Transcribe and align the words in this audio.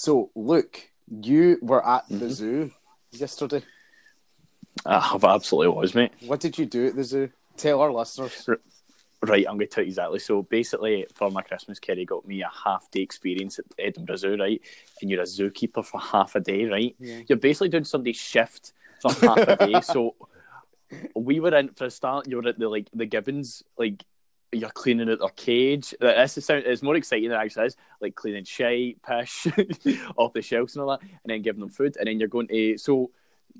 So, 0.00 0.30
Luke, 0.34 0.88
you 1.10 1.58
were 1.60 1.86
at 1.86 2.08
the 2.08 2.14
Mm-hmm. 2.14 2.28
zoo 2.30 2.70
yesterday. 3.12 3.62
I 4.86 5.18
absolutely 5.22 5.76
was, 5.76 5.94
mate. 5.94 6.12
What 6.26 6.40
did 6.40 6.56
you 6.56 6.64
do 6.64 6.86
at 6.86 6.96
the 6.96 7.04
zoo? 7.04 7.28
Tell 7.58 7.82
our 7.82 7.92
listeners. 7.92 8.48
Right, 9.22 9.44
I'm 9.46 9.56
going 9.58 9.66
to 9.68 9.74
tell 9.74 9.84
you 9.84 9.88
exactly. 9.88 10.18
So 10.20 10.40
basically, 10.44 11.04
for 11.14 11.30
my 11.30 11.42
Christmas, 11.42 11.78
Kerry 11.78 12.06
got 12.06 12.26
me 12.26 12.40
a 12.40 12.48
half 12.64 12.90
day 12.90 13.00
experience 13.02 13.58
at 13.58 13.66
Edinburgh 13.78 14.16
Zoo, 14.16 14.36
right? 14.38 14.58
And 15.02 15.10
you're 15.10 15.20
a 15.20 15.24
zookeeper 15.24 15.84
for 15.84 16.00
half 16.00 16.34
a 16.34 16.40
day, 16.40 16.64
right? 16.64 16.96
Yeah. 16.98 17.20
You're 17.28 17.36
basically 17.36 17.68
doing 17.68 17.84
somebody's 17.84 18.16
shift 18.16 18.72
for 19.02 19.12
half 19.12 19.36
a 19.36 19.56
day. 19.66 19.82
So 19.82 20.14
we 21.14 21.40
were 21.40 21.54
in 21.54 21.68
for 21.74 21.84
a 21.84 21.90
start. 21.90 22.26
You 22.26 22.38
were 22.38 22.48
at 22.48 22.58
the 22.58 22.70
like 22.70 22.88
the 22.94 23.04
gibbons, 23.04 23.62
like 23.76 24.02
you're 24.52 24.70
cleaning 24.70 25.10
out 25.10 25.20
their 25.20 25.28
cage. 25.30 25.94
This 26.00 26.38
is 26.38 26.44
sound, 26.44 26.64
it's 26.66 26.82
more 26.82 26.96
exciting 26.96 27.28
than 27.30 27.40
it 27.40 27.44
actually 27.44 27.66
is. 27.66 27.76
Like 28.00 28.14
cleaning 28.14 28.44
shite, 28.44 29.00
pish 29.02 29.46
off 30.16 30.32
the 30.32 30.42
shelves 30.42 30.74
and 30.74 30.82
all 30.82 30.90
that, 30.90 31.02
and 31.02 31.10
then 31.24 31.42
giving 31.42 31.60
them 31.60 31.70
food. 31.70 31.96
And 31.98 32.08
then 32.08 32.18
you're 32.18 32.28
going 32.28 32.48
to 32.48 32.78
so 32.78 33.10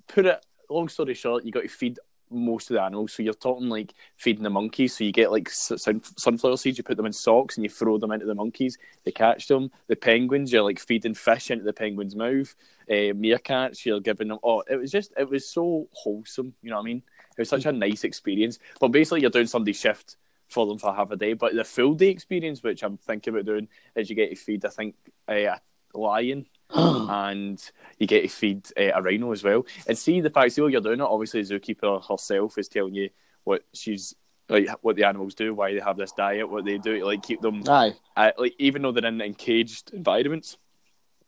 put 0.08 0.26
it. 0.26 0.44
Long 0.68 0.88
story 0.88 1.14
short, 1.14 1.44
you 1.44 1.50
got 1.50 1.62
to 1.62 1.68
feed 1.68 1.98
most 2.30 2.70
of 2.70 2.74
the 2.74 2.82
animals. 2.82 3.12
So 3.12 3.22
you're 3.22 3.34
talking 3.34 3.68
like 3.68 3.92
feeding 4.16 4.44
the 4.44 4.50
monkeys. 4.50 4.96
So 4.96 5.04
you 5.04 5.12
get 5.12 5.32
like 5.32 5.50
sun- 5.50 6.02
sunflower 6.16 6.56
seeds, 6.56 6.78
you 6.78 6.84
put 6.84 6.96
them 6.96 7.06
in 7.06 7.12
socks 7.12 7.56
and 7.56 7.64
you 7.64 7.70
throw 7.70 7.98
them 7.98 8.12
into 8.12 8.26
the 8.26 8.34
monkeys. 8.34 8.78
They 9.04 9.10
catch 9.10 9.48
them. 9.48 9.70
The 9.88 9.96
penguins, 9.96 10.52
you're 10.52 10.62
like 10.62 10.78
feeding 10.78 11.14
fish 11.14 11.50
into 11.50 11.64
the 11.64 11.72
penguin's 11.72 12.14
mouth. 12.14 12.54
Uh, 12.88 13.14
meerkats, 13.14 13.84
you're 13.84 14.00
giving 14.00 14.28
them. 14.28 14.38
Oh, 14.42 14.62
it 14.70 14.76
was 14.76 14.92
just, 14.92 15.12
it 15.18 15.28
was 15.28 15.48
so 15.48 15.88
wholesome. 15.92 16.54
You 16.62 16.70
know 16.70 16.76
what 16.76 16.82
I 16.82 16.86
mean? 16.86 17.02
It 17.36 17.40
was 17.40 17.48
such 17.48 17.66
a 17.66 17.72
nice 17.72 18.04
experience. 18.04 18.58
But 18.80 18.88
basically, 18.88 19.22
you're 19.22 19.30
doing 19.30 19.46
somebody's 19.46 19.80
shift 19.80 20.16
for 20.50 20.66
them 20.66 20.78
for 20.78 20.92
half 20.92 21.10
a 21.10 21.16
day. 21.16 21.32
But 21.32 21.54
the 21.54 21.64
full 21.64 21.94
day 21.94 22.08
experience, 22.08 22.62
which 22.62 22.82
I'm 22.82 22.98
thinking 22.98 23.32
about 23.32 23.46
doing, 23.46 23.68
is 23.94 24.10
you 24.10 24.16
get 24.16 24.30
to 24.30 24.36
feed, 24.36 24.64
I 24.64 24.68
think, 24.68 24.96
uh, 25.26 25.32
a 25.32 25.60
lion 25.94 26.46
and 26.70 27.70
you 27.98 28.06
get 28.06 28.22
to 28.22 28.28
feed 28.28 28.66
uh, 28.78 28.92
a 28.94 29.02
rhino 29.02 29.32
as 29.32 29.42
well. 29.42 29.64
And 29.86 29.96
see 29.96 30.20
the 30.20 30.30
fact, 30.30 30.52
see 30.52 30.60
what 30.60 30.72
you're 30.72 30.80
doing 30.80 31.00
it. 31.00 31.04
Obviously, 31.04 31.42
the 31.42 31.58
zookeeper 31.58 32.06
herself 32.06 32.58
is 32.58 32.68
telling 32.68 32.94
you 32.94 33.10
what 33.44 33.62
she's 33.72 34.14
like, 34.48 34.68
what 34.82 34.96
the 34.96 35.04
animals 35.04 35.34
do, 35.34 35.54
why 35.54 35.72
they 35.72 35.80
have 35.80 35.96
this 35.96 36.12
diet, 36.12 36.50
what 36.50 36.64
they 36.64 36.78
do 36.78 36.98
to 36.98 37.04
like 37.04 37.22
keep 37.22 37.40
them, 37.40 37.62
Aye. 37.68 37.94
uh, 38.16 38.32
like 38.36 38.54
even 38.58 38.82
though 38.82 38.92
they're 38.92 39.06
in 39.06 39.20
encaged 39.20 39.92
environments. 39.94 40.58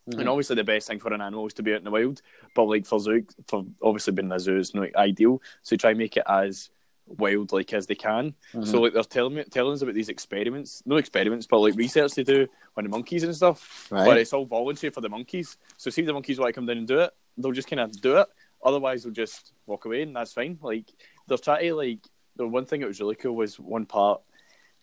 And 0.04 0.28
obviously, 0.28 0.56
the 0.56 0.64
best 0.64 0.88
thing 0.88 0.98
for 0.98 1.12
an 1.12 1.20
animal 1.20 1.46
is 1.46 1.54
to 1.54 1.62
be 1.62 1.72
out 1.72 1.78
in 1.78 1.84
the 1.84 1.90
wild. 1.92 2.22
But 2.56 2.64
like 2.64 2.86
for 2.86 2.98
zoo, 2.98 3.24
for 3.46 3.64
obviously 3.80 4.12
being 4.12 4.26
in 4.26 4.32
a 4.32 4.40
zoo 4.40 4.58
is 4.58 4.74
not 4.74 4.96
ideal. 4.96 5.40
So 5.62 5.76
try 5.76 5.90
and 5.90 5.98
make 6.00 6.16
it 6.16 6.24
as 6.28 6.70
wild 7.06 7.52
like 7.52 7.72
as 7.72 7.86
they 7.86 7.94
can. 7.94 8.34
So 8.64 8.80
like 8.80 8.92
they're 8.92 9.02
telling 9.02 9.34
me 9.34 9.44
telling 9.44 9.74
us 9.74 9.82
about 9.82 9.94
these 9.94 10.08
experiments, 10.08 10.82
no 10.86 10.96
experiments, 10.96 11.46
but 11.46 11.58
like 11.58 11.74
research 11.74 12.14
they 12.14 12.22
do 12.22 12.46
on 12.76 12.84
the 12.84 12.90
monkeys 12.90 13.22
and 13.22 13.34
stuff. 13.34 13.88
Right. 13.90 14.06
But 14.06 14.18
it's 14.18 14.32
all 14.32 14.46
voluntary 14.46 14.90
for 14.90 15.00
the 15.00 15.08
monkeys. 15.08 15.56
So 15.76 15.90
see 15.90 16.02
if 16.02 16.06
the 16.06 16.12
monkeys 16.12 16.38
want 16.38 16.50
to 16.50 16.52
come 16.52 16.66
down 16.66 16.78
and 16.78 16.88
do 16.88 17.00
it, 17.00 17.12
they'll 17.36 17.52
just 17.52 17.68
kind 17.68 17.80
of 17.80 17.92
do 18.00 18.18
it. 18.18 18.28
Otherwise, 18.64 19.02
they'll 19.02 19.12
just 19.12 19.52
walk 19.66 19.84
away, 19.84 20.02
and 20.02 20.14
that's 20.14 20.32
fine. 20.32 20.58
Like 20.62 20.86
they're 21.26 21.38
trying 21.38 21.68
to 21.68 21.74
like 21.74 21.98
the 22.36 22.46
one 22.46 22.64
thing 22.64 22.80
that 22.80 22.86
was 22.86 23.00
really 23.00 23.16
cool 23.16 23.36
was 23.36 23.58
one 23.58 23.86
part. 23.86 24.22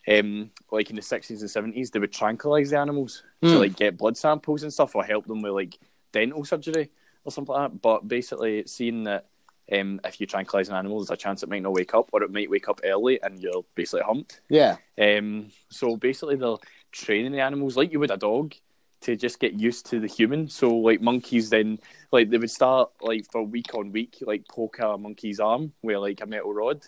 Um, 0.08 0.52
like 0.72 0.90
in 0.90 0.95
the 0.95 1.02
sixties 1.02 1.42
and 1.42 1.52
seventies, 1.52 1.92
they 1.92 2.00
would 2.00 2.12
tranquilize 2.12 2.72
the 2.72 2.80
animals 2.80 3.23
to 3.44 3.59
like 3.59 3.75
get 3.75 3.97
blood 3.97 4.17
samples 4.17 4.64
and 4.64 4.73
stuff, 4.73 4.95
or 4.95 5.03
help 5.03 5.28
them 5.28 5.42
with 5.42 5.53
like 5.53 5.78
dental 6.12 6.44
surgery 6.44 6.90
or 7.23 7.31
something 7.31 7.53
like 7.53 7.72
that. 7.72 7.81
But 7.81 8.08
basically, 8.08 8.59
it's 8.59 8.72
seeing 8.72 9.03
that 9.03 9.28
um, 9.72 10.00
if 10.03 10.20
you 10.20 10.28
tranquilize 10.28 10.70
an 10.70 10.75
animal, 10.75 11.00
there's 11.00 11.12
a 11.12 11.17
chance 11.17 11.44
it 11.44 11.50
might 11.50 11.62
not 11.62 11.73
wake 11.73 11.94
up, 11.94 12.09
or 12.12 12.23
it 12.23 12.31
might 12.31 12.50
wake 12.50 12.70
up 12.70 12.81
early, 12.84 13.22
and 13.22 13.39
you're 13.39 13.64
basically 13.75 14.03
humped. 14.03 14.42
Yeah. 14.50 14.78
Um, 15.00 15.52
so 15.70 15.98
basically, 15.98 16.36
they're 16.36 16.58
training 16.92 17.31
the 17.31 17.42
animals 17.42 17.78
like 17.78 17.92
you 17.92 18.00
would 18.00 18.12
a 18.12 18.17
dog 18.17 18.56
to 19.02 19.16
just 19.16 19.40
get 19.40 19.53
used 19.53 19.85
to 19.88 20.00
the 20.00 20.08
human. 20.08 20.50
So 20.50 20.75
like 20.75 21.02
monkeys, 21.02 21.50
then 21.50 21.79
like 22.12 22.29
they 22.29 22.38
would 22.38 22.52
start 22.52 22.91
like 23.02 23.25
for 23.31 23.44
week 23.44 23.74
on 23.74 23.91
week, 23.91 24.18
like 24.22 24.47
poke 24.47 24.79
a 24.79 24.97
monkey's 24.97 25.40
arm 25.40 25.74
with 25.81 25.97
like 25.97 26.22
a 26.22 26.25
metal 26.25 26.53
rod, 26.53 26.81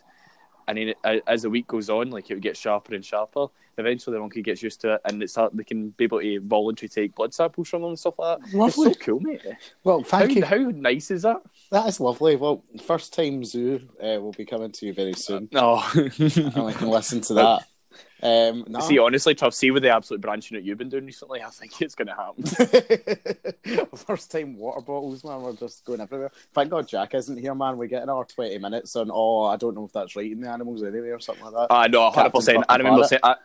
and 0.67 0.77
then 0.77 0.89
it, 0.89 1.23
as 1.27 1.41
the 1.43 1.49
week 1.49 1.67
goes 1.67 1.89
on, 1.89 2.09
like 2.09 2.29
it 2.29 2.33
would 2.33 2.43
get 2.43 2.57
sharper 2.57 2.95
and 2.95 3.03
sharper. 3.05 3.47
Eventually, 3.77 4.15
the 4.15 4.19
monkey 4.19 4.41
gets 4.41 4.61
used 4.61 4.81
to 4.81 4.95
it, 4.95 5.01
and 5.05 5.23
it's 5.23 5.37
they 5.53 5.63
can 5.63 5.89
be 5.91 6.03
able 6.03 6.19
to 6.21 6.39
voluntarily 6.41 6.89
take 6.89 7.15
blood 7.15 7.33
samples 7.33 7.69
from 7.69 7.81
them 7.81 7.89
and 7.91 7.99
stuff 7.99 8.19
like 8.19 8.39
that. 8.39 8.53
Lovely. 8.53 8.89
It's 8.91 8.99
so 8.99 9.05
cool, 9.05 9.19
mate. 9.21 9.41
Well, 9.83 9.99
How, 10.01 10.19
thank 10.19 10.35
you. 10.35 10.43
how 10.45 10.57
nice 10.57 11.09
is 11.09 11.21
that? 11.23 11.41
That 11.71 11.87
is 11.87 11.99
lovely. 11.99 12.35
Well, 12.35 12.63
first 12.85 13.13
time 13.13 13.43
zoo 13.45 13.81
uh, 14.03 14.19
will 14.19 14.33
be 14.33 14.45
coming 14.45 14.71
to 14.73 14.85
you 14.85 14.93
very 14.93 15.13
soon. 15.13 15.47
No. 15.51 15.81
and 15.95 16.65
we 16.65 16.73
can 16.73 16.89
listen 16.89 17.21
to 17.21 17.33
that. 17.35 17.63
Um, 18.23 18.65
no. 18.67 18.79
See, 18.81 18.99
honestly, 18.99 19.33
Truff, 19.33 19.53
see 19.53 19.71
with 19.71 19.83
the 19.83 19.89
absolute 19.89 20.21
branching 20.21 20.55
that 20.55 20.63
you've 20.63 20.77
been 20.77 20.89
doing 20.89 21.05
recently, 21.05 21.41
I 21.41 21.49
think 21.49 21.81
it's 21.81 21.95
going 21.95 22.07
to 22.07 22.15
happen. 22.15 23.85
First 23.95 24.31
time 24.31 24.57
water 24.57 24.81
bottles, 24.81 25.23
man. 25.23 25.41
We're 25.41 25.53
just 25.53 25.83
going 25.85 26.01
everywhere. 26.01 26.31
Thank 26.53 26.69
God 26.69 26.87
Jack 26.87 27.15
isn't 27.15 27.37
here, 27.37 27.55
man. 27.55 27.77
We 27.77 27.87
get 27.87 28.03
another 28.03 28.25
20 28.25 28.57
minutes 28.59 28.95
on, 28.95 29.09
oh, 29.11 29.45
I 29.45 29.57
don't 29.57 29.75
know 29.75 29.85
if 29.85 29.93
that's 29.93 30.15
right 30.15 30.31
in 30.31 30.41
the 30.41 30.49
animals 30.49 30.83
anyway 30.83 31.09
or 31.09 31.19
something 31.19 31.45
like 31.45 31.53
that. 31.53 31.67
I 31.71 31.87
know, 31.87 32.09
hundred 32.11 32.31
Captain 32.31 32.39
percent. 32.39 32.57
I 32.69 32.73
fucking 32.73 32.85
remember 32.85 33.07
saying, 33.07 33.21
I, 33.23 33.35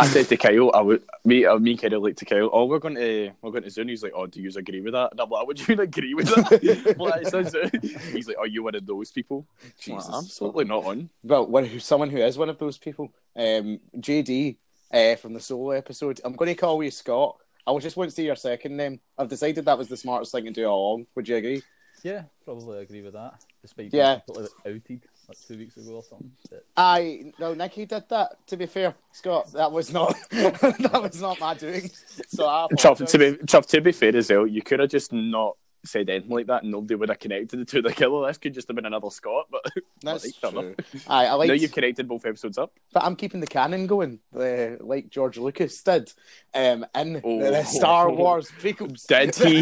I 0.00 0.06
said 0.06 0.28
to 0.28 0.36
Kyle, 0.36 0.70
I 0.72 0.80
would 0.80 1.02
me, 1.24 1.44
uh, 1.44 1.58
me 1.58 1.72
and 1.72 1.80
Kyle 1.80 2.00
like 2.00 2.16
to 2.16 2.24
Kyle, 2.24 2.48
oh, 2.52 2.66
we're 2.66 2.78
going 2.78 2.94
to 2.94 3.32
we're 3.42 3.50
going 3.50 3.64
to 3.64 3.70
Zoom. 3.70 3.88
He's 3.88 4.02
like, 4.02 4.12
oh, 4.14 4.26
do 4.26 4.40
you 4.40 4.50
agree 4.56 4.80
with 4.80 4.92
that? 4.92 5.10
And 5.10 5.20
I'm 5.20 5.28
like, 5.28 5.46
would 5.46 5.66
you 5.66 5.74
agree 5.80 6.14
with 6.14 6.28
that? 6.28 6.94
Well, 6.98 7.14
it 7.14 7.26
says, 7.26 7.54
uh, 7.54 7.68
He's 8.12 8.28
like, 8.28 8.38
are 8.38 8.46
you 8.46 8.62
one 8.62 8.76
of 8.76 8.86
those 8.86 9.10
people? 9.10 9.46
I'm 9.60 9.66
like, 9.66 9.76
Jesus. 10.04 10.14
absolutely 10.14 10.64
not 10.66 10.84
on. 10.84 11.10
Well, 11.24 11.46
one 11.46 11.80
someone 11.80 12.10
who 12.10 12.18
is 12.18 12.38
one 12.38 12.48
of 12.48 12.58
those 12.58 12.78
people, 12.78 13.12
um, 13.36 13.80
JD 13.96 14.56
uh, 14.92 15.16
from 15.16 15.34
the 15.34 15.40
solo 15.40 15.70
episode. 15.70 16.20
I'm 16.24 16.34
going 16.34 16.48
to 16.48 16.54
call 16.54 16.82
you 16.82 16.90
Scott. 16.90 17.36
I 17.66 17.72
was 17.72 17.82
just 17.84 17.96
want 17.96 18.08
to 18.08 18.14
see 18.16 18.24
your 18.24 18.36
second 18.36 18.76
name. 18.76 19.00
I've 19.18 19.28
decided 19.28 19.64
that 19.66 19.76
was 19.76 19.88
the 19.88 19.96
smartest 19.96 20.32
thing 20.32 20.44
to 20.44 20.50
do 20.52 20.64
all 20.64 20.92
along. 20.92 21.06
Would 21.16 21.28
you 21.28 21.36
agree? 21.36 21.62
Yeah, 22.02 22.22
probably 22.44 22.78
agree 22.82 23.02
with 23.02 23.14
that. 23.14 23.34
Despite 23.62 23.92
Yeah. 23.92 24.20
being 24.26 24.36
completely 24.44 24.72
outed 24.74 25.02
like 25.28 25.38
two 25.46 25.58
weeks 25.58 25.76
ago 25.76 25.96
or 25.96 26.02
something. 26.02 26.32
But 26.50 26.64
I 26.76 27.32
no, 27.38 27.54
Nicky 27.54 27.86
did 27.86 28.04
that. 28.08 28.36
To 28.48 28.56
be 28.56 28.66
fair, 28.66 28.94
Scott, 29.12 29.52
that 29.52 29.70
was 29.70 29.92
not 29.92 30.16
that 30.30 31.00
was 31.02 31.20
not 31.20 31.38
my 31.40 31.54
doing. 31.54 31.90
So 32.28 32.48
I 32.48 32.66
Chuff, 32.78 32.98
to 32.98 33.18
be 33.18 33.36
Chuff, 33.46 33.66
to 33.68 33.80
be 33.80 33.92
fair 33.92 34.16
as 34.16 34.30
well, 34.30 34.46
you 34.46 34.62
could 34.62 34.80
have 34.80 34.90
just 34.90 35.12
not 35.12 35.56
said 35.88 36.08
anything 36.10 36.30
like 36.30 36.46
that, 36.46 36.62
and 36.62 36.70
nobody 36.72 36.94
would 36.94 37.08
have 37.08 37.18
connected 37.18 37.58
the 37.58 37.64
two 37.64 37.82
together. 37.82 38.26
This 38.26 38.38
could 38.38 38.54
just 38.54 38.68
have 38.68 38.76
been 38.76 38.86
another 38.86 39.10
Scott, 39.10 39.46
but 39.50 39.64
That's 40.02 40.36
fair 40.36 40.50
true. 40.50 40.74
Aye, 41.08 41.26
I 41.26 41.32
like. 41.34 41.48
now 41.48 41.54
you've 41.54 41.72
connected 41.72 42.06
both 42.06 42.24
episodes 42.26 42.58
up. 42.58 42.72
But 42.92 43.04
I'm 43.04 43.16
keeping 43.16 43.40
the 43.40 43.46
canon 43.46 43.86
going, 43.86 44.20
uh, 44.38 44.76
like 44.80 45.10
George 45.10 45.38
Lucas 45.38 45.82
did 45.82 46.12
um, 46.54 46.86
in 46.94 47.20
Oh. 47.24 47.38
the 47.40 47.64
Star 47.64 48.10
Wars 48.10 48.50
prequels. 48.60 49.06
Did 49.06 49.34
he? 49.34 49.60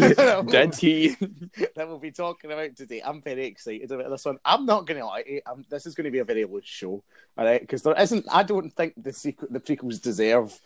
Did 0.51 0.75
he? 0.75 1.09
that 1.75 1.87
we'll 1.87 1.99
be 1.99 2.11
talking 2.11 2.51
about 2.51 2.75
today. 2.75 3.01
I'm 3.03 3.21
very 3.21 3.45
excited 3.45 3.91
about 3.91 4.09
this 4.09 4.25
one. 4.25 4.37
I'm 4.45 4.65
not 4.65 4.85
going 4.85 4.99
to 4.99 5.05
lie 5.05 5.23
to. 5.23 5.41
I'm, 5.49 5.65
this 5.69 5.85
is 5.85 5.95
going 5.95 6.05
to 6.05 6.11
be 6.11 6.19
a 6.19 6.25
very 6.25 6.45
loose 6.45 6.65
show, 6.65 7.03
all 7.37 7.45
right? 7.45 7.61
Because 7.61 7.81
there 7.83 7.99
isn't. 7.99 8.25
I 8.31 8.43
don't 8.43 8.69
think 8.71 8.93
the 8.97 9.11
sequ- 9.11 9.49
the 9.49 9.59
prequels 9.59 10.01
deserve 10.01 10.59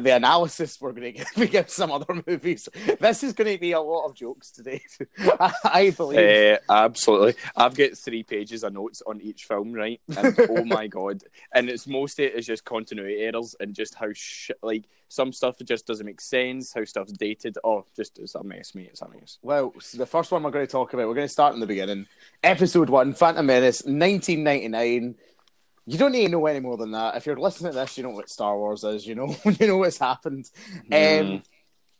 the 0.00 0.16
analysis 0.16 0.80
we're 0.80 0.92
going 0.92 1.12
to 1.12 1.18
give, 1.18 1.26
we 1.36 1.46
give 1.46 1.70
some 1.70 1.90
other 1.92 2.22
movies. 2.26 2.68
This 3.00 3.22
is 3.22 3.32
going 3.32 3.52
to 3.52 3.58
be 3.58 3.72
a 3.72 3.80
lot 3.80 4.06
of 4.06 4.14
jokes 4.14 4.50
today. 4.50 4.82
I, 5.18 5.52
I 5.64 5.90
believe. 5.90 6.18
Uh, 6.18 6.58
absolutely. 6.68 7.34
I've 7.56 7.74
got 7.74 7.96
three 7.96 8.22
pages 8.22 8.64
of 8.64 8.72
notes 8.72 9.02
on 9.06 9.20
each 9.20 9.44
film, 9.44 9.72
right? 9.72 10.00
And 10.16 10.36
oh 10.50 10.64
my 10.64 10.86
god! 10.86 11.22
And 11.52 11.68
it's 11.68 11.86
most 11.86 12.18
of 12.18 12.26
it 12.26 12.34
is 12.34 12.46
just 12.46 12.64
continuity 12.64 13.20
errors 13.20 13.54
and 13.60 13.74
just 13.74 13.94
how 13.94 14.12
sh- 14.12 14.50
like 14.62 14.84
some 15.08 15.32
stuff 15.32 15.56
just 15.64 15.86
doesn't 15.86 16.06
make 16.06 16.20
sense. 16.20 16.72
How 16.72 16.84
stuff's 16.84 17.12
dated. 17.12 17.56
Oh, 17.62 17.86
just 17.94 18.18
it's 18.18 18.34
a 18.34 18.42
mess, 18.42 18.74
mate. 18.74 18.88
It's 18.90 19.02
a 19.02 19.08
mess. 19.08 19.38
Well, 19.42 19.72
so 19.80 19.98
the 19.98 20.06
first 20.06 20.32
one 20.32 20.42
we're 20.42 20.50
going 20.50 20.66
to 20.66 20.72
talk 20.72 20.92
about, 20.92 21.06
we're 21.08 21.14
going 21.14 21.26
to 21.26 21.32
start 21.32 21.54
in 21.54 21.60
the 21.60 21.66
beginning. 21.66 22.06
Episode 22.42 22.90
one, 22.90 23.14
Phantom 23.14 23.46
Menace, 23.46 23.82
1999. 23.84 25.14
You 25.86 25.98
don't 25.98 26.12
need 26.12 26.26
to 26.26 26.32
know 26.32 26.46
any 26.46 26.60
more 26.60 26.76
than 26.76 26.92
that. 26.92 27.16
If 27.16 27.26
you're 27.26 27.36
listening 27.36 27.72
to 27.72 27.78
this, 27.78 27.96
you 27.98 28.04
know 28.04 28.10
what 28.10 28.30
Star 28.30 28.56
Wars 28.56 28.84
is. 28.84 29.06
You 29.06 29.14
know, 29.16 29.36
you 29.60 29.66
know 29.66 29.76
what's 29.78 29.98
happened. 29.98 30.50
Um, 30.90 31.42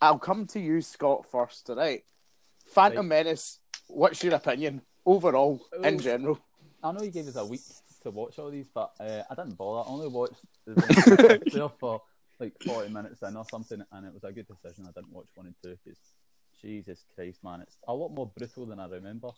I'll 0.00 0.18
come 0.18 0.46
to 0.48 0.60
you, 0.60 0.80
Scott, 0.80 1.26
first. 1.30 1.68
All 1.70 1.76
right. 1.76 2.02
Phantom 2.68 3.06
Menace. 3.06 3.58
What's 3.88 4.24
your 4.24 4.34
opinion 4.34 4.80
overall, 5.04 5.60
in 5.82 5.96
Oh. 5.96 5.98
general? 5.98 6.38
I 6.82 6.92
know 6.92 7.02
you 7.02 7.10
gave 7.10 7.28
us 7.28 7.36
a 7.36 7.44
week 7.44 7.60
to 8.02 8.10
watch 8.10 8.38
all 8.38 8.50
these, 8.50 8.68
but 8.74 8.92
uh, 9.00 9.22
I 9.30 9.34
didn't 9.34 9.56
bother. 9.56 9.88
I 9.88 9.92
only 9.92 10.08
watched 10.08 10.34
the 10.66 11.70
for 11.80 12.02
like 12.40 12.52
40 12.64 12.90
minutes 12.92 13.22
in 13.22 13.36
or 13.36 13.44
something, 13.50 13.82
and 13.92 14.06
it 14.06 14.12
was 14.12 14.24
a 14.24 14.32
good 14.32 14.46
decision. 14.48 14.84
I 14.88 14.92
didn't 14.92 15.12
watch 15.12 15.28
one 15.34 15.46
and 15.46 15.54
two 15.62 15.76
because 15.84 15.98
Jesus 16.60 17.04
Christ, 17.14 17.42
man, 17.44 17.60
it's 17.62 17.78
a 17.86 17.94
lot 17.94 18.12
more 18.12 18.30
brutal 18.36 18.66
than 18.66 18.80
I 18.80 18.86
remember. 18.88 19.28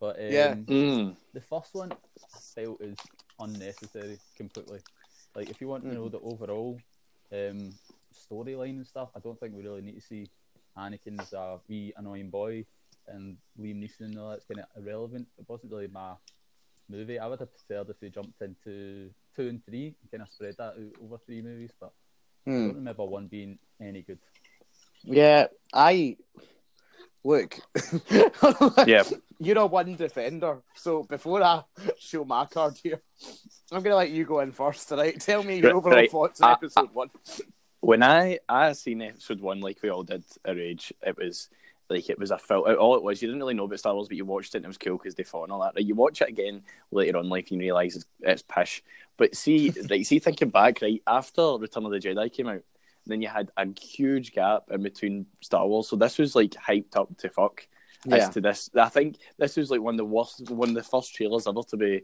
But 0.00 0.16
um, 0.16 0.22
Yeah. 0.28 0.54
Mm. 0.54 1.16
the 1.32 1.40
first 1.40 1.74
one 1.74 1.92
I 1.92 2.38
felt 2.54 2.80
is 2.82 2.96
unnecessary 3.38 4.18
completely. 4.36 4.80
Like 5.34 5.50
if 5.50 5.60
you 5.60 5.68
want 5.68 5.84
to 5.84 5.94
know 5.94 6.08
the 6.08 6.20
overall 6.20 6.80
um, 7.32 7.72
storyline 8.14 8.76
and 8.76 8.86
stuff, 8.86 9.10
I 9.14 9.20
don't 9.20 9.38
think 9.38 9.54
we 9.54 9.62
really 9.62 9.82
need 9.82 9.96
to 9.96 10.00
see 10.00 10.28
Anakin 10.76 11.20
as 11.20 11.32
a 11.32 11.58
wee 11.68 11.92
annoying 11.96 12.30
boy 12.30 12.64
and 13.08 13.36
Liam 13.60 13.82
Neeson 13.82 14.00
and 14.06 14.18
all 14.18 14.30
that's 14.30 14.44
kind 14.46 14.60
of 14.60 14.66
irrelevant. 14.82 15.28
It 15.38 15.48
wasn't 15.48 15.72
really 15.72 15.88
my 15.88 16.14
movie. 16.88 17.18
I 17.18 17.26
would 17.26 17.40
have 17.40 17.50
preferred 17.54 17.90
if 17.90 18.00
they 18.00 18.10
jumped 18.10 18.40
into 18.42 19.10
two 19.34 19.48
and 19.48 19.64
three 19.64 19.94
and 20.00 20.10
kind 20.10 20.22
of 20.22 20.30
spread 20.30 20.56
that 20.58 20.62
out 20.64 20.76
over 21.02 21.18
three 21.26 21.42
movies, 21.42 21.72
but 21.80 21.92
I 22.48 22.52
Hmm. 22.52 22.60
don't 22.60 22.74
remember 22.74 23.04
one 23.04 23.26
being 23.28 23.58
any 23.80 24.02
good. 24.02 24.18
Yeah, 25.04 25.46
I 25.72 26.16
look, 27.26 27.58
Yeah. 28.86 29.02
you're 29.38 29.58
a 29.58 29.66
one 29.66 29.96
defender. 29.96 30.58
So 30.74 31.02
before 31.02 31.42
I 31.42 31.62
show 31.98 32.24
my 32.24 32.46
card 32.46 32.78
here, 32.82 33.00
I'm 33.72 33.82
gonna 33.82 33.96
let 33.96 34.10
you 34.10 34.24
go 34.24 34.40
in 34.40 34.52
first. 34.52 34.90
Right? 34.90 35.18
Tell 35.20 35.42
me 35.42 35.58
your 35.58 35.74
overall 35.76 35.96
right. 35.96 36.10
thoughts 36.10 36.40
on 36.40 36.50
I- 36.50 36.52
episode 36.52 36.90
one. 36.94 37.10
when 37.80 38.02
I 38.02 38.38
I 38.48 38.72
seen 38.72 39.02
episode 39.02 39.40
one 39.40 39.60
like 39.60 39.78
we 39.82 39.90
all 39.90 40.04
did 40.04 40.24
at 40.44 40.56
Rage, 40.56 40.92
it 41.02 41.16
was 41.18 41.48
like 41.88 42.08
it 42.10 42.18
was 42.18 42.30
a 42.30 42.38
film. 42.38 42.64
All 42.78 42.96
it 42.96 43.02
was, 43.02 43.20
you 43.22 43.28
didn't 43.28 43.40
really 43.40 43.54
know 43.54 43.64
about 43.64 43.78
Star 43.78 43.94
Wars, 43.94 44.08
but 44.08 44.16
you 44.16 44.24
watched 44.24 44.54
it 44.54 44.58
and 44.58 44.64
it 44.64 44.68
was 44.68 44.78
cool 44.78 44.96
because 44.98 45.14
they 45.14 45.22
fought 45.22 45.44
and 45.44 45.52
all 45.52 45.60
that. 45.62 45.74
Right? 45.76 45.84
You 45.84 45.94
watch 45.94 46.20
it 46.22 46.28
again 46.28 46.62
later 46.90 47.18
on, 47.18 47.28
like 47.28 47.50
you 47.50 47.58
realise 47.58 47.96
it's, 47.96 48.06
it's 48.22 48.42
pish. 48.42 48.82
But 49.16 49.34
see, 49.36 49.70
like 49.90 50.04
see, 50.06 50.18
thinking 50.18 50.50
back, 50.50 50.80
right 50.82 51.02
after 51.06 51.42
Return 51.58 51.84
of 51.86 51.92
the 51.92 51.98
Jedi 51.98 52.32
came 52.32 52.48
out, 52.48 52.62
then 53.06 53.22
you 53.22 53.28
had 53.28 53.50
a 53.56 53.66
huge 53.80 54.32
gap 54.32 54.64
in 54.70 54.82
between 54.82 55.26
Star 55.40 55.66
Wars. 55.66 55.88
So 55.88 55.96
this 55.96 56.18
was 56.18 56.34
like 56.34 56.50
hyped 56.50 56.96
up 56.96 57.16
to 57.18 57.28
fuck. 57.30 57.66
Yeah. 58.04 58.16
As 58.16 58.28
to 58.30 58.40
this, 58.40 58.70
I 58.76 58.88
think 58.88 59.16
this 59.36 59.56
was 59.56 59.70
like 59.70 59.80
one 59.80 59.94
of 59.94 59.98
the 59.98 60.04
worst, 60.04 60.48
one 60.50 60.68
of 60.68 60.74
the 60.76 60.82
first 60.82 61.14
trailers 61.14 61.48
ever 61.48 61.62
to 61.70 61.76
be 61.76 62.02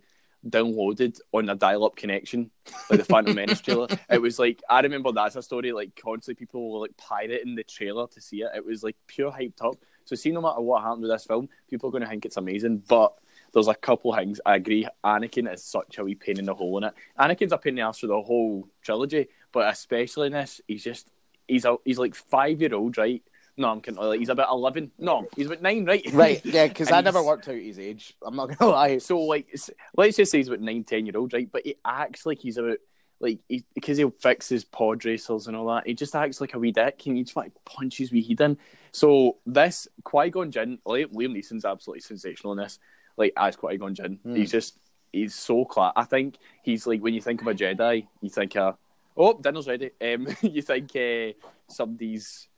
downloaded 0.49 1.21
on 1.33 1.49
a 1.49 1.55
dial-up 1.55 1.95
connection, 1.95 2.51
like 2.91 2.99
the 2.99 3.05
Phantom 3.05 3.37
Menace 3.37 3.61
trailer. 3.61 3.87
It 4.11 4.21
was 4.21 4.39
like 4.39 4.61
I 4.69 4.81
remember 4.81 5.13
that's 5.13 5.37
a 5.37 5.43
story. 5.43 5.71
Like 5.71 5.95
constantly, 5.95 6.45
people 6.45 6.73
were 6.73 6.81
like 6.81 6.97
pirating 6.97 7.55
the 7.55 7.63
trailer 7.63 8.09
to 8.09 8.21
see 8.21 8.43
it. 8.43 8.51
It 8.55 8.65
was 8.65 8.83
like 8.83 8.97
pure 9.07 9.31
hyped 9.31 9.65
up. 9.65 9.77
So, 10.05 10.17
see, 10.17 10.33
no 10.33 10.41
matter 10.41 10.61
what 10.61 10.83
happened 10.83 11.03
with 11.03 11.13
this 11.13 11.25
film, 11.25 11.49
people 11.71 11.89
are 11.89 11.93
going 11.93 12.03
to 12.03 12.09
think 12.09 12.25
it's 12.25 12.37
amazing. 12.37 12.83
But 12.89 13.15
there's 13.53 13.69
a 13.69 13.75
couple 13.75 14.13
things 14.17 14.41
I 14.45 14.57
agree. 14.57 14.89
Anakin 15.05 15.53
is 15.53 15.63
such 15.63 15.99
a 15.99 16.05
wee 16.05 16.17
pain 16.17 16.41
in 16.41 16.47
the 16.47 16.55
hole 16.55 16.79
in 16.79 16.85
it. 16.85 16.95
Anakin's 17.17 17.53
a 17.53 17.59
pain 17.59 17.73
in 17.73 17.77
the 17.77 17.83
ass 17.83 18.01
for 18.01 18.09
the 18.09 18.21
whole 18.21 18.67
trilogy, 18.83 19.29
but 19.53 19.69
especially 19.73 20.29
in 20.29 20.33
this, 20.33 20.61
he's 20.67 20.85
just 20.85 21.11
he's 21.47 21.65
a 21.65 21.77
he's 21.85 21.99
like 21.99 22.15
five 22.15 22.61
year 22.61 22.75
old, 22.75 22.99
right? 22.99 23.23
No, 23.57 23.69
I'm 23.69 23.83
kidding. 23.83 24.01
Like, 24.01 24.19
he's 24.19 24.31
about 24.31 24.51
eleven. 24.51 24.91
No, 24.99 25.27
he's 25.37 25.47
about 25.47 25.63
nine, 25.63 25.85
right? 25.85 26.05
Right, 26.13 26.45
yeah, 26.45 26.69
because 26.69 26.91
I 26.93 27.03
never 27.03 27.23
worked 27.23 27.49
out 27.49 27.55
his 27.55 27.79
age. 27.79 28.15
I'm 28.25 28.37
not 28.37 28.57
gonna 28.57 28.71
lie. 28.71 28.99
So 28.99 29.21
like, 29.21 29.55
let's 29.97 30.17
just 30.17 30.33
say 30.33 30.39
he's 30.39 30.49
about 30.49 30.61
nine, 30.61 30.85
ten 30.85 31.07
year 31.07 31.17
old, 31.17 31.33
right? 31.33 31.49
But 31.51 31.67
he 31.67 31.77
acts 31.85 32.25
like 32.25 32.41
he's 32.41 32.57
about 32.57 32.79
like 33.21 33.41
he, 33.49 33.65
because 33.75 33.99
he'll 33.99 34.11
fix 34.11 34.49
his 34.49 34.65
pod 34.65 35.05
racers 35.05 35.47
and 35.47 35.57
all 35.57 35.67
that. 35.67 35.87
He 35.87 35.95
just 35.95 36.17
acts 36.17 36.41
like 36.41 36.55
a 36.55 36.59
wee 36.59 36.73
dick, 36.73 37.03
and 37.07 37.17
he 37.17 37.25
just 37.25 37.37
like 37.37 37.53
punches 37.65 38.11
wee 38.11 38.27
head 38.27 38.41
in. 38.41 38.59
So 38.91 39.37
this 39.47 39.87
Qui 40.05 40.31
Gon 40.31 40.51
Jinn, 40.51 40.79
like, 40.85 41.11
Liam 41.13 41.37
Neeson's 41.37 41.65
absolutely 41.65 42.01
sensational 42.01 42.53
in 42.53 42.59
this. 42.59 42.79
Like 43.17 43.33
as 43.37 43.57
Qui 43.57 43.77
Gon 43.77 43.95
Jinn, 43.95 44.19
he's 44.35 44.51
just 44.51 44.79
he's 45.13 45.35
so 45.35 45.65
class. 45.65 45.93
I 45.95 46.05
think 46.05 46.37
he's 46.63 46.87
like 46.87 47.01
when 47.01 47.15
you 47.15 47.21
think 47.21 47.43
of 47.43 47.47
a 47.47 47.55
Jedi, 47.55 48.07
you 48.23 48.31
think 48.31 48.57
uh 48.57 48.73
oh 49.17 49.39
dinner's 49.41 49.69
ready. 49.69 49.91
Um, 50.01 50.27
you 50.43 50.63
think 50.63 50.95
uh, 50.97 51.33
somebody's. 51.69 52.49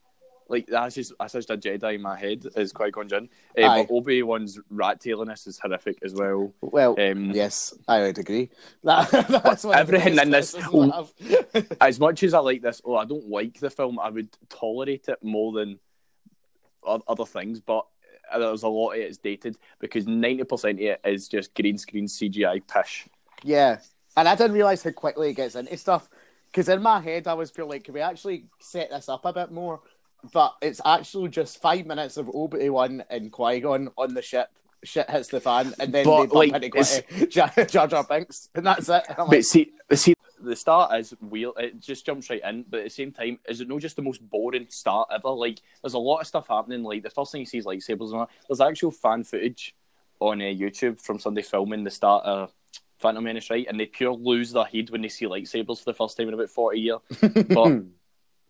Like 0.46 0.66
that's 0.66 0.94
just 0.94 1.14
that's 1.18 1.32
just 1.32 1.48
a 1.48 1.56
Jedi 1.56 1.94
in 1.94 2.02
my 2.02 2.18
head 2.18 2.44
is 2.54 2.70
Qui 2.70 2.90
Gon 2.90 3.08
Jinn. 3.08 3.30
Uh, 3.58 3.62
Aye. 3.62 3.86
but 3.88 3.94
Obi 3.94 4.22
Wan's 4.22 4.60
rat 4.68 5.00
tailiness 5.00 5.46
is 5.46 5.58
horrific 5.58 5.96
as 6.04 6.12
well. 6.12 6.52
Well, 6.60 7.00
Um, 7.00 7.30
yes, 7.30 7.72
I 7.88 8.00
would 8.02 8.18
agree. 8.18 8.50
That, 8.84 9.10
that's 9.10 9.62
the 9.62 9.70
everything 9.70 10.18
in 10.18 10.30
this- 10.30 10.54
as 11.80 11.98
much 11.98 12.22
as 12.22 12.34
I 12.34 12.40
like 12.40 12.60
this, 12.60 12.82
oh, 12.84 12.96
I 12.96 13.06
don't 13.06 13.26
like 13.26 13.58
the 13.58 13.70
film. 13.70 13.98
I 13.98 14.10
would 14.10 14.36
tolerate 14.50 15.08
it 15.08 15.24
more 15.24 15.52
than 15.52 15.78
other 16.86 17.24
things, 17.24 17.60
but 17.60 17.86
there's 18.36 18.64
a 18.64 18.68
lot 18.68 18.92
of 18.92 18.98
it's 19.00 19.16
dated 19.16 19.56
because 19.78 20.06
ninety 20.06 20.44
percent 20.44 20.78
of 20.78 20.84
it 20.84 21.00
is 21.06 21.26
just 21.26 21.54
green 21.54 21.78
screen 21.78 22.06
CGI 22.06 22.60
pish. 22.68 23.06
Yeah, 23.42 23.78
and 24.14 24.28
I 24.28 24.34
didn't 24.34 24.52
realize 24.52 24.82
how 24.82 24.90
quickly 24.90 25.30
it 25.30 25.34
gets 25.34 25.54
into 25.54 25.74
stuff. 25.78 26.10
Because 26.54 26.68
in 26.68 26.82
my 26.82 27.00
head, 27.00 27.26
I 27.26 27.34
was 27.34 27.50
feeling 27.50 27.72
like, 27.72 27.82
can 27.84 27.94
we 27.94 28.00
actually 28.00 28.44
set 28.60 28.88
this 28.90 29.08
up 29.08 29.24
a 29.24 29.32
bit 29.32 29.50
more? 29.50 29.80
But 30.32 30.54
it's 30.62 30.80
actually 30.84 31.30
just 31.30 31.60
five 31.60 31.84
minutes 31.84 32.16
of 32.16 32.30
Obi 32.32 32.70
Wan 32.70 33.02
and 33.10 33.32
Qui 33.32 33.58
Gon 33.58 33.90
on 33.98 34.14
the 34.14 34.22
ship. 34.22 34.48
Shit 34.84 35.10
hits 35.10 35.28
the 35.28 35.40
fan, 35.40 35.74
and 35.80 35.92
then 35.92 36.04
But, 36.04 36.20
they 36.20 36.26
bump 36.26 36.34
like, 36.34 36.52
into 36.62 36.66
it's- 36.78 37.02
Qui- 37.08 37.26
Jar 37.28 37.50
Jar 37.68 37.86
Jar 37.88 38.04
Binks, 38.04 38.50
and 38.54 38.64
that's 38.66 38.88
it. 38.88 39.02
And 39.08 39.16
But 39.16 39.28
like, 39.30 39.42
see, 39.44 39.72
see, 39.94 40.14
the 40.40 40.54
start 40.54 40.94
is 41.00 41.12
weird. 41.20 41.54
It 41.58 41.80
just 41.80 42.06
jumps 42.06 42.30
right 42.30 42.40
in, 42.44 42.64
but 42.68 42.80
at 42.80 42.84
the 42.84 42.90
same 42.90 43.10
time, 43.10 43.40
is 43.48 43.60
it 43.60 43.68
not 43.68 43.80
just 43.80 43.96
the 43.96 44.02
most 44.02 44.20
boring 44.30 44.66
start 44.68 45.08
ever? 45.12 45.30
Like, 45.30 45.60
there's 45.82 45.94
a 45.94 45.98
lot 45.98 46.20
of 46.20 46.26
stuff 46.28 46.46
happening. 46.48 46.84
Like, 46.84 47.02
the 47.02 47.10
first 47.10 47.32
thing 47.32 47.40
you 47.40 47.46
see 47.46 47.58
is 47.58 47.64
lightsabers 47.66 48.10
and 48.10 48.20
all. 48.20 48.30
There's 48.48 48.60
actual 48.60 48.90
fan 48.92 49.24
footage 49.24 49.74
on 50.20 50.40
uh, 50.40 50.44
YouTube 50.44 51.00
from 51.00 51.18
somebody 51.18 51.44
filming 51.44 51.82
the 51.82 51.90
start 51.90 52.24
of 52.24 52.52
Phantom 52.98 53.24
Menace, 53.24 53.50
right? 53.50 53.66
And 53.68 53.78
they 53.78 53.86
pure 53.86 54.12
lose 54.14 54.52
their 54.52 54.64
head 54.64 54.90
when 54.90 55.02
they 55.02 55.08
see 55.08 55.26
lightsabers 55.26 55.78
for 55.78 55.84
the 55.86 55.94
first 55.94 56.16
time 56.16 56.28
in 56.28 56.34
about 56.34 56.50
40 56.50 56.78
years. 56.80 56.98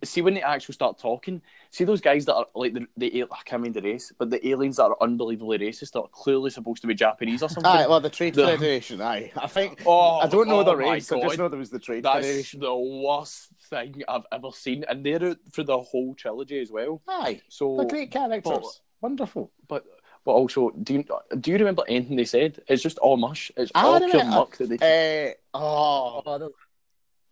But 0.00 0.08
see, 0.10 0.20
when 0.20 0.34
they 0.34 0.42
actually 0.42 0.74
start 0.74 0.98
talking, 0.98 1.40
see 1.70 1.84
those 1.84 2.02
guys 2.02 2.26
that 2.26 2.34
are 2.34 2.44
like 2.54 2.74
the, 2.74 2.86
the 2.98 3.22
I 3.22 3.26
can't 3.46 3.62
remember 3.62 3.80
the 3.80 3.88
race, 3.88 4.12
but 4.18 4.28
the 4.28 4.46
aliens 4.46 4.76
that 4.76 4.82
are 4.84 4.96
unbelievably 5.00 5.58
racist 5.60 5.92
that 5.92 6.00
are 6.00 6.08
clearly 6.08 6.50
supposed 6.50 6.82
to 6.82 6.86
be 6.86 6.94
Japanese 6.94 7.42
or 7.42 7.48
something. 7.48 7.64
aye, 7.72 7.86
well, 7.86 8.00
the 8.00 8.10
Trade 8.10 8.34
The- 8.34 8.44
Federation, 8.48 9.00
aye. 9.00 9.32
I 9.34 9.46
think. 9.46 9.82
Oh, 9.86 10.18
I 10.18 10.26
don't 10.26 10.46
know 10.48 10.60
oh 10.60 10.64
the 10.64 10.76
race. 10.76 11.10
I 11.10 11.20
just 11.22 11.38
know 11.38 11.48
there 11.48 11.58
was 11.58 11.70
the 11.70 11.78
Trade 11.78 12.02
That's 12.04 12.26
Federation. 12.26 12.60
the 12.60 12.74
worst 12.76 13.48
thing 13.70 14.02
I've 14.06 14.26
ever 14.30 14.50
seen, 14.52 14.84
and 14.86 15.06
they're 15.06 15.24
out 15.24 15.38
for 15.52 15.62
the 15.62 15.78
whole 15.78 16.14
trilogy 16.14 16.58
as 16.60 16.70
well. 16.70 17.00
Aye, 17.08 17.40
So, 17.48 17.76
they're 17.78 17.86
great 17.86 18.10
characters. 18.10 18.52
but- 18.52 18.80
Wonderful. 19.00 19.50
but 19.68 19.84
but 20.24 20.32
also, 20.32 20.70
do 20.70 20.94
you 20.94 21.04
do 21.40 21.50
you 21.50 21.58
remember 21.58 21.82
anything 21.88 22.16
they 22.16 22.24
said? 22.24 22.60
It's 22.68 22.82
just 22.82 22.98
all 22.98 23.16
mush. 23.16 23.50
It's 23.56 23.70
I 23.74 23.82
all 23.84 24.00
pure 24.00 24.24
muck 24.24 24.56
that 24.58 24.68
they. 24.80 25.34
Uh, 25.54 25.58
oh, 25.58 26.22
Oh, 26.24 26.38
there- 26.38 26.48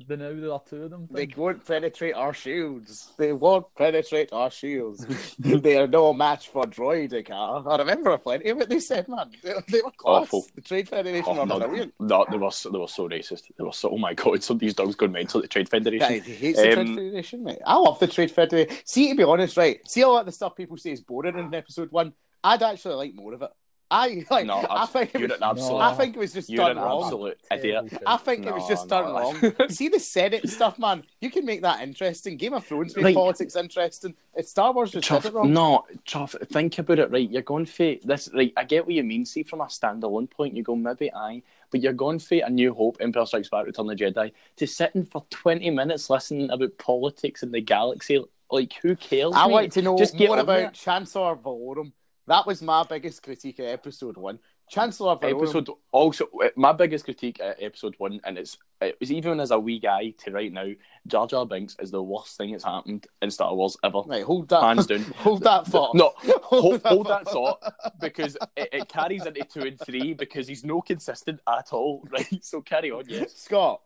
the 0.08 0.16
now 0.16 0.32
there 0.34 0.50
are 0.52 0.60
two 0.68 0.82
of 0.82 0.90
them. 0.90 1.06
They 1.12 1.28
won't 1.36 1.64
penetrate 1.64 2.14
our 2.14 2.34
shields. 2.34 3.12
They 3.18 3.32
won't 3.32 3.66
penetrate 3.76 4.32
our 4.32 4.50
shields. 4.50 5.06
they 5.38 5.78
are 5.78 5.86
no 5.86 6.12
match 6.12 6.48
for 6.48 6.64
Droideka. 6.64 7.64
I 7.70 7.76
remember 7.76 8.18
plenty 8.18 8.48
of 8.48 8.56
what 8.56 8.68
they 8.68 8.80
said, 8.80 9.06
man. 9.06 9.30
They, 9.44 9.52
they 9.68 9.80
were 9.80 9.92
class. 9.92 10.24
Awful. 10.24 10.44
The 10.56 10.60
Trade 10.60 10.88
Federation 10.88 11.24
Oh, 11.38 11.40
are 11.42 11.46
no, 11.46 11.60
brilliant. 11.60 11.94
no, 12.00 12.26
they 12.28 12.36
were 12.36 12.50
so, 12.50 12.70
they 12.70 12.78
were 12.78 12.88
so 12.88 13.08
racist. 13.08 13.42
They 13.56 13.62
were 13.62 13.72
so. 13.72 13.90
Oh 13.90 13.98
my 13.98 14.12
god! 14.14 14.42
Some 14.42 14.56
of 14.56 14.60
these 14.60 14.74
dogs 14.74 14.96
gone 14.96 15.12
mental 15.12 15.38
at 15.38 15.42
the 15.42 15.48
Trade 15.48 15.68
Federation. 15.68 16.08
Guy, 16.08 16.18
he 16.18 16.34
hates 16.34 16.58
the 16.58 16.64
Trade 16.72 16.78
Um, 16.78 16.96
Federation, 16.96 17.44
mate. 17.44 17.58
I 17.64 17.76
love 17.76 18.00
the 18.00 18.08
Trade 18.08 18.32
Federation. 18.32 18.76
See, 18.84 19.08
to 19.10 19.14
be 19.14 19.22
honest, 19.22 19.56
right? 19.56 19.78
See 19.88 20.00
a 20.00 20.08
lot 20.08 20.20
of 20.20 20.26
the 20.26 20.32
stuff 20.32 20.56
people 20.56 20.78
say 20.78 20.90
is 20.90 21.00
boring 21.00 21.38
in 21.38 21.54
episode 21.54 21.92
one. 21.92 22.12
I'd 22.44 22.62
actually 22.62 22.94
like 22.94 23.14
more 23.14 23.34
of 23.34 23.42
it. 23.42 23.50
I 23.90 24.24
like. 24.30 24.46
No, 24.46 24.54
I 24.54 24.84
abs- 24.84 24.92
think 24.92 25.14
it 25.14 25.20
you're 25.20 25.28
was, 25.28 25.36
an 25.36 25.42
absolute. 25.42 25.78
I 25.80 25.94
think 25.94 26.16
it 26.16 26.18
was 26.18 26.32
just 26.32 26.48
you're 26.48 26.64
done 26.66 26.78
an 26.78 26.82
wrong. 26.82 27.02
absolute 27.02 27.38
idiot. 27.52 27.92
I 28.06 28.16
think 28.16 28.46
it 28.46 28.54
was 28.54 28.66
just 28.66 28.88
no, 28.88 29.02
done 29.02 29.14
that's- 29.42 29.58
wrong. 29.60 29.68
See 29.68 29.88
the 29.88 30.00
Senate 30.00 30.48
stuff, 30.48 30.78
man. 30.78 31.02
You 31.20 31.30
can 31.30 31.44
make 31.44 31.60
that 31.60 31.82
interesting. 31.82 32.38
Game 32.38 32.54
of 32.54 32.64
Thrones 32.64 32.96
made 32.96 33.04
Like- 33.04 33.14
politics 33.16 33.54
interesting. 33.54 34.14
It's 34.34 34.50
Star 34.50 34.72
Wars 34.72 34.92
just 34.92 35.06
did 35.10 35.26
it 35.26 35.34
wrong. 35.34 35.52
no, 35.52 35.84
Chuff, 36.06 36.34
think 36.46 36.78
about 36.78 37.00
it, 37.00 37.10
right? 37.10 37.28
You're 37.30 37.42
going 37.42 37.66
for 37.66 37.94
this, 38.02 38.30
right? 38.32 38.50
I 38.56 38.64
get 38.64 38.86
what 38.86 38.94
you 38.94 39.04
mean. 39.04 39.26
See, 39.26 39.42
from 39.42 39.60
a 39.60 39.66
standalone 39.66 40.30
point, 40.30 40.56
you 40.56 40.62
go, 40.62 40.74
maybe 40.74 41.12
aye, 41.12 41.42
but 41.70 41.82
you're 41.82 41.92
going 41.92 42.18
for 42.18 42.36
a 42.36 42.48
New 42.48 42.72
Hope, 42.72 42.96
Empire 42.98 43.26
Strikes 43.26 43.50
Back, 43.50 43.66
Return 43.66 43.90
of 43.90 43.98
the 43.98 44.02
Jedi, 44.06 44.32
to 44.56 44.66
sitting 44.66 45.04
for 45.04 45.26
20 45.28 45.68
minutes 45.68 46.08
listening 46.08 46.48
about 46.50 46.78
politics 46.78 47.42
in 47.42 47.52
the 47.52 47.60
galaxy. 47.60 48.24
Like, 48.50 48.72
who 48.82 48.96
cares? 48.96 49.32
I 49.36 49.46
mate? 49.48 49.52
want 49.52 49.72
to 49.72 49.82
know 49.82 49.98
Just 49.98 50.16
get 50.16 50.28
more 50.28 50.38
on 50.38 50.44
about 50.44 50.60
it. 50.60 50.72
Chancellor 50.72 51.36
Valorum. 51.36 51.92
That 52.28 52.46
was 52.46 52.62
my 52.62 52.84
biggest 52.84 53.22
critique 53.22 53.58
of 53.58 53.66
episode 53.66 54.16
one. 54.16 54.38
Chancellor 54.70 55.16
Valorum. 55.16 55.42
Episode 55.42 55.68
also 55.90 56.26
uh, 56.42 56.48
my 56.56 56.72
biggest 56.72 57.04
critique 57.04 57.40
at 57.40 57.60
episode 57.60 57.94
one, 57.98 58.20
and 58.24 58.38
it's 58.38 58.56
it 58.80 58.96
was 59.00 59.10
even 59.12 59.38
as 59.40 59.50
a 59.50 59.58
wee 59.58 59.78
guy 59.80 60.14
to 60.18 60.30
right 60.30 60.52
now. 60.52 60.68
Jar 61.08 61.26
Jar 61.26 61.44
Binks 61.44 61.76
is 61.80 61.90
the 61.90 62.02
worst 62.02 62.36
thing 62.38 62.52
that's 62.52 62.64
happened 62.64 63.06
in 63.20 63.30
Star 63.30 63.54
Wars 63.54 63.76
ever. 63.84 64.02
Right, 64.06 64.22
hold 64.22 64.48
that. 64.48 64.62
Hands 64.62 64.86
down. 64.86 65.02
hold 65.16 65.42
that 65.42 65.66
thought. 65.66 65.94
No, 65.94 66.12
hold, 66.42 66.80
hold 66.84 67.08
that 67.08 67.26
thought 67.28 67.60
because 68.00 68.36
it, 68.56 68.68
it 68.72 68.88
carries 68.88 69.26
into 69.26 69.42
two 69.44 69.62
and 69.62 69.78
three 69.80 70.14
because 70.14 70.46
he's 70.48 70.64
no 70.64 70.80
consistent 70.80 71.40
at 71.46 71.72
all. 71.72 72.04
Right, 72.10 72.42
so 72.44 72.62
carry 72.62 72.90
on. 72.92 73.04
Yes. 73.08 73.34
Scott, 73.34 73.82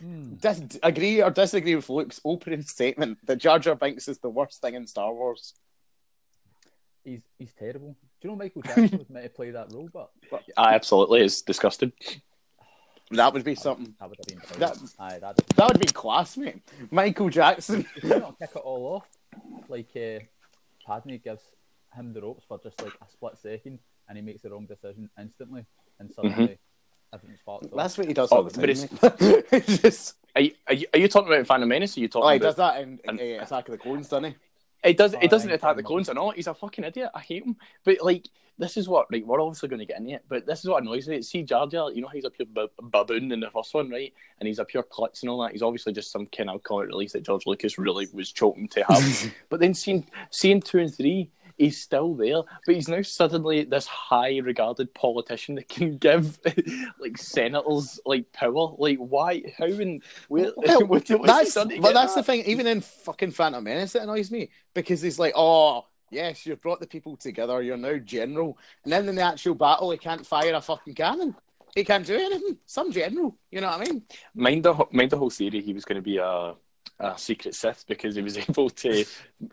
Hmm. 0.00 0.34
dis- 0.36 0.78
agree 0.84 1.20
or 1.20 1.30
disagree 1.30 1.74
with 1.74 1.90
Luke's 1.90 2.20
opening 2.24 2.62
statement 2.62 3.18
that 3.26 3.36
Jar 3.38 3.58
Jar 3.58 3.74
Binks 3.74 4.06
is 4.06 4.18
the 4.18 4.30
worst 4.30 4.60
thing 4.60 4.74
in 4.74 4.86
Star 4.86 5.12
Wars? 5.12 5.54
He's 7.08 7.22
he's 7.38 7.52
terrible. 7.54 7.96
Do 8.20 8.28
you 8.28 8.30
know 8.30 8.36
Michael 8.36 8.62
Jackson 8.66 8.98
was 8.98 9.08
meant 9.08 9.24
to 9.24 9.30
play 9.30 9.50
that 9.52 9.72
role, 9.72 9.88
but, 9.92 10.10
but 10.30 10.42
I 10.56 10.74
absolutely 10.74 11.22
is 11.22 11.40
disgusting. 11.42 11.92
That 13.12 13.32
would 13.32 13.44
be 13.44 13.54
something. 13.54 13.94
that 13.98 14.08
would 14.10 14.18
have 14.18 14.26
been 14.26 14.58
That- 14.58 14.74
brilliant. 14.74 14.94
Aye, 14.98 15.18
that 15.20 15.36
That 15.56 15.68
would 15.68 15.80
be 15.80 15.86
class, 15.86 16.36
mate. 16.36 16.60
Michael 16.90 17.30
Jackson. 17.30 17.86
You 18.02 18.08
not 18.20 18.38
kick 18.38 18.50
it 18.54 18.58
all 18.58 18.96
off? 18.96 19.08
Like 19.68 19.88
uh, 19.96 20.18
Padme 20.86 21.16
gives 21.24 21.42
him 21.94 22.12
the 22.12 22.20
ropes 22.20 22.44
for 22.46 22.58
just 22.62 22.80
like 22.82 22.92
a 23.00 23.10
split 23.10 23.38
second, 23.38 23.78
and 24.08 24.18
he 24.18 24.22
makes 24.22 24.42
the 24.42 24.50
wrong 24.50 24.66
decision 24.66 25.08
instantly, 25.18 25.64
and 25.98 26.12
suddenly 26.12 26.58
everything's 27.14 27.40
fucked. 27.46 27.74
That's 27.74 27.96
what 27.96 28.06
he 28.08 28.12
does 28.12 28.30
Oh, 28.30 28.36
all 28.38 28.42
the 28.42 28.50
time. 28.50 28.60
but 28.60 28.70
it's- 28.70 29.52
It's 29.52 29.78
just, 29.82 30.16
Are 30.36 30.42
you, 30.42 30.52
are 30.66 30.74
you, 30.74 30.86
are 30.92 30.98
you 30.98 31.08
talking 31.08 31.32
about 31.32 31.46
Phantom 31.46 31.66
Menace? 31.68 31.96
Or 31.96 32.00
are 32.00 32.02
you 32.02 32.08
talking 32.08 32.26
oh, 32.26 32.30
he 32.32 32.36
about? 32.36 32.46
does 32.48 32.56
that 32.56 32.82
in 32.82 33.00
and- 33.06 33.18
uh, 33.20 33.42
Attack 33.44 33.68
of 33.68 33.72
the 33.72 33.78
Clones, 33.78 34.08
doesn't 34.08 34.24
he? 34.32 34.36
It 34.84 34.96
does. 34.96 35.14
Oh, 35.14 35.18
It 35.20 35.30
doesn't 35.30 35.50
attack 35.50 35.76
the 35.76 35.82
clones 35.82 36.08
or 36.08 36.14
not. 36.14 36.36
He's 36.36 36.46
a 36.46 36.54
fucking 36.54 36.84
idiot. 36.84 37.10
I 37.14 37.20
hate 37.20 37.44
him. 37.44 37.56
But 37.84 37.98
like, 38.02 38.28
this 38.58 38.76
is 38.76 38.88
what. 38.88 39.06
Right, 39.10 39.26
we're 39.26 39.40
obviously 39.40 39.68
going 39.68 39.80
to 39.80 39.86
get 39.86 39.98
into 39.98 40.14
it. 40.14 40.24
But 40.28 40.46
this 40.46 40.60
is 40.60 40.66
what 40.66 40.82
annoys 40.82 41.08
me. 41.08 41.22
See, 41.22 41.42
Jar 41.42 41.66
Jar. 41.66 41.90
You 41.90 42.02
know, 42.02 42.08
how 42.08 42.14
he's 42.14 42.24
a 42.24 42.30
pure 42.30 42.46
bu- 42.46 42.68
baboon 42.80 43.32
in 43.32 43.40
the 43.40 43.50
first 43.50 43.74
one, 43.74 43.90
right? 43.90 44.12
And 44.38 44.46
he's 44.46 44.58
a 44.58 44.64
pure 44.64 44.82
klutz 44.84 45.22
and 45.22 45.30
all 45.30 45.42
that. 45.42 45.52
He's 45.52 45.62
obviously 45.62 45.92
just 45.92 46.12
some 46.12 46.26
kind 46.26 46.50
of 46.50 46.62
comic 46.62 46.88
release 46.88 47.12
that 47.12 47.24
George 47.24 47.46
Lucas 47.46 47.78
really 47.78 48.06
was 48.12 48.32
choking 48.32 48.68
to 48.68 48.84
have. 48.84 49.34
but 49.48 49.60
then 49.60 49.74
seeing 49.74 50.06
seeing 50.30 50.60
two 50.60 50.78
and 50.78 50.94
three, 50.94 51.30
he's 51.58 51.80
still 51.80 52.14
there, 52.14 52.42
but 52.64 52.74
he's 52.74 52.88
now 52.88 53.02
suddenly 53.02 53.64
this 53.64 53.86
high-regarded 53.86 54.94
politician 54.94 55.56
that 55.56 55.68
can 55.68 55.98
give 55.98 56.38
like 57.00 57.18
senators 57.18 58.00
like 58.06 58.32
power. 58.32 58.74
Like, 58.78 58.98
why? 58.98 59.42
How 59.58 59.66
and 59.66 60.02
where? 60.28 60.52
Well, 60.56 60.80
what- 60.86 61.06
that's 61.06 61.54
but 61.54 61.92
that's 61.92 62.14
the 62.14 62.22
thing. 62.22 62.44
Even 62.44 62.66
in 62.66 62.80
fucking 62.80 63.32
Phantom 63.32 63.62
Menace, 63.62 63.94
it 63.94 64.02
annoys 64.02 64.30
me 64.30 64.50
because 64.74 65.02
he's 65.02 65.18
like, 65.18 65.34
oh 65.36 65.86
yes, 66.10 66.46
you've 66.46 66.60
brought 66.62 66.80
the 66.80 66.86
people 66.86 67.16
together. 67.16 67.60
You're 67.62 67.76
now 67.76 67.98
general, 67.98 68.56
and 68.84 68.92
then 68.92 69.08
in 69.08 69.14
the 69.14 69.22
actual 69.22 69.54
battle, 69.54 69.90
he 69.90 69.98
can't 69.98 70.26
fire 70.26 70.54
a 70.54 70.60
fucking 70.60 70.94
cannon. 70.94 71.34
He 71.74 71.84
can't 71.84 72.06
do 72.06 72.14
anything. 72.16 72.56
Some 72.66 72.90
general, 72.92 73.36
you 73.50 73.60
know 73.60 73.68
what 73.68 73.80
I 73.80 73.84
mean? 73.84 74.02
mind 74.34 74.64
the 74.64 74.74
mind 74.90 75.10
the 75.10 75.18
whole 75.18 75.30
theory 75.30 75.60
he 75.60 75.72
was 75.74 75.84
going 75.84 75.96
to 75.96 76.02
be 76.02 76.16
a 76.16 76.54
a 77.00 77.18
secret 77.18 77.54
Sith 77.54 77.84
because 77.86 78.16
he 78.16 78.22
was 78.22 78.36
able 78.48 78.70
to 78.70 79.04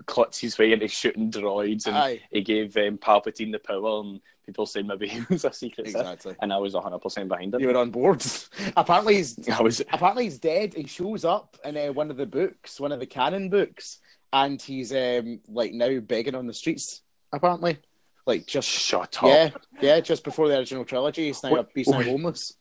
clutch 0.05 0.39
his 0.39 0.57
way 0.57 0.73
into 0.73 0.87
shooting 0.87 1.31
droids 1.31 1.87
and 1.87 1.95
Aye, 1.95 2.21
he 2.31 2.41
gave 2.41 2.75
um, 2.77 2.97
Palpatine 2.97 3.51
the 3.51 3.59
power 3.59 4.01
and 4.01 4.21
people 4.45 4.65
saying 4.65 4.87
maybe 4.87 5.07
he 5.09 5.21
was 5.29 5.45
a 5.45 5.53
secret 5.53 5.89
Sith 5.89 6.35
and 6.41 6.53
I 6.53 6.57
was 6.57 6.73
hundred 6.73 6.99
percent 6.99 7.29
behind 7.29 7.53
him. 7.53 7.61
You 7.61 7.67
were 7.67 7.77
on 7.77 7.91
board. 7.91 8.23
apparently, 8.77 9.15
he's 9.15 9.49
I 9.49 9.61
was 9.61 9.79
apparently 9.79 10.25
he's 10.25 10.39
dead. 10.39 10.73
He 10.73 10.87
shows 10.87 11.25
up 11.25 11.57
in 11.63 11.77
uh, 11.77 11.93
one 11.93 12.09
of 12.11 12.17
the 12.17 12.25
books, 12.25 12.79
one 12.79 12.91
of 12.91 12.99
the 12.99 13.05
canon 13.05 13.49
books, 13.49 13.99
and 14.33 14.61
he's 14.61 14.93
um 14.93 15.39
like 15.47 15.73
now 15.73 15.99
begging 15.99 16.35
on 16.35 16.47
the 16.47 16.53
streets. 16.53 17.01
Apparently, 17.31 17.79
like 18.25 18.45
just 18.45 18.67
shut 18.67 19.17
up. 19.23 19.29
yeah, 19.29 19.49
yeah, 19.81 19.99
just 19.99 20.23
before 20.23 20.47
the 20.47 20.57
original 20.57 20.85
trilogy, 20.85 21.27
he's 21.27 21.43
now 21.43 21.65
he's 21.73 21.87
now 21.87 22.01
homeless. 22.01 22.53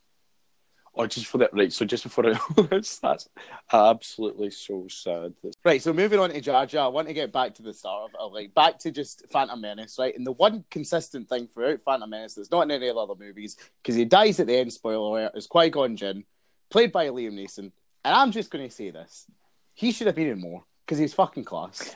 Or 0.97 1.09
just 1.09 1.27
for 1.27 1.39
that, 1.39 1.53
right? 1.53 1.73
So 1.73 1.85
just 1.85 2.05
before 2.05 2.25
I, 2.33 2.39
that's 2.71 3.29
absolutely 3.73 4.51
so 4.51 4.87
sad. 4.89 5.35
Right, 5.65 5.83
so 5.83 5.93
moving 5.93 6.21
on 6.21 6.31
to 6.31 6.41
Jar 6.41 6.67
Jar, 6.67 6.85
I 6.87 6.89
want 6.89 7.09
to 7.09 7.15
get 7.15 7.33
back 7.33 7.55
to 7.57 7.63
the 7.63 7.75
start 7.75 8.13
of 8.19 8.31
it, 8.31 8.35
like 8.35 8.55
back 8.55 8.79
to 8.81 8.93
just 8.93 9.25
Phantom 9.31 9.61
Menace, 9.61 9.97
right? 9.99 10.17
And 10.17 10.25
the 10.25 10.33
one 10.33 10.65
consistent 10.71 11.29
thing 11.29 11.49
throughout 11.49 11.81
Phantom 11.81 12.09
Menace 12.09 12.35
that's 12.35 12.51
not 12.53 12.63
in 12.63 12.71
any 12.71 12.89
of 12.89 12.95
the 12.95 13.01
other 13.01 13.15
movies, 13.19 13.57
because 13.83 13.97
he 13.97 14.05
dies 14.05 14.39
at 14.39 14.47
the 14.47 14.57
end, 14.57 14.73
spoiler 14.73 15.19
alert, 15.21 15.33
is 15.35 15.49
Qui 15.49 15.69
Gon 15.71 15.97
Jinn, 15.97 16.25
played 16.71 16.93
by 16.93 17.09
Liam 17.09 17.33
Neeson. 17.35 17.73
And 18.05 18.15
I'm 18.15 18.31
just 18.31 18.51
going 18.53 18.69
to 18.69 18.75
say 18.75 18.91
this: 18.91 19.27
he 19.73 19.91
should 19.91 20.07
have 20.07 20.17
been 20.17 20.29
in 20.29 20.41
more 20.41 20.63
because 20.87 20.99
he's 20.99 21.15
fucking 21.15 21.45
class. 21.45 21.95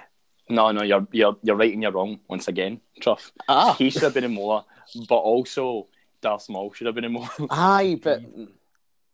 No, 0.49 0.73
no, 0.73 0.83
you're 0.83 1.07
you're 1.13 1.37
you're 1.43 1.57
right 1.57 1.73
and 1.73 1.83
you're 1.83 1.93
wrong 1.93 2.21
once 2.29 2.49
again, 2.49 2.81
Truff. 3.01 3.31
Ah, 3.49 3.75
He 3.75 3.91
should 3.91 4.03
have 4.03 4.15
been 4.15 4.25
in 4.25 4.33
more, 4.33 4.65
but 5.09 5.17
also 5.19 5.87
Darth 6.21 6.49
Maul 6.49 6.73
should 6.73 6.87
have 6.87 6.95
been 6.97 7.05
in 7.05 7.13
more. 7.13 7.29
aye, 7.51 8.01
but 8.03 8.23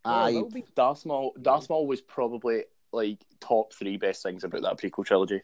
Yeah, 0.05 0.13
aye, 0.13 0.33
that'll 0.33 0.51
Darth 0.75 1.07
Maul, 1.07 1.35
Darth 1.41 1.69
Maul 1.71 1.87
was 1.87 2.01
probably 2.01 2.65
like 2.93 3.19
top 3.41 3.73
three 3.73 3.97
best 3.97 4.23
things 4.23 4.45
about 4.45 4.63
that 4.63 4.79
prequel 4.79 5.05
trilogy. 5.05 5.43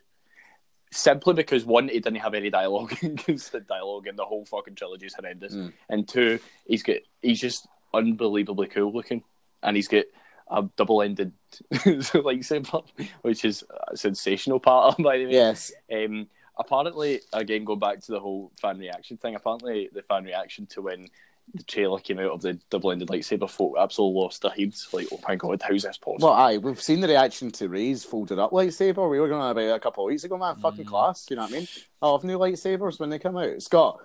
Simply 0.93 1.35
because 1.35 1.64
one, 1.64 1.88
he 1.88 2.00
didn't 2.00 2.17
have 2.21 2.35
any 2.35 2.50
dialogue, 2.50 2.95
because 3.00 3.49
the 3.50 3.61
dialogue 3.61 4.09
in 4.09 4.17
the 4.17 4.25
whole 4.25 4.45
fucking 4.45 4.75
trilogy 4.75 5.07
is 5.07 5.14
horrendous, 5.14 5.55
Mm. 5.55 5.73
and 5.88 6.09
two, 6.09 6.40
he's 6.67 6.83
got 6.83 6.97
he's 7.23 7.40
just 7.40 7.67
unbelievably 7.95 8.69
cool 8.69 8.93
looking, 8.93 9.23
and 9.62 9.76
he's 9.76 9.88
got 9.88 10.05
a 10.52 10.64
double-ended 10.76 11.33
lightsaber, 11.73 12.85
which 13.23 13.45
is 13.45 13.62
a 13.88 13.97
sensational 13.97 14.59
part 14.59 14.97
by 14.99 15.19
the 15.19 15.26
way. 15.26 15.33
yes, 15.33 15.71
Um, 15.93 16.26
apparently, 16.59 17.21
again, 17.33 17.64
going 17.64 17.79
back 17.79 18.00
to 18.00 18.12
the 18.12 18.19
whole 18.21 18.50
fan 18.61 18.79
reaction 18.79 19.17
thing, 19.17 19.37
apparently 19.37 19.88
the 19.93 20.02
fan 20.02 20.25
reaction 20.25 20.67
to 20.67 20.83
when 20.83 21.07
the 21.55 21.63
trailer 21.65 21.99
came 21.99 22.19
out 22.21 22.31
of 22.31 22.43
the 22.43 22.55
double-ended 22.71 23.09
lightsaber, 23.09 23.51
folk 23.51 23.75
absolutely 23.79 24.21
lost 24.21 24.43
their 24.43 24.53
heads. 24.53 24.89
Like, 24.93 25.09
oh 25.13 25.19
my 25.27 25.35
god, 25.37 25.61
how's 25.63 25.83
this 25.83 25.99
possible? 25.99 26.29
well, 26.29 26.37
aye, 26.39 26.59
we've 26.59 26.81
seen 26.81 27.01
the 27.01 27.09
reaction 27.09 27.51
to 27.53 27.69
Rey's 27.69 28.05
folded 28.05 28.39
up 28.39 28.53
lightsaber. 28.53 29.11
We 29.11 29.19
were 29.19 29.29
going 29.29 29.43
on 29.43 29.51
about 29.51 29.75
a 29.77 29.81
couple 29.81 30.05
of 30.05 30.09
weeks 30.09 30.25
ago, 30.25 30.39
man. 30.39 30.57
Fucking 30.57 30.85
Mm. 30.85 30.89
class, 30.89 31.27
you 31.29 31.37
know 31.37 31.43
what 31.43 31.53
I 31.53 31.55
mean? 31.57 31.69
I 32.01 32.07
love 32.09 32.23
new 32.25 32.39
lightsabers 32.39 33.01
when 33.01 33.11
they 33.11 33.19
come 33.19 33.37
out. 33.37 33.61
Scott, 33.63 33.99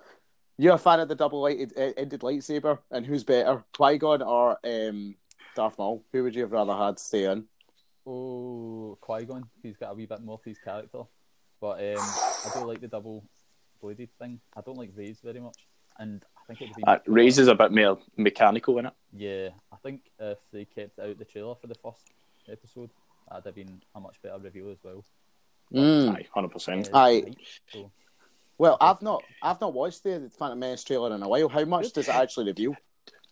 you're 0.58 0.74
a 0.74 0.78
fan 0.78 0.98
of 1.00 1.08
the 1.08 1.14
double-ended 1.14 2.20
lightsaber, 2.20 2.78
and 2.90 3.06
who's 3.06 3.22
better, 3.24 3.64
Qui 3.76 3.98
Gon 3.98 4.22
or 4.22 4.58
um, 4.64 5.14
Darth 5.54 5.78
Maul? 5.78 6.02
Who 6.12 6.24
would 6.24 6.34
you 6.34 6.42
have 6.42 6.52
rather 6.52 6.74
had 6.74 6.98
stay 6.98 7.24
in? 7.30 7.44
Oh, 8.06 8.96
Qui 9.00 9.24
Gon. 9.24 9.44
He's 9.62 9.76
got 9.76 9.92
a 9.92 9.94
wee 9.94 10.06
bit 10.06 10.22
more 10.22 10.38
to 10.38 10.48
his 10.48 10.58
character, 10.58 11.02
but 11.60 11.78
um, 11.80 11.98
I 12.00 12.50
do 12.54 12.64
like 12.66 12.80
the 12.80 12.88
double 12.88 13.24
bladed 13.80 14.08
thing. 14.18 14.40
I 14.56 14.60
don't 14.62 14.78
like 14.78 14.90
Rey's 14.94 15.20
very 15.22 15.40
much, 15.40 15.66
and 15.98 16.24
I 16.35 16.35
think 16.46 16.60
it 16.62 16.68
would 16.68 16.76
be 16.76 16.82
Uh, 16.86 16.98
Rey's 17.06 17.38
is 17.38 17.48
a 17.48 17.54
bit 17.54 17.72
more 17.72 17.98
mechanical 18.16 18.78
in 18.78 18.86
it. 18.86 18.92
Yeah, 19.16 19.48
I 19.72 19.76
think 19.82 20.02
if 20.18 20.38
they 20.52 20.64
kept 20.64 20.98
out 20.98 21.18
the 21.18 21.24
trailer 21.24 21.54
for 21.54 21.66
the 21.66 21.74
first 21.74 22.02
episode, 22.50 22.90
that'd 23.28 23.44
have 23.44 23.54
been 23.54 23.80
a 23.94 24.00
much 24.00 24.20
better 24.22 24.38
review 24.38 24.70
as 24.70 24.78
well. 24.82 25.04
Mm. 25.74 26.14
Aye, 26.16 26.26
hundred 26.32 26.50
percent. 26.52 26.88
Aye. 26.94 27.24
So, 27.72 27.90
Well, 28.58 28.76
I've 28.80 29.02
not, 29.02 29.22
I've 29.42 29.60
not 29.60 29.74
watched 29.74 30.04
the 30.04 30.30
Phantom 30.38 30.58
Menace 30.58 30.84
trailer 30.84 31.14
in 31.14 31.22
a 31.22 31.28
while. 31.28 31.48
How 31.48 31.64
much 31.64 31.92
does 31.92 32.08
it 32.08 32.14
actually 32.14 32.46
reveal? 32.46 32.76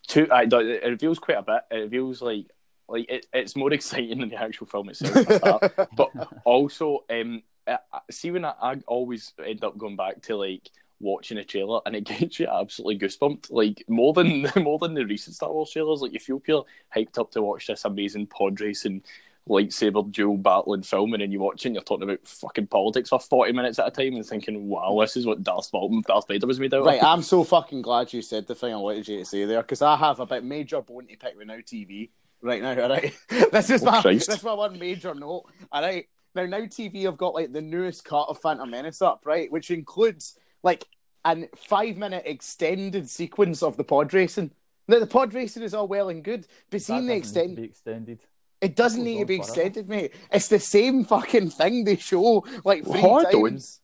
Two, 0.07 0.27
I, 0.31 0.43
it 0.43 0.83
reveals 0.89 1.17
quite 1.17 1.37
a 1.37 1.41
bit. 1.41 1.61
It 1.71 1.75
reveals 1.77 2.21
like 2.21 2.45
like 2.87 3.09
it, 3.09 3.25
it's 3.33 3.55
more 3.55 3.73
exciting 3.73 4.19
than 4.19 4.29
the 4.29 4.35
actual 4.35 4.67
film 4.67 4.89
itself. 4.89 5.13
for 5.25 5.33
a 5.33 5.37
start. 5.37 5.89
but 5.95 6.09
also, 6.43 7.05
um, 7.09 7.41
I, 7.65 7.77
I- 7.91 7.99
see 8.11 8.29
when 8.31 8.45
I, 8.45 8.53
I 8.61 8.75
always 8.85 9.33
end 9.43 9.63
up 9.63 9.77
going 9.77 9.95
back 9.95 10.21
to 10.23 10.35
like 10.35 10.69
watching 10.99 11.37
a 11.37 11.43
trailer 11.43 11.81
and 11.85 11.95
it 11.95 12.01
gets 12.05 12.39
you 12.39 12.47
absolutely 12.47 12.97
goosebumped, 12.99 13.47
like 13.51 13.83
more 13.87 14.13
than 14.13 14.47
more 14.57 14.79
than 14.79 14.93
the 14.93 15.05
recent 15.05 15.35
Star 15.35 15.51
Wars 15.51 15.71
trailers. 15.71 16.01
Like 16.01 16.13
you 16.13 16.19
feel 16.19 16.39
pure 16.39 16.65
hyped 16.95 17.17
up 17.17 17.31
to 17.31 17.41
watch 17.41 17.67
this 17.67 17.85
amazing 17.85 18.27
pod 18.27 18.59
race 18.61 18.85
and 18.85 19.01
lightsaber 19.47 20.11
duel 20.11 20.37
battling 20.37 20.81
film, 20.81 21.13
and 21.13 21.21
then 21.21 21.31
you 21.31 21.39
watch 21.39 21.63
it 21.63 21.67
and 21.67 21.75
you're 21.75 21.83
talking 21.83 22.03
about 22.09 22.25
fucking 22.27 22.67
politics 22.67 23.09
for 23.09 23.19
forty 23.19 23.51
minutes 23.53 23.77
at 23.77 23.87
a 23.87 23.91
time 23.91 24.15
and 24.15 24.25
thinking, 24.25 24.67
wow, 24.67 24.97
this 25.01 25.15
is 25.17 25.25
what 25.25 25.43
Darth 25.43 25.69
Maul, 25.71 26.01
Darth 26.07 26.27
Vader 26.27 26.47
was 26.47 26.59
made 26.59 26.73
out 26.73 26.83
Right, 26.85 26.99
of. 26.99 27.05
I'm 27.05 27.21
so 27.23 27.43
fucking 27.43 27.81
glad 27.83 28.11
you 28.11 28.21
said 28.21 28.47
the 28.47 28.55
thing 28.55 28.73
I 28.73 28.77
wanted 28.77 29.07
you 29.07 29.19
to 29.19 29.25
say 29.25 29.45
there 29.45 29.61
because 29.61 29.81
I 29.83 29.95
have 29.97 30.19
a 30.19 30.25
bit 30.25 30.43
major 30.43 30.81
bone 30.81 31.07
to 31.07 31.15
pick 31.17 31.37
with 31.37 31.47
Now 31.47 31.55
TV 31.57 32.09
right 32.41 32.61
now. 32.61 32.81
All 32.81 32.89
right, 32.89 33.13
this 33.51 33.69
is 33.69 33.83
Oh, 33.83 33.85
my 33.91 34.01
Christ. 34.01 34.27
this 34.27 34.37
is 34.37 34.43
my 34.43 34.53
one 34.53 34.79
major 34.79 35.13
note. 35.13 35.43
All 35.71 35.81
right, 35.81 36.07
now 36.33 36.45
Now 36.47 36.61
TV 36.61 37.03
have 37.03 37.17
got 37.17 37.35
like 37.35 37.51
the 37.51 37.61
newest 37.61 38.03
cut 38.03 38.25
of 38.29 38.39
Phantom 38.39 38.69
Menace 38.69 39.01
up, 39.03 39.25
right, 39.27 39.51
which 39.51 39.69
includes 39.69 40.39
like 40.65 40.85
a 41.25 41.47
five 41.55 41.97
minute 41.97 42.23
extended 42.27 43.09
sequence 43.09 43.63
of 43.63 43.77
the 43.77 43.85
pod 43.85 44.13
racing. 44.13 44.51
Now 44.89 44.99
the 44.99 45.07
pod 45.07 45.33
racing 45.35 45.63
is 45.63 45.73
all 45.75 45.87
well 45.87 46.09
and 46.09 46.23
good, 46.23 46.47
but 46.71 46.81
seeing 46.81 47.07
the 47.07 47.13
that 47.13 47.21
doesn't 47.21 47.35
need 47.35 47.45
extend 47.45 47.49
to 47.51 47.61
be 47.61 47.63
extended. 47.63 48.21
it 48.61 48.75
doesn't 48.75 49.03
need 49.03 49.19
to 49.19 49.25
be 49.25 49.35
extended, 49.35 49.89
mate. 49.89 50.13
It's 50.31 50.49
the 50.49 50.59
same 50.59 51.05
fucking 51.05 51.51
thing 51.51 51.85
they 51.85 51.97
show 51.97 52.45
like 52.65 52.85
three 52.85 53.01
Hold 53.01 53.23
times. 53.31 53.81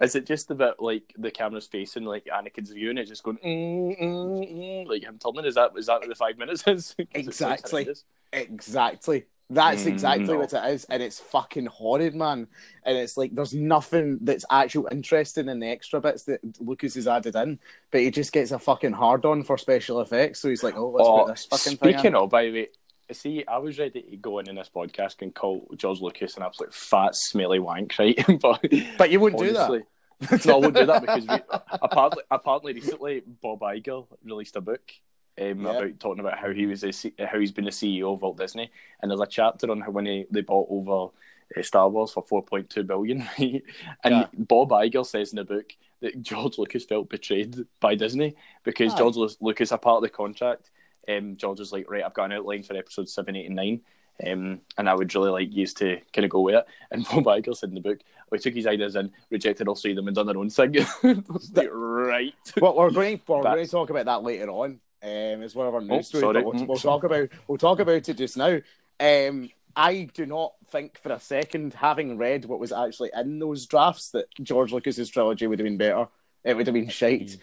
Is 0.00 0.14
it 0.16 0.26
just 0.26 0.50
about 0.50 0.80
like 0.82 1.14
the 1.18 1.30
camera's 1.30 1.68
facing 1.68 2.04
like 2.04 2.24
Anakin's 2.26 2.70
view 2.72 2.90
and 2.90 2.98
it's 2.98 3.10
just 3.10 3.22
going 3.22 3.38
mm, 3.38 4.00
mm, 4.00 4.52
mm, 4.52 4.88
like 4.88 5.02
him 5.02 5.18
turning? 5.18 5.44
Is 5.44 5.54
that 5.56 5.72
is 5.76 5.86
that 5.86 6.00
what 6.00 6.08
the 6.08 6.14
five 6.14 6.38
minutes 6.38 6.64
is? 6.66 6.94
'Cause 7.14 7.28
it 7.28 7.36
sounds 7.36 7.62
Exactly. 7.62 7.88
Exactly. 8.32 9.26
That's 9.50 9.84
Mm, 9.84 9.88
exactly 9.88 10.26
no. 10.28 10.38
what 10.38 10.52
it 10.52 10.64
is, 10.72 10.84
and 10.84 11.02
it's 11.02 11.20
fucking 11.20 11.66
horrid, 11.66 12.14
man. 12.14 12.46
And 12.84 12.96
it's 12.96 13.16
like 13.18 13.34
there's 13.34 13.52
nothing 13.52 14.18
that's 14.22 14.44
actual 14.50 14.88
interesting 14.90 15.48
in 15.48 15.58
the 15.60 15.68
extra 15.68 16.00
bits 16.00 16.24
that 16.24 16.40
Lucas 16.60 16.94
has 16.94 17.06
added 17.06 17.34
in, 17.36 17.58
but 17.90 18.00
he 18.00 18.10
just 18.10 18.32
gets 18.32 18.50
a 18.50 18.58
fucking 18.58 18.92
hard 18.92 19.24
on 19.26 19.42
for 19.42 19.58
special 19.58 20.00
effects. 20.00 20.40
So 20.40 20.48
he's 20.48 20.62
like, 20.62 20.76
"Oh, 20.76 20.88
let's 20.90 21.06
Oh, 21.06 21.24
put 21.24 21.32
this 21.34 21.44
fucking 21.46 21.76
thing." 21.78 21.92
speaking 21.94 22.14
of, 22.14 22.30
by 22.30 22.44
the 22.44 22.52
way, 22.52 22.68
see, 23.10 23.44
I 23.46 23.58
was 23.58 23.78
ready 23.78 24.00
to 24.02 24.16
go 24.16 24.38
in 24.38 24.48
in 24.48 24.54
this 24.54 24.70
podcast 24.74 25.20
and 25.20 25.34
call 25.34 25.68
George 25.76 26.00
Lucas 26.00 26.36
an 26.38 26.44
absolute 26.44 26.72
fat, 26.72 27.14
smelly 27.14 27.58
wank, 27.58 27.94
right? 27.98 28.18
but 28.40 28.64
but 28.96 29.10
you 29.10 29.20
wouldn't 29.20 29.42
honestly, 29.42 29.80
do 29.80 30.26
that. 30.28 30.46
no, 30.46 30.54
I 30.54 30.56
won't 30.60 30.76
do 30.76 30.86
that 30.86 31.00
because 31.02 31.26
we, 31.26 31.36
apparently, 31.72 32.22
apparently, 32.30 32.72
recently 32.72 33.22
Bob 33.42 33.60
Iger 33.60 34.06
released 34.24 34.56
a 34.56 34.62
book 34.62 34.92
um, 35.40 35.60
Yeah. 35.64 35.70
about 35.70 36.00
talking 36.00 36.20
about 36.20 36.38
how 36.38 36.50
he 36.52 36.66
was 36.66 36.84
a, 36.84 36.92
how 37.26 37.38
he's 37.38 37.52
been 37.52 37.64
the 37.64 37.70
CEO 37.70 38.12
of 38.12 38.22
Walt 38.22 38.38
Disney, 38.38 38.70
and 39.00 39.10
there's 39.10 39.20
a 39.20 39.26
chapter 39.26 39.70
on 39.70 39.80
how 39.80 39.90
when 39.90 40.06
he, 40.06 40.26
they 40.30 40.42
bought 40.42 40.68
over 40.70 41.12
uh, 41.56 41.62
Star 41.62 41.88
Wars 41.88 42.12
for 42.12 42.24
4.2 42.24 42.86
billion, 42.86 43.26
and 43.38 43.62
Yeah. 44.04 44.26
Bob 44.34 44.70
Iger 44.70 45.04
says 45.06 45.32
in 45.32 45.36
the 45.36 45.44
book 45.44 45.72
that 46.00 46.20
George 46.22 46.58
Lucas 46.58 46.84
felt 46.84 47.08
betrayed 47.08 47.56
by 47.80 47.94
Disney 47.94 48.34
because 48.64 48.92
Aye. 48.94 48.98
George 48.98 49.16
Lucas, 49.40 49.72
a 49.72 49.78
part 49.78 49.96
of 49.98 50.02
the 50.02 50.08
contract, 50.08 50.70
um, 51.08 51.36
George 51.36 51.58
was 51.60 51.72
like, 51.72 51.90
right, 51.90 52.02
I've 52.04 52.14
got 52.14 52.26
an 52.26 52.32
outline 52.32 52.62
for 52.62 52.76
episode 52.76 53.08
seven, 53.08 53.36
eight, 53.36 53.46
and 53.46 53.56
nine. 53.56 53.80
Um, 54.24 54.60
and 54.76 54.88
I 54.88 54.94
would 54.94 55.12
really 55.14 55.30
like 55.30 55.52
you 55.54 55.66
to 55.66 55.98
kind 56.12 56.24
of 56.24 56.30
go 56.30 56.42
with 56.42 56.54
it. 56.54 56.66
And 56.92 57.04
Bob 57.04 57.24
Iger 57.24 57.56
said 57.56 57.70
in 57.70 57.74
the 57.74 57.80
book, 57.80 57.98
we 58.30 58.38
took 58.38 58.54
his 58.54 58.66
ideas 58.66 58.94
and 58.94 59.10
rejected 59.30 59.66
all 59.68 59.74
three 59.74 59.92
of 59.92 59.96
them, 59.96 60.06
and 60.06 60.14
done 60.14 60.26
their 60.26 60.36
own 60.38 60.50
thing. 60.50 60.76
Like, 61.54 61.68
right. 61.72 62.34
Well, 62.60 62.76
we're 62.76 62.90
going. 62.90 63.20
We're 63.26 63.42
going 63.42 63.64
to 63.64 63.70
talk 63.70 63.90
about 63.90 64.04
that 64.06 64.22
later 64.22 64.48
on. 64.50 64.80
Um, 65.02 65.42
it's 65.42 65.54
one 65.54 65.66
of 65.66 65.74
our 65.74 65.80
Oh, 65.80 65.84
news 65.84 66.08
stories. 66.08 66.22
sorry. 66.22 66.42
But 66.42 66.54
we'll, 66.54 66.66
we'll 66.66 66.76
talk 66.76 67.04
about 67.04 67.28
we'll 67.48 67.58
talk 67.58 67.80
about 67.80 68.08
it 68.08 68.16
just 68.16 68.36
now. 68.36 68.60
Um, 69.00 69.50
I 69.74 70.08
do 70.14 70.26
not 70.26 70.52
think 70.70 70.98
for 70.98 71.12
a 71.12 71.18
second, 71.18 71.74
having 71.74 72.18
read 72.18 72.44
what 72.44 72.60
was 72.60 72.72
actually 72.72 73.10
in 73.16 73.38
those 73.38 73.66
drafts, 73.66 74.10
that 74.10 74.26
George 74.42 74.72
Lucas's 74.72 75.08
trilogy 75.08 75.46
would 75.46 75.58
have 75.58 75.64
been 75.64 75.78
better. 75.78 76.06
It 76.44 76.56
would 76.56 76.66
have 76.66 76.74
been 76.74 76.88
shite. 76.88 77.38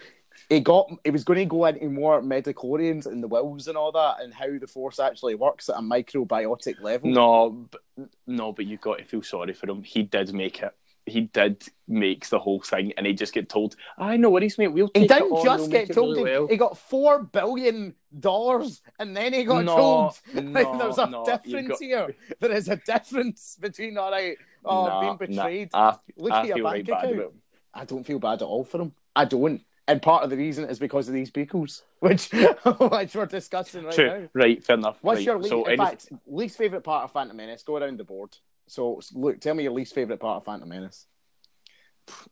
It 0.50 0.64
got. 0.64 0.90
He 1.04 1.12
was 1.12 1.24
going 1.24 1.40
to 1.40 1.46
go 1.46 1.66
into 1.66 1.90
more 1.90 2.22
midi-chlorians 2.22 3.08
and 3.08 3.22
the 3.22 3.28
wills 3.28 3.68
and 3.68 3.78
all 3.78 3.92
that, 3.92 4.22
and 4.22 4.34
how 4.34 4.58
the 4.58 4.68
force 4.68 5.00
actually 5.00 5.36
works 5.36 5.70
at 5.70 5.76
a 5.76 5.82
microbiotic 5.82 6.82
level. 6.82 7.10
No, 7.10 7.68
but, 7.70 7.82
no, 8.26 8.54
but 8.54 8.66
you've 8.66 8.80
got 8.82 9.00
to 9.00 9.04
feel 9.06 9.22
sorry 9.22 9.54
for 9.54 9.70
him. 9.70 9.84
He 9.84 10.04
did 10.04 10.34
make 10.34 10.62
it. 10.62 10.74
He 11.10 11.22
did 11.22 11.64
make 11.88 12.28
the 12.30 12.40
whole 12.40 12.62
thing, 12.62 12.94
and 12.98 13.06
he 13.06 13.14
just 13.14 13.34
get 13.34 13.50
told, 13.50 13.76
"I 13.98 14.18
know 14.18 14.30
what 14.30 14.44
he's 14.44 14.58
mate. 14.58 14.70
We'll 14.70 14.90
He 14.94 15.08
didn't 15.08 15.32
on, 15.32 15.44
just 15.44 15.62
we'll 15.64 15.72
get 15.72 15.94
told 15.94 16.18
really 16.18 16.32
he, 16.32 16.38
well." 16.38 16.48
he 16.48 16.58
got 16.58 16.78
four 16.78 17.24
billion 17.24 17.96
dollars 18.20 18.82
and 18.98 19.16
then 19.16 19.34
he 19.34 19.44
got 19.44 19.66
No, 19.66 19.76
told 19.76 20.14
no, 20.46 20.78
there's 20.78 20.98
a 20.98 21.08
no, 21.08 21.26
difference 21.26 21.68
got- 21.70 21.80
here. 21.80 22.16
There 22.40 22.52
is 22.52 22.68
a 22.70 22.76
difference 22.78 23.58
between 23.60 23.98
all 23.98 24.12
right, 24.12 24.38
uh, 24.66 24.70
oh 24.70 24.88
Nah, 24.88 25.00
being 25.00 25.36
nah, 25.36 25.44
betrayed. 25.44 25.70
I, 25.74 25.96
Look 26.18 26.32
I 26.32 26.40
at 26.42 26.48
your 26.48 26.64
bank 26.64 26.88
right 26.90 27.14
account. 27.14 27.34
I 27.74 27.86
don't 27.86 28.04
feel 28.04 28.20
bad 28.20 28.42
at 28.42 28.48
all 28.48 28.64
for 28.64 28.82
him. 28.82 28.94
I 29.16 29.26
don't. 29.26 29.62
And 29.88 30.02
part 30.02 30.24
of 30.24 30.30
the 30.30 30.38
reason 30.38 30.66
is 30.70 30.78
because 30.78 31.08
of 31.08 31.16
these 31.16 31.32
beagles, 31.32 31.84
which 32.00 32.30
which 32.32 33.16
we're 33.16 33.26
discussing 33.26 33.86
right 33.86 33.98
now. 33.98 34.30
Right, 34.34 34.64
fair 34.64 34.76
enough. 34.78 34.98
What's 35.02 35.18
right. 35.18 35.26
your 35.26 35.38
least, 35.38 35.50
so 35.50 35.66
in 35.66 35.78
fact, 35.78 36.10
least 36.28 36.58
favourite 36.58 36.84
part 36.84 37.06
of 37.06 37.12
Phantom 37.12 37.36
Menace? 37.36 37.64
Go 37.64 37.78
around 37.78 37.98
the 37.98 38.04
board. 38.04 38.38
So, 38.70 39.02
look, 39.14 39.40
tell 39.42 39.56
me 39.56 39.64
your 39.64 39.72
least 39.74 39.96
favourite 39.96 40.20
part 40.20 40.38
of 40.38 40.46
Phantom 40.46 40.70
Menace. 40.70 41.08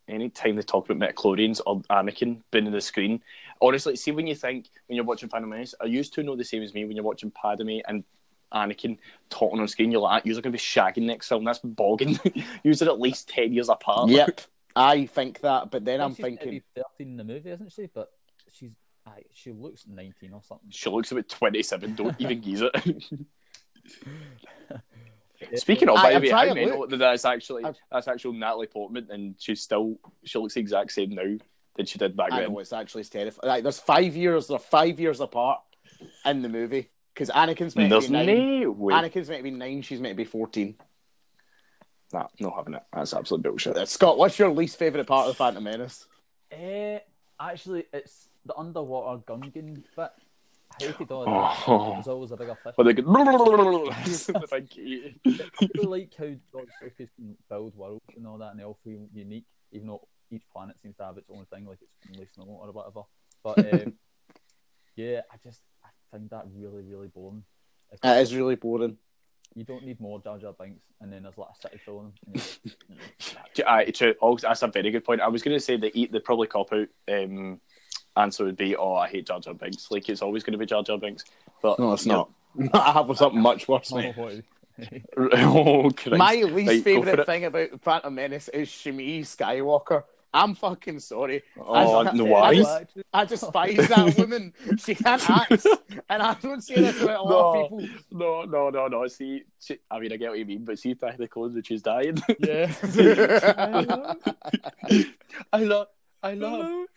anytime 0.07 0.55
they 0.55 0.61
talk 0.61 0.85
about 0.85 0.97
midi-chlorians 0.97 1.61
or 1.65 1.81
Anakin 1.83 2.41
being 2.51 2.67
on 2.67 2.71
the 2.71 2.81
screen, 2.81 3.21
honestly, 3.61 3.95
see 3.95 4.11
when 4.11 4.27
you 4.27 4.35
think 4.35 4.69
when 4.87 4.95
you're 4.95 5.05
watching 5.05 5.29
Phantom 5.29 5.49
Menace, 5.49 5.75
I 5.81 5.85
used 5.85 6.13
to 6.13 6.23
know 6.23 6.35
the 6.35 6.43
same 6.43 6.63
as 6.63 6.73
me 6.73 6.85
when 6.85 6.95
you're 6.95 7.05
watching 7.05 7.31
Padme 7.31 7.79
and 7.87 8.03
Anakin 8.53 8.97
talking 9.29 9.59
on 9.59 9.67
screen. 9.67 9.91
You're 9.91 10.01
like, 10.01 10.21
ah, 10.21 10.25
you're 10.25 10.35
going 10.35 10.43
to 10.43 10.51
be 10.51 10.57
shagging 10.57 11.03
next 11.03 11.27
film. 11.27 11.43
That's 11.43 11.59
bogging. 11.59 12.19
Usually 12.63 12.89
at 12.89 12.99
least 12.99 13.29
ten 13.29 13.51
years 13.53 13.69
apart. 13.69 14.09
Yep, 14.09 14.41
I 14.75 15.05
think 15.05 15.41
that, 15.41 15.71
but 15.71 15.85
then 15.85 16.01
I'm 16.01 16.13
she's 16.13 16.23
thinking, 16.23 16.49
be 16.51 16.63
13 16.75 17.07
in 17.07 17.17
the 17.17 17.23
movie, 17.23 17.49
isn't 17.49 17.71
she? 17.71 17.87
But 17.93 18.11
she's 18.53 18.71
aye, 19.05 19.23
she 19.33 19.51
looks 19.51 19.85
19 19.87 20.33
or 20.33 20.41
something. 20.43 20.69
She 20.69 20.89
looks 20.89 21.11
about 21.11 21.27
twenty 21.27 21.63
seven. 21.63 21.95
Don't 21.95 22.15
even 22.19 22.39
geese 22.41 22.61
it. 22.61 23.03
Speaking 25.55 25.89
of, 25.89 25.97
I- 25.97 26.03
by 26.03 26.09
the 26.09 26.15
I'm 26.15 26.21
way, 26.23 26.29
trying 26.29 26.47
how 26.49 26.53
to 26.53 26.59
mental 26.65 26.87
that 26.87 26.97
that's 26.97 27.25
actually 27.25 27.63
I'm- 27.63 27.75
that's 27.91 28.07
actual 28.07 28.33
Natalie 28.33 28.67
Portman, 28.67 29.07
and 29.11 29.35
she's 29.37 29.61
still 29.61 29.97
she 30.23 30.37
looks 30.39 30.55
the 30.55 30.59
exact 30.61 30.91
same 30.91 31.11
now 31.11 31.37
that 31.75 31.87
she 31.89 31.99
did 31.99 32.15
back 32.17 32.31
I 32.31 32.39
then. 32.41 32.51
know 32.53 32.59
it's 32.59 32.73
actually 32.73 33.03
terrifying. 33.03 33.47
Like, 33.47 33.63
there's 33.63 33.79
five 33.79 34.15
years, 34.15 34.47
they're 34.47 34.57
five 34.59 34.99
years 34.99 35.19
apart 35.19 35.61
in 36.25 36.41
the 36.41 36.49
movie 36.49 36.89
because 37.13 37.29
Anakin's 37.29 37.75
meant 37.75 37.91
There's 37.91 38.05
to 38.05 38.11
be 38.11 38.25
nine. 38.25 38.61
no 38.61 38.71
way. 38.71 38.93
Anakin's 38.95 39.29
meant 39.29 39.39
to 39.39 39.43
be 39.43 39.51
nine. 39.51 39.81
She's 39.83 39.99
meant 39.99 40.13
to 40.13 40.17
be 40.17 40.25
fourteen. 40.25 40.75
Nah, 42.13 42.27
not 42.39 42.55
having 42.55 42.73
it. 42.75 42.83
That's 42.93 43.13
absolute 43.13 43.43
bullshit. 43.43 43.75
Uh, 43.77 43.85
Scott, 43.85 44.17
what's 44.17 44.39
your 44.39 44.49
least 44.49 44.79
favourite 44.79 45.05
part 45.05 45.27
of 45.27 45.33
the 45.33 45.37
Phantom 45.37 45.63
Menace? 45.63 46.07
Eh, 46.51 46.99
actually, 47.39 47.85
it's 47.91 48.29
the 48.45 48.55
underwater 48.55 49.21
Gungan 49.23 49.83
bit. 49.95 50.09
I 50.81 50.85
hated 50.85 51.11
all 51.11 51.25
that. 51.25 51.63
Oh. 51.67 51.93
There's 51.93 52.07
always 52.07 52.31
a 52.31 52.37
bigger 52.37 52.57
fish. 52.63 52.73
But 52.77 52.83
they 52.83 52.93
go. 52.93 53.01
the 53.03 54.47
big. 54.51 54.69
I 54.75 55.69
really 55.75 55.85
like 55.87 56.13
how 56.17 56.25
George 56.51 56.69
Lucas 56.81 57.09
can 57.15 57.35
build 57.49 57.75
worlds 57.75 58.03
and 58.15 58.27
all 58.27 58.37
that, 58.37 58.51
and 58.51 58.59
they 58.59 58.63
all 58.63 58.77
feel 58.83 59.07
unique, 59.13 59.45
even 59.71 59.87
though 59.87 60.07
each 60.31 60.43
planet 60.51 60.75
seems 60.81 60.95
to 60.97 61.03
have 61.05 61.17
its 61.17 61.29
own 61.29 61.45
thing, 61.53 61.65
like 61.65 61.79
it's 61.81 62.15
only 62.15 62.27
snow 62.33 62.45
or 62.45 62.71
whatever. 62.71 63.01
But 63.43 63.73
um, 63.85 63.93
yeah, 64.95 65.21
I 65.31 65.35
just 65.43 65.61
I 65.83 65.89
find 66.11 66.29
that 66.29 66.45
really, 66.53 66.83
really 66.83 67.07
boring. 67.07 67.43
Like, 67.91 68.17
It 68.17 68.21
is 68.21 68.35
really 68.35 68.55
boring. 68.55 68.97
you 69.55 69.63
don't 69.63 69.85
need 69.85 69.99
more 70.01 70.19
Jar 70.21 70.37
Jar 70.37 70.53
Binks, 70.59 70.83
and 71.01 71.11
then 71.11 71.23
there's 71.23 71.37
like 71.37 71.49
a 71.57 71.61
city 71.61 71.79
full 71.83 71.99
of 71.99 72.05
them. 72.05 72.13
and 72.25 72.43
you're 72.63 73.35
like, 73.35 73.55
"Mm, 73.55 73.67
Aye, 73.67 73.91
true. 73.91 74.15
Oh, 74.21 74.37
that's 74.37 74.61
a 74.63 74.67
very 74.67 74.91
good 74.91 75.05
point. 75.05 75.21
I 75.21 75.27
was 75.29 75.41
going 75.41 75.55
to 75.55 75.63
say 75.63 75.77
that 75.77 75.95
eat 75.95 76.11
the 76.11 76.19
probably 76.19 76.47
cop 76.47 76.73
out 76.73 76.87
um, 77.11 77.59
answer 78.17 78.43
would 78.45 78.57
be, 78.57 78.75
"Oh, 78.75 78.95
I 78.95 79.07
hate 79.07 79.27
Jar 79.27 79.39
Jar 79.39 79.53
Binks." 79.53 79.89
Like 79.91 80.09
it's 80.09 80.21
always 80.21 80.43
going 80.43 80.53
to 80.53 80.57
be 80.57 80.65
Jar 80.65 80.83
Jar 80.83 80.97
Binks. 80.97 81.23
But 81.61 81.79
No, 81.79 81.93
it's 81.93 82.05
not. 82.05 82.29
I 82.73 82.91
have 82.91 83.15
something 83.17 83.41
much 83.41 83.67
worse, 83.67 83.91
"Oh, 83.93 83.97
mate. 83.97 84.15
oh, 84.17 84.41
oh 85.33 85.91
My 86.17 86.33
least 86.35 86.53
Right, 86.53 86.65
go 86.65 86.77
for 86.77 86.83
favourite 86.83 87.19
it. 87.19 87.25
thing 87.25 87.45
about 87.45 87.81
Phantom 87.81 88.13
Menace 88.13 88.47
is 88.49 88.69
Shmi 88.69 89.21
Skywalker. 89.21 90.03
I'm 90.33 90.53
fucking 90.55 90.99
sorry. 90.99 91.41
Oh, 91.57 91.73
I, 92.05 92.11
no, 92.11 92.25
I, 92.27 92.29
why? 92.29 92.55
just- 92.55 92.97
I 93.13 93.25
despise 93.25 93.87
that 93.87 94.15
woman. 94.19 94.53
She 94.77 94.93
can't 94.93 95.27
act, 95.29 95.65
and 96.09 96.21
I 96.21 96.33
don't 96.35 96.61
say 96.61 96.75
this 96.75 97.01
about 97.01 97.21
a 97.21 97.23
lot 97.23 97.55
of 97.71 97.79
people. 97.79 97.95
No, 98.11 98.43
no, 98.43 98.69
no, 98.69 98.87
no. 98.87 99.07
See, 99.07 99.43
see, 99.57 99.79
I 99.89 99.99
mean, 99.99 100.11
I 100.11 100.17
get 100.17 100.29
what 100.29 100.37
you 100.37 100.45
mean, 100.45 100.65
but 100.65 100.77
see, 100.77 100.93
back 100.93 101.17
the 101.17 101.27
clothes 101.27 101.53
that 101.55 101.65
she's 101.65 101.81
dying. 101.81 102.17
Yeah. 102.39 102.71
I 103.63 103.85
love, 103.85 104.17
I 105.53 105.59
love, 105.63 105.87
I 106.23 106.33
love. 106.33 106.87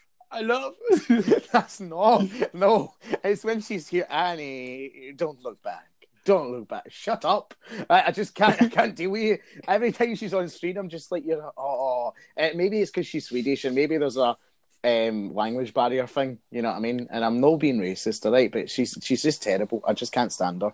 That's 1.53 1.81
not. 1.81 2.25
No, 2.55 2.95
it's 3.25 3.45
when 3.45 3.61
she's 3.61 3.89
here, 3.89 4.07
Annie. 4.09 5.13
Don't 5.17 5.43
look 5.43 5.63
back. 5.63 5.89
Don't 6.25 6.53
look 6.53 6.69
back. 6.69 6.85
Shut 6.89 7.25
up. 7.25 7.55
I, 7.89 8.05
I 8.09 8.11
just 8.13 8.35
can't. 8.35 8.61
I 8.63 8.69
can't 8.69 8.95
deal 8.95 9.11
with 9.11 9.23
you. 9.23 9.39
Every 9.67 9.93
time 9.93 10.15
she's 10.15 10.35
on 10.35 10.49
screen, 10.49 10.77
I'm 10.77 10.89
just 10.89 11.11
like, 11.11 11.25
you're. 11.27 11.53
Oh, 11.57 12.13
uh, 12.39 12.49
maybe 12.55 12.81
it's 12.81 12.91
because 12.91 13.07
she's 13.07 13.27
Swedish, 13.27 13.65
and 13.65 13.75
maybe 13.75 13.97
there's 13.97 14.17
a 14.17 14.37
um, 14.85 15.35
language 15.35 15.75
barrier 15.75 16.07
thing. 16.07 16.39
You 16.51 16.63
know 16.63 16.71
what 16.71 16.77
I 16.77 16.81
mean? 16.81 17.09
And 17.11 17.25
I'm 17.25 17.41
no 17.41 17.57
being 17.57 17.79
racist, 17.79 18.31
right? 18.31 18.53
But 18.53 18.71
she's 18.71 18.97
she's 19.03 19.23
just 19.23 19.43
terrible. 19.43 19.83
I 19.87 19.95
just 19.95 20.13
can't 20.13 20.33
stand 20.33 20.63
her. 20.63 20.73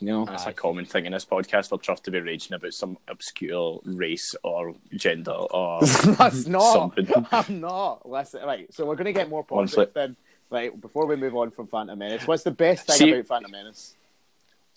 You 0.00 0.06
know. 0.08 0.24
That's 0.26 0.46
a 0.46 0.52
common 0.52 0.84
thing 0.84 1.06
in 1.06 1.12
this 1.12 1.24
podcast 1.24 1.68
for 1.70 1.78
Truff 1.78 2.02
to 2.02 2.10
be 2.10 2.20
raging 2.20 2.54
about 2.54 2.74
some 2.74 2.98
obscure 3.08 3.80
race 3.84 4.34
or 4.42 4.74
gender 4.94 5.32
or 5.32 5.80
That's 6.04 6.46
not. 6.46 6.72
something. 6.72 7.08
I'm 7.32 7.60
not. 7.60 8.08
Listen, 8.08 8.42
right. 8.44 8.72
So 8.74 8.84
we're 8.84 8.96
going 8.96 9.06
to 9.06 9.12
get 9.12 9.28
more 9.28 9.44
One 9.48 9.64
positive 9.64 9.92
flip. 9.92 9.94
then. 9.94 10.16
Right. 10.50 10.78
Before 10.80 11.06
we 11.06 11.16
move 11.16 11.34
on 11.34 11.50
from 11.50 11.66
Phantom 11.66 11.98
Menace, 11.98 12.26
what's 12.26 12.42
the 12.42 12.50
best 12.50 12.86
thing 12.86 12.96
See- 12.96 13.12
about 13.12 13.26
Phantom 13.26 13.50
Menace? 13.50 13.94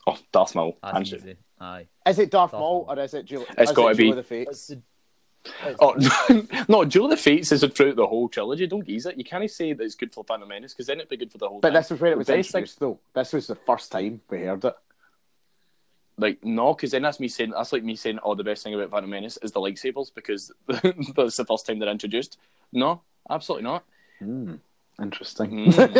Oh, 0.08 0.17
Darth 0.32 0.55
Maul. 0.55 0.77
That's 0.82 1.13
easy. 1.13 1.36
Aye. 1.60 1.86
Is 2.08 2.17
it 2.19 2.32
Darth 2.32 2.51
Darth 2.51 2.60
Maul 2.62 2.86
Maul. 2.88 2.97
or 2.99 3.03
is 3.03 3.13
it 3.13 3.25
Duel? 3.25 3.45
It's 3.58 3.69
is 3.71 3.75
gotta 3.75 3.91
it 3.91 3.97
be. 3.97 4.10
of 4.10 4.15
the 4.15 4.21
It's 4.21 4.67
Fates? 4.67 4.75
Oh 5.82 5.95
no! 6.69 6.84
Duel 6.86 7.05
of 7.05 7.12
the 7.12 7.17
Fates 7.17 7.51
is 7.51 7.63
throughout 7.73 7.95
the 7.95 8.08
whole 8.08 8.27
trilogy. 8.29 8.65
Don't 8.67 8.86
geese 8.86 9.05
it. 9.05 9.17
You 9.17 9.23
can't 9.23 9.49
say 9.51 9.73
that 9.73 9.84
it's 9.84 9.95
good 9.95 10.13
for 10.13 10.23
Phantom 10.23 10.47
Menace 10.47 10.73
because 10.73 10.88
then 10.88 10.97
it'd 10.97 11.10
be 11.10 11.17
good 11.17 11.32
for 11.32 11.38
the 11.38 11.47
whole. 11.47 11.60
But 11.60 11.69
thing. 11.69 11.73
this 11.75 11.89
was 11.91 11.99
where 12.01 12.12
it 12.12 12.17
was 12.17 12.27
best 12.27 12.51
thing- 12.51 12.60
introduced, 12.62 12.79
though. 12.79 12.99
This 13.13 13.34
was 13.34 13.47
the 13.47 13.55
first 13.55 13.91
time 13.91 14.21
we 14.29 14.39
heard 14.39 14.63
it. 14.65 14.75
Like 16.19 16.43
no, 16.43 16.73
because 16.73 16.91
then 16.91 17.03
that's 17.03 17.19
me 17.19 17.29
saying 17.29 17.51
that's 17.51 17.71
like 17.71 17.84
me 17.84 17.95
saying, 17.95 18.19
"Oh, 18.23 18.36
the 18.36 18.43
best 18.43 18.63
thing 18.63 18.73
about 18.73 18.91
Phantom 18.91 19.10
Menace 19.10 19.38
is 19.41 19.51
the 19.53 19.62
lightsabers," 19.62 20.13
because 20.13 20.51
that's 20.67 21.38
the 21.38 21.45
first 21.47 21.65
time 21.65 21.79
they're 21.79 21.89
introduced. 21.89 22.38
No, 22.73 23.01
absolutely 23.29 23.63
not. 23.63 23.86
Interesting. 25.01 25.73
uh, 25.73 25.93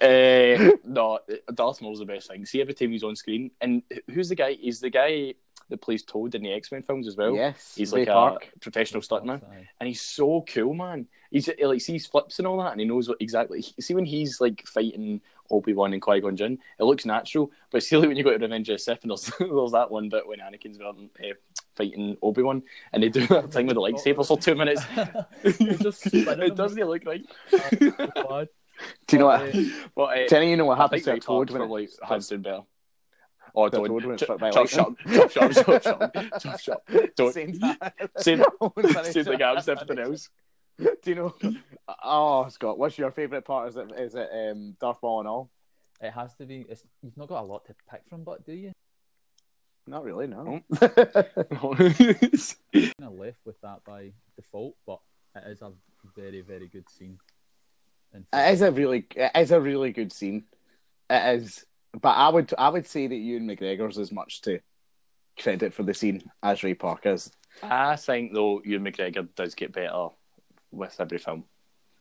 no, 0.84 1.20
Darth 1.54 1.80
Maul's 1.80 2.00
the 2.00 2.04
best 2.04 2.28
thing. 2.28 2.44
See, 2.44 2.60
every 2.60 2.74
time 2.74 2.90
he's 2.90 3.04
on 3.04 3.14
screen, 3.14 3.52
and 3.60 3.82
who's 4.12 4.28
the 4.30 4.34
guy? 4.34 4.54
He's 4.54 4.80
the 4.80 4.90
guy 4.90 5.34
that 5.68 5.80
plays 5.80 6.02
Toad 6.02 6.34
in 6.34 6.42
the 6.42 6.52
X 6.52 6.72
Men 6.72 6.82
films 6.82 7.06
as 7.06 7.16
well. 7.16 7.34
Yes, 7.34 7.74
he's 7.76 7.92
Ray 7.92 8.00
like 8.00 8.08
Park. 8.08 8.48
a 8.54 8.58
professional 8.58 9.02
stuntman, 9.02 9.44
Aye. 9.44 9.68
and 9.78 9.86
he's 9.86 10.00
so 10.00 10.44
cool, 10.52 10.74
man. 10.74 11.06
He's 11.30 11.48
like 11.62 11.80
sees 11.80 12.06
flips 12.06 12.38
and 12.40 12.48
all 12.48 12.58
that, 12.58 12.72
and 12.72 12.80
he 12.80 12.86
knows 12.86 13.08
what 13.08 13.18
exactly. 13.20 13.62
See 13.62 13.94
when 13.94 14.06
he's 14.06 14.40
like 14.40 14.66
fighting 14.66 15.20
Obi 15.50 15.72
Wan 15.74 15.92
and 15.92 16.00
Qui 16.02 16.20
Gon 16.20 16.36
Jinn, 16.36 16.58
it 16.78 16.84
looks 16.84 17.04
natural. 17.04 17.50
But 17.70 17.82
see, 17.84 17.96
like 17.96 18.08
when 18.08 18.16
you 18.16 18.24
go 18.24 18.30
to 18.30 18.38
Revenge 18.38 18.68
of 18.68 18.74
the 18.74 18.78
Sith, 18.78 19.02
and 19.02 19.10
there's, 19.10 19.30
there's 19.38 19.72
that 19.72 19.90
one 19.90 20.08
bit 20.08 20.26
when 20.26 20.38
Anakin's 20.40 20.78
uh, 20.80 21.32
fighting 21.76 22.16
Obi 22.22 22.42
Wan, 22.42 22.62
and 22.92 23.02
they 23.02 23.08
do 23.08 23.26
that 23.28 23.52
thing 23.52 23.66
with 23.66 23.74
the 23.74 23.80
lightsabers 23.80 24.26
for 24.28 24.38
two 24.38 24.54
minutes. 24.54 24.82
It's 25.42 25.82
just 25.82 26.00
spinning 26.02 26.40
it 26.42 26.54
doesn't 26.56 26.78
look 26.84 27.04
right. 27.04 27.24
Do 29.06 29.16
you 29.16 29.18
know 29.18 29.26
what? 29.26 29.54
Uh, 29.54 29.62
But 29.94 30.02
uh, 30.18 30.28
Jenny, 30.28 30.50
you 30.50 30.56
know 30.56 30.64
what 30.66 30.78
happens 30.78 31.04
think 31.04 31.04
to 31.04 31.10
Ray 31.12 31.18
Toad 31.20 31.48
Park's 31.48 31.52
when 31.52 31.60
probably 31.60 31.84
it, 31.84 31.90
hands 32.02 32.28
down 32.28 32.42
better. 32.42 32.60
Oh, 33.54 33.68
The 33.68 33.76
don't. 33.78 33.88
Toad 33.88 34.04
when 34.06 34.14
it's 34.14 34.22
Ch- 34.22 34.24
struck 34.24 34.38
by 34.38 34.50
chop, 34.50 34.72
lightning. 34.76 34.96
chop, 35.18 35.30
chop, 35.32 35.52
chop, 35.52 35.82
chop, 35.82 36.12
chop, 36.14 36.40
chop, 36.40 36.60
chop. 36.60 36.82
Don't. 37.16 37.34
Same 37.34 37.58
time. 37.58 37.76
Same, 38.16 38.38
Finish 38.74 39.12
same 39.12 39.24
thing 39.24 39.34
it. 39.34 39.40
happens 39.42 39.64
to 39.66 39.72
everything 39.72 39.98
else. 39.98 40.30
Do 41.02 41.10
you 41.10 41.14
know? 41.14 41.34
Oh, 42.04 42.48
Scott, 42.48 42.78
what's 42.78 42.98
your 42.98 43.10
favourite 43.10 43.44
part? 43.44 43.70
Is 43.70 43.76
it 43.76 43.90
is 43.98 44.14
it 44.14 44.28
um, 44.32 44.76
Darth 44.80 44.98
Maul 45.02 45.20
and 45.20 45.28
all? 45.28 45.50
It 46.00 46.12
has 46.12 46.34
to 46.36 46.46
be. 46.46 46.64
It's, 46.68 46.84
you've 47.02 47.16
not 47.16 47.28
got 47.28 47.42
a 47.42 47.46
lot 47.46 47.64
to 47.66 47.74
pick 47.90 48.02
from, 48.08 48.24
but 48.24 48.44
do 48.44 48.52
you? 48.52 48.72
Not 49.86 50.04
really, 50.04 50.26
no. 50.26 50.60
Kind 52.72 52.94
of 53.02 53.18
left 53.18 53.38
with 53.44 53.60
that 53.62 53.80
by 53.84 54.12
default, 54.36 54.76
but 54.86 55.00
it 55.34 55.44
is 55.48 55.62
a 55.62 55.72
very, 56.16 56.42
very 56.42 56.68
good 56.68 56.88
scene. 56.88 57.18
It 58.12 58.52
is 58.52 58.62
a 58.62 58.70
really, 58.70 59.06
it 59.16 59.32
is 59.34 59.50
a 59.50 59.60
really 59.60 59.92
good 59.92 60.12
scene. 60.12 60.44
It 61.08 61.40
is, 61.40 61.64
but 62.00 62.10
I 62.10 62.28
would, 62.28 62.52
I 62.56 62.68
would 62.68 62.86
say 62.86 63.06
that 63.06 63.14
Ewan 63.14 63.48
McGregor's 63.48 63.98
as 63.98 64.12
much 64.12 64.42
to 64.42 64.60
credit 65.38 65.74
for 65.74 65.82
the 65.82 65.94
scene 65.94 66.22
as 66.42 66.62
Ray 66.62 66.74
Park 66.74 67.06
is. 67.06 67.30
I 67.62 67.96
think 67.96 68.32
though, 68.32 68.62
Ewan 68.64 68.84
McGregor 68.84 69.26
does 69.34 69.54
get 69.54 69.72
better 69.72 70.08
with 70.72 70.96
every 71.00 71.18
film. 71.18 71.44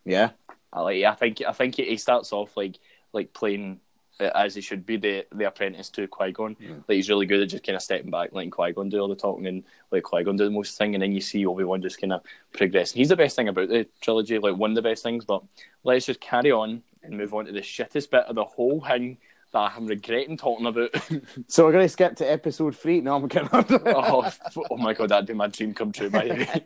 Yeah, 0.05 0.31
I 0.71 0.81
like. 0.81 1.03
I 1.03 1.15
think. 1.15 1.41
I 1.47 1.51
think 1.51 1.75
he 1.75 1.97
starts 1.97 2.33
off 2.33 2.55
like 2.55 2.79
like 3.13 3.33
playing 3.33 3.79
as 4.19 4.55
he 4.55 4.61
should 4.61 4.85
be 4.85 4.97
the 4.97 5.25
the 5.33 5.45
apprentice 5.45 5.89
to 5.89 6.07
Qui 6.07 6.31
Gon. 6.31 6.55
Like 6.59 6.95
he's 6.95 7.09
really 7.09 7.25
good 7.25 7.41
at 7.41 7.49
just 7.49 7.63
kind 7.63 7.75
of 7.75 7.81
stepping 7.81 8.11
back, 8.11 8.29
letting 8.33 8.51
Qui 8.51 8.73
Gon 8.73 8.89
do 8.89 8.99
all 8.99 9.07
the 9.07 9.15
talking, 9.15 9.47
and 9.47 9.63
like 9.91 10.03
Qui 10.03 10.23
Gon 10.23 10.35
do 10.35 10.45
the 10.45 10.51
most 10.51 10.77
thing, 10.77 10.95
and 10.95 11.01
then 11.01 11.11
you 11.11 11.21
see 11.21 11.45
Obi 11.45 11.63
Wan 11.63 11.81
just 11.81 11.99
kind 11.99 12.13
of 12.13 12.21
progressing. 12.53 12.99
He's 12.99 13.09
the 13.09 13.15
best 13.15 13.35
thing 13.35 13.47
about 13.47 13.69
the 13.69 13.87
trilogy, 14.01 14.37
like 14.39 14.55
one 14.55 14.71
of 14.71 14.75
the 14.75 14.81
best 14.81 15.03
things. 15.03 15.25
But 15.25 15.43
let's 15.83 16.05
just 16.05 16.19
carry 16.19 16.51
on 16.51 16.83
and 17.03 17.17
move 17.17 17.33
on 17.33 17.45
to 17.45 17.51
the 17.51 17.61
shittest 17.61 18.11
bit 18.11 18.25
of 18.25 18.35
the 18.35 18.45
whole 18.45 18.81
thing 18.81 19.17
that 19.51 19.71
I'm 19.75 19.87
regretting 19.87 20.37
talking 20.37 20.67
about. 20.67 20.93
So 21.47 21.65
we're 21.65 21.71
going 21.71 21.85
to 21.85 21.89
skip 21.89 22.15
to 22.17 22.31
episode 22.31 22.75
three. 22.75 23.01
No, 23.01 23.15
I'm 23.15 23.29
kidding. 23.29 23.49
oh, 23.53 24.29
oh 24.69 24.77
my 24.77 24.93
god, 24.93 25.09
that'd 25.09 25.25
be 25.25 25.33
my 25.33 25.47
dream 25.47 25.73
come 25.73 25.91
true. 25.91 26.09
By 26.09 26.27
the 26.27 26.33
way, 26.33 26.65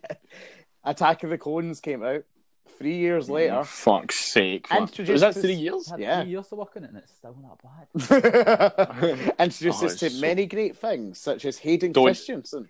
Attack 0.83 1.23
of 1.23 1.29
the 1.29 1.37
Clones 1.37 1.79
came 1.79 2.03
out 2.03 2.23
three 2.77 2.97
years 2.97 3.29
later. 3.29 3.63
fuck's 3.63 4.19
sake, 4.19 4.69
man. 4.69 4.81
Introduced 4.83 5.11
was 5.11 5.21
that 5.21 5.35
three 5.41 5.53
years? 5.53 5.89
Had 5.89 5.99
Yeah. 5.99 6.21
three 6.23 6.31
years 6.31 6.47
to 6.49 6.55
work 6.55 6.73
on 6.75 6.83
it, 6.83 6.89
and 6.89 6.97
it's 6.97 7.13
still 7.13 7.35
not 7.41 7.59
bad. 7.61 7.87
Introduced 9.39 9.83
Oh, 9.83 9.85
us 9.85 9.95
to 9.97 10.09
so- 10.09 10.21
many 10.21 10.45
great 10.45 10.75
things, 10.77 11.19
such 11.19 11.45
as 11.45 11.57
Hayden 11.59 11.91
Don't- 11.91 12.05
Christensen, 12.05 12.67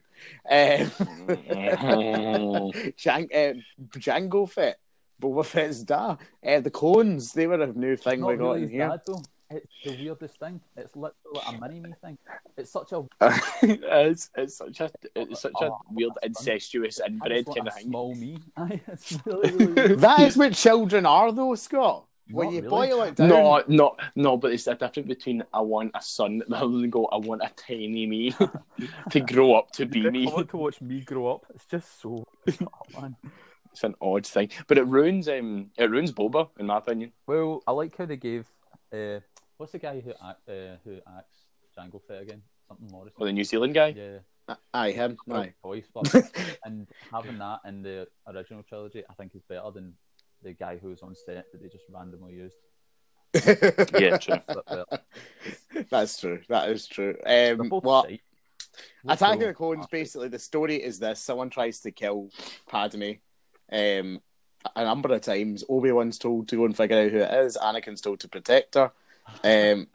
um, 0.50 0.92
Jan- 2.98 3.30
uh, 3.34 3.54
Jango 3.98 4.50
Fett, 4.50 4.78
Boba 5.22 5.46
Fett's 5.46 5.84
da, 5.84 6.18
uh, 6.46 6.60
the 6.60 6.70
clones. 6.72 7.34
They 7.34 7.48
were 7.48 7.62
a 7.62 7.68
new 7.74 7.96
thing 7.96 8.22
Not 8.22 8.28
we 8.28 8.36
got 8.38 8.52
really 8.52 8.64
in 8.64 8.70
here. 8.70 8.90
dad, 8.90 9.02
though. 9.08 9.22
It's 9.56 9.74
the 9.84 9.92
weirdest 10.04 10.40
thing. 10.40 10.62
It's 10.76 10.96
literally 10.96 11.42
a 11.48 11.52
mini 11.54 11.80
me 11.80 11.94
thing. 12.02 12.18
It's 12.58 12.72
such 12.72 12.92
a 12.92 13.04
it's, 13.62 14.30
it's 14.36 14.58
such 14.58 14.80
a 14.82 14.92
it's 15.16 15.42
such 15.42 15.54
a 15.62 15.66
Oh, 15.72 15.80
weird 15.92 16.14
incestuous 16.24 17.00
I 17.02 17.08
inbred 17.08 17.46
kind 17.46 17.68
of 17.68 17.74
thing. 17.74 17.84
small 17.88 18.16
me. 18.16 18.38
It's 18.88 19.20
really, 19.26 19.50
really 19.50 19.74
weird. 19.88 20.00
That 20.00 20.20
is 20.22 20.38
what 20.38 20.54
children 20.54 21.06
are, 21.06 21.32
though, 21.32 21.56
Scott. 21.56 22.06
When 22.30 22.48
Not 22.48 22.54
you 22.54 22.62
really. 22.62 22.70
boil 22.70 23.02
it 23.04 23.16
down, 23.16 23.28
No, 23.30 23.64
no, 23.68 23.98
no, 24.16 24.38
but 24.38 24.54
it's 24.54 24.64
the 24.64 24.76
difference 24.76 25.08
between 25.10 25.44
I 25.54 25.60
want 25.60 25.92
a 25.94 26.02
son 26.02 26.42
rather 26.48 26.68
than 26.72 26.90
go, 26.90 27.06
I 27.08 27.18
want 27.18 27.42
a 27.44 27.52
tiny 27.56 28.06
me 28.08 28.34
to 29.12 29.20
grow 29.20 29.56
up 29.56 29.72
to 29.74 29.86
be 29.86 30.10
me. 30.10 30.28
I 30.28 30.32
want 30.34 30.50
to 30.50 30.58
watch 30.58 30.82
me 30.82 31.02
grow 31.02 31.28
up. 31.36 31.46
It's 31.54 31.66
just 31.66 32.02
so. 32.02 32.24
Oh, 32.62 33.02
man. 33.02 33.18
It's 33.74 33.84
an 33.84 33.96
odd 34.02 34.26
thing. 34.26 34.50
But 34.68 34.78
it 34.78 34.86
ruins 34.86 35.28
um 35.28 35.72
it 35.78 35.90
ruins 35.90 36.12
Boba, 36.14 36.50
in 36.60 36.68
my 36.68 36.78
opinion. 36.78 37.12
Well, 37.28 37.62
I 37.68 37.72
like 37.72 37.98
how 37.98 38.06
they 38.06 38.18
gave. 38.18 38.48
Uh, 38.94 39.20
what's 39.64 39.72
the 39.72 39.80
guy 39.80 40.02
who 40.02 40.10
act, 40.10 40.42
uh, 40.50 40.76
who 40.84 40.98
acts 41.18 41.46
Jango 41.78 42.02
Fett 42.06 42.22
again? 42.22 42.42
Something 42.68 42.90
Morrison. 42.92 43.16
Or 43.18 43.28
the 43.28 43.32
New 43.32 43.46
Zealand 43.46 43.74
guy. 43.74 43.96
Yeah, 43.96 44.56
aye, 44.74 44.92
him, 44.92 45.16
well, 45.26 45.40
aye. 45.40 45.54
voice, 45.64 45.86
but 45.94 46.14
and 46.66 46.86
having 47.10 47.38
that 47.38 47.60
in 47.66 47.82
the 47.82 48.06
original 48.28 48.62
trilogy, 48.64 49.04
I 49.10 49.14
think 49.14 49.34
is 49.36 49.42
better 49.48 49.72
than 49.74 49.94
the 50.42 50.52
guy 50.52 50.76
who 50.76 50.90
was 50.90 51.02
on 51.02 51.16
set 51.16 51.46
that 51.50 51.62
they 51.62 51.70
just 51.70 51.86
randomly 51.90 52.34
used. 52.34 52.58
Yeah, 54.00 54.18
true. 54.18 54.42
That's 55.90 56.20
true. 56.20 56.42
That 56.50 56.70
is 56.70 56.86
true. 56.86 57.16
Um, 57.26 57.70
both 57.70 57.86
well, 57.86 58.04
shite. 58.04 58.22
Attack 59.08 59.36
of 59.36 59.40
the 59.40 59.54
Clones, 59.54 59.88
basically, 59.90 60.28
the 60.28 60.40
story 60.40 60.76
is 60.76 61.00
this 61.00 61.22
someone 61.22 61.50
tries 61.50 61.80
to 61.80 61.92
kill 61.92 62.30
Padme. 62.68 63.14
Um, 63.72 64.20
a 64.76 64.84
number 64.84 65.14
of 65.14 65.22
times, 65.22 65.64
Obi 65.70 65.94
Wan's 65.94 66.20
told 66.20 66.50
to 66.50 66.58
go 66.58 66.66
and 66.66 66.76
figure 66.76 67.00
out 67.00 67.12
who 67.12 67.20
it 67.20 67.46
is. 67.46 67.58
Anakin's 67.58 68.02
told 68.02 68.20
to 68.20 68.28
protect 68.28 68.76
her. 68.76 68.92
Um, 69.44 69.88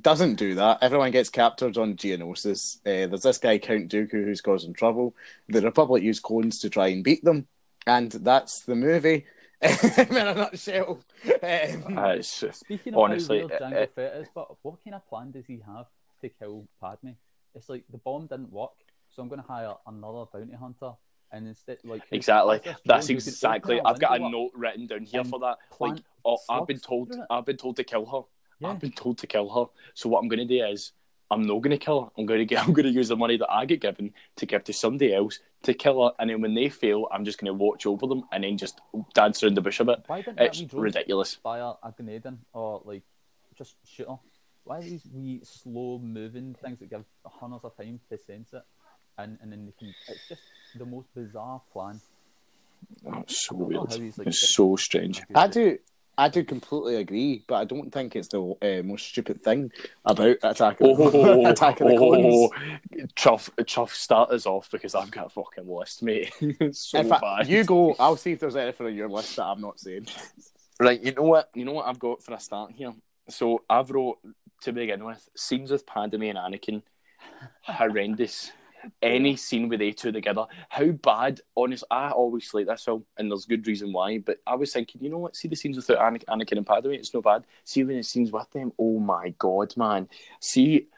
doesn't 0.00 0.34
do 0.34 0.54
that. 0.56 0.78
Everyone 0.82 1.10
gets 1.10 1.30
captured 1.30 1.78
on 1.78 1.96
Geonosis. 1.96 2.78
Uh, 2.80 3.08
there's 3.08 3.22
this 3.22 3.38
guy 3.38 3.58
Count 3.58 3.90
Dooku 3.90 4.24
who's 4.24 4.40
causing 4.40 4.74
trouble. 4.74 5.14
The 5.48 5.62
Republic 5.62 6.02
use 6.02 6.20
clones 6.20 6.58
to 6.60 6.70
try 6.70 6.88
and 6.88 7.04
beat 7.04 7.24
them, 7.24 7.46
and 7.86 8.10
that's 8.10 8.60
the 8.62 8.74
movie 8.74 9.26
in 9.62 10.16
a 10.16 10.34
nutshell. 10.34 11.00
Um, 11.42 11.98
Uh, 11.98 12.16
it's, 12.18 12.44
Speaking 12.52 12.94
of 12.94 13.00
Honestly, 13.00 13.40
how 13.40 13.46
weird 13.48 13.62
uh, 13.62 13.64
Jango 13.66 13.82
uh, 13.82 13.86
Fett 13.94 14.16
is, 14.16 14.28
but 14.34 14.48
what 14.62 14.84
kind 14.84 14.94
of 14.94 15.08
plan 15.08 15.30
does 15.30 15.46
he 15.46 15.60
have 15.66 15.86
to 16.22 16.28
kill 16.28 16.66
Padme? 16.80 17.10
It's 17.54 17.68
like 17.68 17.84
the 17.90 17.98
bomb 17.98 18.26
didn't 18.26 18.52
work, 18.52 18.72
so 19.10 19.22
I'm 19.22 19.28
going 19.28 19.40
to 19.40 19.46
hire 19.46 19.74
another 19.86 20.24
bounty 20.32 20.54
hunter, 20.54 20.92
and 21.32 21.48
instead, 21.48 21.78
like 21.84 22.02
exactly. 22.10 22.60
That's 22.84 23.06
drone 23.06 23.16
who 23.16 23.22
can 23.22 23.28
exactly. 23.28 23.80
I've 23.84 23.98
got 23.98 24.20
a 24.20 24.28
note 24.30 24.52
written 24.54 24.86
down 24.86 25.04
here 25.04 25.24
for 25.24 25.40
that. 25.40 25.56
Like, 25.78 25.98
oh, 26.24 26.38
I've 26.48 26.66
been 26.66 26.78
told. 26.78 27.14
I've 27.28 27.46
been 27.46 27.56
told 27.56 27.76
to 27.76 27.84
kill 27.84 28.06
her. 28.06 28.22
Yeah. 28.60 28.68
I've 28.70 28.78
been 28.78 28.92
told 28.92 29.18
to 29.18 29.26
kill 29.26 29.48
her. 29.50 29.66
So 29.94 30.08
what 30.08 30.20
I'm 30.20 30.28
going 30.28 30.46
to 30.46 30.58
do 30.58 30.64
is 30.64 30.92
I'm 31.30 31.42
not 31.42 31.60
going 31.62 31.70
to 31.70 31.78
kill 31.78 32.04
her. 32.04 32.10
I'm 32.18 32.26
going 32.26 32.40
to 32.40 32.44
get. 32.44 32.62
I'm 32.66 32.72
going 32.72 32.86
to 32.86 32.92
use 32.92 33.08
the 33.08 33.16
money 33.16 33.36
that 33.36 33.50
I 33.50 33.64
get 33.64 33.80
given 33.80 34.12
to 34.36 34.46
give 34.46 34.64
to 34.64 34.72
somebody 34.72 35.14
else 35.14 35.38
to 35.62 35.74
kill 35.74 36.04
her, 36.04 36.12
and 36.18 36.30
then 36.30 36.40
when 36.40 36.54
they 36.54 36.68
fail, 36.70 37.06
I'm 37.12 37.24
just 37.24 37.38
going 37.38 37.46
to 37.46 37.54
watch 37.54 37.84
over 37.86 38.06
them 38.06 38.24
and 38.32 38.44
then 38.44 38.56
just 38.56 38.80
dance 39.14 39.42
around 39.42 39.54
the 39.56 39.60
bush 39.60 39.78
a 39.80 39.84
bit. 39.84 40.04
Why 40.06 40.22
didn't 40.22 40.40
It's 40.40 40.60
wee 40.60 40.66
drone 40.66 40.82
ridiculous. 40.84 41.34
fire 41.34 41.74
a 41.82 41.92
grenade 41.92 42.24
in, 42.26 42.38
or 42.54 42.80
like 42.84 43.02
just 43.56 43.76
shoot 43.84 44.08
her? 44.08 44.18
Why 44.64 44.78
are 44.78 44.82
these 44.82 45.04
wee 45.12 45.40
slow 45.42 45.98
moving 45.98 46.54
things 46.62 46.78
that 46.80 46.90
give 46.90 47.04
hunters 47.26 47.60
a 47.64 47.82
time 47.82 48.00
to 48.10 48.18
sense 48.18 48.52
it, 48.52 48.62
and 49.18 49.38
and 49.42 49.52
then 49.52 49.66
they 49.66 49.72
can? 49.78 49.94
It's 50.08 50.28
just 50.28 50.42
the 50.76 50.84
most 50.86 51.08
bizarre 51.14 51.60
plan. 51.72 52.00
Oh, 53.06 53.20
it's 53.20 53.46
so 53.46 53.54
I 53.54 53.58
don't 53.58 53.72
know 53.72 53.80
weird. 53.98 54.18
like, 54.18 54.26
It's 54.28 54.54
so 54.54 54.76
strange. 54.76 55.22
I 55.34 55.46
do. 55.46 55.78
I 56.18 56.28
do 56.28 56.44
completely 56.44 56.96
agree, 56.96 57.44
but 57.48 57.54
I 57.56 57.64
don't 57.64 57.90
think 57.90 58.14
it's 58.14 58.28
the 58.28 58.42
uh, 58.42 58.82
most 58.82 59.06
stupid 59.06 59.42
thing 59.42 59.72
about 60.04 60.36
attacking 60.42 60.86
Oh, 60.98 61.46
Attack 61.50 61.80
of 61.80 61.88
the 61.88 61.96
Clones. 61.96 62.26
oh, 62.26 62.50
Chuff, 63.16 63.48
Chuff, 63.66 63.94
start 63.94 64.30
us 64.30 64.44
off 64.44 64.70
because 64.70 64.94
I've 64.94 65.10
got 65.10 65.26
a 65.26 65.30
fucking 65.30 65.66
list, 65.66 66.02
mate. 66.02 66.30
so 66.72 66.98
In 66.98 67.08
fact, 67.08 67.22
bad. 67.22 67.48
you 67.48 67.64
go. 67.64 67.94
I'll 67.98 68.16
see 68.16 68.32
if 68.32 68.40
there's 68.40 68.56
anything 68.56 68.86
on 68.88 68.94
your 68.94 69.08
list 69.08 69.36
that 69.36 69.44
I'm 69.44 69.60
not 69.60 69.80
saying. 69.80 70.06
Right, 70.82 71.02
you 71.02 71.12
know 71.12 71.24
what? 71.24 71.50
You 71.54 71.66
know 71.66 71.72
what 71.72 71.86
I've 71.86 71.98
got 71.98 72.22
for 72.22 72.32
a 72.32 72.40
start 72.40 72.72
here. 72.72 72.94
So 73.28 73.62
I've 73.68 73.90
wrote 73.90 74.16
to 74.62 74.72
begin 74.72 75.04
with 75.04 75.28
scenes 75.36 75.70
with 75.70 75.84
Padme 75.84 76.22
and 76.22 76.38
Anakin, 76.38 76.80
horrendous. 77.62 78.50
Any 79.02 79.36
scene 79.36 79.68
with 79.68 79.80
they 79.80 79.92
two 79.92 80.12
together, 80.12 80.46
how 80.68 80.86
bad? 80.86 81.40
Honest, 81.56 81.84
I 81.90 82.10
always 82.10 82.52
like 82.54 82.66
this 82.66 82.84
film, 82.84 83.04
and 83.16 83.30
there's 83.30 83.44
good 83.44 83.66
reason 83.66 83.92
why. 83.92 84.18
But 84.18 84.38
I 84.46 84.54
was 84.54 84.72
thinking, 84.72 85.02
you 85.02 85.10
know 85.10 85.18
what? 85.18 85.36
See 85.36 85.48
the 85.48 85.56
scenes 85.56 85.76
without 85.76 85.98
Anakin, 85.98 86.24
Anakin 86.26 86.56
and 86.58 86.66
Padme, 86.66 86.90
it's 86.90 87.14
no 87.14 87.22
bad. 87.22 87.44
See 87.64 87.84
when 87.84 87.96
the 87.96 88.02
scenes 88.02 88.32
with 88.32 88.50
them, 88.50 88.72
oh 88.78 88.98
my 88.98 89.34
god, 89.38 89.76
man! 89.76 90.08
See, 90.40 90.88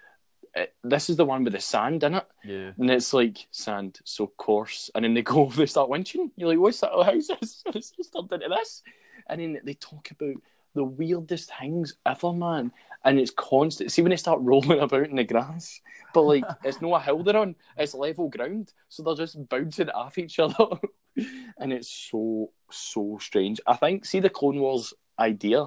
uh, 0.54 0.66
this 0.84 1.08
is 1.08 1.16
the 1.16 1.24
one 1.24 1.44
with 1.44 1.54
the 1.54 1.60
sand 1.60 2.02
in 2.04 2.14
it. 2.14 2.26
Yeah. 2.44 2.72
And 2.78 2.90
it's 2.90 3.12
like 3.12 3.46
sand, 3.50 4.00
so 4.04 4.26
coarse. 4.36 4.90
And 4.94 5.04
then 5.04 5.14
they 5.14 5.22
go, 5.22 5.46
they 5.48 5.66
start 5.66 5.90
winching. 5.90 6.30
You're 6.36 6.48
like, 6.48 6.58
what's 6.58 6.80
that? 6.80 6.90
How's 6.92 7.28
this? 7.28 7.62
It's 7.74 7.90
just 7.90 8.12
turned 8.12 8.32
into 8.32 8.48
this. 8.48 8.82
And 9.28 9.40
then 9.40 9.60
they 9.64 9.74
talk 9.74 10.10
about 10.10 10.36
the 10.74 10.84
weirdest 10.84 11.52
things 11.58 11.94
ever, 12.06 12.32
man. 12.32 12.72
And 13.04 13.18
it's 13.18 13.30
constant. 13.30 13.90
See 13.90 14.02
when 14.02 14.10
they 14.10 14.16
start 14.16 14.40
rolling 14.42 14.80
about 14.80 15.08
in 15.08 15.16
the 15.16 15.24
grass, 15.24 15.80
but 16.14 16.22
like 16.22 16.44
it's 16.64 16.80
not 16.80 17.00
a 17.00 17.04
hill 17.04 17.22
they're 17.22 17.36
on; 17.36 17.56
it's 17.76 17.94
level 17.94 18.28
ground, 18.28 18.72
so 18.88 19.02
they're 19.02 19.14
just 19.14 19.48
bouncing 19.48 19.90
off 19.90 20.18
each 20.18 20.38
other, 20.38 20.66
and 21.58 21.72
it's 21.72 21.88
so 21.88 22.50
so 22.70 23.18
strange. 23.20 23.60
I 23.66 23.76
think 23.76 24.04
see 24.04 24.20
the 24.20 24.30
Clone 24.30 24.60
Wars 24.60 24.94
idea 25.18 25.66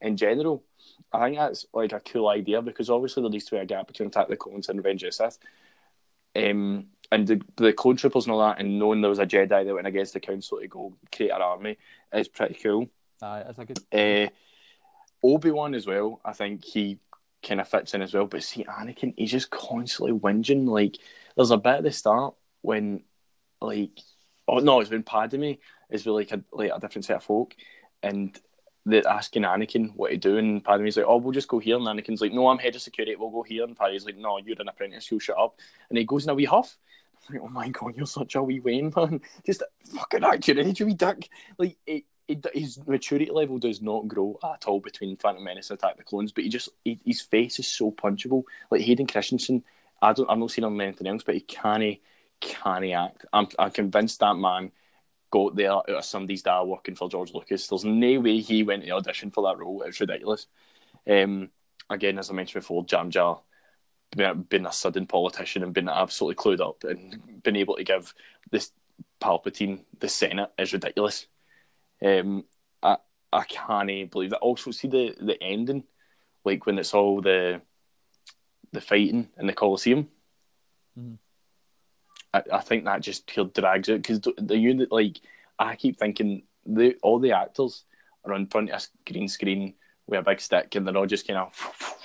in 0.00 0.16
general. 0.16 0.64
I 1.12 1.24
think 1.24 1.38
that's 1.38 1.64
like 1.72 1.92
a 1.92 2.00
cool 2.00 2.28
idea 2.28 2.60
because 2.60 2.90
obviously 2.90 3.22
there 3.22 3.30
needs 3.30 3.46
to 3.46 3.52
be 3.52 3.58
a 3.58 3.64
gap 3.64 3.86
between 3.86 4.08
Attack 4.08 4.28
the 4.28 4.36
Clones 4.36 4.68
and 4.68 4.78
Revenge 4.78 5.02
of 5.04 5.08
the 5.08 5.12
Sith. 5.12 5.38
Um, 6.36 6.86
and 7.12 7.26
the, 7.26 7.40
the 7.56 7.72
clone 7.72 7.96
troopers 7.96 8.26
and 8.26 8.32
all 8.32 8.40
that, 8.40 8.58
and 8.58 8.78
knowing 8.78 9.00
there 9.00 9.08
was 9.08 9.20
a 9.20 9.26
Jedi 9.26 9.64
that 9.64 9.74
went 9.74 9.86
against 9.86 10.14
the 10.14 10.20
council 10.20 10.58
to 10.58 10.66
go 10.66 10.92
create 11.14 11.30
an 11.30 11.40
army 11.40 11.78
is 12.12 12.28
pretty 12.28 12.54
cool. 12.54 12.88
Aye, 13.24 13.44
it's 13.48 13.58
a 13.58 13.64
good. 13.64 13.78
Uh, 13.92 14.28
Obi 15.22 15.50
Wan 15.50 15.74
as 15.74 15.86
well, 15.86 16.20
I 16.24 16.32
think 16.32 16.64
he 16.64 16.98
kind 17.42 17.60
of 17.60 17.68
fits 17.68 17.94
in 17.94 18.02
as 18.02 18.12
well. 18.12 18.26
But 18.26 18.42
see, 18.42 18.64
Anakin, 18.64 19.14
he's 19.16 19.30
just 19.30 19.50
constantly 19.50 20.12
whinging. 20.12 20.68
Like, 20.68 20.98
there's 21.36 21.50
a 21.50 21.56
bit 21.56 21.76
at 21.76 21.82
the 21.82 21.92
start 21.92 22.34
when, 22.62 23.02
like, 23.60 23.98
oh 24.46 24.58
no, 24.58 24.80
it's 24.80 24.90
when 24.90 25.02
Padme 25.02 25.52
is 25.90 26.04
with 26.04 26.14
like 26.14 26.32
a 26.32 26.42
like 26.52 26.70
a 26.74 26.80
different 26.80 27.06
set 27.06 27.16
of 27.16 27.24
folk, 27.24 27.54
and 28.02 28.38
they're 28.84 29.08
asking 29.08 29.44
Anakin 29.44 29.94
what 29.94 30.10
to 30.10 30.16
do, 30.18 30.36
and 30.36 30.62
Padme's 30.62 30.96
like, 30.96 31.06
"Oh, 31.06 31.16
we'll 31.16 31.32
just 31.32 31.48
go 31.48 31.58
here," 31.58 31.76
and 31.76 31.86
Anakin's 31.86 32.20
like, 32.20 32.32
"No, 32.32 32.48
I'm 32.48 32.58
head 32.58 32.74
of 32.74 32.82
security. 32.82 33.16
We'll 33.16 33.30
go 33.30 33.42
here." 33.42 33.64
And 33.64 33.76
Padme's 33.76 34.04
like, 34.04 34.18
"No, 34.18 34.38
you're 34.38 34.56
an 34.60 34.68
apprentice. 34.68 35.10
You 35.10 35.18
shut 35.18 35.38
up." 35.38 35.58
And 35.88 35.96
he 35.96 36.04
goes 36.04 36.24
in 36.24 36.30
a 36.30 36.34
wee 36.34 36.44
huff. 36.44 36.76
I'm 37.28 37.34
like, 37.34 37.44
oh 37.44 37.48
my 37.48 37.68
god, 37.70 37.96
you're 37.96 38.06
such 38.06 38.34
a 38.34 38.42
wee 38.42 38.60
Wayne 38.60 38.92
man. 38.94 39.20
Just 39.46 39.62
fucking 39.94 40.24
act 40.24 40.48
your 40.48 40.60
age, 40.60 40.80
you 40.80 40.86
wee 40.86 40.94
dick. 40.94 41.30
Like, 41.56 41.78
it, 41.86 42.04
his 42.52 42.78
maturity 42.86 43.30
level 43.30 43.58
does 43.58 43.82
not 43.82 44.08
grow 44.08 44.38
at 44.42 44.66
all 44.66 44.80
between 44.80 45.16
Phantom 45.16 45.44
Menace 45.44 45.70
and 45.70 45.78
Attack 45.78 45.98
the 45.98 46.04
Clones, 46.04 46.32
but 46.32 46.44
he 46.44 46.50
just 46.50 46.70
he, 46.84 46.98
his 47.04 47.20
face 47.20 47.58
is 47.58 47.68
so 47.68 47.90
punchable. 47.90 48.44
Like 48.70 48.80
Hayden 48.80 49.06
Christensen, 49.06 49.62
I 50.00 50.12
don't 50.12 50.30
I've 50.30 50.38
not 50.38 50.50
seen 50.50 50.64
him 50.64 50.74
in 50.74 50.88
anything 50.88 51.06
else, 51.06 51.22
but 51.22 51.34
he 51.34 51.40
can't 51.40 51.98
can't 52.40 52.84
act. 52.92 53.26
I'm 53.32 53.48
I'm 53.58 53.70
convinced 53.70 54.20
that 54.20 54.34
man 54.34 54.72
got 55.30 55.56
there 55.56 55.72
out 55.72 55.88
of 55.90 56.04
somebody's 56.04 56.42
dad 56.42 56.62
working 56.62 56.94
for 56.94 57.08
George 57.08 57.34
Lucas. 57.34 57.66
There's 57.66 57.84
no 57.84 58.20
way 58.20 58.38
he 58.38 58.62
went 58.62 58.84
to 58.84 58.90
audition 58.92 59.30
for 59.30 59.42
that 59.44 59.58
role. 59.58 59.82
It's 59.82 60.00
ridiculous. 60.00 60.46
Um, 61.10 61.50
again, 61.90 62.18
as 62.18 62.30
I 62.30 62.34
mentioned 62.34 62.62
before, 62.62 62.84
Jam 62.84 63.10
Jar 63.10 63.40
being 64.48 64.66
a 64.66 64.72
sudden 64.72 65.06
politician 65.06 65.64
and 65.64 65.74
being 65.74 65.88
absolutely 65.88 66.36
clued 66.36 66.60
up 66.60 66.84
and 66.84 67.42
being 67.42 67.56
able 67.56 67.76
to 67.76 67.84
give 67.84 68.14
this 68.50 68.70
Palpatine 69.20 69.84
the 69.98 70.08
Senate 70.08 70.52
is 70.56 70.72
ridiculous. 70.72 71.26
Um, 72.02 72.44
I 72.82 72.96
I 73.32 73.44
can't 73.44 74.10
believe 74.10 74.30
that. 74.30 74.38
Also, 74.38 74.70
see 74.70 74.88
the 74.88 75.14
the 75.20 75.42
ending, 75.42 75.84
like 76.44 76.66
when 76.66 76.78
it's 76.78 76.94
all 76.94 77.20
the 77.20 77.60
the 78.72 78.80
fighting 78.80 79.28
in 79.38 79.46
the 79.46 79.52
Colosseum. 79.52 80.08
Mhm. 80.98 81.18
I, 82.32 82.42
I 82.52 82.60
think 82.60 82.84
that 82.84 83.00
just 83.00 83.26
pure 83.26 83.46
drags 83.46 83.88
it 83.88 84.02
because 84.02 84.20
the, 84.20 84.56
unit 84.56 84.90
like 84.90 85.20
I 85.58 85.76
keep 85.76 85.98
thinking 85.98 86.42
the 86.66 86.96
all 87.02 87.20
the 87.20 87.32
actors 87.32 87.84
are 88.24 88.34
in 88.34 88.46
front 88.46 88.70
of 88.70 88.82
a 88.82 89.12
green 89.12 89.28
screen 89.28 89.74
with 90.06 90.18
a 90.18 90.22
big 90.22 90.40
stick 90.40 90.74
and 90.74 90.86
they're 90.86 90.96
all 90.96 91.06
just 91.06 91.26
kind 91.26 91.38
of 91.38 91.52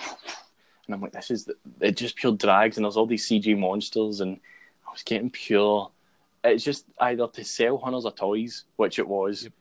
and 0.90 0.94
I'm 0.96 1.00
like, 1.00 1.12
this 1.12 1.30
is 1.30 1.44
the, 1.44 1.54
it 1.80 1.96
just 1.96 2.16
pure 2.16 2.32
drags, 2.32 2.76
and 2.76 2.84
there's 2.84 2.96
all 2.96 3.06
these 3.06 3.28
CG 3.28 3.56
monsters, 3.56 4.20
and 4.20 4.40
I 4.86 4.90
was 4.90 5.04
getting 5.04 5.30
pure. 5.30 5.90
It's 6.42 6.64
just 6.64 6.86
either 6.98 7.28
to 7.28 7.44
sell 7.44 7.78
hunters 7.78 8.04
of 8.06 8.16
toys, 8.16 8.64
which 8.76 8.98
it 8.98 9.06
was, 9.06 9.44
Yep. 9.44 9.52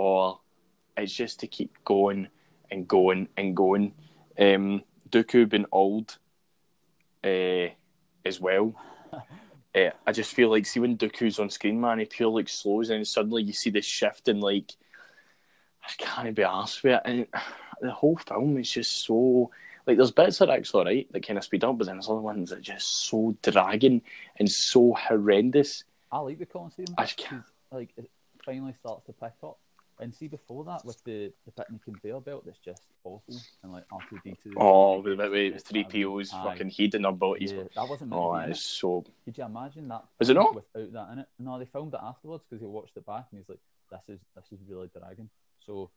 Or 0.00 0.40
it's 0.96 1.12
just 1.12 1.40
to 1.40 1.46
keep 1.46 1.76
going 1.84 2.28
and 2.70 2.88
going 2.88 3.28
and 3.36 3.54
going. 3.54 3.92
Um, 4.38 4.82
Dooku 5.10 5.46
being 5.46 5.66
old, 5.70 6.16
uh, 7.22 7.68
as 8.24 8.40
well. 8.40 8.74
Uh, 9.12 9.90
I 10.06 10.12
just 10.12 10.32
feel 10.32 10.48
like 10.48 10.64
see 10.64 10.80
when 10.80 10.96
Dooku's 10.96 11.38
on 11.38 11.50
screen, 11.50 11.78
man, 11.78 11.98
he 11.98 12.06
pure 12.06 12.30
like 12.30 12.48
slows, 12.48 12.88
and 12.88 13.06
suddenly 13.06 13.42
you 13.42 13.52
see 13.52 13.68
this 13.68 13.84
shift 13.84 14.28
and 14.28 14.40
like 14.40 14.72
I 15.84 15.90
can't 15.98 16.34
be 16.34 16.44
asked 16.44 16.80
for 16.80 16.88
it. 16.88 17.02
And 17.04 17.26
the 17.82 17.90
whole 17.90 18.16
film 18.16 18.56
is 18.56 18.70
just 18.70 19.04
so 19.04 19.50
like 19.86 19.98
there's 19.98 20.12
bits 20.12 20.38
that 20.38 20.48
are 20.48 20.56
actually 20.56 20.80
alright 20.80 21.12
that 21.12 21.26
kind 21.26 21.36
of 21.36 21.44
speed 21.44 21.62
up, 21.62 21.76
but 21.76 21.86
then 21.86 21.96
there's 21.96 22.08
other 22.08 22.20
ones 22.20 22.48
that 22.48 22.60
are 22.60 22.62
just 22.62 22.86
so 23.04 23.36
dragging 23.42 24.00
and 24.38 24.50
so 24.50 24.94
horrendous. 24.94 25.84
I 26.10 26.20
like 26.20 26.38
the 26.38 26.46
Colosseum. 26.46 26.94
I 26.96 27.04
just 27.04 27.18
can't- 27.18 27.44
Like 27.70 27.90
it 27.98 28.10
finally 28.46 28.72
starts 28.80 29.04
to 29.06 29.12
pick 29.12 29.34
up, 29.44 29.58
and 30.00 30.14
see 30.14 30.28
before 30.28 30.64
that 30.64 30.84
with 30.84 31.02
the 31.04 31.32
the 31.44 31.52
bit 31.52 31.56
picnic 31.56 31.84
conveyor 31.84 32.20
belt 32.20 32.44
that's 32.44 32.58
just 32.58 32.82
awful 33.04 33.34
and 33.62 33.72
like 33.72 33.84
R 33.92 33.98
two 34.08 34.18
D 34.24 34.34
two. 34.42 34.52
Oh, 34.56 35.00
with, 35.00 35.18
with, 35.18 35.54
with 35.54 35.62
three 35.64 35.84
POs 35.84 36.30
fucking 36.30 36.68
heat 36.70 36.94
in 36.94 37.02
their 37.02 37.12
bodies. 37.12 37.52
Yeah, 37.52 37.64
that 37.76 37.88
wasn't. 37.88 38.12
Oh, 38.12 38.32
to 38.32 38.34
be 38.34 38.38
that 38.40 38.44
in 38.46 38.50
is 38.52 38.58
it. 38.58 38.62
so. 38.62 39.04
Could 39.24 39.38
you 39.38 39.44
imagine 39.44 39.88
that? 39.88 40.04
Was 40.18 40.30
it 40.30 40.34
not? 40.34 40.54
without 40.54 40.92
that 40.92 41.12
in 41.12 41.18
it? 41.20 41.28
No, 41.38 41.58
they 41.58 41.64
filmed 41.66 41.94
it 41.94 42.00
afterwards 42.02 42.44
because 42.48 42.60
he 42.60 42.66
watched 42.66 42.96
it 42.96 43.06
back 43.06 43.26
and 43.30 43.38
he's 43.40 43.48
like, 43.48 43.60
"This 43.90 44.16
is 44.16 44.20
this 44.34 44.46
is 44.52 44.58
really 44.68 44.88
dragging." 44.98 45.28
So, 45.66 45.90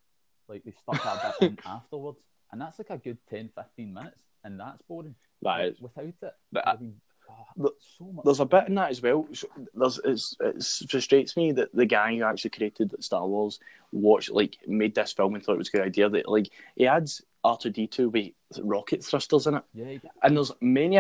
like, 0.48 0.64
they 0.64 0.72
stuck 0.72 1.04
that 1.04 1.40
bit 1.40 1.50
in 1.52 1.58
afterwards, 1.66 2.20
and 2.52 2.60
that's 2.62 2.78
like 2.80 2.90
a 2.90 2.98
good 2.98 3.18
10, 3.30 3.50
15 3.56 3.94
minutes, 3.94 4.22
and 4.44 4.60
that's 4.60 4.82
boring. 4.84 5.16
That 5.42 5.50
Like, 5.50 5.72
is. 5.74 5.82
without 5.82 6.06
it, 6.06 6.34
That- 6.52 6.80
been, 6.80 6.96
oh, 6.98 7.13
Look, 7.56 7.76
so 7.98 8.06
much. 8.06 8.26
There's 8.26 8.40
a 8.40 8.46
bit 8.46 8.68
in 8.68 8.76
that 8.76 8.90
as 8.92 9.02
well. 9.02 9.28
There's 9.74 10.00
it's, 10.04 10.36
it 10.40 10.90
frustrates 10.90 11.38
me 11.38 11.52
that 11.54 11.74
the 11.74 11.86
guy 11.86 12.16
who 12.16 12.24
actually 12.24 12.50
created 12.52 12.96
Star 13.04 13.28
Wars 13.28 13.60
watched 13.92 14.32
like 14.32 14.58
made 14.68 14.96
this 14.96 15.14
film 15.14 15.36
and 15.36 15.44
thought 15.44 15.54
it 15.54 15.60
was 15.60 15.70
a 15.70 15.72
good 15.72 15.82
idea. 15.86 16.10
That 16.10 16.28
like 16.28 16.50
he 16.76 16.88
adds 16.88 17.22
R 17.44 17.58
two 17.58 17.70
D 17.70 17.86
two 17.88 18.10
with 18.10 18.32
rocket 18.62 19.04
thrusters 19.04 19.46
in 19.48 19.56
it, 19.56 19.64
Yeah, 19.74 19.98
and 20.24 20.36
there's 20.36 20.52
many 20.62 21.00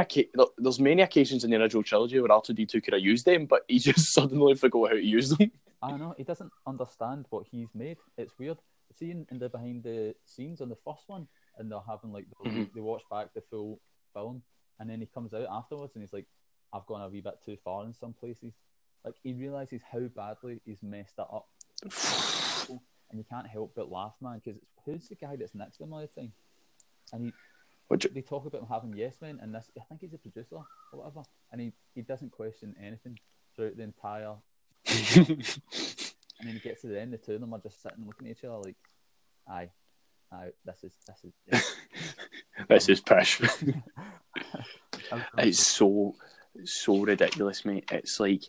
there's 0.58 0.80
many 0.80 1.02
occasions 1.02 1.44
in 1.44 1.50
the 1.52 1.58
original 1.58 1.84
trilogy 1.84 2.20
where 2.20 2.32
R 2.32 2.42
two 2.42 2.54
D 2.54 2.66
two 2.66 2.82
could 2.82 2.94
have 2.94 3.02
used 3.02 3.26
them, 3.26 3.46
but 3.46 3.64
he 3.68 3.80
just 3.80 4.14
suddenly 4.14 4.54
forgot 4.56 4.90
how 4.90 4.96
to 4.96 5.04
use 5.04 5.30
them. 5.30 5.52
I 5.82 5.98
know 5.98 6.14
he 6.18 6.24
doesn't 6.24 6.52
understand 6.68 7.26
what 7.30 7.46
he's 7.52 7.68
made. 7.74 7.98
It's 8.18 8.38
weird. 8.38 8.58
See 9.00 9.10
in, 9.10 9.26
the 9.32 9.50
behind 9.50 9.84
the 9.84 10.14
scenes 10.26 10.62
on 10.62 10.70
the 10.70 10.78
first 10.86 11.06
one, 11.08 11.28
and 11.58 11.72
they're 11.72 11.80
having 11.88 12.12
like 12.14 12.28
they 12.44 12.50
Mhm. 12.52 12.74
they 12.76 12.82
watch 12.82 13.02
back 13.10 13.34
the 13.34 13.42
full 13.42 13.80
film, 14.14 14.44
and 14.80 14.90
then 14.90 15.00
he 15.00 15.06
comes 15.06 15.34
out 15.34 15.48
afterwards 15.50 15.94
and 15.96 16.04
he's 16.04 16.14
like, 16.14 16.28
"I've 16.72 16.86
gone 16.86 17.02
a 17.02 17.10
wee 17.10 17.22
bit 17.22 17.40
too 17.46 17.58
far 17.64 17.86
in 17.86 17.94
some 17.94 18.14
places." 18.14 18.54
Like 19.06 19.16
he 19.24 19.34
realizes 19.34 19.82
how 19.92 20.00
badly 20.00 20.62
he's 20.66 20.82
messed 20.82 21.18
that 21.18 21.24
up, 21.24 21.48
and 23.10 23.20
you 23.20 23.26
can't 23.30 23.48
help 23.48 23.74
but 23.76 23.92
laugh, 23.92 24.16
man. 24.22 24.42
Because 24.44 24.60
who's 24.86 25.08
the 25.08 25.16
guy 25.16 25.36
that's 25.36 25.56
next 25.56 25.78
to 25.78 25.84
him 25.84 25.94
all 25.94 26.02
the 26.02 26.08
time? 26.08 26.32
And 27.12 27.26
he, 27.26 27.34
Which 27.90 28.08
they 28.14 28.22
talk 28.22 28.46
about 28.46 28.62
him 28.62 28.68
having 28.70 28.94
yes 28.96 29.18
men, 29.22 29.40
and 29.42 29.54
this 29.54 29.70
I 29.78 29.84
think 29.90 30.02
he's 30.02 30.14
a 30.14 30.18
producer 30.18 30.56
or 30.56 30.66
whatever, 30.92 31.24
and 31.52 31.62
he, 31.62 31.74
he 31.94 32.02
doesn't 32.02 32.32
question 32.32 32.76
anything 32.82 33.20
throughout 33.56 33.78
the 33.78 33.84
entire 33.84 34.36
and 35.16 36.50
then 36.50 36.54
he 36.54 36.60
gets 36.60 36.82
to 36.82 36.88
the 36.88 37.00
end, 37.00 37.14
the 37.14 37.18
two 37.18 37.36
of 37.36 37.42
them 37.42 37.54
are 37.54 37.60
just 37.60 37.82
sitting 37.82 38.06
looking 38.06 38.28
at 38.28 38.38
each 38.38 38.44
other 38.44 38.58
like, 38.58 38.76
aye, 39.48 39.70
aye, 40.32 40.50
this 40.66 40.84
is 40.84 40.94
this 41.08 41.24
is. 41.24 41.76
This 42.68 42.90
is 42.90 43.02
pish. 43.02 43.42
it's 45.38 45.66
so 45.66 46.16
so 46.64 47.00
ridiculous, 47.00 47.66
mate. 47.66 47.90
It's 47.92 48.20
like 48.20 48.44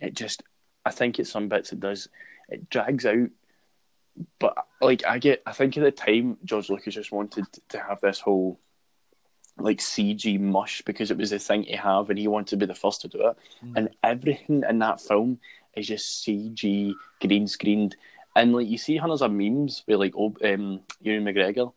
it 0.00 0.14
just. 0.14 0.42
I 0.84 0.90
think 0.90 1.18
it's 1.18 1.30
some 1.30 1.48
bits 1.48 1.72
it 1.72 1.80
does. 1.80 2.08
It 2.48 2.70
drags 2.70 3.04
out, 3.04 3.28
but 4.38 4.56
like 4.80 5.04
I 5.06 5.18
get. 5.18 5.42
I 5.46 5.52
think 5.52 5.76
at 5.76 5.82
the 5.82 5.90
time 5.90 6.38
George 6.44 6.70
Lucas 6.70 6.94
just 6.94 7.12
wanted 7.12 7.46
to 7.68 7.78
have 7.78 8.00
this 8.00 8.20
whole 8.20 8.58
like 9.58 9.78
CG 9.78 10.40
mush 10.40 10.82
because 10.82 11.10
it 11.10 11.18
was 11.18 11.30
the 11.30 11.38
thing 11.38 11.64
to 11.64 11.76
have, 11.76 12.08
and 12.10 12.18
he 12.18 12.28
wanted 12.28 12.48
to 12.48 12.56
be 12.56 12.66
the 12.66 12.74
first 12.74 13.02
to 13.02 13.08
do 13.08 13.28
it. 13.28 13.36
Mm. 13.64 13.72
And 13.76 13.90
everything 14.02 14.64
in 14.68 14.78
that 14.78 15.00
film 15.00 15.38
is 15.76 15.86
just 15.86 16.26
CG 16.26 16.94
green 17.20 17.46
screened, 17.46 17.96
and 18.34 18.54
like 18.54 18.68
you 18.68 18.78
see 18.78 18.96
hundreds 18.96 19.22
of 19.22 19.32
memes 19.32 19.84
with 19.86 19.98
like 19.98 20.14
oh, 20.16 20.34
um, 20.44 20.80
Ewan 21.02 21.24
McGregor 21.24 21.72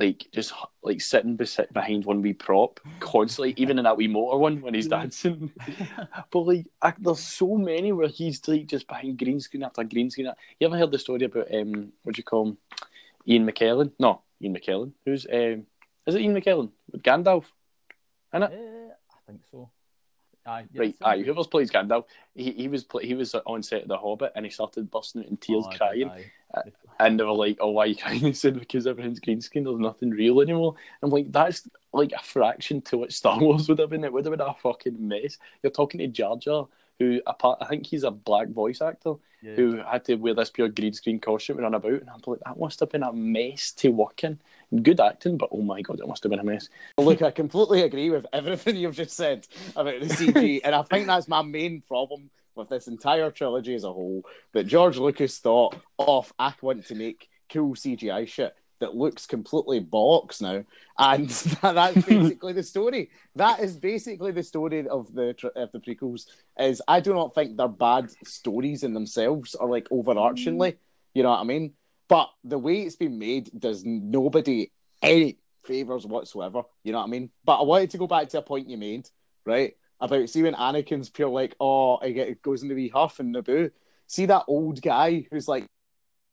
like 0.00 0.26
just 0.32 0.52
like 0.82 1.00
sitting 1.00 1.36
besi- 1.36 1.70
behind 1.72 2.06
one 2.06 2.22
wee 2.22 2.32
prop 2.32 2.80
constantly, 3.00 3.52
even 3.58 3.78
in 3.78 3.84
that 3.84 3.96
wee 3.98 4.08
motor 4.08 4.38
one 4.38 4.62
when 4.62 4.72
he's 4.74 4.88
dancing. 4.88 5.52
but 6.32 6.38
like, 6.40 6.66
I, 6.80 6.94
there's 6.98 7.20
so 7.20 7.56
many 7.56 7.92
where 7.92 8.08
he's 8.08 8.46
like 8.48 8.66
just 8.66 8.88
behind 8.88 9.18
green 9.18 9.38
screen 9.40 9.62
after 9.62 9.84
green 9.84 10.10
screen. 10.10 10.30
You 10.58 10.66
ever 10.66 10.78
heard 10.78 10.90
the 10.90 10.98
story 10.98 11.24
about 11.24 11.52
um, 11.54 11.92
what 12.02 12.14
do 12.14 12.18
you 12.18 12.24
call 12.24 12.48
him, 12.48 12.58
Ian 13.28 13.46
McKellen? 13.46 13.92
No, 13.98 14.22
Ian 14.40 14.56
McKellen. 14.56 14.92
Who's 15.04 15.26
um, 15.30 15.66
is 16.06 16.14
it 16.14 16.22
Ian 16.22 16.34
McKellen 16.34 16.70
with 16.90 17.02
Gandalf? 17.02 17.44
Eh, 18.32 18.38
I 18.38 18.48
think 19.26 19.42
so. 19.50 19.68
Aye, 20.46 20.64
Right, 20.74 20.94
so- 20.98 21.04
aye. 21.06 21.22
Whoever's 21.22 21.46
plays 21.46 21.70
Gandalf, 21.70 22.04
he, 22.34 22.52
he 22.52 22.68
was 22.68 22.84
pl- 22.84 23.00
he 23.00 23.14
was 23.14 23.34
on 23.34 23.62
set 23.62 23.82
of 23.82 23.88
The 23.88 23.98
Hobbit 23.98 24.32
and 24.34 24.46
he 24.46 24.50
started 24.50 24.90
busting 24.90 25.22
out 25.22 25.28
in 25.28 25.36
tears, 25.36 25.64
Oh, 25.68 25.76
crying. 25.76 26.08
aye. 26.08 26.62
And 27.06 27.18
they 27.18 27.24
were 27.24 27.32
like, 27.32 27.58
"Oh, 27.60 27.70
why 27.70 27.84
are 27.84 27.86
you 27.86 27.96
crying?" 27.96 28.20
He 28.20 28.32
said, 28.32 28.58
"Because 28.58 28.86
everything's 28.86 29.20
green 29.20 29.40
screen. 29.40 29.64
There's 29.64 29.78
nothing 29.78 30.10
real 30.10 30.40
anymore." 30.40 30.74
I'm 31.02 31.10
like, 31.10 31.32
"That's 31.32 31.68
like 31.92 32.12
a 32.12 32.22
fraction 32.22 32.82
to 32.82 32.98
what 32.98 33.12
Star 33.12 33.38
Wars 33.44 33.68
would 33.68 33.78
have 33.78 33.90
been. 33.90 34.04
It 34.04 34.12
would 34.12 34.24
have 34.26 34.36
been 34.36 34.46
a 34.46 34.54
fucking 34.54 34.96
mess." 35.08 35.38
You're 35.62 35.70
talking 35.72 35.98
to 36.00 36.06
Jar 36.08 36.36
Jar, 36.36 36.68
who 36.98 37.20
apart, 37.26 37.58
I 37.62 37.66
think 37.66 37.86
he's 37.86 38.04
a 38.04 38.10
black 38.10 38.48
voice 38.48 38.82
actor 38.82 39.14
Yeah. 39.42 39.54
who 39.56 39.76
had 39.78 40.04
to 40.04 40.16
wear 40.16 40.34
this 40.34 40.50
pure 40.50 40.68
green 40.68 40.92
screen 40.92 41.18
costume 41.18 41.56
and 41.56 41.64
run 41.64 41.74
about, 41.74 41.92
and 42.02 42.10
I'm 42.10 42.20
like, 42.26 42.40
that 42.44 42.58
must 42.60 42.80
have 42.80 42.90
been 42.90 43.02
a 43.02 43.12
mess 43.12 43.72
to 43.72 43.88
work 43.88 44.22
in. 44.22 44.38
Good 44.82 45.00
acting, 45.00 45.38
but 45.38 45.48
oh 45.50 45.62
my 45.62 45.80
god, 45.82 46.00
it 46.00 46.06
must 46.06 46.22
have 46.22 46.30
been 46.30 46.38
a 46.38 46.44
mess. 46.44 46.68
Look, 46.98 47.22
I 47.22 47.30
completely 47.30 47.82
agree 47.82 48.10
with 48.10 48.26
everything 48.32 48.76
you've 48.80 48.94
just 48.94 49.16
said 49.16 49.46
about 49.74 50.00
the 50.00 50.06
CG, 50.06 50.60
and 50.62 50.74
I 50.74 50.82
think 50.82 51.06
that's 51.06 51.26
my 51.28 51.42
main 51.42 51.80
problem 51.80 52.30
with 52.60 52.68
this 52.68 52.86
entire 52.86 53.30
trilogy 53.30 53.74
as 53.74 53.84
a 53.84 53.92
whole. 53.92 54.22
That 54.52 54.66
George 54.66 54.98
Lucas 54.98 55.38
thought, 55.38 55.76
"Off, 55.98 56.32
I 56.38 56.54
want 56.62 56.86
to 56.86 56.94
make 56.94 57.28
cool 57.52 57.74
CGI 57.74 58.28
shit 58.28 58.54
that 58.78 58.94
looks 58.94 59.26
completely 59.26 59.80
bollocks 59.80 60.40
now," 60.40 60.64
and 60.98 61.28
that's 61.62 62.06
basically 62.06 62.52
the 62.52 62.62
story. 62.62 63.10
That 63.34 63.60
is 63.60 63.76
basically 63.76 64.32
the 64.32 64.42
story 64.42 64.86
of 64.86 65.12
the 65.12 65.34
of 65.56 65.72
the 65.72 65.80
prequels. 65.80 66.26
Is 66.58 66.80
I 66.86 67.00
do 67.00 67.12
not 67.14 67.34
think 67.34 67.56
they're 67.56 67.68
bad 67.68 68.10
stories 68.24 68.84
in 68.84 68.94
themselves 68.94 69.54
or 69.54 69.68
like 69.68 69.88
overarchingly. 69.88 70.72
Mm. 70.72 70.78
You 71.14 71.22
know 71.24 71.30
what 71.30 71.40
I 71.40 71.44
mean? 71.44 71.72
But 72.08 72.30
the 72.44 72.58
way 72.58 72.82
it's 72.82 72.96
been 72.96 73.18
made 73.18 73.50
does 73.58 73.84
nobody 73.84 74.70
any 75.02 75.38
favors 75.64 76.06
whatsoever. 76.06 76.62
You 76.82 76.92
know 76.92 76.98
what 76.98 77.04
I 77.04 77.10
mean? 77.10 77.30
But 77.44 77.60
I 77.60 77.62
wanted 77.62 77.90
to 77.90 77.98
go 77.98 78.06
back 78.06 78.28
to 78.30 78.38
a 78.38 78.42
point 78.42 78.68
you 78.68 78.76
made, 78.76 79.08
right? 79.44 79.74
About 80.00 80.28
see 80.28 80.42
when 80.42 80.54
Anakin's 80.54 81.10
pure 81.10 81.28
like, 81.28 81.54
oh, 81.60 81.98
I 82.00 82.10
get 82.12 82.28
it 82.28 82.42
goes 82.42 82.62
into 82.62 82.74
wee 82.74 82.88
huff 82.88 83.20
and 83.20 83.34
Naboo. 83.34 83.70
See 84.06 84.26
that 84.26 84.44
old 84.48 84.80
guy 84.80 85.26
who's 85.30 85.46
like 85.46 85.66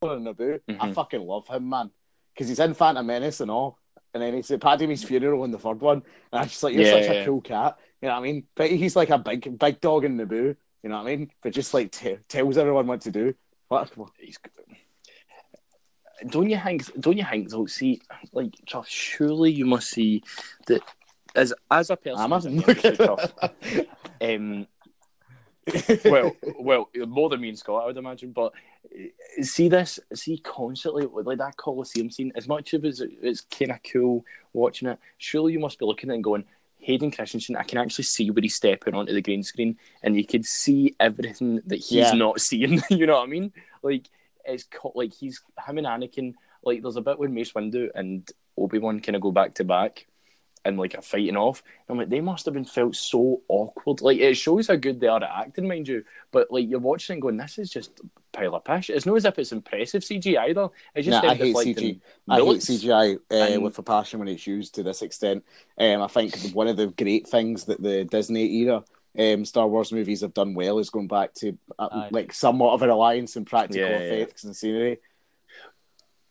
on 0.01 0.23
Naboo. 0.23 0.60
I 0.69 0.73
Mhm. 0.73 0.93
fucking 0.93 1.21
love 1.21 1.47
him, 1.47 1.69
man, 1.69 1.91
because 2.34 2.47
he's 2.47 2.60
in 2.60 2.73
Phantom 2.73 3.06
Menace 3.06 3.41
and 3.41 3.51
all. 3.51 3.77
And 4.13 4.23
then 4.23 4.34
he's 4.34 4.49
at 4.51 4.62
Padme's 4.62 5.03
funeral 5.03 5.43
in 5.43 5.51
the 5.51 5.60
third 5.60 5.82
one, 5.82 6.01
and 6.32 6.41
I'm 6.41 6.47
just 6.47 6.63
like, 6.63 6.73
you're 6.73 6.84
Yeah, 6.84 6.91
such 6.91 7.03
yeah. 7.03 7.21
a 7.21 7.25
cool 7.25 7.41
cat. 7.41 7.77
You 8.01 8.08
know 8.08 8.13
what 8.15 8.21
I 8.21 8.23
mean? 8.23 8.47
But 8.56 8.71
he's 8.71 8.95
like 8.95 9.10
a 9.10 9.17
big, 9.19 9.60
big 9.60 9.82
dog 9.82 10.06
in 10.06 10.17
Naboo. 10.17 10.56
You 10.84 10.89
know 10.89 10.95
what 11.03 11.08
I 11.08 11.15
mean? 11.15 11.32
But 11.41 11.53
just 11.53 11.73
like 11.73 11.91
t- 11.91 12.17
tells 12.30 12.58
everyone 12.58 12.88
what 12.88 13.01
to 13.01 13.12
do. 13.12 13.34
What? 13.67 13.91
He's 14.19 14.39
don't 16.30 16.49
you 16.49 16.60
think? 16.63 16.84
Don't 16.99 17.17
you 17.17 17.25
think? 17.30 17.49
Though, 17.49 17.67
see, 17.67 18.01
like, 18.32 18.53
Chuff, 18.65 18.88
surely 18.88 19.51
you 19.51 19.65
must 19.65 19.89
see 19.89 20.23
that 20.65 20.82
as 21.38 21.54
as 21.71 21.89
a 21.89 21.95
person. 21.95 22.19
I'm 22.19 22.32
who's 22.32 22.45
a 22.45 22.50
in 22.50 22.58
the 22.58 23.88
um, 24.21 24.67
well, 26.06 26.36
well, 26.60 26.89
more 27.08 27.30
than 27.30 27.41
me 27.41 27.50
and 27.50 27.58
Scott, 27.60 27.84
I 27.84 27.88
would 27.88 27.97
imagine. 27.97 28.32
But 28.32 28.54
uh, 28.93 29.43
see 29.43 29.67
this, 29.69 30.00
see 30.13 30.38
constantly 30.38 31.06
like 31.06 31.38
that 31.39 31.58
Colosseum 31.58 32.10
scene. 32.10 32.32
As 32.36 32.47
much 32.47 32.73
of 32.73 32.86
as 32.86 33.02
it- 33.02 33.12
it's 33.21 33.41
kind 33.41 33.71
of 33.71 33.80
cool 33.91 34.23
watching 34.54 34.88
it, 34.88 34.97
surely 35.17 35.54
you 35.54 35.60
must 35.60 35.78
be 35.80 35.86
looking 35.86 36.10
at 36.10 36.13
it 36.13 36.15
and 36.15 36.23
going, 36.23 36.45
Hayden 36.80 37.12
Christensen, 37.12 37.58
I 37.58 37.63
can 37.63 37.80
actually 37.80 38.06
see 38.06 38.32
where 38.32 38.41
he's 38.41 38.56
stepping 38.56 38.93
onto 38.93 39.12
the 39.13 39.21
green 39.21 39.43
screen, 39.43 39.78
and 40.04 40.15
you 40.15 40.26
can 40.26 40.43
see 40.43 40.95
everything 41.00 41.62
that 41.65 41.78
he's 41.78 41.91
Yeah. 41.91 42.12
not 42.13 42.39
seeing. 42.47 42.82
you 42.89 43.06
know 43.06 43.15
what 43.17 43.23
I 43.28 43.32
mean? 43.32 43.52
Like 43.84 44.10
it's 44.45 44.63
co- 44.63 44.93
like 44.95 45.13
he's 45.13 45.41
him 45.67 45.78
and 45.80 45.88
Anakin. 45.88 46.34
Like 46.63 46.82
there's 46.82 46.95
a 46.95 47.02
bit 47.02 47.19
when 47.19 47.34
Mace 47.34 47.52
Windu 47.52 47.89
and 47.93 48.30
Obi 48.58 48.80
Wan 48.80 49.00
kind 49.02 49.15
of 49.17 49.21
go 49.21 49.32
back 49.32 49.54
to 49.56 49.63
back, 49.65 50.08
and 50.65 50.78
like 50.78 50.93
a 50.93 51.02
fighting 51.02 51.38
off. 51.38 51.63
I'm 51.88 51.98
like, 51.98 52.10
they 52.10 52.22
must 52.22 52.46
have 52.46 52.54
been 52.54 52.65
felt 52.65 52.96
so 52.96 53.41
awkward. 53.48 54.02
Like 54.02 54.17
it 54.20 54.36
shows 54.36 54.67
how 54.67 54.76
good 54.76 55.00
they 55.00 55.08
are 55.08 55.24
at 55.24 55.30
acting, 55.46 55.67
mind 55.67 55.88
you. 55.88 56.04
But 56.32 56.52
like 56.52 56.67
you're 56.70 56.80
watching 56.80 57.13
and 57.13 57.22
going, 57.22 57.38
this 57.38 57.58
is 57.58 57.70
just 57.70 58.00
a 58.00 58.04
pile 58.38 58.56
of 58.56 58.63
pish. 58.65 58.89
It's 58.89 59.06
not 59.06 59.15
as 59.15 59.26
if 59.26 59.39
it's 59.39 59.52
impressive 59.52 60.04
CGI 60.04 60.50
either. 60.50 60.70
It's 60.96 61.06
just 61.08 61.24
Nah, 61.24 61.30
I 61.32 61.34
them 61.36 61.46
hate 61.48 61.56
deflecting 61.56 61.76
CG. 61.96 62.02
I 62.30 62.36
hate. 62.38 62.60
CGI 62.62 63.15
uh, 63.32 63.36
And- 63.36 63.63
with 63.63 63.78
a 63.80 63.84
passion 63.84 64.20
when 64.20 64.28
it's 64.28 64.46
used 64.48 64.76
to 64.76 64.84
this 64.84 65.02
extent. 65.02 65.43
Um, 65.78 66.02
I 66.02 66.08
think 66.08 66.36
one 66.54 66.67
of 66.67 66.78
the 66.78 66.88
great 66.88 67.28
things 67.28 67.65
that 67.65 67.82
the 67.82 68.04
Disney 68.06 68.46
era 68.58 68.84
um, 69.20 69.46
Star 69.46 69.67
Wars 69.67 69.91
movies 69.91 70.22
have 70.22 70.34
done 70.34 70.54
well 70.54 70.78
is 70.78 70.91
going 70.91 71.08
back 71.08 71.34
to 71.36 71.58
uh, 71.80 72.08
like 72.12 72.32
somewhat 72.34 72.74
of 72.74 72.84
a 72.84 72.88
reliance 72.88 73.36
on 73.36 73.46
practical 73.46 73.82
Yeah, 73.89 73.98
yeah. 73.98 74.04
effects 74.12 74.43
and 74.43 74.56
scenery. 74.56 75.00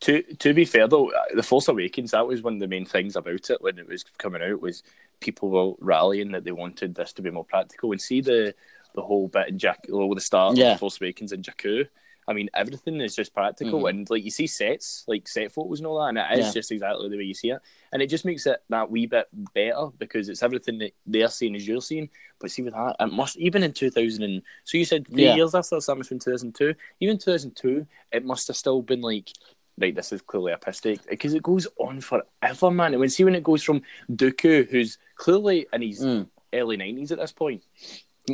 To 0.01 0.23
to 0.23 0.53
be 0.53 0.65
fair 0.67 0.87
though, 0.89 1.11
uh, 1.11 1.25
the 1.35 1.43
Force 1.43 1.69
Awakens 1.69 2.11
that 2.11 2.27
was 2.27 2.43
one 2.43 2.55
of 2.55 2.61
the 2.61 2.69
main 2.69 2.85
things 2.85 3.17
about 3.17 3.49
it 3.51 3.63
when 3.63 3.79
it 3.79 3.89
was 3.89 4.05
coming 4.19 4.43
out 4.43 4.61
was 4.61 4.83
people 5.21 5.49
were 5.49 5.73
rallying 5.81 6.33
that 6.33 6.45
they 6.45 6.53
wanted 6.53 6.95
this 6.95 7.15
to 7.15 7.23
be 7.23 7.31
more 7.31 7.45
practical 7.45 7.93
and 7.93 8.01
see 8.01 8.21
the 8.21 8.55
the 8.95 9.03
whole 9.03 9.29
bit 9.29 9.49
in 9.49 9.59
Jack 9.59 9.87
or 9.91 10.15
the 10.15 10.21
start 10.21 10.57
Yeah. 10.57 10.73
of 10.73 10.75
the 10.77 10.79
Force 10.81 11.01
Awakens 11.01 11.33
in 11.33 11.43
Jakku. 11.43 11.87
I 12.29 12.33
mean, 12.33 12.51
everything 12.55 13.01
is 13.01 13.15
just 13.15 13.33
practical, 13.33 13.83
Mhm. 13.85 13.89
and 13.91 14.11
like 14.11 14.25
you 14.25 14.33
see 14.33 14.49
sets, 14.49 15.05
like 15.07 15.29
set 15.29 15.53
photos 15.53 15.79
and 15.79 15.87
all 15.87 16.01
that, 16.01 16.09
and 16.09 16.19
it 16.19 16.41
is 16.41 16.47
Yeah. 16.47 16.53
just 16.55 16.73
exactly 16.73 17.09
the 17.09 17.17
way 17.17 17.23
you 17.23 17.35
see 17.35 17.51
it, 17.51 17.61
and 17.93 18.03
it 18.03 18.09
just 18.09 18.25
makes 18.25 18.47
it 18.47 18.61
that 18.69 18.91
wee 18.91 19.07
bit 19.07 19.29
better 19.55 19.91
because 19.99 20.29
it's 20.29 20.43
everything 20.43 20.79
that 20.79 20.93
they're 21.07 21.29
seeing 21.29 21.55
as 21.55 21.69
you're 21.69 21.81
seeing. 21.81 22.11
But 22.41 22.51
see 22.51 22.63
with 22.63 22.75
that, 22.75 22.97
it 22.99 23.13
must 23.13 23.37
even 23.39 23.63
in 23.63 23.73
two 23.73 23.91
thousand 23.91 24.25
and 24.25 24.43
so 24.65 24.77
you 24.77 24.85
said 24.85 25.07
three 25.07 25.23
Yeah. 25.25 25.37
years 25.37 25.55
after 25.55 25.81
something 25.81 26.03
from 26.05 26.19
two 26.19 26.31
thousand 26.33 26.55
two, 26.57 26.75
even 27.01 27.17
two 27.17 27.31
thousand 27.31 27.55
two, 27.55 27.87
it 28.11 28.25
must 28.25 28.49
have 28.49 28.57
still 28.57 28.83
been 28.83 29.03
like 29.03 29.31
right, 29.79 29.95
this 29.95 30.13
is 30.13 30.23
clearly 30.23 30.53
a 30.53 30.59
piss 30.59 30.81
take 30.81 31.07
because 31.09 31.35
it 31.35 31.43
goes 31.43 31.67
on 31.79 32.01
forever, 32.01 32.71
man. 32.71 32.93
And 32.95 33.01
when 33.01 33.09
see 33.11 33.25
when 33.25 33.35
it 33.35 33.43
goes 33.45 33.63
from 33.63 33.83
Dooku, 34.11 34.69
who's 34.69 34.99
clearly 35.17 35.67
in 35.73 35.83
his 35.83 36.01
Mm. 36.05 36.29
early 36.53 36.77
nineties 36.77 37.13
at 37.13 37.19
this 37.19 37.33
point, 37.33 37.63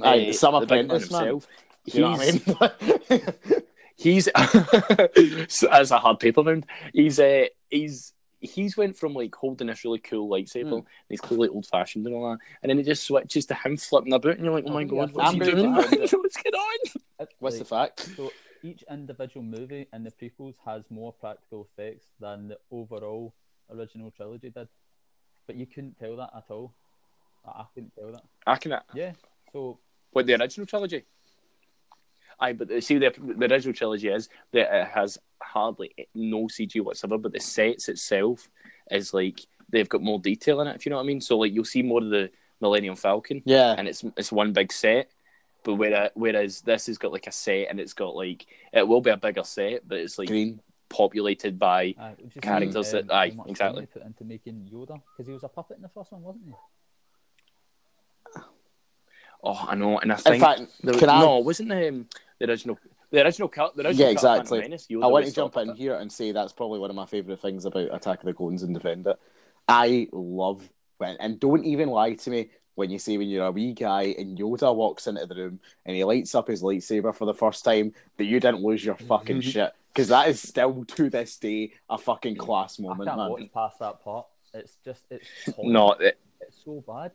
Aye, 0.03 0.19
eh, 0.29 0.33
Some 0.33 0.55
the 0.55 0.61
big 0.67 0.89
man 0.89 0.97
apprentice, 1.03 1.47
he's, 1.85 1.95
You 1.95 2.01
know 2.03 2.11
what 2.13 2.21
I 3.11 3.15
mean? 3.17 3.63
he's 3.97 4.29
that's 4.35 5.91
a 5.91 5.99
hard 5.99 6.19
paper 6.21 6.43
round. 6.43 6.67
He's 6.93 7.19
uh, 7.19 7.47
he's 7.69 8.13
he's 8.41 8.77
went 8.77 8.97
from 8.97 9.15
like 9.15 9.35
holding 9.35 9.67
this 9.69 9.85
really 9.85 9.99
cool 9.99 10.29
lightsaber, 10.29 10.65
Mm. 10.65 10.77
and 10.79 10.85
he's 11.09 11.21
clearly 11.21 11.49
old 11.49 11.67
fashioned 11.67 12.07
and 12.07 12.15
all 12.15 12.31
that, 12.31 12.39
and 12.63 12.71
then 12.71 12.79
it 12.79 12.87
just 12.87 13.05
switches 13.05 13.47
to 13.47 13.55
him 13.55 13.77
flipping 13.77 14.13
about, 14.13 14.37
and 14.37 14.45
you're 14.45 14.55
like, 14.55 14.65
oh 14.67 14.73
my 14.73 14.83
Oh, 14.83 14.87
god, 14.87 15.11
yeah, 15.11 15.15
what's 15.15 15.33
he 15.33 15.39
doing? 15.41 15.57
very 15.57 15.69
glad 15.89 15.91
that- 15.91 16.19
what's 16.19 16.37
going 16.43 16.55
on? 16.55 17.27
What's 17.39 17.57
like, 17.57 17.59
the 17.61 17.65
fact? 17.65 18.01
So 18.17 18.33
each 18.63 18.85
individual 18.91 19.45
movie 19.45 19.87
in 19.93 20.05
the 20.05 20.11
prequels 20.11 20.55
has 20.65 20.85
more 20.91 21.13
practical 21.13 21.69
effects 21.77 22.07
than 22.21 22.49
the 22.49 22.59
overall 22.71 23.35
original 23.71 24.11
trilogy 24.11 24.51
did, 24.51 24.69
but 25.47 25.57
you 25.57 25.67
couldn't 25.67 25.99
tell 25.99 26.17
that 26.17 26.31
at 26.37 26.45
all. 26.51 26.73
I 27.47 27.51
I 27.63 27.65
couldn't 27.75 27.93
tell 27.99 28.13
that. 28.13 28.23
I 28.47 28.57
can 28.57 28.73
uh, 28.73 28.83
Yeah. 28.95 29.13
So 29.53 29.79
What 30.13 30.27
the 30.27 30.35
original 30.41 30.67
trilogy? 30.67 31.05
Aye, 32.41 32.53
but 32.55 32.83
see 32.83 32.99
the 32.99 33.11
the 33.39 33.47
original 33.53 33.75
trilogy 33.75 34.09
is 34.09 34.29
that 34.53 34.69
it 34.83 34.87
has 34.89 35.19
hardly 35.43 35.95
no 36.15 36.45
CG 36.47 36.81
whatsoever, 36.81 37.19
but 37.19 37.33
the 37.33 37.41
sets 37.41 37.89
itself 37.89 38.49
is 38.91 39.13
like 39.15 39.41
they've 39.71 39.89
got 39.89 40.03
more 40.03 40.19
detail 40.19 40.61
in 40.61 40.67
it. 40.69 40.77
If 40.77 40.87
you 40.87 40.91
know 40.91 40.97
what 40.97 41.03
I 41.05 41.07
mean. 41.07 41.21
So 41.21 41.39
like 41.39 41.53
you'll 41.53 41.65
see 41.65 41.83
more 41.83 42.03
of 42.03 42.11
the 42.11 42.31
Millennium 42.61 42.97
Falcon, 42.97 43.43
Yeah. 43.45 43.75
and 43.77 43.87
it's 43.89 44.05
it's 44.17 44.33
one 44.33 44.53
big 44.53 44.73
set. 44.73 45.11
But 45.65 45.75
whereas, 45.75 46.11
whereas 46.15 46.61
this 46.63 46.87
has 46.87 46.99
got 46.99 47.13
like 47.13 47.27
a 47.27 47.33
set, 47.33 47.69
and 47.71 47.79
it's 47.79 47.93
got 47.95 48.15
like 48.17 48.47
it 48.73 48.87
will 48.87 49.01
be 49.01 49.11
a 49.11 49.17
bigger 49.17 49.45
set, 49.45 49.87
but 49.87 49.99
it's 49.99 50.19
like 50.19 50.29
Green. 50.29 50.61
populated 50.89 51.59
by 51.59 51.95
uh, 51.99 52.11
would 52.21 52.35
you 52.35 52.41
Characters 52.41 52.89
say, 52.89 53.03
that- 53.03 53.11
um, 53.11 53.17
aye, 53.17 53.33
how 53.37 53.45
exactly. 53.47 53.87
put 53.87 54.03
into 54.03 54.25
making 54.25 54.69
Yoda 54.73 55.01
because 55.13 55.27
he 55.27 55.33
was 55.33 55.45
a 55.45 55.49
puppet 55.49 55.77
in 55.77 55.83
the 55.83 55.89
first 55.89 56.13
one, 56.13 56.23
wasn't 56.23 56.45
he? 56.47 56.53
oh 59.45 59.65
I 59.69 59.75
know, 59.75 59.99
and 59.99 60.13
I 60.13 60.17
In 60.17 60.21
think 60.23 60.41
fact, 60.41 60.63
the, 60.83 60.93
can 60.99 61.09
I? 61.11 61.21
no, 61.21 61.39
it 61.39 61.45
wasn't 61.45 61.73
um, 61.73 62.07
the 62.39 62.49
original 62.49 62.79
the 63.11 63.25
original 63.25 63.49
cut 63.49 63.77
the 63.77 63.87
original 63.87 64.09
Yeah, 64.09 64.15
cut 64.15 64.25
of 64.25 64.37
Phantom 64.37 64.43
exactly. 64.43 64.61
Menace, 64.61 64.89
I 64.91 64.95
want 65.07 65.13
was 65.25 65.29
to 65.31 65.35
jump 65.37 65.57
in 65.57 65.67
puppet. 65.69 65.81
here 65.81 65.95
and 65.97 66.11
say 66.11 66.33
that's 66.33 66.53
probably 66.53 66.79
one 66.79 66.91
of 66.91 66.97
my 66.97 67.07
favourite 67.07 67.41
things 67.41 67.65
about 67.65 67.95
Attack 67.95 68.21
of 68.21 68.25
the 68.27 68.35
Clones 68.35 68.63
and 68.63 68.75
Defend 68.75 69.07
It. 69.07 69.19
I 69.69 70.09
love 70.13 70.69
when, 70.99 71.17
and 71.21 71.39
don't 71.41 71.65
even 71.65 71.89
lie 71.89 72.15
to 72.15 72.31
me 72.31 72.51
when 72.75 72.91
you 72.91 72.99
say 72.99 73.19
when 73.19 73.29
you're 73.29 73.47
a 73.47 73.51
wee 73.51 73.73
guy 73.73 74.15
and 74.19 74.39
Yoda 74.39 74.75
walks 74.75 75.07
into 75.07 75.27
the 75.27 75.35
room 75.35 75.61
and 75.87 75.97
he 75.97 76.05
lights 76.05 76.35
up 76.35 76.49
his 76.49 76.63
lightsaber 76.63 77.15
for 77.15 77.25
the 77.27 77.35
first 77.35 77.65
time 77.65 77.93
that 78.17 78.25
you 78.25 78.41
didn't 78.41 78.63
lose 78.63 78.85
your 78.85 78.95
fucking 78.97 79.39
Mm-hmm. 79.39 79.51
shit 79.51 79.73
because 79.93 80.09
that 80.09 80.29
is 80.29 80.41
still 80.41 80.85
to 80.87 81.11
this 81.11 81.37
day 81.37 81.73
a 81.91 81.99
fucking 81.99 82.37
class 82.37 82.79
moment. 82.79 83.09
I 83.11 83.13
can't 83.15 83.19
man. 83.19 83.31
watch 83.31 83.53
past 83.53 83.79
that 83.81 84.03
part. 84.03 84.27
It's 84.55 84.77
just 84.85 85.05
it's 85.11 85.27
horrible. 85.47 85.65
No, 85.73 85.93
it, 85.93 86.19
it's 86.41 86.65
so 86.65 86.83
bad. 86.87 87.13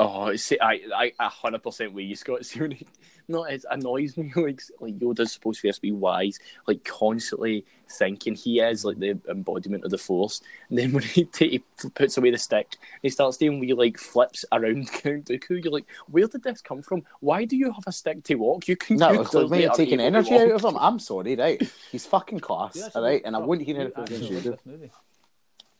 Oh, 0.00 0.34
see, 0.36 0.58
I, 0.60 0.80
I, 0.94 1.12
a 1.20 1.28
hundred 1.28 1.62
percent 1.62 1.92
with 1.92 2.06
you, 2.06 2.16
Scott. 2.16 2.44
See, 2.46 2.60
when 2.60 2.70
he- 2.72 2.86
no, 3.28 3.44
it 3.44 3.64
annoys 3.70 4.16
me. 4.16 4.32
Like, 4.34 4.60
like 4.80 4.98
Yoda's 4.98 5.32
supposed 5.32 5.60
to 5.60 5.68
be, 5.68 5.72
to 5.72 5.80
be 5.80 5.92
wise, 5.92 6.40
like 6.66 6.82
constantly 6.84 7.64
thinking 7.88 8.34
he 8.34 8.58
is 8.60 8.84
like 8.84 8.98
the 8.98 9.18
embodiment 9.28 9.84
of 9.84 9.90
the 9.92 9.98
Force. 9.98 10.40
And 10.68 10.76
then 10.78 10.92
when 10.92 11.02
he, 11.16 11.24
ta- 11.26 11.44
he 11.44 11.62
puts 11.94 12.16
away 12.16 12.30
the 12.32 12.38
stick, 12.38 12.76
he 13.02 13.08
starts 13.08 13.36
doing 13.36 13.60
wee 13.60 13.72
like 13.74 13.98
flips 13.98 14.44
around 14.50 14.90
Count 14.92 15.26
Dooku. 15.26 15.62
You're 15.62 15.72
like, 15.72 15.86
where 16.08 16.26
did 16.26 16.42
this 16.42 16.60
come 16.60 16.82
from? 16.82 17.04
Why 17.20 17.44
do 17.44 17.56
you 17.56 17.70
have 17.70 17.84
a 17.86 17.92
stick 17.92 18.24
to 18.24 18.34
walk? 18.34 18.66
You 18.66 18.76
can. 18.76 18.96
No, 18.96 19.12
you 19.12 19.20
it's 19.20 19.26
like 19.26 19.30
clearly 19.30 19.50
when 19.50 19.60
you're 19.60 19.74
taking 19.74 20.00
energy 20.00 20.34
out 20.36 20.50
of 20.50 20.64
him. 20.64 20.76
I'm 20.78 20.98
sorry, 20.98 21.36
right? 21.36 21.62
He's 21.92 22.06
fucking 22.06 22.40
class, 22.40 22.74
You 22.76 22.82
all 22.82 22.86
actually- 22.88 23.02
right? 23.02 23.22
And 23.24 23.36
I 23.36 23.38
wouldn't 23.38 23.66
hear 23.66 23.76
you 23.76 23.82
anything 23.82 24.02
actually 24.02 24.16
against 24.16 24.30
you. 24.30 24.34
like 24.36 24.44
do. 24.44 24.50
this 24.50 24.60
movie. 24.66 24.90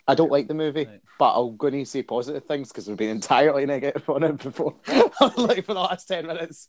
I 0.08 0.14
don't 0.14 0.30
like 0.30 0.48
the 0.48 0.54
movie, 0.54 0.86
Right. 0.86 1.00
but 1.18 1.40
I'm 1.40 1.56
going 1.56 1.74
to 1.74 1.84
say 1.84 2.02
positive 2.02 2.44
things 2.44 2.68
because 2.68 2.88
we've 2.88 2.96
been 2.96 3.10
entirely 3.10 3.64
negative 3.74 4.08
on 4.10 4.22
it 4.24 4.38
before, 4.38 4.74
like 5.36 5.64
for 5.64 5.74
the 5.74 5.80
last 5.80 6.06
ten 6.08 6.26
minutes. 6.26 6.68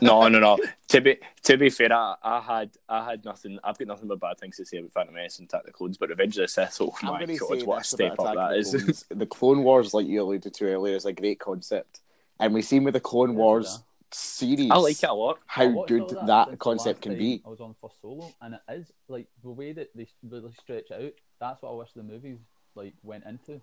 no, 0.00 0.28
no, 0.28 0.38
no. 0.38 0.58
To 0.88 1.00
be 1.00 1.16
to 1.44 1.56
be 1.56 1.70
fair, 1.70 1.92
I, 1.92 2.14
I 2.22 2.40
had 2.40 2.70
I 2.88 3.04
had 3.10 3.24
nothing. 3.24 3.58
I've 3.64 3.78
got 3.78 3.88
nothing 3.88 4.08
but 4.08 4.20
bad 4.20 4.38
things 4.38 4.56
to 4.58 4.64
say 4.64 4.78
about 4.78 4.92
Phantom 4.92 5.14
Menace 5.14 5.38
and 5.38 5.48
Attack 5.48 5.60
of 5.62 5.66
the 5.66 5.72
Clones, 5.72 5.98
but 5.98 6.08
Revenge 6.10 6.36
of 6.38 6.42
the 6.42 6.48
Sith. 6.48 6.78
Oh 6.80 6.94
I'm 7.02 7.08
my 7.08 7.24
god, 7.36 7.62
what 7.64 7.80
a 7.80 7.84
step 7.84 8.12
up 8.12 8.20
Attack 8.20 8.34
that 8.36 8.64
the 8.72 8.78
Clones. 8.78 9.04
the 9.10 9.26
Clone 9.26 9.62
Wars, 9.64 9.94
like 9.94 10.06
you 10.06 10.22
alluded 10.22 10.54
to 10.54 10.64
earlier, 10.66 10.94
is 10.96 11.06
a 11.06 11.12
great 11.12 11.40
concept, 11.40 12.00
and 12.38 12.54
we've 12.54 12.64
seen 12.64 12.84
with 12.84 12.94
the 12.94 13.00
Clone 13.00 13.30
Yeah, 13.32 13.36
Wars 13.36 13.78
yeah. 13.78 13.82
series 14.12 14.70
I 14.70 14.76
like 14.76 15.02
it 15.02 15.08
a 15.08 15.14
lot. 15.14 15.38
How 15.46 15.84
good 15.86 16.02
all 16.02 16.26
that, 16.26 16.58
concept 16.58 17.02
can 17.02 17.16
be. 17.18 17.42
I 17.44 17.48
was 17.48 17.60
on 17.60 17.74
for 17.80 17.90
solo, 18.00 18.32
and 18.40 18.54
it 18.54 18.60
is 18.70 18.92
like 19.08 19.26
the 19.42 19.50
way 19.50 19.72
that 19.72 19.88
they 19.96 20.06
really 20.22 20.52
stretch 20.60 20.90
out. 20.92 21.12
That's 21.40 21.60
what 21.62 21.72
I 21.72 21.74
wish 21.74 21.92
the 21.94 22.02
movies 22.02 22.38
like 22.76 22.94
went 23.02 23.24
into. 23.24 23.60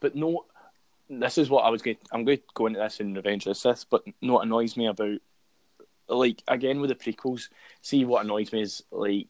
But 0.00 0.16
no, 0.16 0.46
this 1.08 1.38
is 1.38 1.50
what 1.50 1.64
I 1.64 1.70
was 1.70 1.82
going. 1.82 1.96
I'm 2.12 2.24
going 2.24 2.38
to 2.38 2.44
go 2.54 2.66
into 2.66 2.80
this 2.80 3.00
in 3.00 3.14
Revenge 3.14 3.46
of 3.46 3.50
the 3.50 3.54
Sith. 3.54 3.86
But 3.90 4.02
no, 4.20 4.34
what 4.34 4.46
annoys 4.46 4.76
me 4.76 4.86
about, 4.86 5.18
like 6.08 6.42
again 6.48 6.80
with 6.80 6.90
the 6.90 6.96
prequels, 6.96 7.48
see 7.80 8.04
what 8.04 8.24
annoys 8.24 8.52
me 8.52 8.62
is 8.62 8.82
like, 8.90 9.28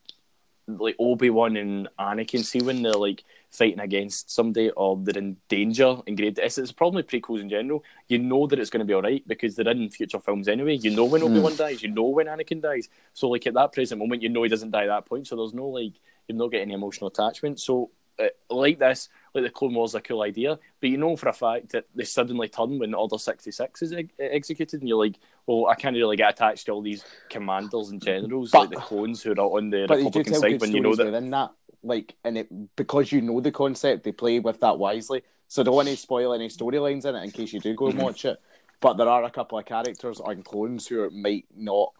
like 0.66 0.96
Obi 0.98 1.30
Wan 1.30 1.56
and 1.56 1.88
Anakin. 1.98 2.44
See 2.44 2.62
when 2.62 2.82
they're 2.82 2.92
like 2.92 3.24
fighting 3.50 3.80
against 3.80 4.30
somebody 4.30 4.70
or 4.70 4.96
they're 5.02 5.18
in 5.18 5.36
danger 5.48 5.98
in 6.06 6.16
grade. 6.16 6.38
It's, 6.38 6.56
it's 6.56 6.70
a 6.70 6.74
problem 6.74 6.96
with 6.96 7.08
prequels 7.08 7.40
in 7.40 7.50
general. 7.50 7.84
You 8.08 8.18
know 8.18 8.46
that 8.46 8.58
it's 8.58 8.70
going 8.70 8.80
to 8.80 8.86
be 8.86 8.94
all 8.94 9.02
right 9.02 9.26
because 9.26 9.56
they're 9.56 9.68
in 9.68 9.90
future 9.90 10.20
films 10.20 10.48
anyway. 10.48 10.76
You 10.76 10.90
know 10.90 11.04
when 11.04 11.20
hmm. 11.20 11.28
Obi 11.28 11.40
Wan 11.40 11.56
dies. 11.56 11.82
You 11.82 11.90
know 11.90 12.04
when 12.04 12.26
Anakin 12.26 12.62
dies. 12.62 12.88
So 13.12 13.28
like 13.28 13.46
at 13.46 13.54
that 13.54 13.72
present 13.72 13.98
moment, 13.98 14.22
you 14.22 14.30
know 14.30 14.42
he 14.42 14.48
doesn't 14.48 14.70
die 14.70 14.84
at 14.84 14.88
that 14.88 15.06
point. 15.06 15.26
So 15.26 15.36
there's 15.36 15.52
no 15.52 15.66
like 15.66 15.94
you're 16.28 16.38
not 16.38 16.48
getting 16.50 16.68
any 16.68 16.74
emotional 16.74 17.08
attachment. 17.08 17.60
So 17.60 17.90
uh, 18.18 18.26
like 18.50 18.78
this, 18.78 19.08
like 19.34 19.44
the 19.44 19.50
Clone 19.50 19.74
Wars, 19.74 19.92
is 19.92 19.94
a 19.96 20.00
cool 20.00 20.22
idea, 20.22 20.58
but 20.80 20.90
you 20.90 20.98
know 20.98 21.16
for 21.16 21.28
a 21.28 21.32
fact 21.32 21.72
that 21.72 21.86
they 21.94 22.04
suddenly 22.04 22.48
turn 22.48 22.78
when 22.78 22.92
Order 22.94 23.18
sixty 23.18 23.50
six 23.50 23.82
is 23.82 23.92
ex- 23.92 24.12
executed, 24.18 24.80
and 24.80 24.88
you're 24.88 25.02
like, 25.02 25.18
well, 25.46 25.66
I 25.66 25.74
can't 25.74 25.96
really 25.96 26.16
get 26.16 26.30
attached 26.30 26.66
to 26.66 26.72
all 26.72 26.82
these 26.82 27.04
commanders 27.30 27.88
and 27.88 28.02
generals 28.02 28.50
But- 28.50 28.58
like 28.60 28.70
the 28.70 28.76
clones 28.76 29.22
who 29.22 29.32
are 29.32 29.38
on 29.40 29.70
the 29.70 29.86
But 29.88 29.96
they 29.96 30.00
do 30.02 30.06
Republican 30.06 30.34
side 30.34 30.60
when 30.60 30.72
you 30.72 30.80
know 30.80 30.94
that. 30.94 31.06
within 31.06 31.30
that, 31.30 31.52
like, 31.82 32.14
and 32.24 32.36
it 32.38 32.76
because 32.76 33.10
you 33.12 33.22
know 33.22 33.40
the 33.40 33.50
concept, 33.50 34.04
they 34.04 34.12
play 34.12 34.38
with 34.40 34.60
that 34.60 34.78
wisely. 34.78 35.22
So 35.48 35.62
don't 35.62 35.74
want 35.74 35.88
to 35.88 35.96
spoil 35.96 36.32
any 36.34 36.48
storylines 36.48 37.04
in 37.06 37.14
it 37.14 37.24
in 37.24 37.30
case 37.30 37.52
you 37.52 37.60
do 37.60 37.74
go 37.74 37.86
and 37.86 37.94
Mm-hmm. 37.94 38.04
watch 38.04 38.24
it. 38.26 38.38
But 38.80 38.94
there 38.94 39.08
are 39.08 39.24
a 39.24 39.30
couple 39.30 39.58
of 39.58 39.64
characters 39.64 40.20
on 40.20 40.42
clones 40.42 40.86
who 40.86 41.08
might 41.10 41.46
not 41.56 41.92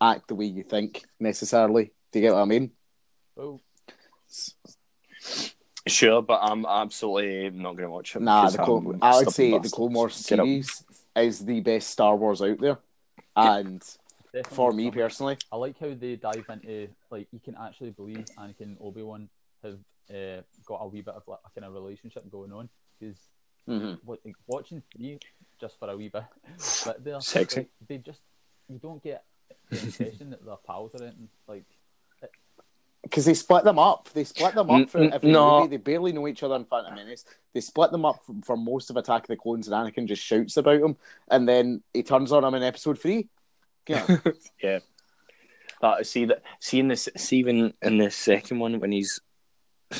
act 0.00 0.28
the 0.28 0.34
way 0.34 0.44
you 0.46 0.62
think 0.62 1.04
necessarily. 1.20 1.92
Do 2.12 2.18
you 2.18 2.26
get 2.26 2.34
what 2.34 2.42
I 2.42 2.44
mean? 2.46 2.70
Well, 3.36 3.60
Sure, 5.86 6.20
but 6.20 6.40
I'm 6.42 6.66
absolutely 6.66 7.48
not 7.50 7.72
going 7.76 7.86
to 7.88 7.90
watch 7.90 8.14
it. 8.14 8.20
Nah, 8.22 8.50
the 8.50 8.58
I'm 8.60 8.64
Clone, 8.66 8.98
I 9.00 9.16
would 9.18 9.30
say 9.30 9.50
the 9.52 9.58
bastard. 9.58 9.72
Clone 9.72 9.92
Wars 9.94 10.14
series 10.16 10.84
is 11.16 11.44
the 11.44 11.60
best 11.60 11.90
Star 11.90 12.14
Wars 12.14 12.42
out 12.42 12.58
there, 12.60 12.78
and 13.36 13.80
definitely 14.32 14.54
for 14.56 14.72
me 14.72 14.84
something- 14.84 15.00
personally, 15.02 15.36
I 15.50 15.56
like 15.56 15.78
how 15.78 15.94
they 15.94 16.16
dive 16.16 16.44
into 16.50 16.88
like 17.10 17.28
you 17.32 17.40
can 17.40 17.56
actually 17.56 17.90
believe 17.90 18.26
Anakin 18.38 18.60
and 18.60 18.76
Obi 18.80 19.02
Wan 19.02 19.28
have 19.62 19.78
uh, 20.10 20.42
got 20.66 20.80
a 20.82 20.88
wee 20.88 21.00
bit 21.00 21.14
of 21.14 21.22
like 21.26 21.38
a 21.46 21.50
kind 21.58 21.64
of 21.66 21.72
relationship 21.72 22.28
going 22.30 22.52
on 22.52 22.68
because 23.00 23.16
Mhm. 23.68 23.98
what, 24.04 24.18
like, 24.24 24.34
watching 24.46 24.82
three 24.94 25.18
just 25.60 25.78
for 25.78 25.90
a 25.90 25.96
wee 25.96 26.08
bit, 26.08 26.24
but 26.86 27.02
they're 27.04 27.20
Sexy. 27.20 27.60
like, 27.60 27.68
they 27.86 27.98
just 27.98 28.20
you 28.68 28.78
don't 28.78 29.02
get 29.02 29.24
the 29.70 29.78
impression 29.82 30.30
that 30.30 30.44
they're 30.44 30.56
pals 30.66 30.94
or 30.94 31.02
anything. 31.02 31.28
Like 31.46 31.64
because 33.08 33.24
they 33.24 33.34
split 33.34 33.64
them 33.64 33.78
up. 33.78 34.08
They 34.12 34.24
split 34.24 34.54
them 34.54 34.70
up 34.70 34.88
for 34.90 34.98
every 34.98 35.30
no. 35.30 35.60
movie. 35.60 35.70
They 35.76 35.82
barely 35.82 36.12
know 36.12 36.28
each 36.28 36.42
other 36.42 36.56
in 36.56 36.64
Phantom 36.64 36.94
Menace. 36.94 37.24
They 37.54 37.60
split 37.60 37.90
them 37.90 38.04
up 38.04 38.20
for, 38.24 38.34
for 38.44 38.56
most 38.56 38.90
of 38.90 38.96
Attack 38.96 39.22
of 39.22 39.28
the 39.28 39.36
Clones, 39.36 39.68
and 39.68 39.74
Anakin 39.74 40.06
just 40.06 40.22
shouts 40.22 40.56
about 40.56 40.80
him, 40.80 40.96
and 41.30 41.48
then 41.48 41.82
he 41.94 42.02
turns 42.02 42.32
on 42.32 42.44
him 42.44 42.54
in 42.54 42.62
Episode 42.62 42.98
Three. 43.00 43.28
Yeah, 43.86 44.06
Yeah. 44.62 44.78
But 45.80 46.06
see 46.06 46.24
that 46.26 46.42
seeing 46.60 46.88
this 46.88 47.08
see 47.16 47.44
when 47.44 47.72
in 47.82 47.98
the 47.98 48.10
second 48.10 48.58
one 48.58 48.80
when 48.80 48.92
he's 48.92 49.20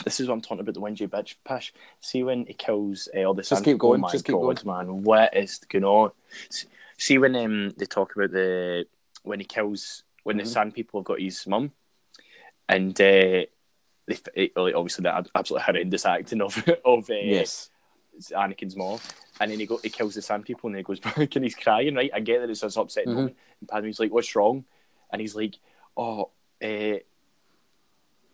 this 0.05 0.21
is 0.21 0.29
what 0.29 0.35
I'm 0.35 0.41
talking 0.43 0.61
about 0.61 0.75
the 0.75 0.81
whingy 0.81 1.09
bitch 1.09 1.37
pish. 1.47 1.73
See 2.01 2.23
when 2.23 2.45
he 2.47 2.53
kills 2.53 3.09
uh, 3.17 3.23
all 3.25 3.33
the 3.35 3.41
Just 3.43 3.51
sand- 3.51 3.65
keep 3.65 3.79
going, 3.79 4.01
Oh 4.01 4.03
my 4.03 4.11
just 4.13 4.25
keep 4.25 4.35
God, 4.35 4.65
man, 4.67 5.03
what 5.03 5.35
is 5.37 5.59
going 5.69 5.85
on? 5.85 6.11
See 6.99 7.17
when 7.19 7.35
um, 7.37 7.71
they 7.79 7.87
talk 7.87 8.15
about 8.15 8.33
the 8.33 8.87
when 9.23 9.39
he 9.41 9.47
kills 9.47 10.03
when 10.25 10.37
the 10.37 10.43
Mhm. 10.43 10.49
sand 10.49 10.75
people 10.75 11.01
have 11.01 11.07
got 11.07 11.21
his 11.21 11.47
mum, 11.47 11.73
and 12.69 12.99
uh, 13.01 13.45
they 14.07 14.51
obviously 14.57 15.03
that 15.03 15.15
ab- 15.15 15.31
absolutely 15.35 15.65
horrendous 15.65 16.07
acting 16.07 16.41
of 16.43 16.57
of 16.85 17.11
uh, 17.11 17.15
yes. 17.15 17.71
Anakin's 18.33 18.75
mom, 18.75 18.99
and 19.41 19.51
then 19.51 19.61
he 19.61 19.67
go 19.67 19.79
he 19.83 19.91
kills 19.91 20.15
the 20.15 20.23
sand 20.23 20.45
people, 20.45 20.69
and 20.69 20.77
he 20.77 20.83
goes 20.83 21.01
back 21.09 21.35
and 21.37 21.45
he's 21.45 21.55
crying. 21.55 21.95
Right, 21.95 22.11
I 22.13 22.21
get 22.21 22.41
that 22.41 22.51
it's 22.51 22.63
an 22.63 22.73
upsetting 22.77 23.11
Mhm. 23.13 23.17
moment. 23.17 23.37
And 23.61 23.69
Padme's 23.69 24.01
like, 24.01 24.13
"What's 24.13 24.35
wrong?" 24.35 24.65
And 25.13 25.21
he's 25.21 25.37
like, 25.37 25.57
"Oh, 25.97 26.31
uh, 26.63 26.99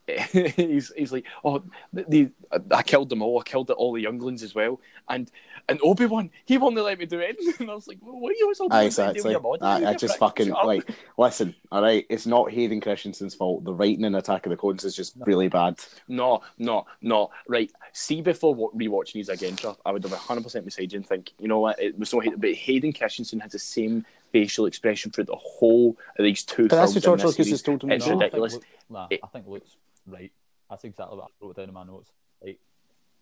he's 0.56 0.92
he's 0.96 1.12
like, 1.12 1.24
oh, 1.44 1.62
the, 1.92 2.04
the 2.08 2.30
I 2.70 2.82
killed 2.82 3.08
them 3.08 3.22
all. 3.22 3.38
I 3.40 3.42
killed 3.42 3.70
all 3.70 3.92
the 3.92 4.02
younglings 4.02 4.42
as 4.42 4.54
well, 4.54 4.80
and 5.08 5.30
and 5.68 5.80
Obi 5.82 6.04
Wan 6.06 6.30
he 6.44 6.58
won't 6.58 6.76
let 6.76 6.98
me 6.98 7.06
do 7.06 7.20
it." 7.20 7.36
And 7.60 7.70
I 7.70 7.74
was 7.74 7.88
like, 7.88 7.98
well, 8.02 8.18
"What 8.20 8.30
are 8.30 8.34
you 8.34 8.44
always 8.44 8.60
Aye, 8.72 8.84
exactly. 8.84 9.34
I, 9.62 9.84
I 9.90 9.94
just 9.94 10.18
fucking 10.18 10.50
like 10.50 10.88
listen. 11.16 11.54
All 11.72 11.82
right, 11.82 12.04
it's 12.10 12.26
not 12.26 12.50
Hayden 12.50 12.80
Christensen's 12.80 13.34
fault. 13.34 13.64
The 13.64 13.72
writing 13.72 14.04
in 14.04 14.14
Attack 14.14 14.44
of 14.46 14.50
the 14.50 14.56
Clones 14.56 14.84
is 14.84 14.94
just 14.94 15.14
really 15.20 15.48
bad. 15.48 15.78
No, 16.06 16.42
no, 16.58 16.86
no. 17.00 17.30
Right. 17.48 17.72
See, 17.92 18.20
before 18.20 18.54
wa- 18.54 18.70
rewatching 18.76 19.14
these 19.14 19.28
again, 19.28 19.56
Chuck, 19.56 19.78
I 19.86 19.92
would 19.92 20.02
have 20.04 20.12
100% 20.12 20.64
beside 20.64 20.92
you 20.92 20.98
and 20.98 21.06
think, 21.06 21.32
you 21.38 21.48
know 21.48 21.60
what, 21.60 21.80
it 21.80 21.98
was 21.98 22.10
so 22.10 22.20
Hayden, 22.20 22.38
but 22.40 22.52
Hayden 22.52 22.92
Christensen 22.92 23.40
has 23.40 23.52
the 23.52 23.58
same 23.58 24.04
facial 24.32 24.66
expression 24.66 25.12
for 25.12 25.22
the 25.22 25.36
whole 25.36 25.96
of 26.18 26.24
these 26.24 26.42
two 26.42 26.68
But 26.68 26.76
that's 26.76 26.92
films. 26.92 27.06
what 27.06 27.18
George 27.20 27.24
Lucas 27.38 27.50
has 27.50 27.62
told 27.62 27.84
him. 27.84 27.92
It's 27.92 28.04
to 28.04 28.10
do. 28.12 28.18
ridiculous. 28.18 28.54
I 28.54 28.58
think 28.58 28.64
Luke, 28.90 28.90
nah, 28.90 29.06
It- 29.10 29.20
I 29.22 29.26
think 29.28 29.46
Luke's 29.46 29.76
right. 30.06 30.32
That's 30.70 30.84
exactly 30.84 31.16
what 31.16 31.26
I 31.26 31.44
wrote 31.44 31.56
down 31.56 31.68
in 31.68 31.74
my 31.74 31.84
notes. 31.84 32.10
Like 32.42 32.58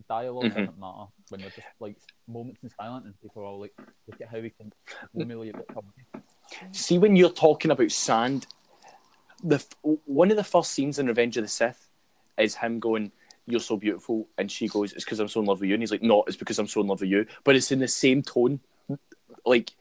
dialog 0.08 0.46
Mhm. 0.46 0.54
doesn't 0.54 0.78
matter 0.78 1.06
when 1.28 1.40
you're 1.40 1.50
just 1.50 1.66
like 1.80 1.96
moments 2.28 2.62
in 2.62 2.70
silence 2.70 3.06
and 3.06 3.20
people 3.20 3.42
are 3.42 3.46
all 3.46 3.60
like, 3.60 3.74
look 4.06 4.20
at 4.20 4.28
how 4.28 4.40
we 4.40 4.50
can 4.50 4.72
formulate 5.12 5.56
the 5.56 5.64
comedy. 5.72 6.06
See, 6.72 6.98
when 6.98 7.16
you're 7.16 7.30
talking 7.30 7.70
about 7.70 7.90
sand, 7.90 8.46
the 9.42 9.56
f- 9.56 9.68
one 10.04 10.30
of 10.30 10.36
the 10.36 10.44
first 10.44 10.72
scenes 10.72 10.98
in 10.98 11.06
Revenge 11.06 11.36
of 11.36 11.44
the 11.44 11.48
Sith 11.48 11.88
is 12.38 12.56
him 12.56 12.78
going, 12.78 13.12
"You're 13.46 13.60
so 13.60 13.76
beautiful," 13.76 14.28
and 14.38 14.50
she 14.50 14.68
goes, 14.68 14.92
"It's 14.92 15.04
because 15.04 15.18
I'm 15.20 15.28
so 15.28 15.40
in 15.40 15.46
love 15.46 15.60
with 15.60 15.68
you," 15.68 15.74
and 15.74 15.82
he's 15.82 15.90
like, 15.90 16.02
"No, 16.02 16.22
it's 16.24 16.36
because 16.36 16.58
I'm 16.58 16.66
so 16.68 16.80
in 16.80 16.86
love 16.86 17.00
with 17.00 17.10
you," 17.10 17.26
but 17.44 17.56
it's 17.56 17.72
in 17.72 17.78
the 17.78 17.88
same 17.88 18.22
tone. 18.22 18.60
Like 19.44 19.72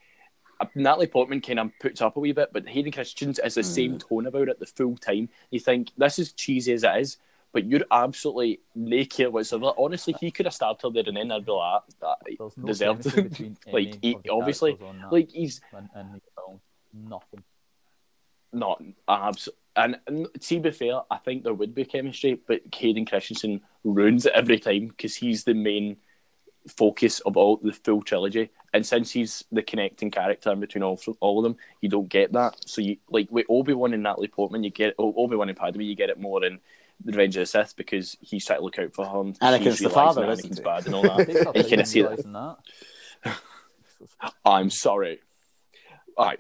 Natalie 0.76 1.08
Portman 1.08 1.42
kind 1.42 1.60
of 1.60 1.72
puts 1.80 2.02
up 2.02 2.18
a 2.18 2.20
wee 2.20 2.32
bit, 2.32 2.52
but 2.54 2.68
Hayden 2.68 2.92
Christensen 2.92 3.44
is 3.46 3.56
the 3.56 3.64
same 3.64 3.98
tone 3.98 4.26
about 4.28 4.50
it 4.50 4.60
the 4.60 4.66
full 4.66 4.98
time. 4.98 5.30
You 5.50 5.60
think 5.60 5.90
this 5.98 6.20
is 6.20 6.34
cheesy 6.34 6.74
as 6.74 6.84
it 6.84 6.96
is, 6.98 7.18
but 7.54 7.66
you're 7.66 7.86
absolutely 7.92 8.62
naked 8.76 9.34
whatsoever. 9.34 9.74
Honestly, 9.78 10.16
he 10.20 10.32
could 10.32 10.46
have 10.46 10.54
stabbed 10.54 10.82
her 10.84 10.90
there 10.90 11.04
and 11.06 11.18
then. 11.18 11.32
I'd 11.32 11.46
be 11.46 11.52
like, 11.52 11.82
"Ah, 12.02 12.16
There's 12.26 12.58
no 12.58 12.66
deserved 12.68 13.04
chemistry 13.14 13.48
it." 13.48 13.58
Like, 13.74 14.00
he- 14.02 14.18
obviously, 14.30 14.74
that 14.74 15.12
like 15.12 15.32
he's 15.32 15.62
in 15.74 15.90
the. 16.14 16.60
Nothing. 16.94 17.44
not 18.52 18.84
abs 19.08 19.48
and, 19.76 19.98
and 20.08 20.28
to 20.42 20.60
be 20.60 20.72
fair, 20.72 21.02
I 21.10 21.18
think 21.18 21.44
there 21.44 21.54
would 21.54 21.74
be 21.74 21.86
chemistry, 21.86 22.40
but 22.46 22.62
Hayden 22.76 23.06
Christensen 23.06 23.62
ruins 23.86 24.26
it 24.26 24.34
every 24.34 24.60
time 24.60 24.88
because 24.88 25.16
he's 25.16 25.46
the 25.46 25.54
main 25.54 25.98
focus 26.68 27.22
of 27.22 27.38
all 27.38 27.58
the 27.58 27.72
full 27.72 28.02
trilogy. 28.02 28.50
And 28.74 28.86
since 28.86 29.12
he's 29.12 29.44
the 29.52 29.62
connecting 29.62 30.12
character 30.12 30.52
in 30.52 30.60
between 30.62 30.84
all 30.84 31.00
all 31.20 31.40
of 31.40 31.44
them, 31.44 31.58
you 31.82 31.90
don't 31.90 32.08
get 32.08 32.32
that. 32.34 32.56
So 32.66 32.82
you 32.82 32.98
like 33.10 33.30
with 33.30 33.46
Obi 33.50 33.74
Wan 33.74 33.94
and 33.94 34.04
Natalie 34.04 34.28
Portman, 34.30 34.64
you 34.64 34.70
get 34.70 34.96
Obi 34.98 35.36
Wan 35.36 35.50
and 35.50 35.58
Padme, 35.58 35.82
you 35.82 35.96
get 35.96 36.10
it 36.10 36.20
more 36.20 36.44
in 36.46 36.60
the 37.04 37.12
Revenge 37.12 37.36
of 37.36 37.42
the 37.42 37.46
Sith 37.48 37.76
because 37.76 38.16
he's 38.22 38.46
trying 38.46 38.60
to 38.60 38.64
look 38.64 38.80
out 38.80 38.94
for 38.94 39.06
her. 39.06 39.20
and 39.20 39.40
Anakin's 39.40 39.78
she's 39.78 39.80
the 39.80 39.90
realising 39.90 39.94
father, 39.94 40.26
Anakin's 40.28 40.40
isn't 40.46 40.58
he? 40.58 40.64
bad 40.64 40.86
and 40.86 40.96
all 40.96 41.02
that. 41.18 41.28
Takes 41.28 41.56
you 41.56 41.64
kinda 41.64 41.86
see 41.86 42.02
that. 42.04 42.58
that. 43.24 43.38
I'm 44.46 44.70
sorry. 44.70 45.20
Alright, 46.18 46.40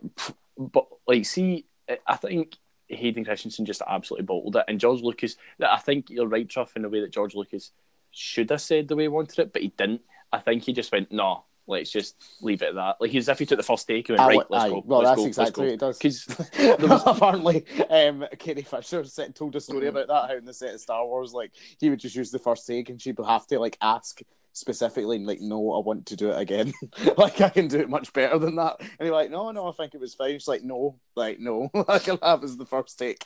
but 0.57 0.87
like, 1.07 1.25
see, 1.25 1.65
I 2.07 2.15
think 2.15 2.57
Hayden 2.87 3.23
Christensen 3.25 3.65
just 3.65 3.81
absolutely 3.87 4.25
bottled 4.25 4.55
it, 4.55 4.65
and 4.67 4.79
George 4.79 5.01
Lucas. 5.01 5.35
I 5.61 5.77
think 5.79 6.09
you're 6.09 6.27
right, 6.27 6.47
Truff, 6.47 6.75
in 6.75 6.81
the 6.83 6.89
way 6.89 7.01
that 7.01 7.11
George 7.11 7.35
Lucas 7.35 7.71
should 8.11 8.49
have 8.51 8.61
said 8.61 8.87
the 8.87 8.95
way 8.95 9.03
he 9.03 9.07
wanted 9.07 9.39
it, 9.39 9.53
but 9.53 9.61
he 9.61 9.69
didn't. 9.69 10.01
I 10.31 10.39
think 10.39 10.63
he 10.63 10.73
just 10.73 10.91
went, 10.91 11.11
"No, 11.11 11.45
let's 11.71 11.91
just 11.91 12.15
leave 12.41 12.61
it 12.61 12.69
at 12.69 12.75
that." 12.75 12.97
Like, 12.99 13.15
as 13.15 13.27
if 13.27 13.39
he 13.39 13.45
took 13.45 13.57
the 13.57 13.63
first 13.63 13.87
take 13.87 14.09
and 14.09 14.17
went, 14.17 14.29
"Right, 14.29 14.51
let's 14.51 14.63
aye. 14.65 14.69
go." 14.69 14.83
Well, 14.85 14.99
let's 14.99 15.09
that's 15.09 15.21
go, 15.21 15.27
exactly 15.27 15.65
what 15.65 15.73
it 15.73 15.79
does. 15.79 15.97
Because 15.97 16.27
was... 16.79 17.03
Apparently, 17.05 17.65
um, 17.89 18.25
Carrie 18.37 18.61
Fisher 18.61 19.03
said, 19.05 19.35
told 19.35 19.55
a 19.55 19.61
story 19.61 19.87
about 19.87 20.07
that. 20.07 20.29
How 20.29 20.37
in 20.37 20.45
the 20.45 20.53
set 20.53 20.75
of 20.75 20.81
Star 20.81 21.05
Wars, 21.05 21.33
like 21.33 21.51
he 21.79 21.89
would 21.89 21.99
just 21.99 22.15
use 22.15 22.31
the 22.31 22.39
first 22.39 22.67
take, 22.67 22.89
and 22.89 23.01
she'd 23.01 23.17
have 23.25 23.47
to 23.47 23.59
like 23.59 23.77
ask 23.81 24.21
specifically, 24.53 25.15
and, 25.15 25.25
like, 25.25 25.41
no, 25.41 25.73
I 25.73 25.79
want 25.79 26.05
to 26.07 26.15
do 26.15 26.29
it 26.29 26.39
again. 26.39 26.73
like 27.17 27.39
I 27.41 27.49
can 27.49 27.67
do 27.67 27.79
it 27.79 27.89
much 27.89 28.11
better 28.13 28.37
than 28.37 28.55
that. 28.55 28.77
And 28.79 28.89
he's 28.99 29.11
like, 29.11 29.31
no, 29.31 29.51
no, 29.51 29.69
I 29.69 29.71
think 29.71 29.93
it 29.93 30.01
was 30.01 30.13
fine. 30.13 30.33
She's 30.33 30.47
like, 30.47 30.63
no, 30.63 30.99
like 31.15 31.39
no, 31.39 31.69
I 31.87 31.99
can 31.99 32.17
have 32.21 32.43
as 32.43 32.57
the 32.57 32.65
first 32.65 32.99
take. 32.99 33.25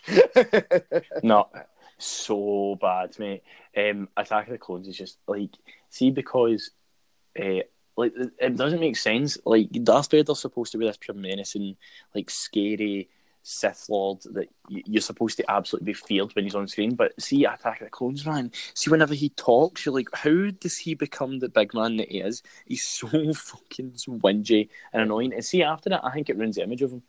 no, 1.23 1.49
so 1.97 2.77
bad, 2.79 3.17
mate. 3.19 3.43
Um, 3.75 4.09
Attack 4.15 4.47
of 4.47 4.53
the 4.53 4.57
Clones 4.57 4.87
is 4.87 4.97
just 4.97 5.17
like, 5.27 5.51
see, 5.89 6.11
because 6.11 6.71
uh, 7.39 7.61
like 7.97 8.13
it 8.39 8.57
doesn't 8.57 8.79
make 8.79 8.97
sense. 8.97 9.37
Like 9.45 9.71
Darth 9.71 10.11
Vader's 10.11 10.39
supposed 10.39 10.71
to 10.73 10.77
be 10.77 10.85
this 10.85 10.97
pure 10.97 11.15
menacing, 11.15 11.77
like 12.13 12.29
scary 12.29 13.09
Sith 13.45 13.85
Lord 13.89 14.21
that 14.33 14.49
you're 14.67 15.01
supposed 15.01 15.37
to 15.37 15.49
absolutely 15.49 15.85
be 15.85 15.93
feared 15.93 16.35
when 16.35 16.45
he's 16.45 16.55
on 16.55 16.67
screen. 16.67 16.95
But 16.95 17.13
see, 17.21 17.45
Attack 17.45 17.81
of 17.81 17.85
the 17.85 17.91
Clones, 17.91 18.25
man. 18.25 18.51
See, 18.73 18.89
whenever 18.89 19.13
he 19.13 19.29
talks, 19.29 19.85
you're 19.85 19.93
like, 19.93 20.09
how 20.13 20.49
does 20.59 20.77
he 20.77 20.95
become 20.95 21.39
the 21.39 21.47
big 21.47 21.73
man 21.73 21.97
that 21.97 22.09
he 22.09 22.21
is? 22.21 22.41
He's 22.65 22.83
so 22.87 23.07
fucking 23.07 23.91
whingy 23.91 24.69
and 24.91 25.03
annoying. 25.03 25.33
And 25.33 25.45
see, 25.45 25.61
after 25.61 25.89
that, 25.91 26.03
I 26.03 26.11
think 26.11 26.29
it 26.29 26.37
ruins 26.37 26.55
the 26.55 26.63
image 26.63 26.81
of 26.81 26.91
him. 26.91 27.03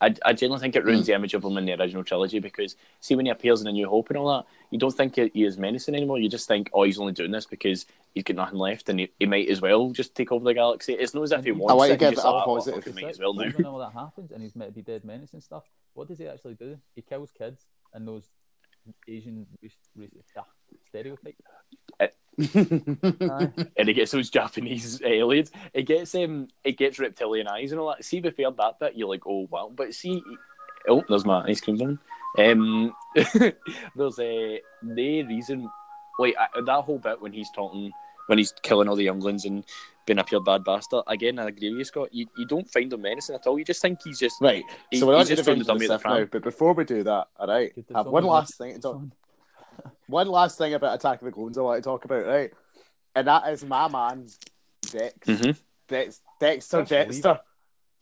I, 0.00 0.14
I 0.24 0.32
genuinely 0.34 0.60
think 0.60 0.76
it 0.76 0.84
ruins 0.84 1.06
the 1.06 1.14
image 1.14 1.32
of 1.34 1.42
him 1.42 1.56
in 1.56 1.64
the 1.64 1.72
original 1.72 2.04
trilogy 2.04 2.38
because 2.38 2.76
see 3.00 3.14
when 3.14 3.26
he 3.26 3.32
appears 3.32 3.60
in 3.62 3.66
A 3.66 3.72
New 3.72 3.88
Hope 3.88 4.10
and 4.10 4.18
all 4.18 4.28
that, 4.28 4.46
you 4.70 4.78
don't 4.78 4.94
think 4.94 5.16
he 5.16 5.44
is 5.44 5.56
menacing 5.56 5.94
anymore. 5.94 6.18
You 6.18 6.28
just 6.28 6.46
think, 6.46 6.68
oh, 6.74 6.82
he's 6.82 6.98
only 6.98 7.14
doing 7.14 7.30
this 7.30 7.46
because 7.46 7.86
he's 8.14 8.24
got 8.24 8.36
nothing 8.36 8.58
left 8.58 8.88
and 8.90 9.00
he, 9.00 9.10
he 9.18 9.26
might 9.26 9.48
as 9.48 9.60
well 9.60 9.90
just 9.90 10.14
take 10.14 10.32
over 10.32 10.44
the 10.44 10.52
galaxy. 10.54 10.92
It's 10.92 11.14
not 11.14 11.22
as 11.22 11.32
if 11.32 11.44
he 11.44 11.52
wants 11.52 11.74
want 11.74 11.88
to 11.88 11.94
it. 11.94 11.98
give 11.98 12.08
he's 12.10 12.16
just 12.16 12.26
it 12.26 12.28
a 12.28 12.32
like, 12.32 12.46
oh, 12.46 12.54
positive. 12.54 12.84
fuck, 12.84 12.94
he 12.94 13.02
might 13.02 13.10
as 13.10 13.18
well 13.18 13.34
now. 13.34 13.44
Even 13.44 13.64
all 13.66 13.78
that 13.78 13.92
happens 13.92 14.30
and 14.32 14.42
he's 14.42 14.54
meant 14.54 14.70
to 14.70 14.74
be 14.74 14.82
dead 14.82 15.04
menace 15.04 15.32
and 15.32 15.42
stuff. 15.42 15.64
What 15.94 16.08
does 16.08 16.18
he 16.18 16.26
actually 16.28 16.54
do? 16.54 16.76
He 16.94 17.00
kills 17.00 17.32
kids 17.32 17.64
and 17.94 18.06
those 18.06 18.28
Asian 19.08 19.46
race, 19.62 19.72
race, 19.96 20.10
ah, 20.36 20.44
stereotypes. 20.88 21.40
Aye. 22.00 22.10
and 22.54 23.88
he 23.88 23.92
gets 23.94 24.12
those 24.12 24.30
Japanese 24.30 25.00
aliens. 25.02 25.50
It 25.72 25.82
gets 25.82 26.14
um, 26.14 26.48
it 26.64 26.76
gets 26.76 26.98
reptilian 26.98 27.48
eyes 27.48 27.72
and 27.72 27.80
all 27.80 27.88
that. 27.88 28.04
See, 28.04 28.20
before 28.20 28.52
that 28.52 28.78
bit, 28.78 28.96
you're 28.96 29.08
like, 29.08 29.26
oh 29.26 29.46
wow. 29.50 29.72
But 29.74 29.94
see, 29.94 30.22
oh, 30.88 31.02
there's 31.08 31.24
my 31.24 31.44
ice 31.44 31.60
cream 31.60 31.76
done. 31.76 31.98
Um, 32.38 32.94
there's 33.94 34.18
a 34.18 34.60
no 34.82 35.02
reason, 35.02 35.68
like 36.18 36.34
I, 36.38 36.60
that 36.60 36.82
whole 36.82 36.98
bit 36.98 37.20
when 37.22 37.32
he's 37.32 37.50
talking, 37.54 37.90
when 38.26 38.38
he's 38.38 38.52
killing 38.62 38.88
all 38.88 38.96
the 38.96 39.04
younglings 39.04 39.46
and 39.46 39.64
being 40.06 40.18
a 40.18 40.24
pure 40.24 40.42
bad 40.42 40.62
bastard. 40.62 41.02
Again, 41.06 41.38
I 41.38 41.46
agree 41.48 41.70
with 41.70 41.78
you, 41.78 41.84
Scott. 41.84 42.08
You, 42.12 42.26
you 42.36 42.46
don't 42.46 42.70
find 42.70 42.92
him 42.92 43.02
menacing 43.02 43.34
at 43.34 43.46
all. 43.46 43.58
You 43.58 43.64
just 43.64 43.82
think 43.82 44.00
he's 44.04 44.18
just 44.18 44.40
right. 44.40 44.62
He- 44.90 44.98
so 44.98 45.06
we're 45.06 45.14
on 45.14 45.20
he's 45.20 45.28
to 45.28 45.36
just 45.36 45.46
the 45.46 45.54
throwing 45.54 45.58
the 45.60 45.64
Revenge 45.64 45.84
of 45.84 45.88
dummy 45.88 45.88
the 45.88 45.94
at 45.94 46.02
the 46.02 46.20
now. 46.20 46.28
But 46.30 46.42
before 46.42 46.74
we 46.74 46.84
do 46.84 47.02
that, 47.04 47.28
all 47.38 47.46
right, 47.46 47.74
Could 47.74 47.86
I 47.94 47.98
have 47.98 48.06
one 48.06 48.24
last 48.24 48.56
thing 48.58 48.74
to 48.74 48.80
talk. 48.80 49.02
One 50.08 50.28
last 50.28 50.58
thing 50.58 50.74
about 50.74 50.94
Attack 50.94 51.20
of 51.20 51.26
the 51.26 51.32
Clones 51.32 51.58
I 51.58 51.62
want 51.62 51.82
to 51.82 51.88
talk 51.88 52.04
about, 52.04 52.26
right? 52.26 52.52
And 53.14 53.26
that 53.26 53.48
is 53.48 53.64
my 53.64 53.88
man, 53.88 54.26
Dex. 54.90 55.14
Mhm. 55.26 55.58
Dex 55.88 56.20
Dexter 56.40 56.84
Just 56.84 57.22
Jettster. 57.22 57.40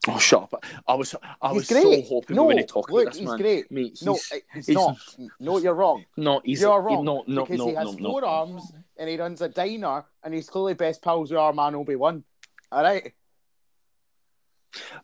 Oh, 0.06 0.18
shut 0.18 0.42
up! 0.42 0.64
I 0.86 0.94
was 0.94 1.14
I 1.40 1.48
He's 1.48 1.54
was 1.56 1.68
great. 1.68 2.04
so 2.06 2.14
hoping 2.16 2.36
No, 2.36 2.42
we 2.42 2.48
were 2.48 2.52
going 2.54 2.66
to 2.66 2.72
talk 2.72 2.90
look, 2.90 3.02
about 3.02 3.12
this 3.12 3.20
he's 3.20 3.28
man. 3.30 3.38
great. 3.38 3.70
Mate, 3.70 3.90
he's, 3.90 4.02
No, 4.02 4.12
he's, 4.14 4.66
he's- 4.66 4.68
not. 4.68 4.98
No, 5.40 5.56
you're 5.58 5.72
wrong. 5.74 6.04
no, 6.18 6.40
he's 6.44 6.60
you're 6.60 6.80
wrong. 6.82 7.04
No, 7.06 7.24
no, 7.26 7.44
because 7.46 7.58
no, 7.58 7.68
he 7.68 7.74
has 7.74 7.86
no, 7.86 7.92
no. 8.02 8.10
four 8.10 8.24
arms 8.26 8.70
and 8.98 9.08
he 9.08 9.16
runs 9.16 9.40
a 9.40 9.48
diner 9.48 10.04
and 10.22 10.34
he's 10.34 10.50
clearly 10.50 10.74
best 10.74 11.00
pals 11.00 11.30
with 11.30 11.38
our 11.40 11.54
man 11.54 11.74
Obi 11.74 11.96
Wan. 11.96 12.22
All 12.70 12.82
right. 12.82 13.12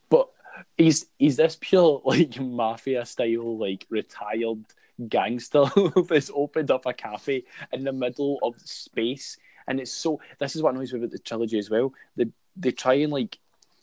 But 0.08 0.28
he's 0.76 1.06
he's 1.18 1.36
this 1.36 1.56
pure 1.60 2.02
like 2.04 2.38
mafia 2.40 3.06
style, 3.06 3.56
like 3.58 3.86
retired 3.88 4.64
gangster 5.08 5.64
that's 6.08 6.30
opened 6.34 6.70
up 6.70 6.86
a 6.86 6.92
cafe 6.92 7.44
in 7.72 7.84
the 7.84 7.92
middle 7.92 8.38
of 8.42 8.60
space, 8.60 9.36
and 9.66 9.80
it's 9.80 9.92
so. 9.92 10.20
This 10.38 10.56
is 10.56 10.62
what 10.62 10.74
annoys 10.74 10.92
me 10.92 10.98
about 10.98 11.10
the 11.10 11.18
trilogy 11.18 11.58
as 11.58 11.70
well. 11.70 11.92
They 12.16 12.26
they 12.56 12.72
try 12.72 12.94
and 12.94 13.12
like 13.12 13.38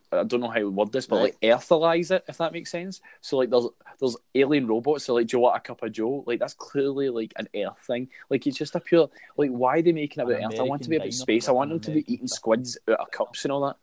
I 0.10 0.24
don't 0.24 0.40
know 0.40 0.48
how 0.48 0.60
to 0.60 0.70
word 0.72 0.94
this, 0.94 1.06
but 1.06 1.18
Right. 1.18 1.24
like 1.24 1.40
earthalize 1.42 2.12
it, 2.12 2.24
if 2.30 2.38
that 2.38 2.54
makes 2.54 2.72
sense. 2.72 3.02
So 3.22 3.38
like 3.38 3.50
there's 3.50 3.66
there's 4.00 4.16
alien 4.36 4.66
robots. 4.68 5.04
So 5.06 5.16
like, 5.16 5.28
do 5.28 5.36
you 5.38 5.42
want 5.42 5.58
a 5.58 5.60
cup 5.60 5.84
of 5.84 5.92
Joe? 5.92 6.24
Like 6.26 6.40
that's 6.40 6.54
clearly 6.54 7.10
like 7.10 7.34
an 7.36 7.50
Earth 7.56 7.80
thing. 7.86 8.08
Like 8.30 8.48
it's 8.48 8.58
just 8.58 8.76
a 8.76 8.80
pure 8.80 9.10
like 9.36 9.50
why 9.50 9.78
are 9.80 9.82
they 9.82 9.92
making 9.92 10.22
it 10.22 10.24
about 10.24 10.42
Earth? 10.54 10.60
I 10.60 10.64
want 10.64 10.84
to 10.84 10.90
be 10.90 10.96
about 10.96 11.14
space. 11.14 11.50
I 11.50 11.52
want 11.52 11.72
them 11.72 11.80
to 11.82 11.92
be 11.92 12.14
eating 12.14 12.28
squids 12.28 12.78
out 12.88 13.00
of 13.02 13.12
cups 13.12 13.44
and 13.44 13.52
all 13.52 13.66
that. 13.68 13.76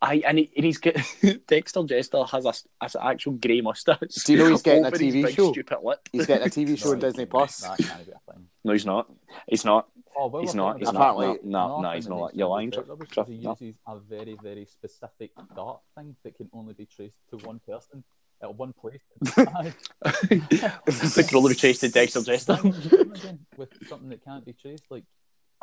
I 0.00 0.22
and, 0.26 0.38
he, 0.38 0.50
and 0.56 0.64
he's 0.64 0.78
get 0.78 0.96
Dexter 1.46 1.80
Jettster 1.80 2.28
has 2.30 2.44
a, 2.46 2.52
has 2.80 2.94
an 2.94 3.02
actual 3.04 3.32
grey 3.32 3.60
mustache. 3.60 3.98
Do 4.24 4.32
you 4.32 4.38
know 4.38 4.48
he's 4.48 4.62
getting 4.62 4.84
a 4.84 4.90
TV 4.90 5.28
show? 5.34 5.52
Stupid 5.52 5.78
lip. 5.82 6.08
He's 6.12 6.26
getting 6.26 6.46
a 6.46 6.50
TV 6.50 6.78
show 6.82 6.92
on 6.92 6.98
Disney 6.98 7.26
Plus. 7.26 7.60
That 7.60 7.78
can't 7.78 8.06
be 8.06 8.12
a 8.12 8.32
thing. 8.32 8.46
No, 8.64 8.72
he's 8.72 8.86
not. 8.86 9.10
He's 9.48 9.64
not. 9.64 9.88
Oh, 10.16 10.28
well, 10.28 10.42
He's 10.42 10.54
not. 10.54 10.78
He's 10.78 10.92
not. 10.92 11.16
Apparently- 11.16 11.50
No, 11.50 11.68
no, 11.68 11.80
no, 11.82 11.90
he's 11.90 12.08
not. 12.08 12.34
You're 12.36 12.48
lying. 12.48 12.70
doubt 12.70 12.88
rubbish 12.88 13.10
is 13.18 13.26
He 13.28 13.38
no. 13.38 13.56
uses 13.60 13.78
a 13.86 13.98
very, 13.98 14.36
very 14.42 14.64
specific 14.64 15.32
dart 15.56 15.80
thing 15.96 16.14
that 16.22 16.36
can 16.36 16.48
only 16.52 16.72
be 16.72 16.86
traced 16.86 17.18
to 17.30 17.36
one 17.38 17.60
person 17.66 18.04
at 18.42 18.54
one 18.54 18.72
place. 18.74 19.00
the 19.20 21.24
can 21.28 21.36
only 21.36 21.54
be 21.54 21.58
traced 21.58 21.80
to 21.80 21.88
Dexter 21.88 22.20
Jettster. 22.20 23.38
With 23.56 23.70
something 23.88 24.08
that 24.10 24.24
can't 24.24 24.44
be 24.44 24.52
traced, 24.52 24.84
like 24.90 25.04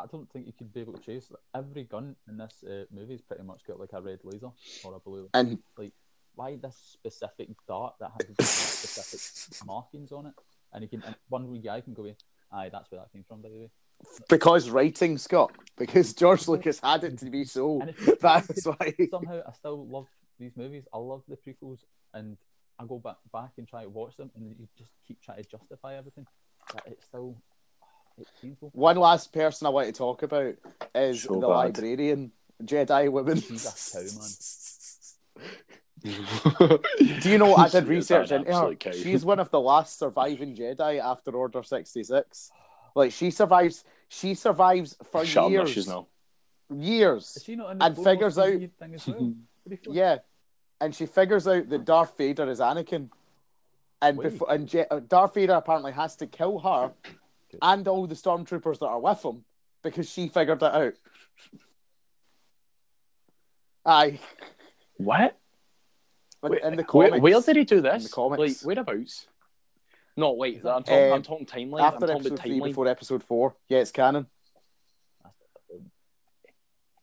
I 0.02 0.06
don't 0.06 0.30
think 0.30 0.46
you 0.46 0.52
could 0.52 0.72
be 0.72 0.80
able 0.80 0.94
to 0.94 1.02
trace 1.02 1.30
every 1.54 1.84
gun 1.84 2.16
in 2.28 2.36
this 2.36 2.64
uh, 2.68 2.84
movie's 2.92 3.22
pretty 3.22 3.44
much 3.44 3.62
got 3.66 3.78
like 3.78 3.92
a 3.92 4.00
red 4.00 4.20
laser 4.24 4.50
or 4.84 4.94
a 4.94 5.00
blue. 5.00 5.28
And 5.34 5.58
like, 5.78 5.92
Why 6.34 6.56
this 6.56 6.76
specific 6.76 7.48
dart 7.68 7.94
that 8.00 8.10
has 8.12 8.48
specific 8.48 9.66
markings 9.66 10.12
on 10.12 10.26
it, 10.26 10.34
and 10.72 10.82
you 10.82 10.88
can 10.88 11.02
and 11.04 11.14
one 11.28 11.60
guy 11.60 11.80
can 11.80 11.94
go, 11.94 12.04
in, 12.04 12.16
aye, 12.50 12.70
that's 12.72 12.90
where 12.90 13.00
that 13.00 13.12
came 13.12 13.24
from, 13.28 13.42
by 13.42 13.48
the 13.48 13.56
way. 13.56 13.70
because 14.28 14.70
writing, 14.70 15.18
Scott, 15.18 15.52
because 15.76 16.12
George 16.14 16.48
Lucas 16.48 16.80
had 16.80 17.04
it 17.04 17.18
to 17.18 17.30
be 17.30 17.44
so. 17.44 17.80
That's 18.20 18.64
why. 18.64 18.94
somehow 19.10 19.40
I 19.46 19.52
still 19.52 19.86
love 19.86 20.08
these 20.38 20.56
movies. 20.56 20.84
I 20.92 20.98
love 20.98 21.22
the 21.28 21.36
prequels, 21.36 21.80
and 22.12 22.36
I 22.78 22.86
go 22.86 22.98
back 22.98 23.16
back 23.32 23.52
and 23.58 23.68
try 23.68 23.84
to 23.84 23.88
watch 23.88 24.16
them, 24.16 24.30
and 24.34 24.48
you 24.48 24.68
just 24.76 24.90
keep 25.06 25.22
trying 25.22 25.42
to 25.42 25.48
justify 25.48 25.96
everything. 25.96 26.26
But 26.72 26.82
it's 26.86 27.06
still. 27.06 27.36
One 28.72 28.96
last 28.96 29.32
person 29.32 29.66
I 29.66 29.70
want 29.70 29.86
to 29.86 29.92
talk 29.92 30.22
about 30.22 30.54
is 30.94 31.22
So 31.22 31.34
the 31.34 31.40
bad. 31.40 31.46
librarian, 31.48 32.32
Jedi 32.62 33.10
woman. 33.10 33.40
She's 33.40 33.66
a 33.66 33.72
cow, 33.98 34.02
man. 34.20 35.58
Do 37.22 37.30
you 37.30 37.38
know 37.38 37.54
I 37.54 37.68
did 37.68 37.86
research 37.86 38.30
an 38.32 38.40
into 38.46 38.52
her? 38.60 38.74
cow. 38.74 38.90
She's 38.90 39.24
one 39.24 39.38
of 39.38 39.50
the 39.50 39.60
last 39.60 39.98
surviving 39.98 40.54
Jedi 40.56 40.98
after 41.00 41.30
Order 41.30 41.62
sixty 41.62 42.02
six. 42.02 42.50
Like 42.94 43.12
she 43.12 43.30
survives, 43.30 43.84
she 44.08 44.34
survives 44.34 44.96
for 45.10 45.24
Shut 45.24 45.44
up, 45.44 45.50
no, 45.52 45.58
years, 45.60 45.70
she's 45.70 45.88
not. 45.88 46.06
years. 46.74 47.36
Is 47.36 47.44
she 47.44 47.56
not 47.56 47.70
in 47.72 47.82
And 47.82 47.96
figures 47.96 48.36
out- 48.38 48.52
thing 48.78 48.94
as 48.94 49.06
well? 49.06 49.16
What 49.18 49.26
do 49.68 49.70
you 49.70 49.76
feel? 49.76 49.94
Yeah, 49.94 50.18
and 50.80 50.94
she 50.94 51.06
figures 51.06 51.46
out 51.48 51.68
that 51.68 51.84
Darth 51.84 52.16
Vader 52.18 52.50
is 52.50 52.58
Anakin, 52.60 53.08
and 54.02 54.18
Wait. 54.18 54.30
before 54.32 54.50
and 54.52 54.68
Je- 54.68 54.86
uh, 54.90 55.00
Darth 55.00 55.34
Vader 55.34 55.54
apparently 55.54 55.92
has 55.92 56.16
to 56.16 56.26
kill 56.26 56.58
her 56.58 56.92
Good. 57.52 57.58
and 57.62 57.86
all 57.88 58.06
the 58.06 58.14
stormtroopers 58.14 58.78
that 58.80 58.86
are 58.86 59.00
with 59.00 59.22
him 59.24 59.44
because 59.82 60.08
she 60.10 60.28
figured 60.28 60.62
it 60.62 60.74
out. 60.74 60.94
Aye, 63.84 64.20
What? 64.96 65.36
Wait, 66.42 66.60
in 66.62 66.76
the 66.76 66.82
where, 66.90 67.08
comics, 67.08 67.22
where 67.22 67.40
did 67.40 67.56
he 67.56 67.64
do 67.64 67.80
this? 67.80 68.04
the 68.04 68.08
comics. 68.10 68.64
Like 68.64 68.76
whereabouts? 68.76 69.26
No, 70.16 70.32
wait. 70.32 70.56
I'm 70.66 70.82
talking, 70.82 70.94
I'm 70.94 71.12
Um, 71.12 71.22
talking 71.22 71.46
timeline. 71.46 71.80
I'm 71.80 71.86
after 71.94 72.06
talking 72.06 72.16
episode 72.16 72.40
three, 72.40 72.60
before 72.60 72.86
episode 72.88 73.22
four, 73.22 73.54
yeah, 73.68 73.78
it's 73.78 73.92
canon. 73.92 74.26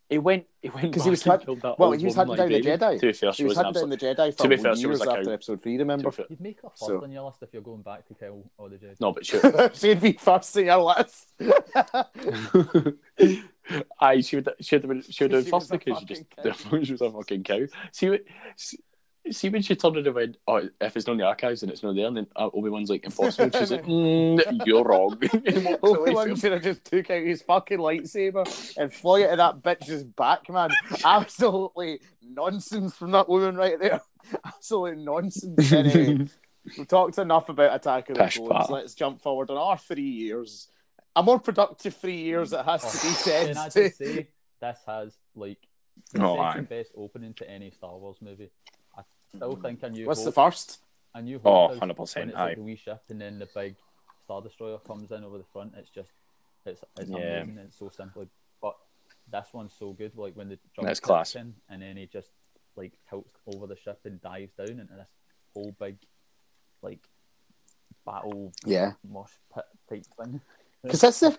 He 0.10 0.18
went. 0.18 0.46
He 0.62 0.70
went 0.70 0.92
'Cause 0.94 1.04
he 1.04 1.10
was 1.12 1.22
back 1.24 1.26
and 1.26 1.32
hunt- 1.32 1.46
killed 1.46 1.62
that 1.62 1.80
well, 1.80 1.92
he 1.92 2.04
was 2.06 2.18
woman 2.18 2.38
hunting 2.40 2.60
down 2.62 2.62
the. 2.80 2.86
Jedi. 2.86 3.00
To 3.00 3.06
be 3.06 3.14
fair, 3.14 3.32
She 3.32 3.38
she 3.38 3.44
was 3.44 3.50
was 3.52 3.58
an 3.60 3.64
hunting 3.66 3.82
down 3.84 3.90
the 3.92 3.98
Jedi 3.98 4.32
for 4.36 4.44
to 4.44 4.50
be 4.50 4.58
fair, 4.58 4.76
she 4.76 4.82
years 4.82 4.90
was 5.00 5.08
a 5.08 5.12
after 5.12 5.24
cow. 5.26 5.32
episode 5.32 5.62
three. 5.62 5.74
to 5.74 5.84
Remember? 5.84 6.10
be 6.10 6.16
fair- 6.16 6.26
You'd 6.30 6.42
make 6.42 6.62
her 6.64 6.70
first 6.70 6.80
So- 6.86 7.04
on 7.04 7.12
your 7.12 7.24
list 7.26 7.44
if 7.44 7.50
you're 7.54 7.62
going 7.62 7.82
back 7.84 8.08
to 8.08 8.14
kill 8.16 8.44
all 8.58 8.70
the 8.70 8.78
Jedi. 8.78 9.00
No, 9.00 9.12
but 9.14 9.26
she. 9.26 9.40
She'd 9.74 10.02
be 10.02 10.14
first 10.14 10.58
in 10.58 10.66
your 10.66 10.78
list. 10.96 11.28
Aye, 14.02 14.22
she 14.22 14.36
would. 14.38 14.50
She 14.62 14.76
would 14.76 14.84
have 14.84 14.90
been. 14.90 15.02
She 15.04 15.24
would 15.24 15.32
have 15.34 15.44
She 15.46 15.52
been 15.52 15.60
was 15.60 15.68
first 15.70 15.70
a 15.72 15.78
because 15.78 16.00
she 16.00 16.06
just. 16.06 16.24
fucking 16.44 16.84
she 16.86 16.92
was 16.94 17.02
a 17.02 17.12
fucking 17.12 17.44
cow. 17.44 17.60
See 17.92 18.10
what. 18.10 18.22
See, 19.26 19.32
see 19.34 19.50
when 19.50 19.62
she 19.62 19.76
turned 19.76 19.98
it 19.98 20.08
around. 20.08 20.38
Oh, 20.48 20.62
if 20.80 20.96
it's 20.96 21.06
not 21.08 21.14
in 21.14 21.20
the 21.20 21.26
archives 21.26 21.62
and 21.64 21.72
it's 21.72 21.84
not 21.84 21.96
there, 21.96 22.08
and 22.08 22.16
then 22.18 22.28
uh, 22.36 22.50
Obi 22.54 22.70
Wan's 22.70 22.90
like 22.90 23.04
impossible. 23.06 23.50
She's 23.60 23.72
like, 23.72 23.84
mm, 23.86 24.62
you're 24.66 24.84
wrong. 24.84 25.18
And 25.34 25.78
Obi 25.84 26.14
Wan 26.14 26.36
should 26.36 26.54
have 26.54 26.64
just 26.64 26.86
took 26.86 27.10
out 27.10 27.22
his 27.24 27.42
fucking 27.42 27.80
lightsaber 27.80 28.46
and 28.78 28.94
flung 28.94 29.22
it 29.22 29.30
at 29.30 29.38
that 29.38 29.62
bitch's 29.62 30.04
back, 30.04 30.50
man. 30.50 30.70
Absolutely 31.04 32.00
nonsense 32.22 32.96
from 32.96 33.12
that 33.12 33.28
woman 33.28 33.56
right 33.56 33.80
there. 33.80 34.02
Absolute 34.46 34.98
nonsense. 34.98 35.72
Anyway, 35.72 36.28
we've 36.78 36.88
talked 36.88 37.18
enough 37.18 37.50
about 37.50 37.76
Attack 37.76 38.10
of 38.10 38.18
the 38.18 38.24
Pish 38.24 38.38
Clones. 38.38 38.54
pat. 38.54 38.70
Let's 38.72 38.94
jump 38.94 39.22
forward 39.22 39.50
on 39.50 39.58
our 39.58 39.78
three 39.78 40.02
years. 40.02 40.70
A 41.16 41.24
more 41.24 41.40
productive 41.40 41.96
three 41.96 42.18
years, 42.22 42.54
it 42.54 42.64
has 42.64 42.82
to 42.82 43.08
be 43.08 43.14
said. 43.14 43.48
Can 43.48 43.58
I 43.58 43.70
just 43.70 43.98
say 43.98 44.30
this 44.62 44.78
has 44.88 45.18
like 45.36 45.58
the 46.14 46.24
Oh, 46.24 46.38
second 46.38 46.62
aye. 46.66 46.68
best 46.70 46.92
opening 46.96 47.34
to 47.36 47.50
any 47.50 47.72
Star 47.72 47.98
Wars 47.98 48.18
movie. 48.22 48.52
I 49.34 49.38
still 49.38 49.56
think 49.58 49.84
a 49.84 49.90
new 49.90 50.08
What's 50.08 50.22
the 50.24 50.32
Hope, 50.32 50.36
first? 50.54 50.80
a 51.14 51.22
new 51.22 51.40
Oh, 51.46 51.68
Hope 51.68 51.74
is 51.74 51.80
100%, 51.80 52.16
when 52.18 52.30
it's 52.30 52.38
aye. 52.38 52.46
like 52.46 52.56
the 52.58 52.64
wee 52.64 52.76
ship 52.76 53.02
and 53.10 53.22
then 53.22 53.40
the 53.40 53.48
big 53.54 53.76
Star 54.26 54.42
Destroyer 54.42 54.78
comes 54.80 55.12
in 55.12 55.24
over 55.24 55.38
the 55.38 55.44
front. 55.54 55.74
It's 55.78 55.90
just 55.90 56.12
it's 56.66 56.84
it's 57.00 57.10
Yeah. 57.10 57.18
amazing. 57.42 57.58
It's 57.60 57.78
so 57.78 57.90
simple, 57.90 58.28
but 58.62 58.76
this 59.32 59.48
one's 59.54 59.74
so 59.78 59.94
good. 59.94 60.16
Like 60.16 60.34
when 60.36 60.50
the 60.50 60.60
drum 60.76 60.86
That's 60.86 61.00
kicks 61.00 61.08
class. 61.08 61.36
in 61.36 61.56
and 61.70 61.82
then 61.82 61.98
he 61.98 62.06
just 62.06 62.30
like 62.76 62.94
tilts 63.10 63.40
over 63.54 63.68
the 63.68 63.76
ship 63.76 64.00
and 64.06 64.22
dives 64.22 64.54
down 64.54 64.80
into 64.80 64.94
this 64.94 65.10
whole 65.54 65.76
big 65.80 65.98
like 66.82 67.00
battle 68.06 68.52
Yeah. 68.66 68.94
mosh 69.08 69.32
pit 69.54 69.66
type 69.90 70.06
thing. 70.22 70.42
Because 70.84 71.02
that's 71.02 71.20
the 71.20 71.38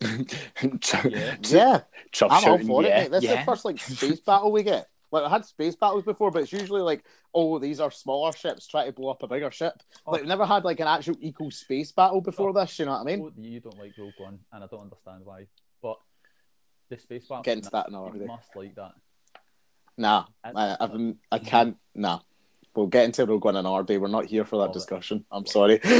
Yeah. 1.10 1.36
yeah. 1.42 1.80
Chuff 2.10 2.30
I'm 2.32 2.36
all 2.36 2.40
shouting, 2.40 2.66
for 2.66 2.84
it. 2.84 2.88
mate. 2.88 3.10
This 3.10 3.24
is 3.24 3.30
yeah. 3.30 3.36
the 3.40 3.44
first 3.44 3.64
like 3.64 3.78
space 3.78 4.20
battle 4.20 4.50
we 4.50 4.62
get. 4.62 4.88
Like 5.12 5.24
I 5.24 5.28
had 5.28 5.44
space 5.44 5.76
battles 5.76 6.04
before, 6.04 6.30
but 6.30 6.42
it's 6.42 6.52
usually 6.52 6.80
like, 6.80 7.04
oh, 7.34 7.58
these 7.58 7.80
are 7.80 7.90
smaller 7.90 8.32
ships 8.32 8.66
trying 8.66 8.86
to 8.86 8.92
blow 8.92 9.10
up 9.10 9.22
a 9.22 9.28
bigger 9.28 9.50
ship. 9.50 9.74
Oh. 10.06 10.12
Like 10.12 10.22
we 10.22 10.28
never 10.28 10.46
had 10.46 10.64
like 10.64 10.80
an 10.80 10.88
actual 10.88 11.16
equal 11.20 11.50
space 11.50 11.92
battle 11.92 12.22
before 12.22 12.52
this. 12.54 12.78
You 12.78 12.86
know 12.86 12.92
what 12.92 13.02
I 13.02 13.04
mean? 13.04 13.30
you 13.38 13.60
don't 13.60 13.78
like 13.78 13.92
Rogue 13.98 14.14
One, 14.16 14.38
and 14.52 14.64
I 14.64 14.66
don't 14.66 14.80
understand 14.80 15.24
why. 15.24 15.46
But 15.82 15.98
the 16.88 16.98
space 16.98 17.26
battle, 17.28 17.42
Get 17.42 17.58
into 17.58 17.70
that 17.70 17.88
another 17.88 18.16
you 18.16 18.26
must 18.26 18.56
like 18.56 18.74
that. 18.76 18.92
Nah, 19.98 20.24
I, 20.42 20.76
I've, 20.80 21.14
I 21.30 21.38
can't. 21.38 21.76
Nah, 21.94 22.20
we'll 22.74 22.86
get 22.86 23.04
into 23.04 23.26
Rogue 23.26 23.44
One 23.44 23.56
another 23.56 23.82
day. 23.82 23.98
We're 23.98 24.08
not 24.08 24.24
here 24.26 24.46
for 24.46 24.60
that 24.60 24.70
it. 24.70 24.72
discussion. 24.72 25.26
I'm 25.30 25.46
sorry. 25.46 25.78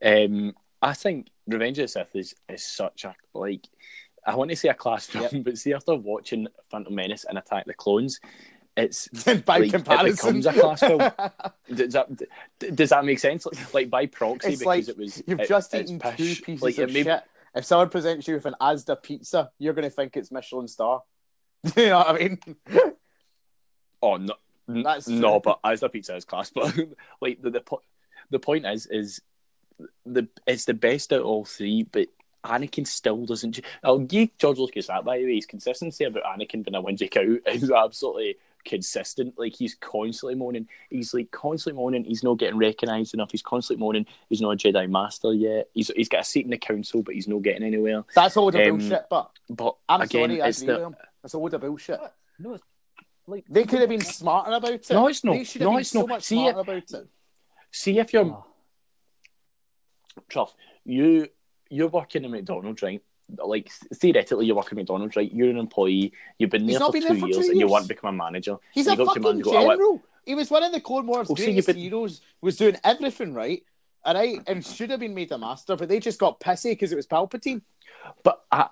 Um, 0.00 0.54
I 0.80 0.94
think 0.94 1.28
Revenge 1.46 1.78
of 1.78 1.84
the 1.84 1.88
Sith 1.88 2.14
is, 2.14 2.34
is 2.48 2.64
such 2.64 3.04
a 3.04 3.14
like 3.34 3.66
I 4.28 4.34
want 4.36 4.50
to 4.50 4.56
say 4.56 4.68
a 4.68 4.74
class 4.74 5.06
film, 5.06 5.42
but 5.42 5.58
see 5.58 5.72
after 5.72 5.94
watching 5.94 6.46
Phantom 6.70 6.94
Menace 6.94 7.24
and 7.28 7.38
Attack 7.38 7.66
the 7.66 7.74
Clones, 7.74 8.20
it's 8.76 9.08
By 9.44 9.58
like, 9.58 9.70
comparison, 9.72 10.08
it 10.08 10.42
becomes 10.42 10.46
a 10.46 10.52
class 10.52 10.80
film. 10.80 10.98
does 11.74 11.92
that 11.94 12.08
does 12.74 12.90
that 12.90 13.04
make 13.04 13.18
sense? 13.18 13.46
Like, 13.46 13.74
like 13.74 13.90
by 13.90 14.06
proxy 14.06 14.50
It's 14.52 14.58
because 14.60 14.66
like 14.66 14.88
it 14.88 14.98
was 14.98 15.22
You've 15.26 15.40
it- 15.40 15.48
just 15.48 15.74
eaten 15.74 15.98
pish. 15.98 16.16
two 16.38 16.44
pieces 16.44 16.62
Like, 16.62 16.78
of 16.78 16.92
may- 16.92 17.02
shit. 17.02 17.22
If 17.54 17.64
someone 17.64 17.88
presents 17.88 18.28
you 18.28 18.34
with 18.34 18.44
an 18.46 18.54
Asda 18.60 19.02
pizza, 19.02 19.50
you're 19.58 19.72
going 19.72 19.84
to 19.88 19.90
think 19.90 20.16
it's 20.16 20.30
Michelin 20.30 20.68
star. 20.68 21.02
you 21.76 21.86
know 21.88 21.98
what 21.98 22.08
I 22.10 22.18
mean? 22.18 22.38
Oh 24.00 24.16
no, 24.16 24.34
That's 24.68 25.08
no, 25.08 25.32
true. 25.32 25.40
but 25.44 25.60
as 25.64 25.80
the 25.80 25.88
pizza 25.88 26.14
is 26.14 26.24
class. 26.24 26.50
But 26.50 26.76
like 27.20 27.42
the 27.42 27.50
the, 27.50 27.60
po- 27.60 27.82
the 28.30 28.38
point 28.38 28.66
is 28.66 28.86
is 28.86 29.20
the 30.06 30.28
it's 30.46 30.66
the 30.66 30.74
best 30.74 31.12
out 31.12 31.20
of 31.20 31.26
all 31.26 31.44
three, 31.44 31.82
but 31.82 32.06
Anakin 32.44 32.86
still 32.86 33.26
doesn't. 33.26 33.60
I'll 33.82 33.98
give 33.98 34.36
George 34.38 34.58
Lucas 34.58 34.86
that 34.86 35.04
by 35.04 35.18
the 35.18 35.24
way. 35.24 35.34
His 35.36 35.46
consistency 35.46 36.04
about 36.04 36.22
Anakin 36.24 36.64
being 36.64 36.74
a 36.74 36.82
whinging 36.82 37.10
cow 37.10 37.50
is 37.52 37.70
absolutely 37.70 38.36
consistent. 38.64 39.34
Like 39.38 39.54
he's 39.54 39.74
constantly 39.74 40.34
moaning. 40.34 40.68
He's 40.90 41.12
like 41.14 41.30
constantly 41.30 41.82
moaning. 41.82 42.04
He's 42.04 42.22
not 42.22 42.38
getting 42.38 42.58
recognised 42.58 43.14
enough. 43.14 43.30
He's 43.32 43.42
constantly 43.42 43.84
moaning. 43.84 44.06
He's 44.28 44.40
not 44.40 44.50
a 44.52 44.56
Jedi 44.56 44.88
Master 44.88 45.32
yet. 45.32 45.68
He's 45.74 45.88
he's 45.96 46.08
got 46.08 46.20
a 46.20 46.24
seat 46.24 46.44
in 46.44 46.50
the 46.50 46.58
council, 46.58 47.02
but 47.02 47.14
he's 47.14 47.28
not 47.28 47.42
getting 47.42 47.64
anywhere. 47.64 48.04
That's 48.14 48.36
all 48.36 48.50
the 48.50 48.62
Um, 48.70 48.78
bullshit. 48.78 49.06
But 49.10 49.30
But 49.50 49.76
I'm 49.88 50.02
again, 50.02 50.28
sorry, 50.28 50.42
I 50.42 50.48
it's 50.48 50.62
agree 50.62 50.74
the 50.74 50.78
with 50.78 50.86
him. 50.88 50.96
That's 51.22 51.34
a 51.34 51.38
load 51.38 51.54
of 51.54 51.60
bullshit. 51.60 52.00
No, 52.38 52.54
it's 52.54 52.64
like 53.26 53.44
They 53.50 53.64
could 53.64 53.80
have 53.80 53.88
been 53.88 54.00
smarter 54.04 54.52
about 54.52 54.70
it. 54.70 54.86
No, 54.90 55.08
it's 55.08 55.24
not. 55.24 55.32
They 55.32 55.44
should 55.44 55.60
have 55.62 55.66
No, 55.66 55.72
been 55.72 55.80
it's 55.80 55.90
so 55.90 55.98
not. 56.00 56.08
much 56.08 56.22
See, 56.22 56.36
smarter 56.36 56.58
about 56.60 56.76
it. 56.76 57.08
see 57.72 57.98
if 57.98 58.12
you're 58.12 58.24
Oh, 58.24 58.44
Truff, 60.28 60.54
you 60.84 61.28
you're 61.70 61.88
working 61.88 62.24
in 62.24 62.30
McDonald's, 62.30 62.82
right? 62.82 63.02
Like 63.44 63.70
theoretically, 63.94 64.46
you're 64.46 64.56
working 64.56 64.78
at 64.78 64.82
McDonald's, 64.82 65.14
right? 65.16 65.30
You're 65.32 65.50
an 65.50 65.58
employee. 65.58 66.12
You've 66.38 66.50
been 66.50 66.66
there 66.66 66.78
for 66.80 66.92
been 66.92 67.02
two 67.02 67.08
there 67.08 67.18
for 67.18 67.26
years, 67.28 67.44
two 67.46 67.50
and 67.52 67.60
you 67.60 67.66
want 67.68 67.84
to 67.84 67.88
become 67.88 68.14
a 68.14 68.24
manager. 68.24 68.56
He's 68.72 68.86
And 68.86 68.98
a 68.98 69.02
you 69.02 69.04
go 69.04 69.10
up 69.10 69.16
to 69.16 69.20
your 69.20 69.22
fucking 69.22 69.22
man 69.22 69.34
and 69.34 69.44
go, 69.44 69.50
"Oh, 69.56 69.70
general. 69.70 70.02
He 70.24 70.34
was 70.34 70.50
one 70.50 70.62
of 70.62 70.72
the 70.72 70.80
Clone 70.80 71.06
Wars 71.06 71.28
Oh, 71.30 71.34
see, 71.34 71.44
greatest 71.46 71.68
you've 71.68 71.76
been- 71.76 71.82
heroes. 71.82 72.20
Was 72.40 72.56
doing 72.56 72.76
everything 72.84 73.34
right, 73.34 73.62
all 74.04 74.14
right, 74.14 74.40
and 74.46 74.64
should 74.64 74.90
have 74.90 75.00
been 75.00 75.14
made 75.14 75.30
a 75.32 75.38
master, 75.38 75.76
but 75.76 75.88
they 75.88 76.00
just 76.00 76.18
got 76.18 76.40
pissy 76.40 76.70
because 76.72 76.90
it 76.92 76.96
was 76.96 77.06
Palpatine. 77.06 77.62
But 78.22 78.44
I, 78.50 78.68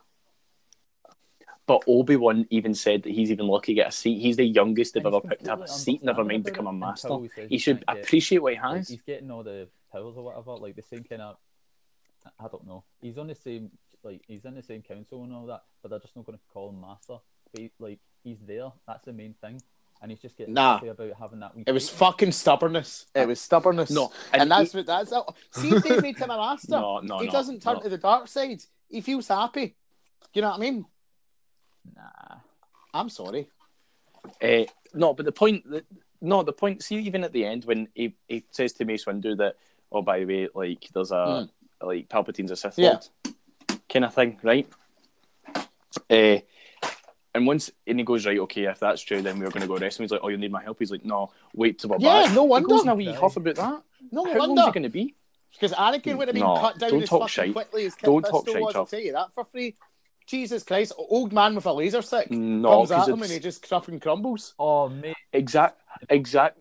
But 1.67 1.83
Obi 1.89 2.15
Wan 2.17 2.47
even 2.51 2.75
said 2.75 3.03
that 3.03 3.11
he's 3.11 3.31
even 3.33 3.49
lucky 3.49 3.73
to 3.73 3.75
get 3.75 3.89
a 3.89 3.93
seat. 3.93 4.21
He's 4.21 4.37
the 4.37 4.45
youngest 4.45 4.95
they've 4.95 5.05
ever 5.05 5.21
picked 5.21 5.45
to 5.45 5.51
have 5.51 5.63
a 5.63 5.69
seat. 5.69 6.03
Never 6.03 6.25
mind 6.25 6.45
become 6.45 6.67
a 6.69 6.73
master. 6.73 7.09
he 7.21 7.29
says 7.29 7.49
He 7.49 7.55
he 7.57 7.59
should 7.59 7.85
appreciate 7.89 8.39
what 8.39 8.55
he 8.55 8.61
Like, 8.61 8.77
has. 8.77 8.89
he's 8.89 9.03
getting 9.03 9.31
all 9.33 9.43
the 9.43 9.69
powers 9.93 10.17
or 10.17 10.23
whatever, 10.25 10.53
like 10.53 10.77
the 10.77 10.83
same 10.83 11.03
kind 11.05 11.23
of. 11.23 11.37
I 12.39 12.49
don't 12.49 12.67
know. 12.67 12.85
He's 13.01 13.19
on 13.19 13.27
the 13.29 13.35
same, 13.35 13.71
like 14.03 14.23
he's 14.27 14.45
in 14.45 14.55
the 14.55 14.63
same 14.63 14.83
council 14.83 15.25
and 15.25 15.33
all 15.33 15.47
that, 15.47 15.63
but 15.83 15.91
they're 15.91 16.01
just 16.01 16.17
not 16.17 16.27
going 16.27 16.39
to 16.39 16.45
call 16.53 16.71
him 16.71 16.81
master. 16.81 17.17
But 17.53 17.61
he, 17.61 17.71
like 17.79 18.01
he's 18.25 18.39
there. 18.47 18.73
That's 18.87 19.05
the 19.05 19.13
main 19.13 19.35
thing, 19.41 19.61
and 20.03 20.11
he's 20.11 20.21
just 20.21 20.37
getting 20.37 20.55
Nah. 20.55 20.79
about 20.79 21.13
having 21.19 21.41
that. 21.41 21.57
Wee 21.57 21.65
It 21.67 21.73
was 21.73 21.89
fucking 21.89 22.33
stubbornness. 22.33 23.07
It 23.15 23.29
was 23.29 23.41
stubbornness. 23.41 23.91
No, 23.91 24.13
and, 24.33 24.43
and 24.43 24.51
that's 24.51 24.73
he- 24.73 24.79
what 24.79 24.87
that's. 24.87 25.13
See 25.53 25.71
if 25.71 25.83
they 25.83 26.01
made 26.01 26.19
him 26.19 26.31
a 26.31 26.37
master. 26.37 26.67
No, 26.71 27.01
no, 27.01 27.19
he 27.19 27.27
no, 27.27 27.33
doesn't 27.33 27.63
turn 27.63 27.75
no. 27.77 27.81
to 27.83 27.89
the 27.89 27.99
dark 27.99 28.29
side. 28.29 28.63
He 28.89 29.01
feels 29.01 29.29
happy. 29.29 29.77
You 30.35 30.43
know 30.43 30.51
what 30.51 30.59
I 30.59 30.61
mean? 30.61 30.85
Nah. 31.95 32.37
I'm 32.93 33.09
sorry. 33.09 33.49
Uh, 34.43 34.65
no, 34.95 35.15
but 35.15 35.25
the 35.27 35.33
point 35.33 35.69
that 35.71 35.85
no, 36.21 36.43
the 36.43 36.53
point. 36.53 36.83
See, 36.83 36.97
even 36.97 37.25
at 37.25 37.33
the 37.33 37.45
end 37.45 37.65
when 37.65 37.89
he, 37.95 38.17
he 38.29 38.45
says 38.51 38.73
to 38.75 38.85
Mace 38.85 39.05
Windu 39.05 39.37
that, 39.39 39.57
oh, 39.93 40.03
by 40.03 40.21
the 40.21 40.25
way, 40.25 40.49
like 40.55 40.89
there's 40.93 41.13
a 41.13 41.49
like 41.83 42.09
Palpatine's 42.09 42.51
a 42.51 42.57
Sith. 42.57 42.79
Yeah. 42.79 42.99
Lord, 43.25 43.37
kind 43.89 44.05
of 44.05 44.15
thing, 44.15 44.39
right? 44.43 44.69
Uh, 46.11 46.39
and 47.35 47.47
once 47.47 47.71
and 47.87 47.99
he 47.99 48.05
goes 48.05 48.25
right, 48.27 48.39
okay, 48.39 48.65
if 48.65 48.81
that's 48.81 49.03
true, 49.03 49.21
then 49.23 49.39
we're 49.39 49.51
going 49.51 49.61
to 49.63 49.67
go 49.69 49.77
arrest 49.77 49.99
him. 49.99 50.05
He's 50.05 50.11
like, 50.11 50.21
oh, 50.23 50.29
you 50.29 50.39
need 50.39 50.53
my 50.53 50.63
help. 50.63 50.79
He's 50.79 50.91
like, 50.91 51.05
no, 51.05 51.31
wait 51.55 51.79
till 51.79 51.91
we're 51.91 51.99
Yeah, 51.99 52.23
back. 52.25 52.33
no 52.35 52.45
He 52.45 52.49
wonder. 52.49 52.69
goes 52.69 52.83
in 52.83 52.89
a 52.89 52.95
wee 52.95 53.13
huff 53.13 53.37
about 53.37 53.57
that. 53.57 53.83
No 54.11 54.25
How 54.25 54.39
long's 54.39 54.49
wonder. 54.49 54.63
he 54.67 54.73
going 54.73 54.83
to 54.85 54.89
be? 54.89 55.15
Because 55.53 55.73
Anakin 55.73 56.19
would 56.19 56.29
have 56.29 56.35
been 56.35 56.43
No, 56.43 56.59
cut 56.61 56.79
down 56.79 56.91
don't 56.91 57.03
as 57.03 57.09
talk 57.09 57.21
fucking 57.23 57.33
shite. 57.33 57.53
quickly 57.53 57.87
as 57.87 57.95
Kit 57.95 58.05
Don't 58.07 58.23
talk 58.25 58.47
Fisto 58.47 58.53
shite, 58.53 58.63
was. 58.63 58.77
I'll 58.77 58.87
tell 58.87 59.01
you 59.01 59.13
that 59.13 59.33
for 59.35 59.45
free. 59.45 59.75
Jesus 60.27 60.63
Christ, 60.65 60.93
old 60.99 61.33
man 61.33 61.55
with 61.55 61.67
a 61.67 61.73
laser 61.73 62.03
stick 62.03 62.31
No, 62.31 62.71
comes 62.79 62.91
at 62.91 62.97
because 62.97 63.09
him 63.11 63.23
and 63.23 63.31
he 63.33 63.39
just 63.39 63.65
fucking 63.67 64.01
crumbles. 64.01 64.55
Oh 64.59 64.89
mate, 64.89 65.15
exact, 65.33 65.81
exact. 66.11 66.59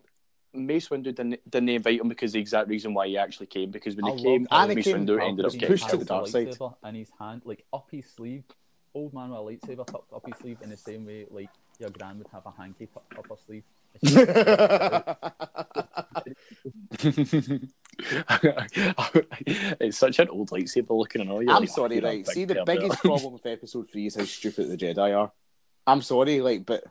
Mace 0.56 0.88
Windu 0.88 1.14
didn't, 1.14 1.50
didn't 1.50 1.68
invite 1.68 2.00
him 2.00 2.08
because 2.08 2.32
the 2.32 2.40
exact 2.40 2.68
reason 2.68 2.94
why 2.94 3.08
he 3.08 3.18
actually 3.18 3.46
came. 3.46 3.70
Because 3.70 3.96
when 3.96 4.06
I 4.06 4.12
he 4.12 4.22
came, 4.22 4.46
love 4.50 4.70
uh, 4.70 4.74
Mace 4.74 4.86
Anakin 4.86 5.06
Windu 5.06 5.22
ended 5.22 5.46
up 5.46 5.52
getting 5.52 5.68
pushed 5.68 5.88
to 5.90 5.96
the 5.96 6.04
dark 6.04 6.28
side. 6.28 6.48
lightsaber 6.48 6.74
in 6.84 6.94
his 6.94 7.10
hand, 7.18 7.42
like 7.44 7.64
up 7.72 7.88
his 7.90 8.06
sleeve. 8.06 8.44
Old 8.94 9.12
man 9.12 9.30
with 9.30 9.38
a 9.38 9.42
lightsaber 9.42 9.86
tucked 9.86 10.12
up 10.12 10.26
his 10.26 10.36
sleeve 10.38 10.58
in 10.62 10.70
the 10.70 10.76
same 10.76 11.04
way, 11.04 11.26
like 11.30 11.50
your 11.78 11.90
gran 11.90 12.18
would 12.18 12.28
have 12.32 12.46
a 12.46 12.50
hanky 12.50 12.86
tucked 12.86 13.18
up 13.18 13.28
her 13.28 13.36
sleeve. 13.44 13.64
it's 19.80 19.98
such 19.98 20.18
an 20.18 20.28
old 20.28 20.50
lightsaber 20.50 20.90
looking 20.90 21.22
and 21.22 21.30
all. 21.30 21.40
I'm 21.40 21.46
like, 21.46 21.68
sorry, 21.68 22.00
right? 22.00 22.26
See, 22.26 22.44
the 22.44 22.62
biggest 22.64 23.00
problem 23.00 23.34
with 23.34 23.46
episode 23.46 23.90
three 23.90 24.06
is 24.06 24.16
how 24.16 24.24
stupid 24.24 24.68
the 24.68 24.76
Jedi 24.76 25.16
are. 25.16 25.32
I'm 25.86 26.02
sorry, 26.02 26.40
like, 26.40 26.66
but 26.66 26.84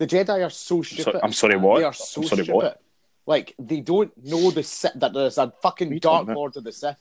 the 0.00 0.06
Jedi 0.06 0.44
are 0.44 0.50
so 0.50 0.80
stupid. 0.80 1.20
I'm 1.22 1.34
sorry, 1.34 1.56
what? 1.56 1.78
They 1.78 1.84
are 1.84 1.92
so 1.92 2.22
I'm 2.22 2.28
sorry, 2.28 2.44
stupid. 2.44 2.56
what? 2.56 2.82
Like, 3.26 3.54
they 3.58 3.80
don't 3.80 4.10
know 4.24 4.50
the 4.50 4.62
Sith, 4.62 4.94
that 4.94 5.12
there's 5.12 5.36
a 5.36 5.52
fucking 5.60 5.88
What 5.88 5.92
are 5.92 5.94
you 5.94 6.00
Dark? 6.00 6.28
Lord 6.28 6.56
of 6.56 6.64
the 6.64 6.72
Sith 6.72 6.96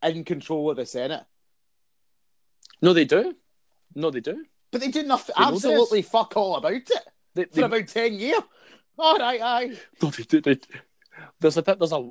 in 0.00 0.24
control 0.24 0.70
of 0.70 0.76
the 0.76 0.86
Senate. 0.86 1.24
No, 2.80 2.92
they 2.92 3.04
do. 3.04 3.34
No, 3.96 4.12
they 4.12 4.20
do. 4.20 4.44
But 4.70 4.80
they 4.80 4.92
do 4.92 5.02
nothing, 5.02 5.34
They 5.36 5.42
know 5.42 5.54
absolutely 5.54 6.02
fuck 6.02 6.36
all 6.36 6.54
about 6.54 6.72
it 6.72 6.90
They, 7.34 7.44
for 7.46 7.50
they, 7.52 7.62
about 7.62 7.88
10 7.88 8.14
years. 8.14 8.42
All 8.96 9.18
right, 9.18 9.40
aye. 9.42 9.76
no, 10.00 10.10
they 10.10 10.22
do. 10.22 10.40
They, 10.40 10.58
there's 11.40 11.56
a 11.56 11.62
bit. 11.62 11.80
There's 11.80 11.92
a. 11.92 12.08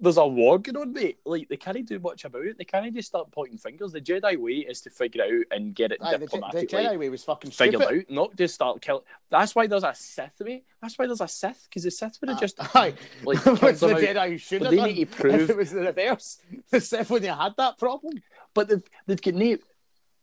There's 0.00 0.16
a 0.16 0.26
war 0.26 0.58
going 0.58 0.76
on, 0.76 0.92
mate. 0.92 1.18
Like 1.24 1.48
they 1.48 1.56
can't 1.56 1.86
do 1.86 1.98
much 1.98 2.24
about 2.24 2.46
it. 2.46 2.56
They 2.56 2.64
can't 2.64 2.94
just 2.94 3.08
start 3.08 3.30
pointing 3.30 3.58
fingers. 3.58 3.92
The 3.92 4.00
Jedi 4.00 4.36
way 4.38 4.52
is 4.52 4.80
to 4.82 4.90
figure 4.90 5.22
out 5.22 5.44
and 5.50 5.74
get 5.74 5.92
it 5.92 5.98
aye 6.00 6.16
the, 6.16 6.26
the. 6.26 6.66
Jedi 6.66 6.98
way 6.98 7.08
was 7.10 7.24
fucking 7.24 7.50
Figured 7.50 7.82
stupid. 7.82 8.06
out, 8.08 8.10
not 8.10 8.36
just 8.36 8.54
start 8.54 8.80
killing. 8.80 9.02
That's 9.30 9.54
why 9.54 9.66
there's 9.66 9.84
a 9.84 9.94
Sith 9.94 10.40
way. 10.40 10.62
That's 10.80 10.98
why 10.98 11.06
there's 11.06 11.20
a 11.20 11.28
Sith 11.28 11.66
because 11.68 11.82
the 11.82 11.90
Sith 11.90 12.18
would 12.20 12.30
have 12.30 12.38
ah, 12.38 12.40
just 12.40 12.56
Aye. 12.76 12.94
like 13.24 13.44
the. 13.44 13.50
Jedi 13.52 14.40
should 14.40 14.62
have 14.62 14.70
they 14.70 14.82
need 14.92 15.10
to 15.10 15.16
prove- 15.20 15.34
If 15.34 15.50
it 15.50 15.56
was 15.56 15.70
the 15.70 15.80
reverse, 15.80 16.38
the 16.70 16.80
Sith 16.80 17.10
wouldn't 17.10 17.30
have 17.30 17.38
had 17.38 17.56
that 17.58 17.78
problem. 17.78 18.22
But 18.54 18.68
they've 18.68 18.82
they've 19.06 19.20
got 19.22 19.34
no 19.34 19.56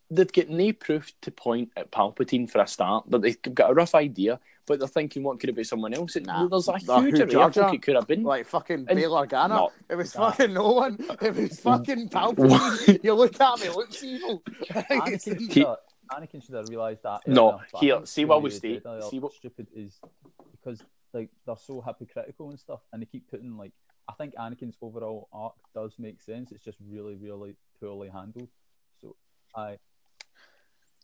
they've 0.09 0.31
got 0.31 0.49
no 0.49 0.71
proof 0.73 1.11
to 1.21 1.31
point 1.31 1.71
at 1.75 1.91
Palpatine 1.91 2.49
for 2.49 2.61
a 2.61 2.67
start. 2.67 3.05
But 3.07 3.21
they've 3.21 3.41
got 3.41 3.71
a 3.71 3.73
rough 3.73 3.95
idea. 3.95 4.39
But 4.65 4.79
they're 4.79 4.87
thinking, 4.87 5.23
what 5.23 5.39
could 5.39 5.49
it 5.49 5.55
be? 5.55 5.63
Someone 5.63 5.93
else? 5.93 6.17
Nah. 6.17 6.47
There's 6.47 6.67
a 6.67 6.77
huge 6.77 7.19
array 7.19 7.25
Jar 7.27 7.47
of 7.47 7.53
folk 7.53 7.63
Jar? 7.67 7.73
it 7.75 7.81
could 7.81 7.95
have 7.95 8.07
been. 8.07 8.23
Like 8.23 8.45
fucking 8.47 8.85
And- 8.89 8.97
Bail 8.99 9.11
Organa. 9.13 9.49
No. 9.49 9.71
It 9.89 9.95
was 9.95 10.13
Nah. 10.15 10.31
fucking 10.31 10.53
no 10.53 10.71
one. 10.73 10.97
It 11.21 11.35
was 11.35 11.59
fucking 11.61 12.09
Palpatine. 12.09 13.01
you 13.03 13.13
look 13.13 13.39
at 13.39 13.59
me, 13.59 13.67
it 13.67 13.75
looks 13.75 14.03
evil. 14.03 14.43
Anakin 14.71 15.23
should, 15.23 15.39
He- 15.39 15.61
have, 15.61 15.77
Anakin 16.11 16.45
should 16.45 16.55
have 16.55 16.67
realised 16.67 17.03
that. 17.03 17.21
No, 17.27 17.51
earlier, 17.53 17.65
but 17.71 17.79
here, 17.79 18.05
see 18.05 18.23
the 18.23 18.27
what 18.27 18.41
we 18.43 18.49
the 18.49 18.55
state- 18.57 18.83
Jedi 18.83 18.97
are 19.05 19.09
see 19.09 19.19
what- 19.19 19.33
stupid 19.33 19.67
is 19.73 19.99
because 20.51 20.81
like 21.13 21.29
they're 21.45 21.55
so 21.55 21.79
hypocritical 21.81 22.49
and 22.49 22.59
stuff, 22.59 22.81
and 22.91 23.01
they 23.01 23.05
keep 23.05 23.29
putting 23.29 23.55
like 23.57 23.71
I 24.09 24.13
think 24.13 24.35
Anakin's 24.35 24.75
overall 24.81 25.29
arc 25.31 25.53
does 25.73 25.93
make 25.97 26.21
sense. 26.21 26.51
It's 26.51 26.63
just 26.63 26.77
really, 26.85 27.15
really 27.15 27.55
poorly 27.79 28.09
handled. 28.09 28.49
So 29.01 29.15
I 29.55 29.77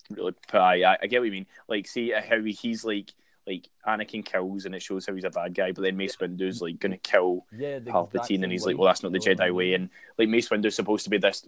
really, 0.10 0.34
I, 0.54 0.84
I, 0.84 0.98
I 1.04 1.08
get 1.08 1.20
what 1.20 1.26
you 1.26 1.32
mean. 1.32 1.48
Like, 1.68 1.88
see 1.88 2.14
uh, 2.14 2.22
how 2.28 2.42
he's 2.44 2.84
like, 2.84 3.14
like 3.46 3.68
Anakin 3.88 4.24
kills, 4.26 4.66
and 4.66 4.74
it 4.74 4.82
shows 4.82 5.06
how 5.06 5.14
he's 5.14 5.24
a 5.26 5.30
bad 5.30 5.54
guy. 5.54 5.72
But 5.72 5.82
then 5.84 5.98
Mace 5.98 6.16
Windu's 6.18 6.62
like 6.62 6.80
gonna 6.80 6.98
kill 6.98 7.46
yeah, 7.52 7.80
the 7.80 7.90
exact 7.90 8.14
Palpatine, 8.14 8.44
and 8.44 8.52
he's 8.52 8.66
like, 8.66 8.78
well, 8.78 8.88
that's 8.88 9.04
not 9.04 9.12
the 9.12 9.20
You 9.20 9.36
know 9.36 9.44
Jedi 9.46 9.54
way. 9.54 9.74
And 9.74 9.90
like 10.18 10.30
Mace 10.30 10.50
Windu's 10.50 10.76
supposed 10.76 11.04
to 11.06 11.10
be 11.10 11.18
this. 11.18 11.48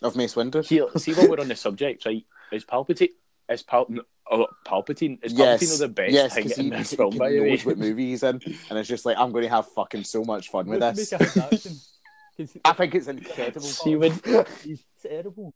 Of 0.00 0.16
Mace 0.16 0.34
Windu. 0.34 0.64
Here, 0.66 0.86
see 0.96 1.12
while 1.12 1.28
we're 1.28 1.40
on 1.40 1.48
the 1.48 1.56
subject, 1.56 2.06
right? 2.06 2.24
Is 2.52 2.64
Palpatine? 2.64 3.10
Is 3.50 3.62
Pal? 3.62 3.86
Oh, 4.30 4.46
Palpatine? 4.66 5.18
Is 5.24 5.32
Palpatine 5.32 5.38
Yes, 5.38 5.78
the 5.78 5.88
best 5.88 6.12
yes, 6.12 6.34
thing 6.34 6.44
because 6.44 6.58
in 6.58 6.64
he, 6.66 6.70
this 6.70 6.90
he, 6.90 6.96
film? 6.96 7.12
he 7.12 7.18
By 7.18 7.30
the 7.32 7.40
way, 7.40 7.50
knows 7.50 7.64
what 7.64 7.78
movie 7.78 8.10
he's 8.10 8.22
in, 8.22 8.40
and 8.70 8.78
it's 8.78 8.88
just 8.88 9.04
like 9.06 9.16
I'm 9.18 9.32
going 9.32 9.44
to 9.44 9.50
have 9.50 9.66
fucking 9.72 10.04
so 10.04 10.22
much 10.22 10.50
fun 10.50 10.66
with 10.66 10.80
this. 10.80 11.12
make 11.12 11.20
a 11.20 11.24
his 11.24 11.36
action. 11.36 11.72
'Cause 12.38 12.52
he- 12.52 12.60
I 12.64 12.72
think 12.74 12.94
it's 12.94 13.08
incredible. 13.08 13.60
See 13.62 13.96
when 13.96 14.12
he's 14.62 14.84
terrible. 15.02 15.52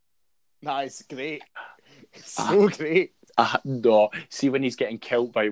Nah, 0.61 0.79
it's 0.79 1.01
great. 1.03 1.41
So 2.23 2.69
great. 2.69 3.13
uh, 3.37 3.57
no, 3.63 4.09
see 4.29 4.49
when 4.49 4.63
he's 4.63 4.75
getting 4.75 4.99
killed 4.99 5.33
by. 5.33 5.49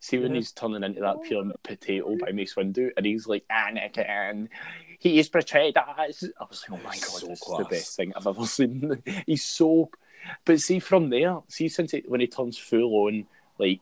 See 0.00 0.18
when 0.18 0.34
he's 0.34 0.52
turning 0.52 0.82
into 0.84 1.00
that 1.00 1.22
pure 1.22 1.44
potato 1.62 2.16
by 2.18 2.30
Mace 2.32 2.54
Windu, 2.54 2.90
and 2.96 3.06
he's 3.06 3.26
like 3.26 3.44
Anakin. 3.50 4.48
He 4.98 5.18
is 5.18 5.28
betrayed 5.28 5.76
us. 5.76 6.24
I 6.40 6.44
was 6.44 6.64
like, 6.68 6.78
oh 6.80 6.84
my 6.84 6.90
god, 6.94 7.00
So 7.00 7.34
class. 7.36 7.58
the 7.58 7.64
best 7.70 7.96
thing 7.96 8.12
I've 8.16 8.26
ever 8.26 8.46
seen. 8.58 9.02
he's 9.26 9.44
so. 9.44 9.90
But 10.44 10.60
see 10.60 10.78
from 10.78 11.08
there, 11.10 11.38
see 11.48 11.68
since 11.68 11.92
it, 11.94 12.08
when 12.08 12.20
he 12.20 12.26
turns 12.26 12.56
full 12.58 13.06
on 13.06 13.26
like 13.58 13.80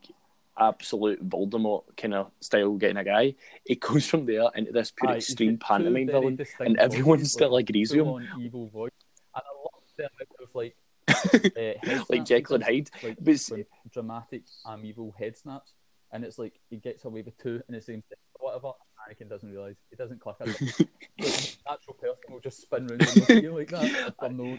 absolute 0.57 1.27
Voldemort 1.27 1.83
kind 1.97 2.13
of 2.13 2.31
style 2.39 2.73
getting 2.75 2.97
a 2.97 3.03
guy, 3.03 3.35
it 3.65 3.79
goes 3.79 4.07
from 4.07 4.25
there 4.25 4.47
into 4.55 4.71
this 4.71 4.91
pure 4.91 5.11
Aye, 5.11 5.17
extreme 5.17 5.57
pantomime 5.57 6.07
villain, 6.07 6.39
and 6.59 6.77
everyone 6.79 7.23
still 7.25 7.51
like, 7.53 7.69
agrees 7.69 7.91
with 7.91 8.05
him, 8.05 8.27
evil 8.39 8.67
voice. 8.67 8.91
And 9.35 9.43
I 9.45 9.61
love 9.61 9.81
the 9.97 10.03
amount 10.03 10.29
of 10.41 10.55
like 10.55 10.75
uh, 11.57 11.73
like 11.87 12.05
snaps 12.07 12.29
Jekyll 12.29 12.55
and 12.55 12.63
Hyde. 12.63 12.89
like 13.03 13.17
But 13.21 13.33
s- 13.33 13.51
dramatic 13.91 14.43
I'm 14.65 14.85
evil 14.85 15.13
head 15.17 15.37
snaps, 15.37 15.73
and 16.11 16.23
it's 16.23 16.37
like 16.39 16.59
he 16.69 16.77
gets 16.77 17.05
away 17.05 17.21
with 17.21 17.37
two 17.37 17.61
in 17.67 17.75
the 17.75 17.81
same 17.81 18.01
thing, 18.09 18.17
whatever. 18.39 18.71
Anakin 19.03 19.29
doesn't 19.29 19.49
realize 19.51 19.75
he 19.89 19.95
doesn't 19.97 20.21
click. 20.21 20.35
It. 20.39 20.47
like, 21.19 21.57
natural 21.67 21.95
person 21.99 22.31
will 22.31 22.39
just 22.39 22.61
spin 22.61 22.89
around 22.89 23.01
and 23.01 23.15
look 23.17 23.29
at 23.29 23.43
you 23.43 23.53
like 23.53 23.69
that. 23.69 24.15
For 24.19 24.29
no 24.29 24.57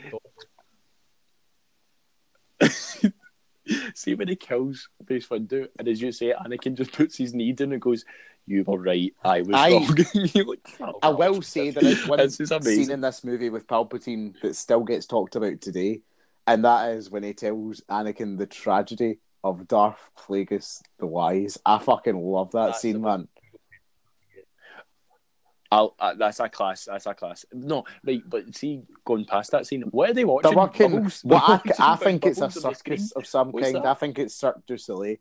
See 3.95 4.15
when 4.15 4.29
he 4.29 4.37
kills 4.37 4.89
Mace 5.09 5.27
Windu, 5.29 5.69
and 5.79 5.89
as 5.89 6.01
you 6.03 6.13
say, 6.13 6.35
Anakin 6.35 6.75
just 6.77 6.93
puts 6.93 7.17
his 7.17 7.33
knee 7.33 7.53
down 7.53 7.73
and 7.73 7.81
goes, 7.81 8.05
"You 8.47 8.63
were 8.65 8.79
right, 8.79 9.15
I 9.25 9.41
was 9.41 9.55
Aye. 9.55 9.71
wrong." 9.71 10.47
Like, 10.47 10.69
"Fuck 10.69 10.97
I 11.03 11.09
will 11.09 11.41
say 11.41 11.71
there 11.71 11.87
is 11.87 12.07
one 12.07 12.19
This 12.19 12.41
is 12.41 12.51
amazing. 12.51 12.85
scene 12.85 12.91
in 12.93 13.01
this 13.01 13.25
movie 13.25 13.49
with 13.49 13.67
Palpatine 13.67 14.35
that 14.43 14.57
still 14.57 14.85
gets 14.85 15.07
talked 15.07 15.35
about 15.37 15.63
today, 15.63 16.03
and 16.47 16.65
that 16.65 16.93
is 16.97 17.11
when 17.11 17.23
he 17.23 17.33
tells 17.33 17.81
Anakin 17.91 18.39
the 18.39 18.47
tragedy 18.47 19.19
of 19.43 19.67
Darth 19.69 20.11
Plagueis 20.19 20.81
the 20.99 21.07
Wise. 21.07 21.59
I 21.67 21.79
fucking 21.79 22.17
love 22.19 22.53
that 22.53 22.67
That's 22.67 22.81
scene, 22.81 22.95
the- 22.95 22.99
man. 23.01 23.29
I'll, 25.71 25.97
uh, 25.99 26.15
that's 26.15 26.39
a 26.39 26.49
class. 26.49 26.85
That's 26.85 27.07
a 27.07 27.15
class. 27.15 27.45
No, 27.53 27.85
right, 28.07 28.23
but 28.25 28.55
see, 28.55 28.83
going 29.05 29.25
past 29.25 29.51
that 29.51 29.67
scene, 29.67 29.83
what 29.91 30.09
are 30.11 30.15
they 30.15 30.25
watching? 30.25 30.51
They're 30.53 30.57
working. 30.59 30.91
Bubbles? 30.93 31.23
Well, 31.25 31.43
I, 31.45 31.61
I 31.81 31.97
think 31.97 32.25
it's 32.27 32.39
a 32.39 32.43
bubbles 32.43 32.65
on 32.65 32.73
the 32.73 32.77
circus 32.79 33.11
of 33.13 33.27
some 33.27 33.51
What's 33.51 33.73
kind. 33.73 33.77
that? 33.85 33.87
I 33.87 33.95
think 33.95 34.19
it's 34.21 34.37
Cirque 34.37 34.65
du 34.67 34.77
Soleil. 34.79 35.17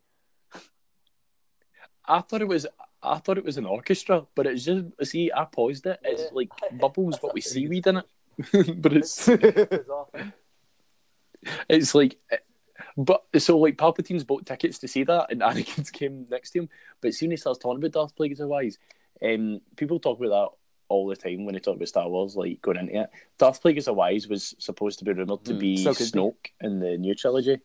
I 2.05 2.19
thought 2.21 2.41
it 2.41 2.47
was. 2.47 2.67
I 3.01 3.17
thought 3.17 3.38
it 3.39 3.45
was 3.45 3.57
an 3.57 3.65
orchestra, 3.65 4.26
but 4.36 4.45
it's 4.45 4.63
just. 4.63 4.86
See, 5.03 5.32
I 5.36 5.45
paused 5.45 5.88
it. 5.88 5.99
It's 6.03 6.21
Yeah. 6.24 6.28
like 6.34 6.49
bubbles, 6.74 7.17
but 7.21 7.34
with 7.34 7.45
seaweed 7.45 7.88
in 7.88 7.97
it. 7.97 8.82
but 8.82 8.93
it's 8.93 9.26
bizarre 9.26 10.05
thing. 10.13 10.34
It's 11.69 11.93
like. 11.95 12.17
But 12.97 13.23
so 13.39 13.57
like 13.57 13.77
Palpatine's 13.77 14.23
bought 14.23 14.45
tickets 14.45 14.79
to 14.79 14.87
see 14.87 15.03
that, 15.03 15.27
and 15.31 15.41
Anakin's 15.47 15.89
came 15.91 16.25
next 16.29 16.51
to 16.51 16.59
him. 16.59 16.69
But 17.01 17.13
soon 17.13 17.31
he 17.31 17.37
starts 17.37 17.59
talking 17.59 17.77
about 17.83 17.91
Darth 17.91 18.15
Plagueis 18.15 18.39
of 18.39 18.49
Wise. 18.49 18.77
Um, 19.23 19.61
people 19.77 19.99
talk 19.99 20.19
about 20.19 20.29
that 20.29 20.57
all 20.89 21.07
the 21.07 21.15
time 21.15 21.45
when 21.45 21.53
they 21.55 21.59
talk 21.59 21.75
about 21.75 21.87
Star 21.87 22.07
Wars, 22.09 22.35
like 22.35 22.61
going 22.61 22.77
into 22.77 23.01
it. 23.01 23.09
Darth 23.39 23.63
Plagueis 23.63 23.87
of 23.87 23.95
Wise 23.95 24.27
was 24.27 24.53
supposed 24.59 24.99
to 24.99 25.05
be 25.05 25.13
rumored 25.13 25.43
to 25.45 25.53
Hmm, 25.53 25.59
be 25.59 25.83
could 25.83 25.97
be. 25.97 26.03
Snoke 26.03 26.51
in 26.61 26.79
the 26.79 26.97
new 26.97 27.15
trilogy. 27.15 27.59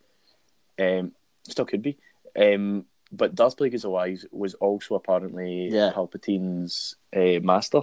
Um, 0.78 1.12
still 1.46 1.64
could 1.66 1.82
be. 1.82 1.98
Um, 2.38 2.84
but 3.10 3.34
Darth 3.34 3.56
Plagueis 3.56 3.82
the 3.82 3.90
Wise 3.90 4.24
was 4.30 4.54
also 4.54 4.94
apparently 4.94 5.68
Yeah. 5.70 5.92
Palpatine's 5.94 6.96
uh, 7.14 7.40
master, 7.42 7.82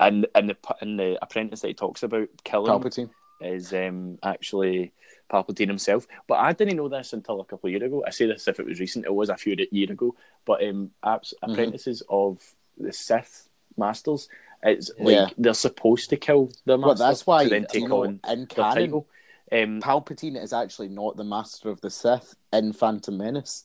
and 0.00 0.26
and 0.34 0.50
the 0.50 0.56
and 0.80 0.98
the 0.98 1.18
apprentice 1.22 1.60
that 1.60 1.68
he 1.68 1.74
talks 1.74 2.02
about 2.02 2.28
killing 2.42 2.70
Palpatine. 2.72 3.10
is 3.40 3.72
um, 3.72 4.18
actually 4.22 4.92
Palpatine 5.30 5.68
himself. 5.68 6.06
But 6.26 6.34
I 6.40 6.52
didn't 6.52 6.76
know 6.76 6.88
this 6.88 7.12
until 7.12 7.40
a 7.40 7.44
couple 7.44 7.68
of 7.68 7.72
years 7.72 7.82
ago. 7.82 8.04
I 8.06 8.10
say 8.10 8.26
this 8.26 8.46
if 8.48 8.60
it 8.60 8.66
was 8.66 8.80
recent; 8.80 9.04
it 9.06 9.14
was 9.14 9.28
a 9.30 9.36
few 9.36 9.56
years 9.70 9.90
ago. 9.90 10.14
But 10.44 10.62
um, 10.66 10.90
apps, 11.04 11.32
Mm-hmm. 11.42 11.52
apprentices 11.52 12.02
of 12.08 12.40
the 12.78 12.92
Sith 12.92 13.48
masters, 13.76 14.28
it's 14.62 14.90
like 14.98 15.14
Yeah. 15.14 15.28
they're 15.38 15.54
supposed 15.54 16.10
to 16.10 16.16
kill 16.16 16.50
their 16.64 16.76
master 16.78 16.86
Well, 16.88 17.08
that's 17.08 17.26
why 17.26 17.44
to 17.44 17.50
then 17.50 17.62
you 17.62 17.68
take 17.80 17.88
know, 17.88 18.04
on 18.04 18.20
in 18.28 18.38
their 18.38 18.46
canon, 18.46 18.74
title. 18.74 19.06
Um, 19.52 19.80
Palpatine 19.80 20.42
is 20.42 20.52
actually 20.52 20.88
not 20.88 21.16
the 21.16 21.24
master 21.24 21.68
of 21.70 21.80
the 21.80 21.90
Sith 21.90 22.34
in 22.52 22.72
Phantom 22.72 23.16
Menace 23.16 23.64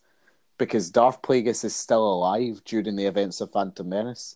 because 0.57 0.89
Darth 0.91 1.21
Plagueis 1.21 1.63
is 1.63 1.73
still 1.75 2.05
alive 2.05 2.61
during 2.65 2.95
the 2.95 3.05
events 3.05 3.39
of 3.41 3.51
Phantom 3.51 3.87
Menace. 3.87 4.35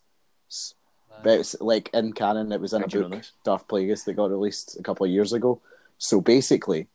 S- 0.49 0.73
But 1.21 1.39
it's 1.41 1.55
like 1.59 1.89
in 1.93 2.13
canon, 2.13 2.51
it 2.51 2.61
was 2.61 2.73
in 2.73 2.81
a 2.83 2.85
How'd 2.85 3.11
book. 3.11 3.23
Darth 3.43 3.67
Plagueis, 3.67 4.05
that 4.05 4.13
got 4.13 4.31
released 4.31 4.79
a 4.79 4.83
couple 4.83 5.05
of 5.05 5.11
years 5.11 5.33
ago. 5.33 5.61
So 5.97 6.21
basically, 6.21 6.87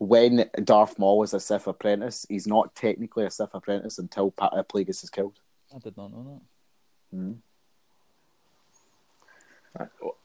when 0.00 0.48
Darth 0.64 0.98
Maul 0.98 1.18
was 1.18 1.34
a 1.34 1.40
Sith 1.40 1.66
apprentice, 1.66 2.24
he's 2.28 2.46
not 2.46 2.74
technically 2.74 3.26
a 3.26 3.30
Sith 3.30 3.50
apprentice 3.52 3.98
until 3.98 4.30
pa- 4.30 4.46
uh, 4.46 4.62
Plagueis 4.62 5.04
is 5.04 5.10
killed. 5.10 5.38
I 5.74 5.78
did 5.78 5.94
not 5.94 6.10
know 6.10 6.40
that. 7.12 7.36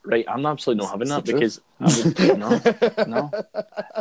right, 0.05 0.25
I'm 0.29 0.45
absolutely 0.45 0.85
not 0.85 0.91
having 0.91 1.09
that 1.09 1.27
It's 1.27 1.31
because 1.31 1.61
I 1.81 2.03
would, 2.05 2.39
no, 3.05 3.05
no. 3.05 3.29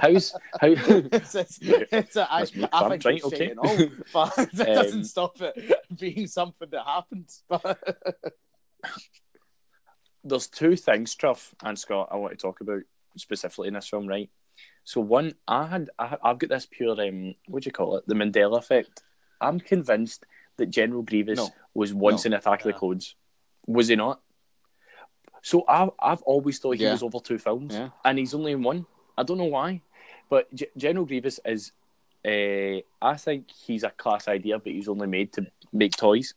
How's 0.00 0.32
how? 0.60 0.68
it's, 1.12 1.34
it's, 1.34 1.58
it's 1.60 2.16
a, 2.16 2.32
I, 2.32 2.40
Must 2.40 2.54
be 2.54 2.64
I 2.72 2.80
fun, 2.80 2.90
think 2.90 3.04
right, 3.04 3.16
it's 3.16 3.24
okay. 3.24 3.54
okay. 3.58 3.60
all, 3.84 3.88
but 4.12 4.36
that 4.52 4.68
Um, 4.68 4.74
doesn't 4.76 5.04
stop 5.06 5.40
it 5.40 5.72
being 5.98 6.28
something 6.28 6.68
that 6.70 6.84
happens. 6.86 7.42
But 7.48 7.80
there's 10.22 10.46
two 10.46 10.76
things, 10.76 11.16
Truff 11.16 11.52
and 11.64 11.76
Scott, 11.76 12.10
I 12.12 12.16
want 12.16 12.32
to 12.32 12.36
talk 12.40 12.60
about 12.60 12.82
specifically 13.16 13.66
in 13.68 13.74
this 13.74 13.88
film, 13.88 14.06
right? 14.06 14.30
So 14.84 15.00
one, 15.00 15.34
I 15.48 15.66
had, 15.66 15.90
I, 15.98 16.16
I've 16.22 16.38
got 16.38 16.50
this 16.50 16.66
pure, 16.70 17.00
um, 17.00 17.34
what 17.48 17.62
do 17.62 17.68
you 17.68 17.72
call 17.72 17.96
it? 17.96 18.04
The 18.06 18.14
Mandela 18.14 18.58
effect. 18.58 19.02
I'm 19.40 19.58
convinced 19.58 20.26
that 20.58 20.66
General 20.66 21.02
Grievous 21.02 21.38
No. 21.38 21.48
was 21.72 21.92
once 21.94 22.24
No. 22.24 22.28
in 22.28 22.32
Attack 22.34 22.60
of 22.60 22.66
the 22.66 22.78
Clones. 22.78 23.14
Was 23.66 23.88
he 23.88 23.96
not? 23.96 24.20
So 25.42 25.64
I've, 25.66 25.90
I've 25.98 26.22
always 26.22 26.58
thought 26.58 26.76
he 26.76 26.84
Yeah. 26.84 26.92
was 26.92 27.02
over 27.02 27.18
two 27.18 27.38
films, 27.38 27.74
Yeah. 27.74 27.90
and 28.04 28.18
he's 28.18 28.34
only 28.34 28.52
in 28.52 28.62
one. 28.62 28.86
I 29.16 29.22
don't 29.22 29.38
know 29.38 29.44
why, 29.44 29.80
but 30.28 30.52
G- 30.54 30.66
General 30.76 31.06
Grievous 31.06 31.40
is. 31.44 31.72
Uh, 32.26 32.80
I 33.02 33.16
think 33.18 33.50
he's 33.50 33.82
a 33.84 33.90
class 33.90 34.28
idea, 34.28 34.58
but 34.58 34.72
he's 34.72 34.88
only 34.88 35.06
made 35.06 35.32
to 35.34 35.46
make 35.72 35.92
toys. 35.94 36.32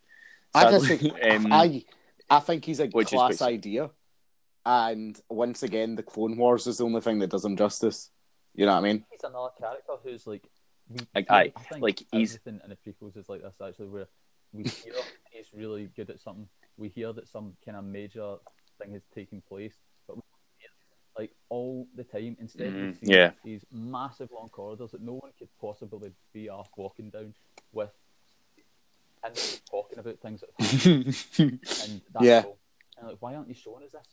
I 0.54 0.70
just 0.70 0.86
think 0.88 1.14
Um, 1.24 1.48
I, 1.54 1.86
I 2.30 2.40
think 2.42 2.66
he's 2.66 2.82
a 2.82 2.88
which 2.88 3.08
is 3.14 3.18
class 3.18 3.42
idea, 3.42 3.90
and 4.66 5.18
once 5.30 5.64
again, 5.64 5.96
the 5.96 6.04
Clone 6.04 6.36
Wars 6.36 6.68
is 6.68 6.78
the 6.80 6.84
only 6.86 7.00
thing 7.00 7.20
that 7.20 7.30
does 7.30 7.46
him 7.46 7.56
justice. 7.56 8.10
You 8.58 8.66
know 8.66 8.74
what 8.74 8.80
I 8.80 8.82
mean? 8.82 9.06
He's 9.12 9.24
another 9.24 9.52
character 9.58 9.94
who's 10.04 10.26
like, 10.26 10.44
we 10.90 11.00
Like, 11.14 11.30
I 11.30 11.50
think 11.70 11.84
like, 11.84 12.04
he's- 12.12 12.40
in 12.46 12.60
the 12.68 12.76
prequels 12.76 13.16
is 13.16 13.30
like 13.30 13.44
this 13.44 13.56
actually, 13.64 13.88
where 13.88 14.08
we 14.52 14.64
hear 14.64 14.94
he's 15.32 15.54
really 15.54 15.90
good 15.96 16.10
at 16.10 16.20
something. 16.20 16.50
We 16.76 16.90
hear 16.90 17.14
that 17.14 17.28
some 17.28 17.56
kind 17.64 17.78
of 17.78 17.84
major 17.86 18.38
thing 18.82 18.92
has 18.94 19.04
taken 19.14 19.42
place, 19.48 19.76
but 20.08 20.18
we 20.18 20.24
like 21.18 21.32
all 21.50 21.88
the 21.96 22.04
time 22.04 22.36
instead 22.40 22.74
we 22.74 22.82
Mhm, 22.88 23.00
see 23.00 23.06
yeah. 23.12 23.32
these 23.44 23.64
massive 23.72 24.30
long 24.32 24.50
corridors 24.50 24.92
that 24.92 25.02
no 25.02 25.14
one 25.14 25.32
could 25.38 25.50
possibly 25.62 26.12
be 26.34 26.50
off 26.50 26.70
walking 26.78 27.10
down 27.12 27.34
with, 27.72 27.92
and 29.24 29.36
talking 29.70 30.00
about 30.00 30.20
things 30.20 30.42
that 30.42 30.50
have 30.60 30.72
happened 30.72 31.62
and 31.84 32.02
Yeah. 32.22 32.42
all. 32.44 32.58
And 32.98 33.08
like, 33.08 33.18
why 33.20 33.36
aren't 33.36 33.50
you 33.50 33.54
showing 33.56 33.84
us 33.84 33.92
this? 33.92 34.08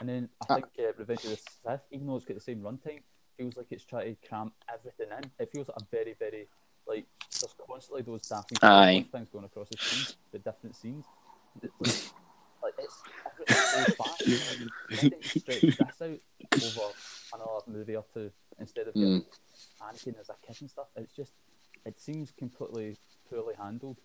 And 0.00 0.08
then 0.08 0.28
I 0.42 0.52
Uh, 0.52 0.54
think 0.56 0.66
uh, 0.80 0.92
Revenge 0.98 1.24
of 1.24 1.30
the 1.30 1.36
Sith, 1.36 1.80
even 1.92 2.06
though 2.08 2.16
it's 2.16 2.24
got 2.24 2.34
the 2.34 2.40
same 2.40 2.60
runtime, 2.60 3.02
feels 3.36 3.56
like 3.56 3.66
it's 3.70 3.84
trying 3.84 4.16
to 4.16 4.28
cram 4.28 4.52
everything 4.72 5.08
in. 5.16 5.30
It 5.38 5.50
feels 5.52 5.68
like 5.68 5.76
a 5.80 5.84
very, 5.90 6.14
very 6.18 6.46
like 6.86 7.06
there's 7.40 7.54
constantly 7.66 8.02
those 8.02 8.30
Aye. 8.62 9.04
things 9.12 9.28
going 9.32 9.44
across 9.44 9.68
the 9.70 9.76
screen, 9.76 10.06
the 10.32 10.38
different 10.38 10.76
scenes. 10.76 11.04
It's 11.62 11.72
like, 11.80 11.94
like 12.62 12.74
it's 13.48 13.72
so 13.72 13.84
fast. 14.04 14.22
Like, 14.28 14.58
why 14.90 15.02
didn't 15.02 15.22
you 15.22 15.28
stretch 15.40 15.60
this 15.62 15.80
out 15.80 16.18
over 16.62 16.94
another 17.32 17.62
movie 17.68 17.96
or 17.96 18.04
two 18.12 18.30
instead 18.58 18.88
of 18.88 18.94
getting 18.94 19.24
Anakin 19.80 20.18
as 20.20 20.28
a 20.28 20.36
kid 20.46 20.56
and 20.60 20.70
stuff? 20.70 20.86
It's 20.96 21.12
just 21.12 21.32
it 21.86 22.00
seems 22.00 22.32
completely 22.36 22.96
poorly 23.30 23.54
handled 23.58 23.96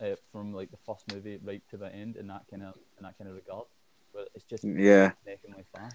uh, 0.00 0.14
from 0.32 0.52
like 0.52 0.70
the 0.70 0.78
first 0.86 1.04
movie 1.12 1.38
right 1.42 1.62
to 1.70 1.76
the 1.76 1.92
end 1.94 2.16
in 2.16 2.28
that 2.28 2.42
kind 2.50 2.62
of 2.62 2.74
in 2.98 3.04
that 3.04 3.18
kind 3.18 3.28
of 3.28 3.36
regard. 3.36 3.66
Where 4.12 4.26
it's 4.34 4.44
just 4.44 4.64
Yeah. 4.64 5.12
fast. 5.72 5.94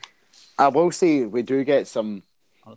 I 0.58 0.68
will 0.68 0.92
say 0.92 1.24
we 1.26 1.42
do 1.42 1.64
get 1.64 1.88
some 1.88 2.24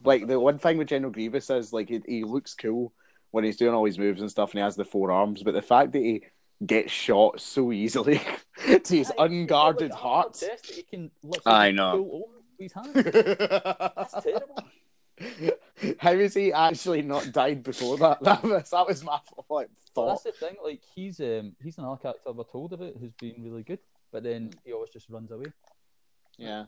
like 0.05 0.27
the 0.27 0.39
one 0.41 0.59
thing 0.59 0.79
with 0.79 0.89
General 0.89 1.13
Grievous 1.13 1.51
is 1.51 1.73
like 1.73 1.89
he, 1.89 2.01
he 2.07 2.25
looks 2.25 2.55
cool 2.55 2.93
when 3.31 3.45
he's 3.45 3.57
doing 3.57 3.75
all 3.75 3.85
his 3.85 3.99
moves 3.99 4.21
and 4.21 4.31
stuff, 4.31 4.51
and 4.53 4.59
he 4.59 4.63
has 4.63 4.77
the 4.77 4.85
four 4.85 5.11
arms. 5.13 5.43
But 5.43 5.55
the 5.55 5.63
fact 5.63 5.93
that 5.93 6.03
he 6.03 6.23
gets 6.65 6.93
shot 6.93 7.41
so 7.41 7.73
easily 7.73 8.21
to 8.67 8.97
his 8.97 9.13
unguarded 9.19 9.91
heart. 9.93 10.35
Test 10.35 10.69
that 10.69 10.77
you 10.77 10.85
can 10.85 11.11
I 11.45 11.71
know. 11.73 11.97
pull 12.05 12.15
over 12.25 12.37
with 12.37 12.61
his 12.61 12.73
hands. 12.73 12.93
That's 13.97 14.15
terrible. 14.25 14.65
How 15.99 16.13
is 16.13 16.35
he 16.35 16.53
actually 16.53 17.03
not 17.03 17.33
died 17.33 17.63
before 17.63 17.97
that? 17.99 18.23
That 18.23 18.43
was 18.43 18.71
that 18.71 18.87
was 18.87 19.05
my 19.05 19.19
like 19.49 19.49
Well, 19.49 19.69
thought. 19.95 20.09
that's 20.11 20.23
the 20.23 20.47
thing. 20.47 20.57
Like 20.63 20.81
he's 20.95 21.21
um 21.21 21.55
he's 21.63 21.79
another 21.79 21.97
character 21.97 22.33
we're 22.33 22.45
told 22.45 22.73
about 22.73 22.95
who's 22.99 23.13
been 23.21 23.35
really 23.43 23.63
good, 23.63 23.79
but 24.11 24.23
then 24.23 24.51
he 24.65 24.73
always 24.73 24.91
just 24.91 25.09
runs 25.11 25.31
away. 25.31 25.47
Yeah. 26.39 26.65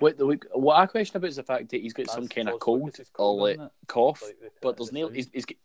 What, 0.00 0.18
the, 0.18 0.38
what 0.52 0.76
I 0.78 0.86
question 0.86 1.16
about 1.16 1.28
is 1.28 1.36
the 1.36 1.42
fact 1.42 1.68
that 1.70 1.80
he's 1.80 1.92
got 1.92 2.08
some 2.10 2.28
kind 2.28 2.48
of 2.48 2.52
George 2.54 2.60
cold 2.60 2.82
Lucas's 2.84 3.10
or 3.16 3.40
like 3.48 3.58
it? 3.58 3.70
cough, 3.86 4.22
Like, 4.22 4.36
they 4.40 4.48
but 4.60 4.76
there's 4.76 4.92
no. 4.92 5.06
side. 5.08 5.16
He's, 5.16 5.30
he's, 5.32 5.44
got- 5.44 5.56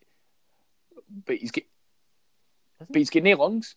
but 1.26 1.36
he's 1.38 1.52
got, 1.52 1.64
Isn't 2.82 2.92
but 2.94 2.98
he's 3.00 3.10
got 3.10 3.24
no 3.24 3.36
lungs. 3.36 3.76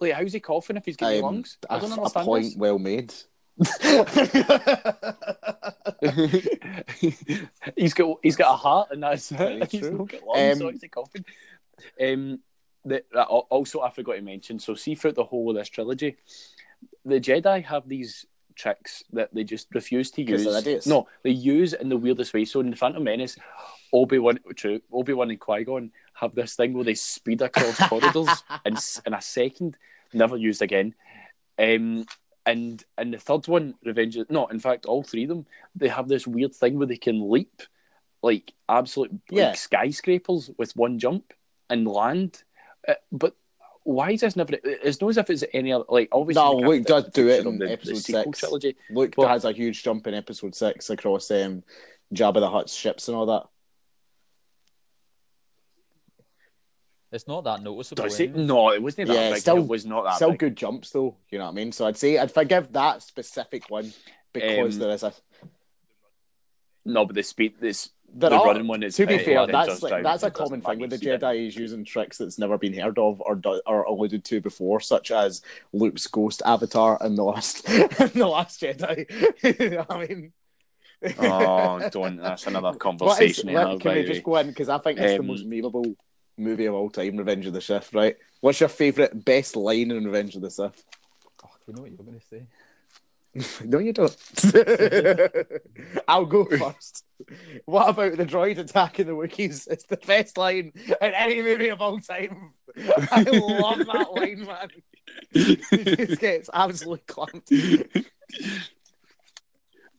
Like, 0.00 0.12
how's 0.14 0.32
he 0.32 0.40
coughing 0.40 0.76
if 0.76 0.84
he's 0.84 0.96
got 0.96 1.14
Um, 1.14 1.22
lungs? 1.22 1.58
I 1.70 1.76
a, 1.76 1.80
don't 1.80 1.90
a 1.92 1.94
understand 1.94 2.26
point 2.26 2.44
this. 2.44 2.56
well 2.56 2.78
made. 2.78 3.14
he's 7.76 7.94
got 7.94 8.16
he's 8.22 8.36
got 8.36 8.54
a 8.54 8.56
heart 8.56 8.88
and 8.90 9.02
that's 9.02 9.30
Very 9.30 9.60
it. 9.60 9.70
He's 9.70 9.80
true. 9.80 9.98
not 9.98 10.08
got 10.08 10.22
lungs, 10.26 10.58
so 10.58 10.66
Um, 10.68 10.72
he's 10.72 10.90
coughing. 10.90 11.24
Um, 12.00 12.38
the, 12.84 13.04
uh, 13.14 13.22
also, 13.22 13.80
I 13.80 13.90
forgot 13.90 14.14
to 14.14 14.22
mention. 14.22 14.58
So, 14.58 14.74
see 14.74 14.94
throughout 14.94 15.14
the 15.14 15.24
whole 15.24 15.50
of 15.50 15.56
this 15.56 15.68
trilogy, 15.68 16.16
the 17.04 17.20
Jedi 17.20 17.64
have 17.64 17.88
these 17.88 18.26
tricks 18.56 19.02
that 19.12 19.32
they 19.34 19.44
just 19.44 19.68
refuse 19.74 20.10
to 20.12 20.22
use. 20.22 20.46
idiots. 20.46 20.86
No, 20.86 21.08
they 21.22 21.30
use 21.30 21.72
in 21.72 21.88
the 21.88 21.96
weirdest 21.96 22.32
way. 22.34 22.44
So, 22.44 22.60
in 22.60 22.70
the 22.70 22.76
Phantom 22.76 23.02
Menace, 23.02 23.36
Obi 23.92 24.18
Wan, 24.18 24.38
true, 24.56 24.80
Obi 24.92 25.12
Wan 25.12 25.30
and 25.30 25.40
Qui 25.40 25.64
Gon 25.64 25.90
have 26.14 26.34
this 26.34 26.54
thing 26.56 26.72
where 26.74 26.84
they 26.84 26.94
speed 26.94 27.42
across 27.42 27.76
corridors 27.88 28.44
in 28.64 28.76
in 29.06 29.14
a 29.14 29.20
second. 29.22 29.76
Never 30.12 30.36
used 30.36 30.62
again. 30.62 30.94
Um, 31.58 32.06
and 32.44 32.84
and 32.98 33.14
the 33.14 33.18
third 33.18 33.46
one, 33.48 33.74
Revenge. 33.84 34.16
of- 34.16 34.30
No, 34.30 34.46
in 34.48 34.58
fact, 34.60 34.86
all 34.86 35.02
three 35.02 35.24
of 35.24 35.28
them, 35.28 35.46
they 35.74 35.88
have 35.88 36.08
this 36.08 36.26
weird 36.26 36.54
thing 36.54 36.76
where 36.78 36.86
they 36.88 36.96
can 36.96 37.30
leap, 37.30 37.62
like 38.22 38.52
absolute 38.68 39.12
like, 39.12 39.20
Yeah. 39.30 39.52
skyscrapers 39.52 40.50
with 40.58 40.74
one 40.76 40.98
jump 40.98 41.32
and 41.70 41.86
land. 41.86 42.42
Uh, 42.86 42.94
but 43.12 43.36
why 43.84 44.10
is 44.12 44.20
this 44.20 44.36
never? 44.36 44.52
It's 44.64 45.00
not 45.00 45.08
as 45.10 45.16
if 45.18 45.30
it's 45.30 45.44
any 45.52 45.72
other. 45.72 45.84
Like 45.88 46.08
obviously, 46.12 46.42
No, 46.42 46.54
we 46.56 46.78
Luke 46.78 46.86
does 46.86 47.04
do 47.10 47.28
it 47.28 47.36
future 47.42 47.48
in 47.48 47.58
the, 47.58 47.66
the 47.66 47.72
episode 47.72 47.96
sequel 47.98 48.22
six. 48.32 48.38
trilogy. 48.40 48.76
Luke 48.90 49.14
But- 49.16 49.28
has 49.28 49.44
a 49.44 49.52
huge 49.52 49.82
jump 49.82 50.06
in 50.06 50.14
episode 50.14 50.54
six 50.54 50.90
across 50.90 51.30
um, 51.30 51.62
Jabba 52.14 52.40
the 52.40 52.50
Hutt's 52.50 52.74
ships 52.74 53.08
and 53.08 53.16
all 53.16 53.26
that. 53.26 53.44
It's 57.10 57.28
not 57.28 57.44
that 57.44 57.62
noticeable. 57.62 58.04
Does 58.04 58.18
it? 58.20 58.34
No, 58.34 58.70
it 58.72 58.82
wasn't 58.82 59.08
that 59.08 59.14
Yeah, 59.14 59.30
big. 59.32 59.40
still- 59.40 59.58
it 59.58 59.66
was 59.68 59.84
not 59.84 60.04
that 60.04 60.16
Still 60.16 60.30
big. 60.30 60.38
good 60.40 60.56
jumps 60.56 60.90
though, 60.90 61.16
you 61.30 61.38
know 61.38 61.44
what 61.44 61.50
I 61.50 61.54
mean? 61.54 61.72
So 61.72 61.86
I'd 61.86 61.96
say 61.98 62.16
I'd 62.18 62.32
forgive 62.32 62.72
that 62.72 63.02
specific 63.02 63.68
one 63.68 63.92
because 64.32 64.74
Um, 64.76 64.80
there 64.80 64.90
is 64.94 65.02
a 65.02 65.12
No, 66.86 67.04
but 67.04 67.14
the 67.14 67.22
speed, 67.22 67.56
this 67.60 67.90
There 68.14 68.30
the 68.30 68.36
are- 68.36 68.46
running 68.46 68.66
one 68.66 68.82
is. 68.82 68.96
to 68.96 69.06
be 69.06 69.18
fair, 69.18 69.46
that's 69.46 69.82
like, 69.82 70.02
that's 70.02 70.22
a 70.22 70.30
common 70.30 70.60
thing 70.60 70.78
with 70.80 70.90
the 70.90 70.98
manage 71.04 71.20
Jedi 71.22 71.46
is 71.48 71.56
using 71.56 71.84
tricks 71.84 72.18
that's 72.18 72.38
never 72.38 72.58
been 72.58 72.74
heard 72.78 72.98
of 72.98 73.20
or 73.22 73.34
do, 73.36 73.60
or 73.66 73.84
alluded 73.84 74.24
to 74.26 74.40
before, 74.40 74.80
such 74.80 75.10
as 75.10 75.40
Luke's 75.72 76.06
ghost 76.06 76.42
avatar 76.44 76.98
in 77.04 77.14
the 77.14 77.24
last 77.24 77.66
in 77.68 77.88
the 78.14 78.26
last 78.26 78.60
Jedi. 78.60 79.86
I 79.90 80.06
mean, 80.06 80.32
Oh, 81.18 81.88
don't. 81.90 82.18
That's 82.18 82.46
another 82.46 82.74
conversation. 82.78 83.48
to 83.48 83.54
let- 83.54 83.80
can 83.80 83.90
by 83.92 83.94
we 83.96 84.04
just 84.04 84.22
go 84.22 84.36
in 84.36 84.48
because 84.48 84.68
I 84.68 84.78
think 84.78 84.98
it's 85.00 85.12
the 85.14 85.18
Um, 85.20 85.26
most 85.26 85.48
memeable 85.48 85.96
movie 86.38 86.66
of 86.66 86.74
all 86.74 86.90
time, 86.90 87.16
Revenge 87.16 87.46
of 87.46 87.54
the 87.54 87.60
Sith. 87.60 87.92
Right? 87.94 88.16
What's 88.40 88.60
your 88.60 88.68
favorite 88.68 89.24
best 89.24 89.56
line 89.56 89.90
in 89.90 90.04
Revenge 90.04 90.36
of 90.36 90.42
the 90.42 90.50
Sith? 90.50 90.84
Oh, 91.44 91.48
you 91.66 91.74
know 91.74 91.82
what 91.82 91.90
you're 91.90 91.98
going 92.04 92.20
to 92.20 92.26
say? 92.26 92.42
no, 93.64 93.78
you 93.78 93.92
don't. 93.92 94.16
I'll 96.08 96.26
go 96.26 96.44
first. 96.58 97.04
What 97.64 97.88
about 97.88 98.16
the 98.16 98.26
droid 98.26 98.58
attacking 98.58 99.06
the 99.06 99.12
Wookiees? 99.12 99.68
It's 99.70 99.84
the 99.84 99.96
best 99.96 100.36
line 100.36 100.72
in 100.74 101.14
any 101.14 101.40
movie 101.40 101.68
of 101.68 101.80
all 101.80 101.98
time. 101.98 102.52
I 103.10 103.22
love 103.22 103.78
that 103.78 104.12
line, 104.14 104.44
man. 104.44 104.68
It 105.32 106.08
just 106.08 106.20
gets 106.20 106.50
absolutely 106.52 107.04
clumped. 107.06 107.50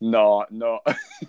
No, 0.02 0.46
no, 0.52 0.80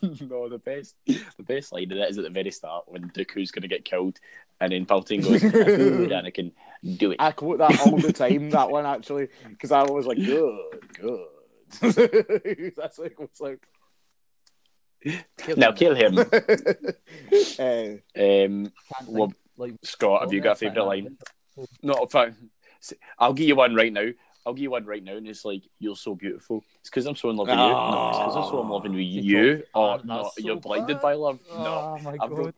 no. 0.02 0.48
The 0.48 0.58
best, 0.58 0.96
the 1.06 1.42
best 1.42 1.72
line 1.72 1.92
of 1.92 1.98
it 1.98 2.10
is 2.10 2.18
at 2.18 2.24
the 2.24 2.30
very 2.30 2.50
start 2.50 2.84
when 2.88 3.08
Dooku's 3.10 3.52
going 3.52 3.62
to 3.62 3.68
get 3.68 3.84
killed, 3.84 4.18
and 4.60 4.72
then 4.72 4.84
Palpatine 4.84 5.22
goes, 5.22 5.40
"Good, 5.40 6.10
Anakin, 6.10 6.50
do 6.96 7.12
it." 7.12 7.16
I 7.20 7.30
quote 7.30 7.58
that 7.58 7.80
all 7.86 7.98
the 7.98 8.12
time, 8.12 8.50
that 8.50 8.70
one 8.70 8.84
actually, 8.84 9.28
because 9.48 9.70
I 9.70 9.84
was 9.84 10.06
like, 10.06 10.18
good, 10.18 10.80
good. 11.00 11.26
That's 12.76 12.98
like, 12.98 13.18
what's 13.18 13.40
like. 13.40 13.66
Now 15.56 15.72
kill 15.72 15.94
him. 15.94 16.18
uh, 16.18 16.24
Um, 18.18 18.72
Well, 19.06 19.32
like, 19.56 19.74
Scott, 19.82 20.22
have 20.22 20.32
you 20.32 20.40
got 20.40 20.52
a 20.52 20.56
favourite 20.56 20.86
line? 20.86 21.18
No, 21.82 22.06
fine. 22.06 22.34
I'll 23.18 23.34
give 23.34 23.46
you 23.48 23.56
one 23.56 23.74
right 23.74 23.92
now. 23.92 24.08
I'll 24.46 24.52
give 24.54 24.62
you 24.64 24.70
one 24.70 24.84
right 24.84 25.02
now, 25.02 25.16
and 25.16 25.26
it's 25.26 25.44
like 25.44 25.62
you're 25.78 25.96
so 25.96 26.14
beautiful. 26.14 26.62
It's 26.80 26.90
because 26.90 27.06
I'm 27.06 27.16
so 27.16 27.30
in 27.30 27.36
love 27.36 27.46
with 27.48 27.54
you. 27.56 27.62
No, 27.62 28.08
it's 28.10 28.18
because 28.18 28.36
I'm 28.36 28.42
so 28.44 28.60
in 28.62 28.68
love 28.68 28.82
with 28.82 28.92
you. 28.94 29.62
Oh, 29.74 29.92
That's 29.92 30.04
no, 30.04 30.22
so 30.24 30.32
you're 30.38 30.56
blinded 30.60 30.96
bad. 30.96 31.02
by 31.02 31.14
love. 31.14 31.40
No, 31.48 31.56
Oh 31.56 31.98
my 32.02 32.12
I've 32.12 32.18
god. 32.30 32.38
wrote- 32.38 32.54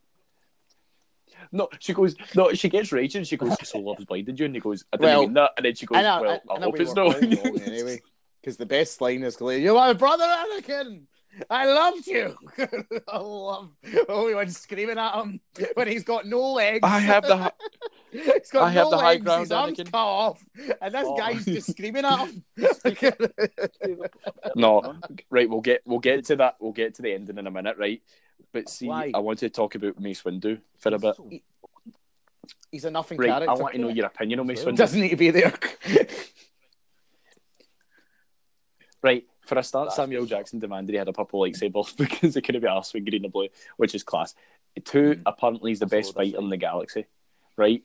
no. 1.51 1.69
She 1.79 1.93
goes, 1.93 2.15
no. 2.35 2.51
She 2.53 2.67
gets 2.67 2.91
raging. 2.91 3.23
She 3.23 3.37
goes, 3.37 3.55
so 3.63 3.79
love 3.79 3.97
has 3.97 4.05
blinded 4.05 4.37
you, 4.39 4.47
and 4.47 4.55
he 4.55 4.59
goes, 4.59 4.83
I 4.91 4.97
didn't 4.97 5.09
Well, 5.11 5.21
mean 5.21 5.33
that. 5.35 5.51
And 5.55 5.65
then 5.65 5.75
she 5.75 5.85
goes, 5.85 5.97
I 5.97 6.01
know, 6.01 6.21
well, 6.21 6.41
I, 6.49 6.53
I, 6.53 6.57
I 6.57 6.61
hope 6.61 6.79
it's 6.79 6.89
were 6.89 6.95
no. 6.95 7.11
playing 7.13 7.35
wrong 7.37 7.61
anyway. 7.61 8.01
Because 8.47 8.55
the 8.55 8.65
best 8.65 9.01
line 9.01 9.23
is 9.23 9.35
clear. 9.35 9.57
You're 9.59 9.75
my 9.75 9.91
brother, 9.91 10.23
Anakin. 10.23 11.01
I 11.49 11.65
loved 11.65 12.07
you. 12.07 12.33
I 13.09 13.17
love 13.17 13.71
Wan 14.07 14.49
screaming 14.49 14.97
at 14.97 15.15
him 15.15 15.41
when 15.73 15.89
he's 15.89 16.05
got 16.05 16.25
no 16.25 16.53
legs. 16.53 16.79
I 16.81 16.99
have 16.99 17.23
the. 17.23 17.51
he's 18.13 18.49
got 18.49 18.63
I 18.63 18.69
have 18.69 18.85
no 18.85 18.91
the 18.91 18.97
high 18.99 19.17
ground, 19.17 19.41
his 19.41 19.51
arms 19.51 19.77
Anakin. 19.77 19.91
cut 19.91 19.97
off, 19.97 20.45
and 20.81 20.93
this 20.95 21.03
Oh. 21.05 21.17
guy's 21.17 21.43
just 21.43 21.71
screaming 21.71 22.05
at 22.05 22.29
him. 22.29 22.45
No, 24.55 24.95
right. 25.29 25.49
We'll 25.49 25.59
get 25.59 25.81
we'll 25.85 25.99
get 25.99 26.23
to 26.27 26.37
that. 26.37 26.55
We'll 26.61 26.71
get 26.71 26.95
to 26.95 27.01
the 27.01 27.11
ending 27.13 27.37
in 27.37 27.47
a 27.47 27.51
minute, 27.51 27.75
right? 27.77 28.01
But 28.53 28.69
see, 28.69 28.87
Why? 28.87 29.11
I 29.13 29.19
want 29.19 29.39
to 29.39 29.49
talk 29.49 29.75
about 29.75 29.99
Mace 29.99 30.21
Windu 30.23 30.61
for 30.77 30.95
a 30.95 30.99
bit. 30.99 31.17
he's 32.71 32.85
a 32.85 32.91
nothing 32.91 33.17
Right, 33.17 33.27
character. 33.27 33.51
I 33.51 33.55
want 33.55 33.73
to 33.73 33.81
know 33.81 33.89
your 33.89 34.05
opinion 34.05 34.39
on 34.39 34.47
Mace 34.47 34.63
Windu. 34.63 34.77
Doesn't 34.77 35.01
need 35.01 35.09
to 35.09 35.17
be 35.17 35.31
there. 35.31 35.53
Right, 39.07 39.23
for 39.41 39.57
a 39.57 39.63
start, 39.63 39.93
Samuel. 39.93 40.25
Jackson 40.25 40.59
demanded 40.59 40.91
he 40.91 40.97
had 40.97 41.07
a 41.07 41.13
purple 41.13 41.39
lightsaber 41.39 41.95
because 42.03 42.35
it 42.35 42.41
couldn't 42.41 42.61
be 42.61 42.67
asked 42.67 42.93
with 42.93 43.05
green 43.05 43.23
and 43.23 43.31
blue, 43.31 43.47
which 43.77 43.95
is 43.95 44.03
class. 44.03 44.35
Two, 44.83 45.15
Mm. 45.15 45.21
apparently 45.25 45.71
he's 45.71 45.79
the 45.79 45.85
best 45.87 46.13
fighter 46.13 46.37
in 46.37 46.49
the 46.49 46.57
galaxy, 46.57 47.05
right? 47.55 47.81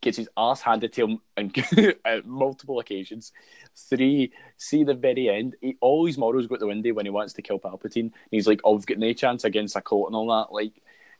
Gets 0.00 0.16
his 0.16 0.28
ass 0.36 0.62
handed 0.62 0.92
to 0.94 1.04
him 1.04 1.20
on 1.36 1.52
at 2.06 2.26
multiple 2.26 2.80
occasions. 2.80 3.32
Three, 3.76 4.32
see 4.56 4.82
the 4.82 4.94
very 4.94 5.28
end, 5.28 5.56
he, 5.60 5.76
all 5.80 6.06
his 6.06 6.16
morals 6.18 6.46
go 6.46 6.54
out 6.54 6.60
the 6.60 6.66
window 6.66 6.94
when 6.94 7.04
he 7.06 7.10
wants 7.10 7.34
to 7.34 7.42
kill 7.42 7.58
Palpatine. 7.60 8.04
And 8.10 8.12
he's 8.30 8.46
like, 8.48 8.60
oh, 8.64 8.72
we've 8.76 8.86
got 8.86 8.98
no 8.98 9.12
chance 9.12 9.44
against 9.44 9.76
a 9.76 9.80
coat 9.82 10.06
and 10.06 10.16
all 10.16 10.28
that. 10.28 10.52
Like, 10.54 10.72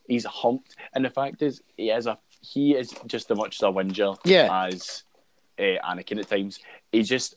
he's 0.09 0.25
humped. 0.25 0.77
And 0.95 1.05
the 1.05 1.11
fact 1.11 1.43
is, 1.43 1.63
he 1.77 1.91
is 1.91 2.07
a 2.07 2.19
he 2.41 2.75
is 2.75 2.93
just 3.07 3.31
as 3.31 3.37
much 3.37 3.63
a 3.63 3.71
whinger 3.71 4.15
Yeah. 4.25 4.65
as 4.67 5.05
uh, 5.59 5.79
Anakin 5.89 6.19
at 6.19 6.29
times. 6.29 6.59
He 6.91 7.03
just 7.05 7.37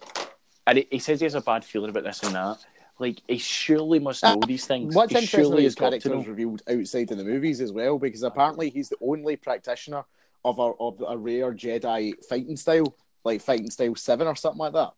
and 0.68 0.78
he, 0.80 0.88
he 0.91 0.99
says 0.99 1.20
he 1.20 1.26
has 1.26 1.36
a 1.36 1.41
bad 1.41 1.66
feeling 1.66 1.89
about 1.89 2.03
this 2.03 2.24
and 2.24 2.36
that. 2.36 2.57
Like 2.97 3.22
he 3.28 3.38
surely 3.38 3.99
must 3.99 4.24
know 4.24 4.39
these 4.47 4.66
things. 4.66 4.95
What's 4.95 5.11
he 5.11 5.20
interesting, 5.20 5.59
is 5.59 5.76
character 5.76 6.18
is 6.18 6.28
revealed 6.28 6.61
outside 6.70 7.11
of 7.11 7.18
the 7.18 7.26
movies 7.26 7.59
as 7.59 7.72
well, 7.74 7.99
because 7.99 8.24
apparently 8.24 8.70
he's 8.70 8.89
the 8.89 8.97
only 9.01 9.36
practitioner 9.36 10.05
of 10.45 10.59
a 10.59 10.72
of 10.80 11.03
a 11.05 11.18
rare 11.18 11.53
Jedi 11.53 12.13
fighting 12.24 12.55
style, 12.55 12.95
like 13.26 13.41
fighting 13.41 13.70
style 13.70 13.95
seven 13.95 14.28
or 14.28 14.36
something 14.36 14.59
like 14.59 14.74
that. 14.74 14.93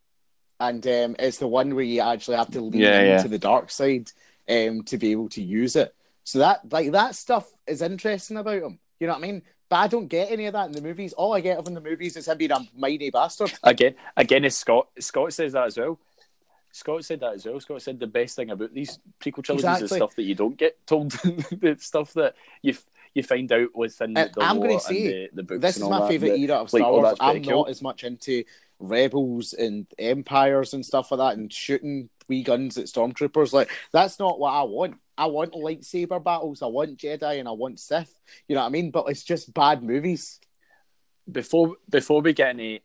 And 0.60 0.86
um, 0.86 1.16
it's 1.18 1.40
the 1.40 1.48
one 1.48 1.74
where 1.74 1.84
you 1.84 2.02
actually 2.02 2.38
have 2.38 2.52
to 2.52 2.62
lean 2.62 2.82
Yeah, 2.82 3.02
yeah. 3.02 3.18
into 3.18 3.30
the 3.30 3.40
dark 3.40 3.72
side 3.72 4.12
um, 4.50 4.84
to 4.84 4.98
be 4.98 5.12
able 5.12 5.30
to 5.30 5.42
use 5.42 5.76
it. 5.76 5.96
So 6.24 6.40
that 6.40 6.72
like 6.72 6.92
that 6.92 7.16
stuff 7.16 7.50
is 7.66 7.82
interesting 7.82 8.38
about 8.38 8.62
him. 8.62 8.80
You 9.00 9.08
know 9.08 9.14
what 9.14 9.24
I 9.24 9.28
mean? 9.28 9.42
But 9.70 9.78
I 9.78 9.88
don't 9.88 10.08
get 10.08 10.32
any 10.32 10.46
of 10.46 10.54
that 10.54 10.68
in 10.68 10.72
the 10.72 10.82
movies. 10.82 11.14
All 11.14 11.34
I 11.34 11.42
get 11.42 11.58
of 11.58 11.68
in 11.68 11.74
the 11.74 11.82
movies 11.82 12.16
is 12.16 12.28
him 12.28 12.38
being 12.38 12.52
a 12.52 12.60
mighty 12.76 13.10
bastard. 13.10 13.52
Again, 13.64 13.96
again, 14.16 14.46
is 14.46 14.56
Scott. 14.56 14.88
Scott 15.00 15.34
says 15.34 15.54
that 15.54 15.68
as 15.68 15.78
well. 15.78 16.00
Scott 16.72 17.04
said 17.04 17.20
that 17.22 17.34
as 17.34 17.46
well. 17.46 17.60
Scott 17.60 17.82
said 17.82 18.00
the 18.00 18.08
best 18.08 18.36
thing 18.36 18.52
about 18.52 18.74
these 18.74 19.00
prequel 19.20 19.44
trilogies 19.44 19.84
is 19.84 19.92
stuff 19.92 20.16
that 20.16 20.24
you 20.24 20.36
don't 20.36 20.58
get 20.58 20.78
told. 20.86 21.12
the 21.12 21.76
stuff 21.80 22.14
that 22.14 22.36
you 22.62 22.74
f- 22.74 22.86
you 23.14 23.24
find 23.24 23.52
out 23.52 23.76
within 23.76 24.16
And 24.16 24.32
the 24.34 24.44
I'm 24.44 24.60
gonna 24.60 24.80
say, 24.80 25.26
and 25.26 25.38
the, 25.38 25.44
the 25.44 25.58
this 25.58 25.78
is 25.78 25.84
my 25.84 26.02
that, 26.02 26.08
favorite 26.08 26.38
era 26.38 26.56
of 26.56 26.72
like, 26.72 26.82
Star 26.82 26.92
oh, 26.92 27.02
Wars. 27.02 27.18
pretty 27.18 27.38
I'm 27.40 27.44
cool. 27.44 27.64
not 27.64 27.70
as 27.70 27.82
much 27.82 28.04
into 28.04 28.44
rebels 28.80 29.54
and 29.54 29.88
empires 29.98 30.74
and 30.74 30.86
stuff 30.86 31.12
like 31.12 31.18
that, 31.18 31.38
and 31.38 31.52
shooting 31.52 32.10
wee 32.30 32.44
guns 32.44 32.78
at 32.78 32.86
stormtroopers. 32.86 33.54
Like 33.54 33.72
that's 33.92 34.20
not 34.20 34.40
what 34.40 34.52
I 34.52 34.64
want. 34.64 34.98
I 35.18 35.26
want 35.26 35.54
lightsaber 35.54 36.24
battles. 36.24 36.62
I 36.62 36.68
want 36.68 36.98
Jedi 36.98 37.40
and 37.40 37.48
I 37.48 37.52
want 37.52 37.80
Sith. 37.80 38.14
You 38.48 38.56
know 38.56 38.62
what 38.62 38.68
I 38.68 38.72
mean? 38.72 38.92
But 38.92 39.06
it's 39.10 39.24
just 39.24 39.54
bad 39.54 39.84
movies. 39.84 40.40
before 41.30 41.76
before 41.90 42.22
we 42.22 42.34
get 42.34 42.50
any 42.50 42.82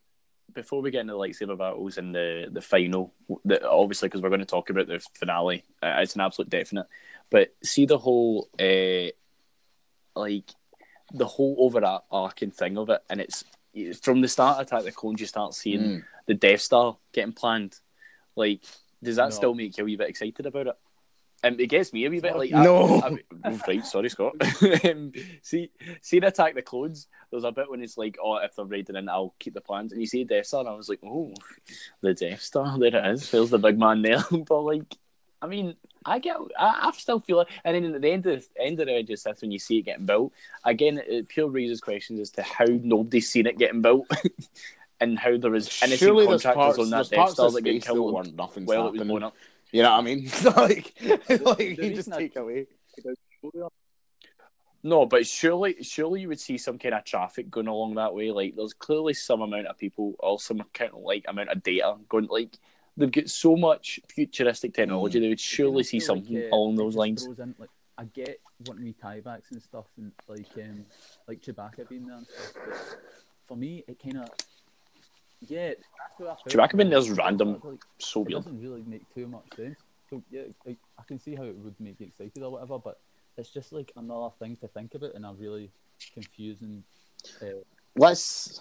before 0.52 0.82
we 0.82 0.90
get 0.90 1.00
into 1.02 1.12
the 1.14 1.18
lightsaber 1.18 1.56
battles 1.56 1.96
and 1.98 2.14
the 2.14 2.48
the 2.50 2.60
final, 2.60 3.12
the, 3.44 3.66
obviously 3.68 4.08
because 4.08 4.20
we're 4.22 4.28
going 4.28 4.40
to 4.40 4.46
talk 4.46 4.68
about 4.70 4.86
the 4.88 5.00
finale, 5.14 5.64
uh, 5.82 5.96
it's 6.00 6.14
an 6.14 6.20
absolute 6.22 6.50
definite. 6.50 6.86
But 7.30 7.54
see 7.62 7.86
the 7.86 7.98
whole 7.98 8.48
uh, 8.60 9.12
like 10.18 10.50
the 11.12 11.26
whole 11.26 11.56
overarching 11.60 12.50
thing 12.50 12.78
of 12.78 12.88
it, 12.90 13.02
and 13.10 13.20
it's 13.20 13.44
from 14.02 14.20
the 14.20 14.28
start 14.28 14.56
of 14.58 14.66
Attack 14.66 14.84
the 14.84 14.92
Clones, 14.92 15.20
you 15.20 15.26
start 15.26 15.54
seeing 15.54 15.80
Mm. 15.80 16.02
the 16.26 16.34
Death 16.34 16.60
Star 16.60 16.96
getting 17.12 17.32
planned. 17.32 17.78
Like, 18.36 18.62
does 19.02 19.16
that 19.16 19.30
No. 19.30 19.34
still 19.34 19.54
make 19.54 19.76
you 19.78 19.84
a 19.84 19.86
wee 19.86 19.96
bit 19.96 20.08
excited 20.10 20.44
about 20.46 20.66
it? 20.68 20.76
And 21.44 21.60
it 21.60 21.66
gets 21.66 21.92
me 21.92 22.04
a 22.04 22.10
wee 22.10 22.20
bit 22.20 22.36
like 22.36 22.50
No. 22.50 23.00
I, 23.00 23.18
I, 23.48 23.60
right, 23.66 23.84
sorry, 23.84 24.08
Scott. 24.08 24.34
um, 24.84 25.12
see, 25.42 25.70
see, 26.00 26.18
in 26.18 26.24
Attack 26.24 26.54
the 26.54 26.62
Clones, 26.62 27.08
there's 27.30 27.42
a 27.44 27.50
bit 27.50 27.68
when 27.68 27.82
it's 27.82 27.98
like, 27.98 28.16
oh, 28.22 28.36
if 28.36 28.54
they're 28.54 28.64
raiding 28.64 28.96
in, 28.96 29.08
I'll 29.08 29.34
keep 29.40 29.54
the 29.54 29.60
plans. 29.60 29.90
And 29.92 30.00
you 30.00 30.06
see 30.06 30.22
Death 30.22 30.46
Star, 30.46 30.60
and 30.60 30.68
I 30.68 30.74
was 30.74 30.88
like, 30.88 31.00
oh, 31.04 31.34
the 32.00 32.14
Death 32.14 32.42
Star, 32.42 32.78
there 32.78 32.94
it 32.94 33.06
is. 33.14 33.30
There's 33.30 33.50
the 33.50 33.58
big 33.58 33.78
man 33.78 34.02
there. 34.02 34.22
but 34.46 34.60
like, 34.60 34.96
I 35.40 35.48
mean, 35.48 35.74
I 36.04 36.20
get, 36.20 36.36
I, 36.56 36.88
I 36.88 36.92
still 36.92 37.18
feel 37.18 37.40
it. 37.40 37.48
And 37.64 37.74
then 37.74 37.94
at 37.94 38.00
the 38.00 38.12
end 38.12 38.26
of 38.26 38.44
the 38.54 38.62
end 38.62 38.78
of 38.78 38.86
the 38.86 38.92
Revenge 38.92 39.10
of 39.10 39.18
Sith, 39.18 39.42
when 39.42 39.50
you 39.50 39.58
see 39.58 39.78
it 39.78 39.82
getting 39.82 40.06
built, 40.06 40.32
again, 40.64 41.02
it 41.04 41.28
pure 41.28 41.48
raises 41.48 41.80
questions 41.80 42.20
as 42.20 42.30
to 42.32 42.42
how 42.42 42.66
nobody's 42.68 43.28
seen 43.28 43.46
it 43.46 43.58
getting 43.58 43.82
built. 43.82 44.06
And 45.00 45.18
how 45.18 45.36
there 45.36 45.56
is 45.56 45.66
innocent 45.82 45.98
Surely 45.98 46.26
contractors 46.26 46.54
parts, 46.54 46.78
on 46.78 46.90
that 46.90 47.10
Death 47.10 47.30
Star 47.30 47.50
that 47.50 47.62
get 47.62 47.84
killed 47.84 48.14
weren't 48.14 48.36
nothing's 48.36 48.68
while 48.68 48.86
it 48.86 48.92
was 48.92 49.00
happening. 49.00 49.08
blown 49.08 49.22
up. 49.24 49.34
You 49.72 49.82
know 49.82 49.90
what 49.90 50.00
I 50.00 50.02
mean? 50.02 50.30
like, 50.56 50.94
like 51.40 51.78
you 51.78 51.94
just 51.94 52.12
take 52.12 52.36
away. 52.36 52.66
No, 54.82 55.06
but 55.06 55.26
surely, 55.26 55.82
surely 55.82 56.20
you 56.20 56.28
would 56.28 56.40
see 56.40 56.58
some 56.58 56.78
kind 56.78 56.94
of 56.94 57.04
traffic 57.04 57.50
going 57.50 57.68
along 57.68 57.94
that 57.94 58.14
way. 58.14 58.30
Like, 58.32 58.54
there's 58.54 58.74
clearly 58.74 59.14
some 59.14 59.40
amount 59.40 59.68
of 59.68 59.78
people, 59.78 60.14
or 60.18 60.38
some 60.38 60.62
kind 60.74 60.90
of 60.92 61.00
like 61.00 61.24
amount 61.26 61.50
of 61.50 61.62
data 61.62 61.96
going. 62.08 62.26
Like, 62.26 62.58
they've 62.96 63.10
got 63.10 63.30
so 63.30 63.56
much 63.56 64.00
futuristic 64.08 64.74
technology. 64.74 65.20
They 65.20 65.28
would 65.28 65.40
surely 65.40 65.84
see 65.84 66.00
feel 66.00 66.16
like, 66.16 66.24
something 66.24 66.42
uh, 66.42 66.54
along 66.54 66.76
those 66.76 66.96
lines. 66.96 67.24
In, 67.24 67.54
like, 67.58 67.70
I 67.96 68.04
get 68.04 68.40
wanting 68.66 68.84
me 68.84 68.94
tiebacks 69.02 69.52
and 69.52 69.62
stuff, 69.62 69.86
and 69.96 70.12
like 70.28 70.46
um, 70.56 70.84
like 71.28 71.40
Chewbacca 71.40 71.88
being 71.88 72.06
there 72.06 72.16
and 72.16 72.26
stuff. 72.26 72.52
But 72.66 73.00
for 73.46 73.56
me, 73.56 73.84
it 73.86 74.02
kind 74.02 74.18
of 74.18 74.30
yeah. 75.48 75.68
That's 75.70 75.82
what 76.18 76.28
I 76.30 76.34
felt. 76.34 76.48
Chewbacca 76.72 76.76
being 76.76 76.90
there's 76.90 77.10
random. 77.10 77.60
Like, 77.62 77.80
So 77.98 78.20
it 78.22 78.28
weird. 78.28 78.44
doesn't 78.44 78.60
really 78.60 78.82
make 78.86 79.12
too 79.14 79.26
much 79.26 79.44
sense. 79.56 79.78
So 80.10 80.22
yeah, 80.30 80.42
like, 80.66 80.78
I 80.98 81.02
can 81.04 81.18
see 81.18 81.34
how 81.34 81.44
it 81.44 81.56
would 81.56 81.74
make 81.80 81.98
you 82.00 82.06
excited 82.06 82.42
or 82.42 82.50
whatever, 82.52 82.78
but 82.78 83.00
it's 83.36 83.48
just 83.50 83.72
like 83.72 83.92
another 83.96 84.28
thing 84.38 84.56
to 84.56 84.68
think 84.68 84.94
about 84.94 85.14
in 85.14 85.24
a 85.24 85.32
really 85.32 85.70
confusing. 86.14 86.84
Uh, 87.40 87.46
Let's. 87.96 88.60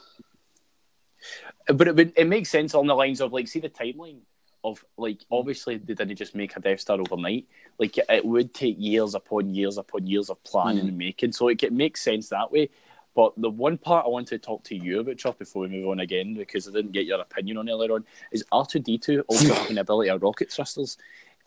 But 1.67 1.87
it 1.87 1.95
would, 1.95 2.13
it 2.15 2.27
makes 2.27 2.49
sense 2.49 2.73
on 2.73 2.87
the 2.87 2.95
lines 2.95 3.21
of 3.21 3.31
like, 3.33 3.47
see 3.47 3.59
the 3.59 3.69
timeline 3.69 4.19
of 4.63 4.83
like, 4.97 5.19
obviously 5.31 5.77
they 5.77 5.93
didn't 5.93 6.15
just 6.15 6.35
make 6.35 6.55
a 6.55 6.59
Death 6.59 6.79
Star 6.79 6.99
overnight. 6.99 7.47
Like, 7.77 7.97
it 7.97 8.25
would 8.25 8.53
take 8.53 8.75
years 8.79 9.13
upon 9.15 9.53
years 9.53 9.77
upon 9.77 10.07
years 10.07 10.29
of 10.29 10.43
planning 10.43 10.85
Mm. 10.85 10.89
and 10.89 10.97
making. 10.97 11.31
So 11.33 11.47
it, 11.49 11.61
it 11.63 11.73
makes 11.73 12.01
sense 12.01 12.29
that 12.29 12.51
way. 12.51 12.69
But 13.13 13.33
the 13.37 13.49
one 13.49 13.77
part 13.77 14.05
I 14.05 14.09
want 14.09 14.27
to 14.29 14.37
talk 14.37 14.63
to 14.65 14.75
you 14.75 15.01
about, 15.01 15.17
Chuff, 15.17 15.37
before 15.37 15.63
we 15.63 15.67
move 15.67 15.87
on 15.89 15.99
again, 15.99 16.33
because 16.33 16.67
I 16.67 16.71
didn't 16.71 16.93
get 16.93 17.05
your 17.05 17.19
opinion 17.19 17.57
on 17.57 17.69
earlier 17.69 17.91
on, 17.93 18.05
is 18.31 18.43
R2D2 18.51 19.23
also 19.27 19.53
having 19.53 19.75
the 19.75 19.81
ability 19.81 20.09
of 20.09 20.21
rocket 20.21 20.49
thrusters. 20.51 20.97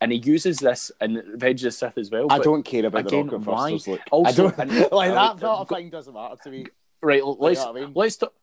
And 0.01 0.13
he 0.13 0.19
uses 0.19 0.59
this 0.59 0.93
in 1.01 1.15
Revenge 1.15 1.63
of 1.63 1.69
the 1.69 1.71
Sith 1.71 1.97
as 1.97 2.11
well. 2.11 2.27
I 2.31 2.39
don't 2.39 2.65
care 2.65 2.85
about 2.85 3.07
again, 3.07 3.27
the 3.29 3.39
rocket 3.39 3.47
why? 3.51 3.71
thrusters. 3.71 3.89
Look, 3.89 4.01
Also- 4.11 4.29
I 4.29 4.33
don't 4.33 4.59
and- 4.59 4.71
like 4.93 5.11
that. 5.13 5.41
Sort 5.41 5.61
of 5.61 5.69
thing 5.69 5.89
doesn't 5.91 6.13
matter 6.13 6.37
to 6.43 6.51
me. 6.51 6.67
Right, 7.01 7.25
let's 7.25 7.61
I 7.61 7.73
mean? 7.73 7.93
let's 7.95 8.17
talk. 8.17 8.35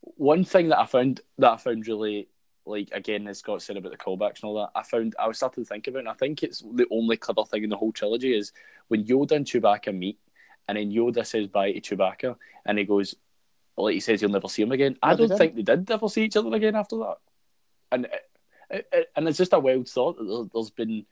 One 0.00 0.44
thing 0.44 0.68
that 0.68 0.78
I 0.78 0.86
found 0.86 1.20
that 1.38 1.52
I 1.52 1.56
found 1.56 1.86
really 1.86 2.28
like 2.64 2.88
again, 2.92 3.26
as 3.28 3.38
Scott 3.38 3.62
said 3.62 3.76
about 3.76 3.92
the 3.92 3.98
callbacks 3.98 4.36
and 4.42 4.44
all 4.44 4.54
that, 4.56 4.70
I 4.74 4.82
found 4.82 5.14
I 5.18 5.26
was 5.28 5.36
starting 5.36 5.64
to 5.64 5.68
think 5.68 5.86
about 5.86 5.98
it, 5.98 6.00
and 6.00 6.08
I 6.08 6.14
think 6.14 6.42
it's 6.42 6.60
the 6.60 6.86
only 6.90 7.16
clever 7.16 7.44
thing 7.44 7.64
in 7.64 7.70
the 7.70 7.76
whole 7.76 7.92
trilogy 7.92 8.36
is 8.36 8.52
when 8.88 9.04
Yoda 9.04 9.32
and 9.32 9.44
Chewbacca 9.44 9.96
meet, 9.96 10.18
and 10.68 10.76
then 10.78 10.90
Yoda 10.90 11.24
says 11.26 11.46
bye 11.46 11.72
to 11.72 11.80
Chewbacca, 11.80 12.36
and 12.64 12.78
he 12.78 12.84
goes, 12.84 13.14
like 13.76 13.94
he 13.94 14.00
says, 14.00 14.20
he'll 14.20 14.30
never 14.30 14.48
see 14.48 14.62
him 14.62 14.72
again. 14.72 14.96
I 15.02 15.14
they 15.14 15.26
don't 15.26 15.38
think 15.38 15.54
they 15.56 15.62
did 15.62 15.90
ever 15.90 16.08
see 16.08 16.24
each 16.24 16.36
other 16.36 16.54
again 16.54 16.74
after 16.76 16.96
that, 16.98 17.16
and 17.92 18.06
it, 18.70 18.88
it, 18.92 19.10
and 19.14 19.28
it's 19.28 19.38
just 19.38 19.52
a 19.52 19.58
wild 19.60 19.88
thought 19.88 20.16
that 20.18 20.24
there- 20.24 20.48
there's 20.52 20.70
been 20.70 21.06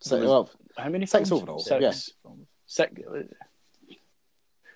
So, 0.00 0.18
There 0.18 0.28
well, 0.28 0.50
how 0.76 0.88
many 0.90 1.06
Six 1.06 1.28
films? 1.28 1.42
overall, 1.42 1.58
Six. 1.60 1.80
yes. 1.80 2.10
Six. 2.66 2.92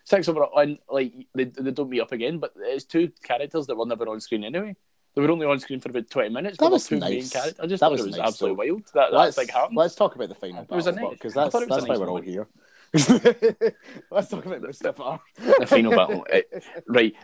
Six 0.04 0.26
overall, 0.28 0.58
and 0.58 0.78
like 0.90 1.12
they, 1.34 1.44
they 1.44 1.70
don't 1.70 1.90
meet 1.90 2.00
up 2.00 2.12
again, 2.12 2.38
but 2.38 2.52
it's 2.56 2.84
two 2.84 3.12
characters 3.22 3.66
that 3.66 3.76
were 3.76 3.84
never 3.84 4.08
on 4.08 4.20
screen 4.20 4.42
anyway. 4.44 4.74
They 5.14 5.20
were 5.22 5.30
only 5.30 5.44
on 5.46 5.58
screen 5.60 5.80
for 5.80 5.90
about 5.90 6.08
twenty 6.08 6.30
minutes. 6.30 6.56
That 6.56 6.66
but 6.66 6.72
was 6.72 6.86
two 6.86 6.98
main 6.98 7.14
nice. 7.18 7.30
characters. 7.30 7.60
I 7.60 7.66
just 7.66 7.80
That 7.80 7.86
thought 7.86 7.92
was 7.92 8.00
it 8.00 8.06
was 8.06 8.16
nice, 8.16 8.28
absolutely 8.28 8.68
though. 8.68 8.72
wild. 8.74 8.84
That 8.94 9.10
that's 9.12 9.36
like 9.36 9.50
happened. 9.50 9.76
let's 9.76 9.94
talk 9.94 10.14
about 10.14 10.30
the 10.30 10.34
final 10.34 10.62
It 10.62 10.70
was 10.70 10.86
a 10.86 10.92
nice- 10.92 11.10
because 11.10 11.36
I 11.36 11.42
that's, 11.44 11.52
thought 11.52 11.62
it 11.62 11.68
was 11.68 11.76
that's 11.84 11.86
a 11.86 11.92
why 11.92 11.98
we're 11.98 12.10
all 12.10 12.20
here. 12.22 12.48
let's 14.10 14.28
talk 14.28 14.46
about 14.46 14.62
Mustafar. 14.62 15.20
the 15.36 15.66
final 15.66 15.92
battle. 15.92 16.26
It- 16.32 16.64
right, 16.86 17.14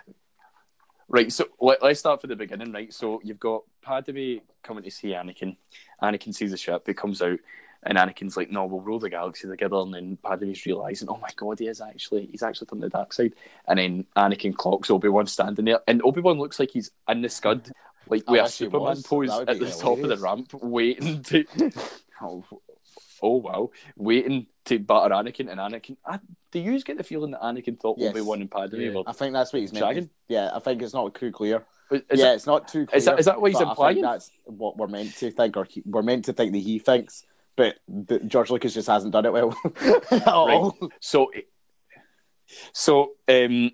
right. 1.08 1.32
So 1.32 1.46
let, 1.60 1.82
let's 1.82 2.00
start 2.00 2.20
from 2.20 2.30
the 2.30 2.36
beginning. 2.36 2.72
Right. 2.72 2.92
So 2.92 3.20
you've 3.24 3.40
got 3.40 3.62
Padme 3.82 4.36
coming 4.62 4.84
to 4.84 4.90
see 4.90 5.08
Anakin. 5.08 5.56
Anakin 6.02 6.34
sees 6.34 6.50
the 6.50 6.56
ship. 6.56 6.82
He 6.86 6.92
comes 6.92 7.22
out, 7.22 7.38
and 7.82 7.96
Anakin's 7.96 8.36
like, 8.36 8.50
"No, 8.50 8.66
we'll 8.66 8.80
rule 8.80 8.98
the 8.98 9.08
galaxy 9.08 9.48
together." 9.48 9.76
And 9.76 9.94
then 9.94 10.18
Padme's 10.22 10.66
realizing, 10.66 11.08
"Oh 11.08 11.18
my 11.18 11.30
god, 11.36 11.58
he 11.58 11.66
is 11.66 11.80
actually 11.80 12.26
he's 12.26 12.42
actually 12.42 12.66
turned 12.66 12.82
the 12.82 12.90
dark 12.90 13.12
side." 13.12 13.34
And 13.66 13.78
then 13.78 14.06
Anakin 14.16 14.54
clocks 14.54 14.90
Obi 14.90 15.08
Wan 15.08 15.26
standing 15.26 15.64
there, 15.64 15.80
and 15.88 16.02
Obi 16.04 16.20
Wan 16.20 16.38
looks 16.38 16.58
like 16.58 16.72
he's 16.72 16.90
in 17.08 17.22
the 17.22 17.30
scud, 17.30 17.70
like 18.08 18.28
with 18.28 18.40
oh, 18.40 18.44
a 18.44 18.48
Superman 18.48 19.02
pose 19.02 19.30
at 19.30 19.58
the 19.58 19.70
top 19.70 19.98
of 19.98 20.08
the 20.08 20.18
ramp, 20.18 20.52
waiting 20.54 21.22
to. 21.22 21.44
oh, 22.20 22.44
oh 23.22 23.36
wow, 23.36 23.70
waiting 23.96 24.46
to 24.66 24.78
batter 24.78 25.14
Anakin 25.14 25.50
and 25.50 25.60
Anakin. 25.60 25.96
I, 26.06 26.18
do 26.50 26.58
you 26.58 26.80
get 26.82 26.96
the 26.96 27.04
feeling 27.04 27.32
that 27.32 27.42
Anakin 27.42 27.78
thought 27.78 27.98
Yes. 27.98 28.10
Obi 28.10 28.20
Wan 28.22 28.40
and 28.40 28.50
Padme 28.50 28.80
Yeah. 28.80 29.02
I 29.06 29.12
think 29.12 29.32
that's 29.34 29.52
what 29.52 29.60
he's 29.60 29.72
meant. 29.72 30.10
Yeah, 30.28 30.50
I 30.54 30.58
think 30.60 30.80
it's 30.82 30.94
not 30.94 31.14
too 31.14 31.30
clear. 31.32 31.64
Is 31.90 32.02
yeah, 32.14 32.32
it- 32.32 32.36
it's 32.36 32.46
not 32.46 32.66
too 32.68 32.86
clear. 32.86 32.96
is 32.96 33.04
that- 33.04 33.18
is 33.18 33.26
that 33.26 33.40
what 33.40 33.50
he's 33.52 33.60
implying? 33.60 33.96
think 33.96 34.06
that's 34.06 34.30
what 34.44 34.76
we're 34.78 34.86
meant 34.86 35.14
to 35.16 35.30
think, 35.30 35.56
or 35.56 35.64
he, 35.64 35.82
we're 35.84 36.02
meant 36.02 36.24
to 36.26 36.32
think 36.32 36.52
that 36.52 36.58
he 36.58 36.78
thinks. 36.78 37.24
But 37.56 37.76
the, 37.86 38.18
George 38.20 38.50
Lucas 38.50 38.74
just 38.74 38.88
hasn't 38.88 39.12
done 39.12 39.26
it 39.26 39.32
well 39.32 39.54
at 40.10 40.26
all. 40.26 40.76
so, 41.00 41.30
so 42.72 43.12
um, 43.28 43.70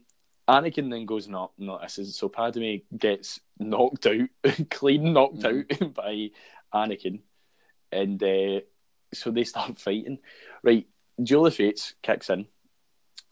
Anakin 0.48 0.90
then 0.90 1.06
goes, 1.06 1.28
"No, 1.28 1.52
no, 1.58 1.78
this 1.80 1.98
is." 1.98 2.16
So 2.16 2.28
Padme 2.28 2.76
gets 2.96 3.40
knocked 3.58 4.06
out, 4.06 4.28
clean 4.70 5.12
knocked 5.12 5.38
Mm-hmm. 5.38 5.84
out 5.84 5.94
by 5.94 6.30
Anakin, 6.74 7.20
and 7.92 8.22
uh, 8.22 8.60
so 9.12 9.30
they 9.30 9.44
start 9.44 9.78
fighting. 9.78 10.18
Right, 10.62 10.86
Duel 11.22 11.46
of 11.46 11.54
Fates 11.54 11.94
kicks 12.02 12.30
in, 12.30 12.46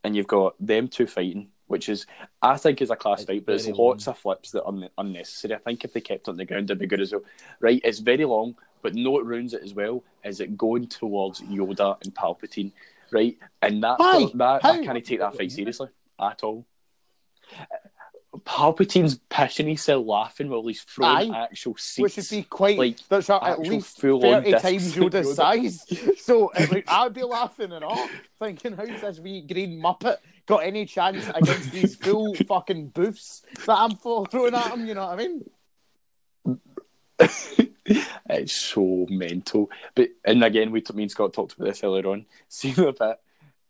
and 0.05 0.17
you've 0.17 0.27
got 0.27 0.55
them 0.65 0.89
two 0.89 1.07
fighting, 1.07 1.49
which 1.67 1.89
is 1.89 2.07
I 2.43 2.57
think 2.57 2.81
is 2.83 2.91
a 2.91 2.97
class 2.97 3.21
It's 3.21 3.29
fight, 3.29 3.47
but 3.47 3.55
it's 3.55 3.65
very 3.67 3.77
lots 3.77 4.07
of 4.09 4.19
flips 4.19 4.51
that 4.53 4.65
are 4.65 4.69
un- 4.69 4.91
unnecessary. 4.99 5.55
I 5.55 5.59
think 5.59 5.85
if 5.85 5.93
they 5.93 6.01
kept 6.01 6.29
on 6.29 6.37
the 6.37 6.45
ground, 6.45 6.65
it'd 6.71 6.79
be 6.79 6.87
good 6.87 7.01
as 7.01 7.13
well. 7.13 7.23
Right, 7.61 7.81
it's 7.85 7.99
very 7.99 8.25
long, 8.25 8.57
but 8.83 8.95
no, 8.95 9.19
it 9.19 9.25
ruins 9.25 9.55
it 9.55 9.63
as 9.63 9.75
well. 9.75 10.05
Is 10.25 10.41
it 10.41 10.57
going 10.57 10.87
towards 10.89 11.41
Yoda 11.43 12.03
and 12.03 12.15
Palpatine? 12.15 12.73
Right, 13.11 13.39
and 13.63 13.83
that 13.83 13.99
Why? 13.99 14.27
that 14.35 14.63
How? 14.63 14.73
I 14.73 14.85
can't 14.85 15.05
take 15.05 15.21
that 15.21 15.37
fight 15.37 15.53
seriously 15.53 15.89
at 16.21 16.43
all. 16.43 16.67
Palpatine's 18.45 19.19
pissing 19.31 19.67
himself 19.67 20.07
laughing 20.07 20.49
while 20.49 20.67
he's 20.67 20.83
throwing 20.83 21.35
Aye. 21.35 21.45
actual 21.45 21.77
seats. 21.77 21.99
Which 22.03 22.17
would 22.17 22.31
be 22.31 22.43
quite. 22.45 22.79
like, 22.79 22.99
that's 23.09 23.31
at 23.31 23.59
least 23.61 24.01
thirty 24.01 24.53
times 24.53 24.95
Yoda's 24.95 25.35
size. 25.37 25.85
So 26.21 26.47
uh, 26.49 26.51
it 26.59 26.71
would- 26.71 26.85
I'd 26.89 27.15
be 27.15 27.23
laughing 27.23 27.73
and 27.73 27.85
all, 27.85 28.09
thinking, 28.39 28.73
"How's 28.73 29.01
this 29.01 29.21
wee 29.21 29.43
green 29.43 29.81
muppet 29.81 30.17
got 30.47 30.59
any 30.59 30.87
chance 30.87 31.29
against 31.35 31.73
these 31.73 31.97
full 32.01 32.35
fucking 32.35 32.91
boofs 32.91 33.43
that 33.67 33.79
I'm 33.79 33.97
full 33.97 34.25
throwing 34.27 34.55
at 34.55 34.73
him?" 34.73 34.87
You 34.87 34.95
know 34.95 35.07
what 35.07 35.21
I 35.21 35.27
mean? 35.27 35.45
it's 38.31 38.53
so 38.53 39.07
mental. 39.09 39.71
But 39.95 40.11
and 40.25 40.45
again, 40.45 40.71
we 40.71 40.83
me 40.95 41.05
and 41.05 41.11
Scott 41.11 41.33
talked 41.33 41.55
about 41.55 41.67
this 41.67 41.83
earlier 41.83 42.07
on. 42.07 42.27
See 42.49 42.73
the 42.73 42.93
bit, 42.93 43.21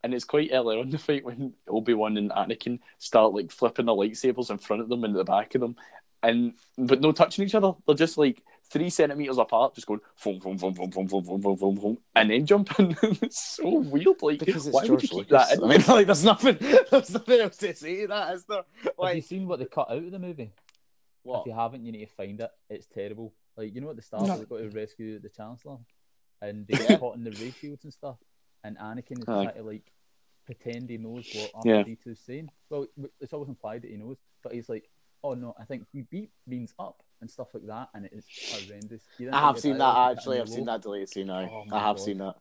and 0.02 0.14
it's 0.14 0.24
quite 0.24 0.50
early 0.52 0.78
on 0.78 0.90
the 0.90 0.98
fight 0.98 1.24
when 1.24 1.54
Obi 1.68 1.94
Wan 1.94 2.16
and 2.16 2.30
Anakin 2.30 2.78
start 2.98 3.32
like 3.34 3.50
flipping 3.50 3.86
the 3.86 3.92
lightsabers 3.92 4.50
in 4.50 4.58
front 4.58 4.82
of 4.82 4.88
them 4.88 5.04
and 5.04 5.14
at 5.14 5.18
the 5.18 5.24
back 5.24 5.54
of 5.54 5.60
them, 5.60 5.76
and 6.22 6.54
but 6.76 7.00
no 7.00 7.12
touching 7.12 7.44
each 7.44 7.54
other. 7.54 7.72
They're 7.86 7.94
just 7.96 8.18
like 8.18 8.42
three 8.70 8.90
centimeters 8.90 9.38
apart, 9.38 9.74
just 9.74 9.86
going 9.86 10.00
boom, 10.22 10.38
boom, 10.38 10.56
boom, 10.56 10.74
boom, 10.74 10.90
boom, 10.90 11.06
boom, 11.06 11.22
boom, 11.22 11.40
boom, 11.40 11.56
boom, 11.56 11.74
boom, 11.76 11.98
and 12.14 12.30
then 12.30 12.44
jumping. 12.46 12.96
it's 13.02 13.56
so 13.56 13.78
weird. 13.78 14.08
Like, 14.20 14.40
Because 14.40 14.66
it's 14.66 14.74
why 14.74 14.86
George 14.86 15.02
would 15.02 15.02
you 15.04 15.08
keep 15.24 15.30
Lucas. 15.30 15.48
that 15.48 15.58
in? 15.58 15.64
I 15.64 15.68
mean, 15.68 15.84
like, 15.88 16.06
there's 16.06 16.24
nothing, 16.24 16.58
there's 16.90 17.10
nothing 17.10 17.40
else 17.40 17.56
to 17.58 17.74
say 17.74 18.06
that, 18.06 18.34
is 18.34 18.44
there? 18.44 18.62
Have 19.02 19.16
you 19.16 19.22
seen 19.22 19.46
what 19.48 19.58
they 19.58 19.64
cut 19.66 19.90
out 19.90 19.98
of 20.04 20.10
the 20.10 20.18
movie? 20.18 20.52
what? 21.22 21.40
If 21.40 21.46
you 21.46 21.52
haven't, 21.52 21.84
you 21.84 21.92
need 21.92 22.06
to 22.06 22.14
find 22.14 22.40
it. 22.40 22.50
It's 22.70 22.86
terrible. 22.86 23.34
Like 23.56 23.74
you 23.74 23.80
know 23.80 23.90
at 23.90 23.96
the 23.96 24.02
start, 24.02 24.26
No. 24.26 24.38
they 24.38 24.44
got 24.44 24.58
to 24.58 24.68
rescue 24.70 25.18
the 25.18 25.28
Chancellor, 25.28 25.78
and 26.40 26.66
they 26.66 26.74
Yeah. 26.78 26.88
get 26.88 27.00
caught 27.00 27.16
in 27.16 27.24
the 27.24 27.32
ray 27.32 27.50
shields 27.60 27.84
and 27.84 27.92
stuff. 27.92 28.16
And 28.64 28.76
Anakin 28.78 29.18
is 29.22 29.28
Aye. 29.28 29.44
trying 29.44 29.54
to 29.54 29.62
like 29.62 29.92
pretend 30.46 30.90
he 30.90 30.96
knows 30.98 31.24
what 31.34 31.50
Yeah. 31.64 31.82
R2D2 31.82 32.06
is 32.08 32.20
saying. 32.20 32.50
Well, 32.70 32.86
it's 33.20 33.32
always 33.32 33.48
implied 33.48 33.82
that 33.82 33.90
he 33.90 33.96
knows, 33.96 34.16
but 34.42 34.52
he's 34.52 34.68
like, 34.68 34.88
"Oh 35.22 35.34
no, 35.34 35.54
I 35.58 35.64
think 35.64 35.84
beep 35.92 36.10
beep 36.10 36.30
means 36.46 36.74
up." 36.78 37.02
And 37.20 37.28
stuff 37.30 37.48
like 37.52 37.66
that, 37.66 37.88
and 37.94 38.04
it 38.06 38.12
is 38.12 38.24
horrendous. 38.52 39.02
I 39.32 39.40
have 39.40 39.58
seen 39.58 39.76
dialogue, 39.78 40.14
that 40.14 40.18
actually. 40.18 40.38
I've 40.40 40.46
in 40.46 40.52
seen 40.52 40.64
that 40.66 40.82
deleted 40.82 41.08
scene 41.08 41.26
now. 41.26 41.50
Oh 41.52 41.64
I 41.72 41.80
have 41.80 41.96
God. 41.96 42.04
seen 42.04 42.18
that. 42.18 42.36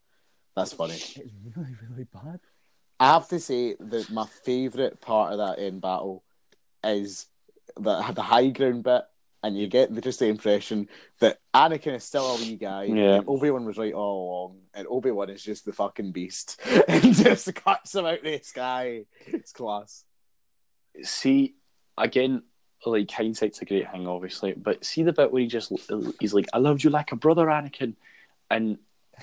That's 0.56 0.74
funny. 0.74 0.94
It's 0.94 1.16
really, 1.56 1.76
really 1.90 2.04
bad. 2.06 2.40
I 3.00 3.14
have 3.14 3.28
to 3.30 3.40
say 3.40 3.76
that 3.80 4.10
my 4.12 4.26
favourite 4.26 5.02
part 5.02 5.32
of 5.34 5.40
that 5.40 5.60
end 5.60 5.82
battle 5.82 6.24
is 6.84 7.28
the 7.76 8.02
the 8.14 8.22
high 8.24 8.50
ground 8.50 8.84
bit, 8.84 9.04
and 9.44 9.58
you 9.58 9.68
get 9.68 9.94
the, 9.94 10.02
just 10.02 10.20
the 10.20 10.26
impression 10.28 10.90
that 11.20 11.40
Anakin 11.54 11.96
is 11.96 12.04
still 12.04 12.26
a 12.26 12.38
wee 12.38 12.56
guy, 12.56 12.86
Yeah. 12.86 13.22
Obi 13.28 13.52
Wan 13.52 13.66
was 13.66 13.78
right 13.78 13.94
all 13.94 14.30
along, 14.30 14.60
and 14.74 14.88
Obi 14.90 15.12
Wan 15.12 15.30
is 15.30 15.44
just 15.44 15.66
the 15.66 15.74
fucking 15.74 16.12
beast, 16.12 16.60
and 16.88 17.14
just 17.14 17.54
cuts 17.56 17.94
him 17.96 18.06
out 18.06 18.18
of 18.20 18.24
the 18.24 18.40
sky. 18.44 19.06
It's 19.28 19.52
class. 19.54 20.04
see 21.04 21.56
again 21.98 22.44
like 22.86 23.10
hindsight's 23.12 23.62
a 23.62 23.66
great 23.66 23.92
thing 23.92 24.08
obviously 24.08 24.54
but 24.54 24.84
see 24.86 25.04
the 25.04 25.12
bit 25.12 25.32
where 25.32 25.42
he 25.42 25.48
just 25.48 25.72
he's 26.20 26.34
like 26.34 26.46
i 26.54 26.58
loved 26.60 26.84
you 26.84 26.90
like 26.92 27.12
a 27.12 27.16
brother 27.16 27.48
anakin 27.48 27.94
and 28.52 28.78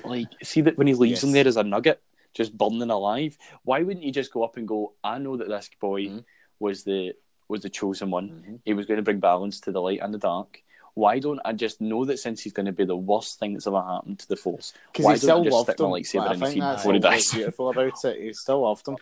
like 0.05 0.27
see 0.43 0.61
that 0.61 0.77
when 0.77 0.87
he 0.89 0.95
leaves 0.95 1.23
him 1.23 1.29
Yes. 1.31 1.35
there 1.35 1.49
as 1.49 1.57
a 1.57 1.63
nugget 1.63 2.03
just 2.35 2.57
burning 2.57 2.91
alive 2.91 3.39
why 3.63 3.83
wouldn't 3.83 4.05
you 4.05 4.11
just 4.13 4.33
go 4.33 4.43
up 4.43 4.57
and 4.57 4.67
go 4.69 4.95
i 5.05 5.19
know 5.19 5.37
that 5.37 5.49
this 5.49 5.71
boy 5.81 6.03
Mhm. 6.07 6.25
was 6.59 6.83
the 6.85 7.15
was 7.49 7.63
the 7.63 7.69
chosen 7.71 8.11
one 8.11 8.29
Mhm. 8.31 8.61
he 8.65 8.75
was 8.75 8.87
going 8.87 8.97
to 8.99 9.03
bring 9.03 9.21
balance 9.21 9.61
to 9.61 9.73
the 9.73 9.81
light 9.81 10.01
and 10.03 10.13
the 10.15 10.19
dark 10.19 10.63
why 10.95 11.19
don't 11.19 11.41
I 11.45 11.53
just 11.53 11.81
know 11.81 12.05
that 12.05 12.19
since 12.21 12.41
he's 12.43 12.53
going 12.53 12.67
to 12.67 12.73
be 12.73 12.85
the 12.85 12.97
worst 12.97 13.41
thing 13.41 13.53
that's 13.55 13.67
ever 13.67 13.83
happened 13.83 14.21
to 14.21 14.29
the 14.29 14.37
Force, 14.37 14.73
Because 14.93 15.05
why 15.05 15.15
he 15.17 15.27
don't 15.27 15.31
I 15.31 15.33
still 15.33 15.45
just 15.45 15.55
loved 15.55 15.67
stick 15.71 15.79
my 15.81 15.87
him. 15.87 15.93
lightsaber 15.93 16.19
Like, 16.19 16.29
I 16.31 16.35
in 16.35 16.41
his 16.41 16.51
think 16.51 16.63
head 16.63 16.71
that's 16.71 16.83
before 16.83 16.93
he 16.95 16.99
dies? 17.01 17.33
beautiful 17.33 17.71
about 17.71 18.05
it. 18.05 18.23
He 18.23 18.33
still 18.33 18.61
loved 18.63 18.87
him. 18.89 18.97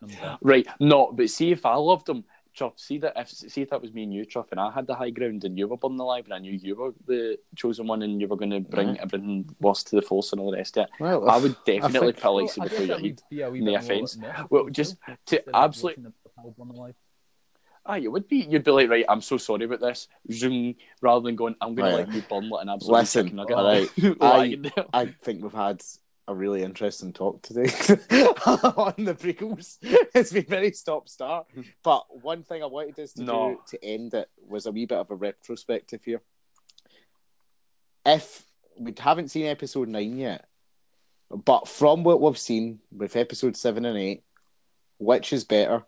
Right, 0.40 0.66
no, 0.78 1.10
but 1.12 1.30
see 1.30 1.50
if 1.50 1.66
I 1.66 1.74
loved 1.74 2.08
him, 2.08 2.22
Chuff, 2.54 2.78
see 2.78 2.98
that 2.98 3.14
if 3.16 3.28
see 3.30 3.62
if 3.62 3.70
that 3.70 3.82
was 3.82 3.92
me 3.92 4.04
and 4.04 4.14
you, 4.14 4.24
Chuff, 4.24 4.52
and 4.52 4.60
I 4.60 4.70
had 4.70 4.86
the 4.86 4.94
high 4.94 5.10
ground 5.10 5.42
and 5.44 5.58
you 5.58 5.66
were 5.66 5.76
burning 5.76 5.98
alive 5.98 6.26
and 6.26 6.34
I 6.34 6.38
knew 6.38 6.52
you 6.52 6.76
were 6.76 6.94
the 7.06 7.38
chosen 7.56 7.88
one 7.88 8.02
and 8.02 8.20
you 8.20 8.28
were 8.28 8.36
going 8.36 8.50
to 8.52 8.60
bring 8.60 9.00
everything 9.00 9.48
worse 9.60 9.82
to 9.84 9.96
the 9.96 10.02
force 10.02 10.30
and 10.30 10.40
all 10.40 10.52
the 10.52 10.58
rest 10.58 10.76
of 10.76 10.84
it, 10.84 10.90
Well, 11.00 11.28
I 11.28 11.38
would 11.38 11.56
definitely 11.66 12.12
think- 12.12 12.16
put 12.20 12.24
a 12.28 12.32
Well, 12.32 12.38
I 12.38 12.42
lightsaber 12.44 12.62
guess 12.68 12.76
through 12.76 12.86
your 12.86 12.86
that 12.86 12.92
head. 13.02 13.02
would 13.02 13.22
be 13.30 13.40
a 13.40 13.50
wee 13.50 13.60
No 13.62 13.72
bit 13.72 13.80
offence. 13.80 14.18
Well, 14.48 14.68
just 14.68 14.96
to 15.26 15.42
instead 15.44 16.12
Ah, 17.84 17.96
you 17.96 18.10
would 18.12 18.28
be. 18.28 18.36
You'd 18.38 18.62
be 18.64 18.70
like, 18.70 18.88
right, 18.88 19.04
I'm 19.08 19.20
so 19.20 19.36
sorry 19.38 19.64
about 19.64 19.80
this. 19.80 20.06
Zoom, 20.30 20.76
rather 21.00 21.24
than 21.24 21.34
going, 21.36 21.56
I'm 21.60 21.74
going 21.74 21.90
to 21.90 21.96
Right. 21.98 22.06
let 22.06 22.14
you 22.14 22.22
burn 22.28 22.48
like 22.48 22.62
an 22.62 22.68
absolute 22.68 22.92
Listen, 22.98 23.34
nugget. 23.36 23.56
all 23.56 23.64
right, 23.64 23.88
I- 24.20 24.84
I 24.92 25.06
think 25.22 25.42
we've 25.42 25.52
had 25.52 25.82
a 26.28 26.34
really 26.34 26.62
interesting 26.62 27.12
talk 27.12 27.42
today 27.42 27.62
on 28.46 28.94
the 29.04 29.16
prequels. 29.18 29.78
It's 30.14 30.32
been 30.32 30.44
very 30.44 30.70
stop 30.72 31.08
start. 31.08 31.46
But 31.82 32.04
one 32.22 32.44
thing 32.44 32.62
I 32.62 32.66
wanted 32.66 32.98
us 33.00 33.12
to 33.14 33.24
No. 33.24 33.54
do 33.54 33.60
to 33.78 33.84
end 33.84 34.14
it 34.14 34.30
was 34.46 34.66
a 34.66 34.70
wee 34.70 34.86
bit 34.86 34.98
of 34.98 35.10
a 35.10 35.16
retrospective 35.16 36.04
here. 36.04 36.22
If 38.06 38.44
we 38.78 38.94
haven't 38.98 39.28
seen 39.30 39.46
episode 39.46 39.88
nine 39.88 40.16
yet, 40.18 40.46
but 41.30 41.68
from 41.68 42.04
what 42.04 42.20
we've 42.20 42.38
seen 42.38 42.80
with 42.90 43.16
episode 43.16 43.56
seven 43.56 43.84
and 43.84 43.98
eight, 43.98 44.22
which 44.98 45.32
is 45.32 45.44
better, 45.44 45.84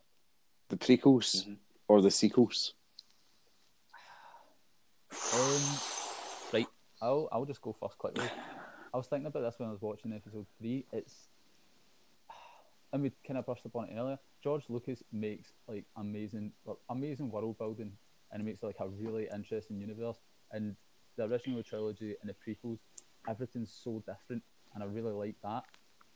the 0.69 0.77
prequels 0.77 1.45
Mhm. 1.47 1.57
Or 1.89 2.01
the 2.01 2.11
sequels? 2.11 2.75
Um, 5.35 5.63
right, 6.53 6.67
I'll 7.01 7.29
I'll 7.33 7.45
just 7.45 7.63
go 7.63 7.75
first 7.79 7.99
quickly. 7.99 8.27
I 8.93 8.97
was 8.97 9.07
thinking 9.07 9.27
about 9.27 9.43
this 9.43 9.59
when 9.59 9.69
I 9.69 9.73
was 9.73 9.83
watching 9.83 10.13
episode 10.13 10.47
three. 10.59 10.87
It's 10.93 11.29
and 12.93 13.03
we 13.03 13.13
kind 13.27 13.39
of 13.39 13.45
brushed 13.45 13.65
upon 13.65 13.89
it 13.89 13.97
earlier. 13.99 14.19
George 14.43 14.65
Lucas 14.69 15.03
makes 15.13 15.53
like 15.67 15.85
amazing, 15.97 16.53
like, 16.65 16.77
amazing 16.91 17.31
world 17.31 17.59
building, 17.59 17.93
and 18.31 18.41
it 18.41 18.45
makes 18.45 18.63
like 18.63 18.77
a 18.79 18.89
really 18.89 19.29
interesting 19.35 19.81
universe. 19.81 20.19
And 20.53 20.77
the 21.17 21.25
original 21.25 21.63
trilogy 21.63 22.15
and 22.23 22.31
the 22.31 22.35
prequels, 22.35 22.79
everything's 23.29 23.73
so 23.73 24.03
different, 24.07 24.43
and 24.75 24.83
I 24.83 24.87
really 24.87 25.13
like 25.13 25.35
that 25.43 25.65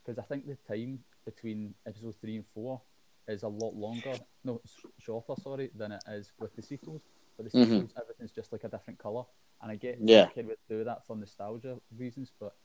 because 0.05 0.19
I 0.19 0.27
think 0.27 0.47
the 0.47 0.57
time 0.73 1.01
between 1.25 1.75
episode 1.87 2.15
three 2.21 2.37
and 2.37 2.45
four 2.55 2.81
is 3.29 3.43
a 3.43 3.49
lot 3.49 3.75
longer, 3.75 4.19
no, 4.45 4.61
shorter, 4.99 5.35
sorry, 5.41 5.71
than 5.75 5.93
it 5.93 6.03
is 6.09 6.33
with 6.41 6.55
the 6.57 6.63
sequels. 6.63 7.03
But 7.37 7.45
the 7.45 7.59
Mhm. 7.59 7.69
sequels, 7.69 7.93
everything's 8.01 8.33
just 8.33 8.51
like 8.53 8.65
a 8.65 8.69
different 8.69 8.99
color, 8.99 9.25
and 9.63 9.71
I 9.71 9.77
get 9.77 9.99
Yeah. 10.01 10.27
kid 10.27 10.47
would 10.47 10.57
do 10.69 10.83
that 10.85 11.07
for 11.07 11.15
nostalgia 11.17 11.79
reasons, 11.97 12.33
but 12.41 12.57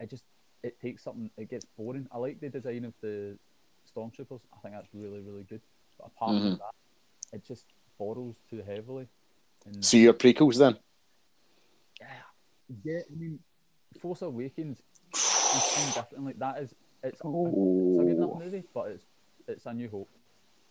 it 0.00 0.10
just 0.10 0.24
it 0.64 0.80
takes 0.80 1.04
something. 1.04 1.30
It 1.36 1.48
gets 1.48 1.66
boring. 1.76 2.08
I 2.10 2.18
like 2.18 2.40
the 2.40 2.48
design 2.48 2.84
of 2.84 2.94
the 3.00 3.38
stormtroopers. 3.86 4.40
I 4.52 4.58
think 4.60 4.74
that's 4.74 4.92
really 4.92 5.20
really 5.20 5.44
good. 5.44 5.62
But 5.98 6.08
apart 6.08 6.36
Mhm. 6.36 6.50
from 6.50 6.58
that, 6.58 6.74
it 7.32 7.44
just 7.44 7.66
borrows 7.96 8.40
too 8.50 8.62
heavily. 8.62 9.08
And 9.66 9.84
So 9.84 9.96
your 9.96 10.14
prequels 10.14 10.58
then? 10.58 10.78
yeah, 12.00 12.22
yeah. 12.84 13.00
I 13.10 13.14
mean, 13.14 13.38
Force 14.00 14.22
Awakens 14.22 14.82
is 15.54 15.64
seen 15.64 15.92
differently. 15.92 16.34
That 16.38 16.58
is, 16.62 16.74
it's, 17.04 17.20
it's 17.20 17.24
a 17.24 18.04
good 18.04 18.08
enough 18.08 18.30
Oh. 18.34 18.38
movie, 18.38 18.64
but 18.74 18.90
it's 18.90 19.06
it's 19.48 19.66
a 19.66 19.72
new 19.74 19.88
hope. 19.88 20.08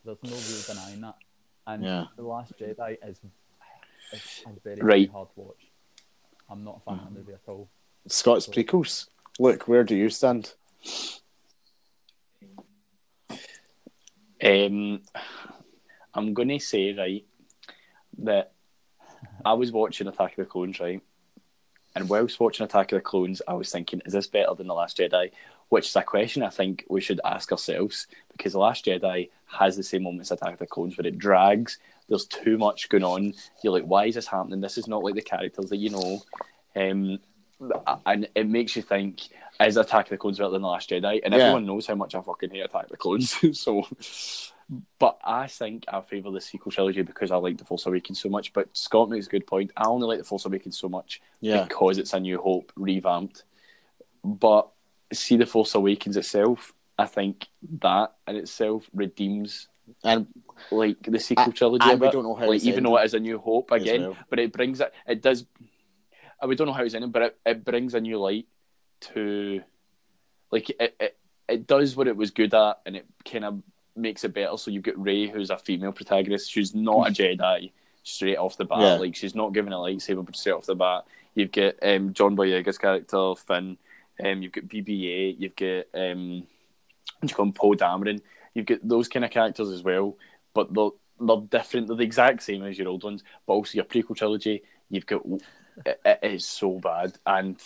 There's 0.06 0.18
no 0.24 0.32
real 0.32 0.62
denying 0.68 1.02
that. 1.02 1.16
And 1.66 1.84
Yeah. 1.84 2.06
the 2.16 2.24
Last 2.24 2.58
Jedi 2.58 2.98
is 3.06 3.20
it's 4.14 4.44
a 4.46 4.50
very, 4.64 4.76
very 4.78 4.82
Right. 4.88 5.12
hard 5.12 5.28
watch. 5.36 5.72
I'm 6.50 6.64
not 6.64 6.78
a 6.78 6.80
fan 6.90 7.00
of 7.00 7.14
the 7.14 7.20
movie 7.20 7.34
at 7.34 7.42
all. 7.48 7.70
Scott's 8.08 8.48
prequels. 8.48 9.10
Look, 9.40 9.68
where 9.68 9.84
do 9.84 9.96
you 9.96 10.10
stand? 10.10 10.54
Um, 14.44 15.02
I'm 16.14 16.34
going 16.34 16.50
to 16.50 16.60
say, 16.60 16.94
right, 16.94 17.26
that 18.20 18.54
I 19.44 19.54
was 19.54 19.72
watching 19.72 20.08
Attack 20.08 20.32
of 20.38 20.38
the 20.38 20.46
Clones, 20.46 20.80
right? 20.80 21.02
And 21.96 22.08
whilst 22.08 22.40
watching 22.40 22.64
Attack 22.66 22.92
of 22.92 22.98
the 22.98 23.02
Clones, 23.02 23.42
I 23.48 23.56
was 23.56 23.72
thinking, 23.72 24.02
is 24.06 24.14
this 24.14 24.28
better 24.28 24.54
than 24.54 24.68
The 24.68 24.74
Last 24.74 24.98
Jedi? 24.98 25.32
Which 25.70 25.88
is 25.90 25.96
a 25.96 26.02
question 26.04 26.44
I 26.44 26.50
think 26.50 26.86
we 26.90 27.02
should 27.02 27.20
ask 27.26 27.52
ourselves 27.52 28.08
because 28.32 28.54
The 28.54 28.60
Last 28.60 28.86
Jedi 28.86 29.30
has 29.48 29.76
the 29.76 29.84
same 29.84 30.04
moments 30.04 30.32
as 30.32 30.38
Attack 30.40 30.54
of 30.54 30.60
the 30.60 30.68
Clones, 30.68 30.96
but 30.96 31.06
it 31.06 31.18
drags. 31.18 31.78
There's 32.08 32.26
too 32.26 32.58
much 32.58 32.88
going 32.88 33.04
on. 33.04 33.34
You're 33.64 33.74
like, 33.74 33.84
why 33.84 34.06
is 34.06 34.16
this 34.16 34.28
happening? 34.28 34.62
This 34.62 34.78
is 34.78 34.88
not 34.88 35.04
like 35.04 35.16
the 35.16 35.22
characters 35.22 35.70
that 35.70 35.78
you 35.78 35.90
know. 35.90 36.22
Um, 36.76 37.20
and 38.06 38.30
it 38.36 38.48
makes 38.48 38.76
you 38.78 38.82
think, 38.82 39.22
is 39.60 39.76
Attack 39.76 40.06
of 40.06 40.10
the 40.12 40.18
Clones 40.18 40.38
better 40.38 40.52
than 40.52 40.62
The 40.62 40.68
Last 40.70 40.90
Jedi? 40.90 41.20
And 41.24 41.34
Yeah. 41.34 41.40
everyone 41.42 41.66
knows 41.66 41.86
how 41.88 41.96
much 41.96 42.16
I 42.16 42.22
fucking 42.22 42.52
hate 42.52 42.62
Attack 42.62 42.84
of 42.86 42.90
the 42.92 42.98
Clones. 42.98 43.36
so, 43.60 43.84
but 45.00 45.18
I 45.26 45.48
think 45.48 45.84
I 45.92 46.00
favour 46.02 46.32
the 46.32 46.40
sequel 46.40 46.72
trilogy 46.72 47.02
because 47.02 47.32
I 47.32 47.36
like 47.38 47.58
The 47.58 47.66
Force 47.66 47.86
Awakens 47.88 48.22
so 48.22 48.30
much. 48.30 48.54
But 48.54 48.70
Scott 48.78 49.10
makes 49.10 49.28
a 49.28 49.30
good 49.30 49.48
point. 49.48 49.72
I 49.76 49.88
only 49.88 50.08
like 50.08 50.20
The 50.20 50.24
Force 50.24 50.46
Awakens 50.46 50.78
so 50.80 50.88
much 50.88 51.22
Yeah. 51.42 51.64
because 51.64 51.98
it's 51.98 52.14
a 52.14 52.20
New 52.22 52.40
Hope 52.40 52.72
revamped. 52.78 53.44
But 54.24 54.70
see 55.14 55.38
The 55.38 55.46
Force 55.46 55.76
Awakens 55.76 56.18
itself, 56.18 56.74
I 56.98 57.06
think 57.06 57.48
that 57.82 58.14
in 58.28 58.36
itself 58.38 58.90
redeems 58.94 59.68
And 60.04 60.28
like 60.72 60.98
the 61.04 61.20
sequel 61.20 61.46
I- 61.50 61.52
trilogy. 61.52 61.84
I- 61.86 61.94
we 61.94 62.00
bit. 62.02 62.12
don't 62.12 62.24
know 62.24 62.36
how 62.36 62.50
like 62.50 62.64
even 62.64 62.84
though 62.84 62.98
it 62.98 63.06
is 63.06 63.14
a 63.14 63.20
New 63.20 63.38
Hope 63.40 63.72
again, 63.72 64.02
well. 64.02 64.18
but 64.30 64.40
it 64.40 64.52
brings 64.52 64.82
it. 64.82 64.94
It 65.08 65.22
does. 65.22 65.46
uh, 66.44 66.48
We 66.48 66.56
don't 66.56 66.68
know 66.68 66.74
how 66.74 66.84
it's 66.84 66.94
ending, 66.96 67.12
but 67.12 67.22
it, 67.22 67.38
it 67.46 67.64
brings 67.66 67.94
a 67.94 68.02
new 68.02 68.20
light 68.20 68.48
to, 69.02 69.62
like 70.52 70.70
it, 70.72 70.96
it. 71.00 71.18
It 71.50 71.66
does 71.66 71.96
what 71.96 72.10
it 72.10 72.18
was 72.18 72.32
good 72.32 72.54
at, 72.54 72.80
and 72.86 72.98
it 72.98 73.06
kind 73.24 73.46
of 73.46 73.62
makes 73.96 74.26
it 74.26 74.34
better. 74.34 74.58
So 74.58 74.70
you've 74.70 74.84
got 74.84 75.02
Rey, 75.02 75.28
who's 75.30 75.50
a 75.50 75.58
female 75.58 75.94
protagonist. 75.94 76.52
She's 76.52 76.76
not 76.76 77.08
a 77.08 77.12
Jedi 77.12 77.72
straight 78.04 78.36
off 78.36 78.58
the 78.58 78.66
bat. 78.66 78.80
Yeah. 78.82 78.94
Like 78.96 79.16
she's 79.16 79.34
not 79.36 79.54
given 79.54 79.72
a 79.72 79.78
lightsaber 79.78 80.36
straight 80.36 80.52
off 80.54 80.66
the 80.66 80.76
bat. 80.76 81.06
You've 81.36 81.54
got 81.54 81.76
um, 81.82 82.12
John 82.14 82.36
Boyega's 82.36 82.78
character 82.78 83.34
Finn. 83.36 83.78
Um, 84.24 84.42
you've 84.42 84.52
got 84.52 84.66
BB-8. 84.66 85.36
You've 85.40 85.56
got 85.56 86.00
um, 86.00 86.48
you 87.22 87.30
call 87.30 87.46
him, 87.46 87.54
Poe 87.54 87.74
Dameron. 87.74 88.22
You've 88.54 88.66
got 88.66 88.80
those 88.84 89.08
kind 89.08 89.26
of 89.26 89.32
characters 89.32 89.70
as 89.70 89.84
well, 89.84 90.18
but 90.54 90.74
they're, 90.74 90.90
they're 91.20 91.38
different. 91.50 91.88
They're 91.88 91.98
the 91.98 92.04
exact 92.04 92.44
same 92.44 92.64
as 92.64 92.78
your 92.78 92.88
old 92.88 93.04
ones, 93.04 93.24
but 93.46 93.54
also 93.54 93.76
your 93.76 93.86
prequel 93.86 94.16
trilogy. 94.16 94.64
You've 94.90 95.06
got 95.06 95.22
it, 95.86 96.02
it 96.06 96.20
is 96.24 96.46
so 96.46 96.80
bad, 96.80 97.18
and 97.26 97.58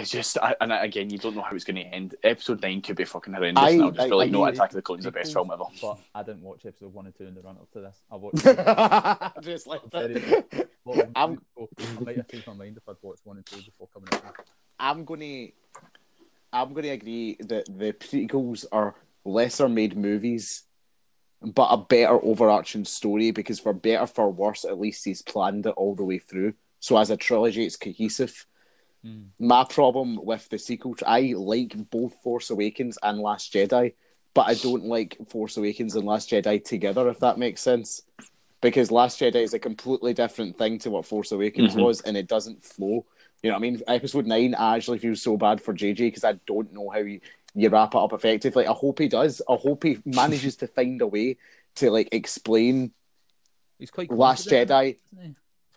it's 0.00 0.10
just 0.10 0.38
I- 0.38 0.56
and 0.60 0.72
again 0.72 1.10
you 1.10 1.18
don't 1.18 1.34
know 1.36 1.42
how 1.42 1.54
it's 1.54 1.64
going 1.64 1.76
to 1.76 1.82
end. 1.82 2.14
Episode 2.22 2.62
nine 2.62 2.80
could 2.80 2.96
be 2.96 3.04
fucking 3.04 3.32
horrendous. 3.34 3.62
I- 3.62 3.70
and 3.70 3.82
I'll 3.82 3.90
just 3.90 4.00
I- 4.00 4.08
be 4.08 4.14
like, 4.14 4.28
I 4.28 4.30
no, 4.30 4.44
agree. 4.44 4.56
Attack 4.56 4.70
of 4.70 4.74
the 4.76 4.82
Clones 4.82 5.00
is 5.00 5.04
the 5.04 5.10
best 5.12 5.32
film 5.32 5.50
ever. 5.52 5.64
But 5.82 5.98
I 6.14 6.22
didn't 6.22 6.42
watch 6.42 6.66
episode 6.66 6.92
one 6.92 7.06
and 7.06 7.14
two 7.16 7.26
in 7.26 7.34
the 7.34 7.40
run 7.42 7.56
up 7.56 7.70
to 7.72 7.80
this. 7.80 8.00
I 8.10 8.16
watched. 8.16 9.42
Just 9.44 9.66
like 9.66 9.80
Very- 9.90 10.14
that. 10.14 10.68
well, 10.84 11.02
I'm- 11.14 11.40
I 11.56 12.00
might 12.02 12.16
have 12.16 12.28
changed 12.28 12.46
my 12.46 12.54
mind 12.54 12.76
if 12.76 12.88
I'd 12.88 12.96
watched 13.02 13.24
one 13.24 13.36
and 13.38 13.46
two 13.46 13.62
before 13.62 13.88
coming 13.92 14.08
out. 14.12 14.34
I'm 14.80 15.04
gonna 15.04 15.48
I'm 16.52 16.72
gonna 16.72 16.88
agree 16.88 17.36
that 17.40 17.66
the 17.66 17.92
prequels 17.92 18.64
are 18.72 18.94
lesser 19.24 19.68
made 19.68 19.96
movies, 19.96 20.62
but 21.42 21.68
a 21.70 21.76
better 21.76 22.22
overarching 22.24 22.84
story 22.84 23.30
because 23.32 23.60
for 23.60 23.72
better 23.72 24.06
for 24.06 24.30
worse, 24.32 24.64
at 24.64 24.78
least 24.80 25.04
he's 25.04 25.20
planned 25.22 25.66
it 25.66 25.74
all 25.76 25.94
the 25.94 26.04
way 26.04 26.18
through. 26.18 26.54
So 26.80 26.96
as 26.96 27.10
a 27.10 27.16
trilogy, 27.16 27.64
it's 27.66 27.76
cohesive. 27.76 28.46
Mm. 29.04 29.28
My 29.38 29.64
problem 29.64 30.18
with 30.24 30.48
the 30.48 30.58
sequel, 30.58 30.94
I 31.06 31.34
like 31.36 31.76
both 31.90 32.14
Force 32.22 32.50
Awakens 32.50 32.98
and 33.02 33.18
Last 33.20 33.52
Jedi, 33.52 33.94
but 34.34 34.46
I 34.48 34.54
don't 34.54 34.84
like 34.84 35.16
Force 35.28 35.56
Awakens 35.56 35.94
and 35.94 36.04
Last 36.06 36.30
Jedi 36.30 36.64
together. 36.64 37.08
If 37.08 37.20
that 37.20 37.38
makes 37.38 37.60
sense, 37.60 38.02
because 38.60 38.90
Last 38.90 39.20
Jedi 39.20 39.42
is 39.42 39.54
a 39.54 39.58
completely 39.58 40.14
different 40.14 40.58
thing 40.58 40.78
to 40.80 40.90
what 40.90 41.06
Force 41.06 41.32
Awakens 41.32 41.74
Mhm. 41.74 41.82
was, 41.82 42.00
and 42.00 42.16
it 42.16 42.26
doesn't 42.26 42.62
flow. 42.62 43.06
You 43.42 43.50
know 43.50 43.54
what 43.54 43.58
I 43.58 43.70
mean? 43.70 43.82
Episode 43.86 44.26
nine, 44.26 44.54
I 44.56 44.76
actually 44.76 44.98
feel 44.98 45.14
so 45.14 45.36
bad 45.36 45.60
for 45.60 45.72
JJ 45.72 46.08
because 46.08 46.24
I 46.24 46.32
don't 46.46 46.72
know 46.72 46.88
how 46.90 46.98
you, 46.98 47.20
you 47.54 47.68
wrap 47.68 47.94
it 47.94 47.98
up 47.98 48.12
effectively. 48.12 48.66
I 48.66 48.72
hope 48.72 48.98
he 48.98 49.06
does. 49.06 49.40
I 49.48 49.54
hope 49.54 49.84
he 49.84 49.98
manages 50.04 50.56
to 50.56 50.66
find 50.66 51.00
a 51.00 51.06
way 51.06 51.36
to 51.76 51.90
like 51.90 52.08
explain 52.10 52.92
He's 53.78 53.92
quite 53.92 54.10
Last 54.10 54.48
Jedi. 54.48 54.96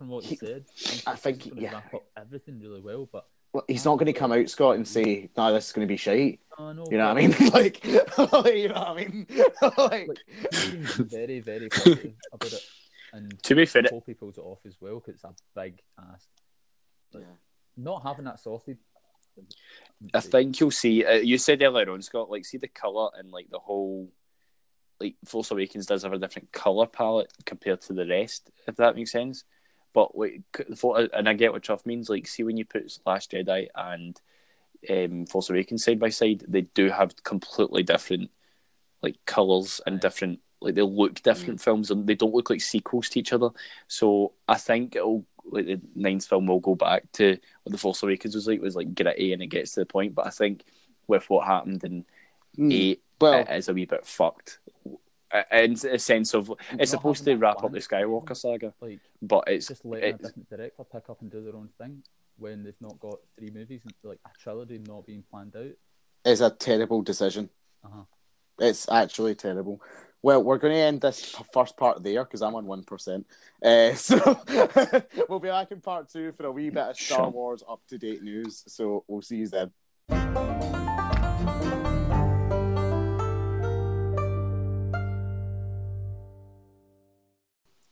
From 0.02 0.08
what 0.10 0.24
he, 0.24 0.32
He- 0.32 0.36
said, 0.38 0.66
I 1.06 1.16
think, 1.16 1.44
he's 1.44 1.54
yeah. 1.54 1.74
wrap 1.74 1.94
up 1.94 2.04
everything 2.18 2.60
really 2.60 2.82
well. 2.82 3.08
But 3.12 3.28
Well, 3.54 3.64
He's 3.68 3.86
not 3.86 3.98
going 4.00 4.08
to 4.12 4.14
come 4.20 4.32
out, 4.32 4.50
Scott, 4.50 4.78
and 4.78 4.88
say, 4.88 5.30
"No, 5.38 5.54
this 5.54 5.68
is 5.68 5.74
going 5.74 5.88
to 5.88 5.92
be 5.92 5.96
shite." 5.96 6.40
I 6.58 6.74
know, 6.74 6.86
You 6.90 6.98
know 6.98 7.14
what 7.14 7.18
I 7.24 7.28
mean? 7.28 7.50
like, 7.54 7.86
you 7.86 7.94
know 7.94 8.74
what 8.74 8.88
I 8.88 8.96
mean? 8.96 9.28
like, 9.78 10.08
Like, 10.08 10.18
very, 10.98 11.40
very 11.40 11.70
positive 11.70 12.16
about 12.34 12.52
it, 12.52 12.64
and 13.14 13.44
To 13.44 13.54
be 13.54 13.68
fair, 13.68 13.84
hope 13.92 14.06
he 14.08 14.16
pulls 14.16 14.40
it 14.40 14.42
off 14.42 14.66
as 14.66 14.78
well 14.82 14.96
because 14.96 15.14
it's 15.14 15.24
a 15.24 15.36
big 15.54 15.80
ask. 16.12 16.28
Like, 17.14 17.22
Yeah. 17.22 17.36
Not 17.78 18.02
having 18.02 18.26
that 18.26 18.40
sausage. 18.40 18.80
I 20.16 20.20
think 20.20 20.60
you'll 20.60 20.72
see. 20.72 21.06
Uh, 21.06 21.12
you 21.18 21.38
said 21.38 21.62
earlier 21.62 21.92
on, 21.92 22.02
Scott, 22.02 22.32
like 22.32 22.44
see 22.46 22.58
the 22.58 22.68
color 22.68 23.12
and 23.20 23.30
like 23.30 23.52
the 23.52 23.60
whole, 23.60 24.12
like 25.00 25.16
Force 25.26 25.52
Awakens 25.52 25.86
does 25.86 26.02
have 26.02 26.14
a 26.14 26.18
different 26.18 26.52
color 26.52 26.88
palette 26.88 27.32
compared 27.46 27.82
to 27.82 27.94
the 27.94 28.08
rest, 28.08 28.50
if 28.68 28.78
that 28.78 28.96
makes 28.96 29.12
sense. 29.12 29.44
But 29.94 30.18
like, 30.18 30.42
and 31.14 31.28
I 31.28 31.34
get 31.34 31.52
what 31.52 31.64
Chuff 31.64 31.86
means. 31.86 32.10
Like, 32.10 32.28
see 32.28 32.44
when 32.44 32.58
you 32.58 32.66
put 32.66 33.00
Last 33.06 33.32
Jedi 33.32 33.68
and 33.76 34.20
um, 34.90 35.26
Force 35.26 35.50
Awakens 35.50 35.84
side 35.84 36.00
by 36.00 36.10
side, 36.10 36.46
they 36.48 36.62
do 36.62 36.90
have 36.90 37.24
completely 37.24 37.84
different 37.84 38.32
like 39.02 39.18
colors 39.26 39.82
and 39.86 40.00
different. 40.00 40.40
Like 40.62 40.76
they 40.76 40.84
look 40.84 41.22
different 41.24 41.60
films, 41.60 41.90
and 41.90 42.06
they 42.06 42.16
don't 42.16 42.34
look 42.34 42.50
like 42.50 42.62
sequels 42.62 43.10
to 43.10 43.20
each 43.20 43.34
other. 43.34 43.50
So 43.88 44.34
I 44.48 44.56
think 44.56 44.96
it'll 44.96 45.26
like 45.46 45.66
the 45.66 45.82
ninth 45.96 46.28
film 46.28 46.48
will 46.48 46.60
go 46.60 46.76
back 46.76 47.12
to 47.14 47.38
what 47.64 47.72
the 47.72 47.78
Force 47.78 48.04
Awakens 48.04 48.36
was 48.36 48.48
like 48.48 48.62
was 48.62 48.76
like 48.76 48.96
gritty 48.96 49.34
and 49.34 49.42
it 49.42 49.48
gets 49.48 49.74
to 49.74 49.82
the 49.82 49.86
point. 49.86 50.16
But 50.16 50.28
I 50.28 50.30
think 50.30 50.64
with 51.08 51.30
what 51.30 51.48
happened 51.48 51.84
in 51.84 52.06
mm, 52.58 52.74
eight, 52.74 53.04
well, 53.20 53.40
it 53.40 53.50
is 53.50 53.70
a 53.70 53.74
wee 53.74 53.86
bit 53.86 54.06
fucked. 54.06 54.60
Uh, 55.34 55.44
In 55.54 55.74
a 55.74 56.00
sense 56.00 56.34
of 56.34 56.52
it's 56.72 56.78
Not 56.78 56.88
supposed 56.88 57.24
to 57.24 57.32
having 57.32 57.40
that 57.42 57.46
wrap 57.46 57.64
up 57.64 57.72
the. 57.72 57.80
Skywalker 57.80 58.36
saga, 58.36 58.74
Like 58.82 59.00
but 59.22 59.44
it's 59.48 59.68
just 59.68 59.86
letting 59.86 60.16
a 60.16 60.18
different 60.18 60.50
director 60.50 60.84
pick 60.84 61.10
up 61.10 61.22
and 61.22 61.32
do 61.32 61.42
their 61.42 61.56
own 61.56 61.70
thing 61.78 62.04
when 62.38 62.64
they've 62.64 62.82
not 62.82 63.00
got 63.00 63.20
three 63.38 63.52
movies 63.52 63.82
and 63.84 63.94
like 64.04 64.20
a 64.26 64.30
trilogy 64.40 64.80
not 64.88 65.06
being 65.06 65.24
planned 65.30 65.56
out. 65.56 65.72
it's 66.26 66.42
a 66.42 66.50
terrible 66.50 67.02
decision. 67.02 67.50
Uh-huh. 67.86 68.04
It's 68.60 68.90
actually 68.90 69.36
terrible. 69.36 69.82
Well, 70.24 70.44
we're 70.44 70.60
going 70.60 70.74
to 70.74 70.80
end 70.80 71.02
this 71.02 71.36
first 71.54 71.76
part 71.78 72.04
there 72.04 72.24
because 72.24 72.42
I'm 72.44 72.54
on 72.56 72.66
one 72.66 72.84
percent. 72.84 73.26
Uh, 73.64 73.94
so 73.96 74.18
we'll 75.30 75.40
be 75.40 75.50
back 75.50 75.72
in 75.72 75.82
part 75.82 76.10
two 76.10 76.32
for 76.34 76.46
a 76.46 76.52
wee 76.52 76.70
bit 76.70 76.84
of 76.84 76.98
Star 76.98 77.20
Sure. 77.20 77.30
Wars 77.30 77.64
up 77.68 77.82
to 77.90 77.98
date 77.98 78.22
news. 78.22 78.64
So 78.68 79.04
we'll 79.08 79.22
see 79.24 79.38
you 79.38 79.48
then. 79.48 79.72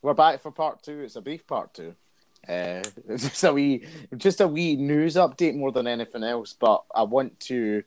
We're 0.10 0.16
back 0.16 0.42
for 0.42 0.50
part 0.50 0.82
two. 0.82 1.02
It's 1.02 1.18
a 1.18 1.22
brief 1.22 1.46
part 1.46 1.72
two. 1.76 1.94
Uh, 2.48 2.82
just 3.16 3.44
a 3.44 3.54
wee, 3.54 3.86
just 4.18 4.42
a 4.42 4.48
wee 4.48 4.76
news 4.76 5.14
update 5.14 5.56
more 5.56 5.72
than 5.72 5.86
anything 5.86 6.24
else. 6.24 6.52
But 6.52 6.84
I 6.96 7.04
want 7.04 7.40
to, 7.42 7.84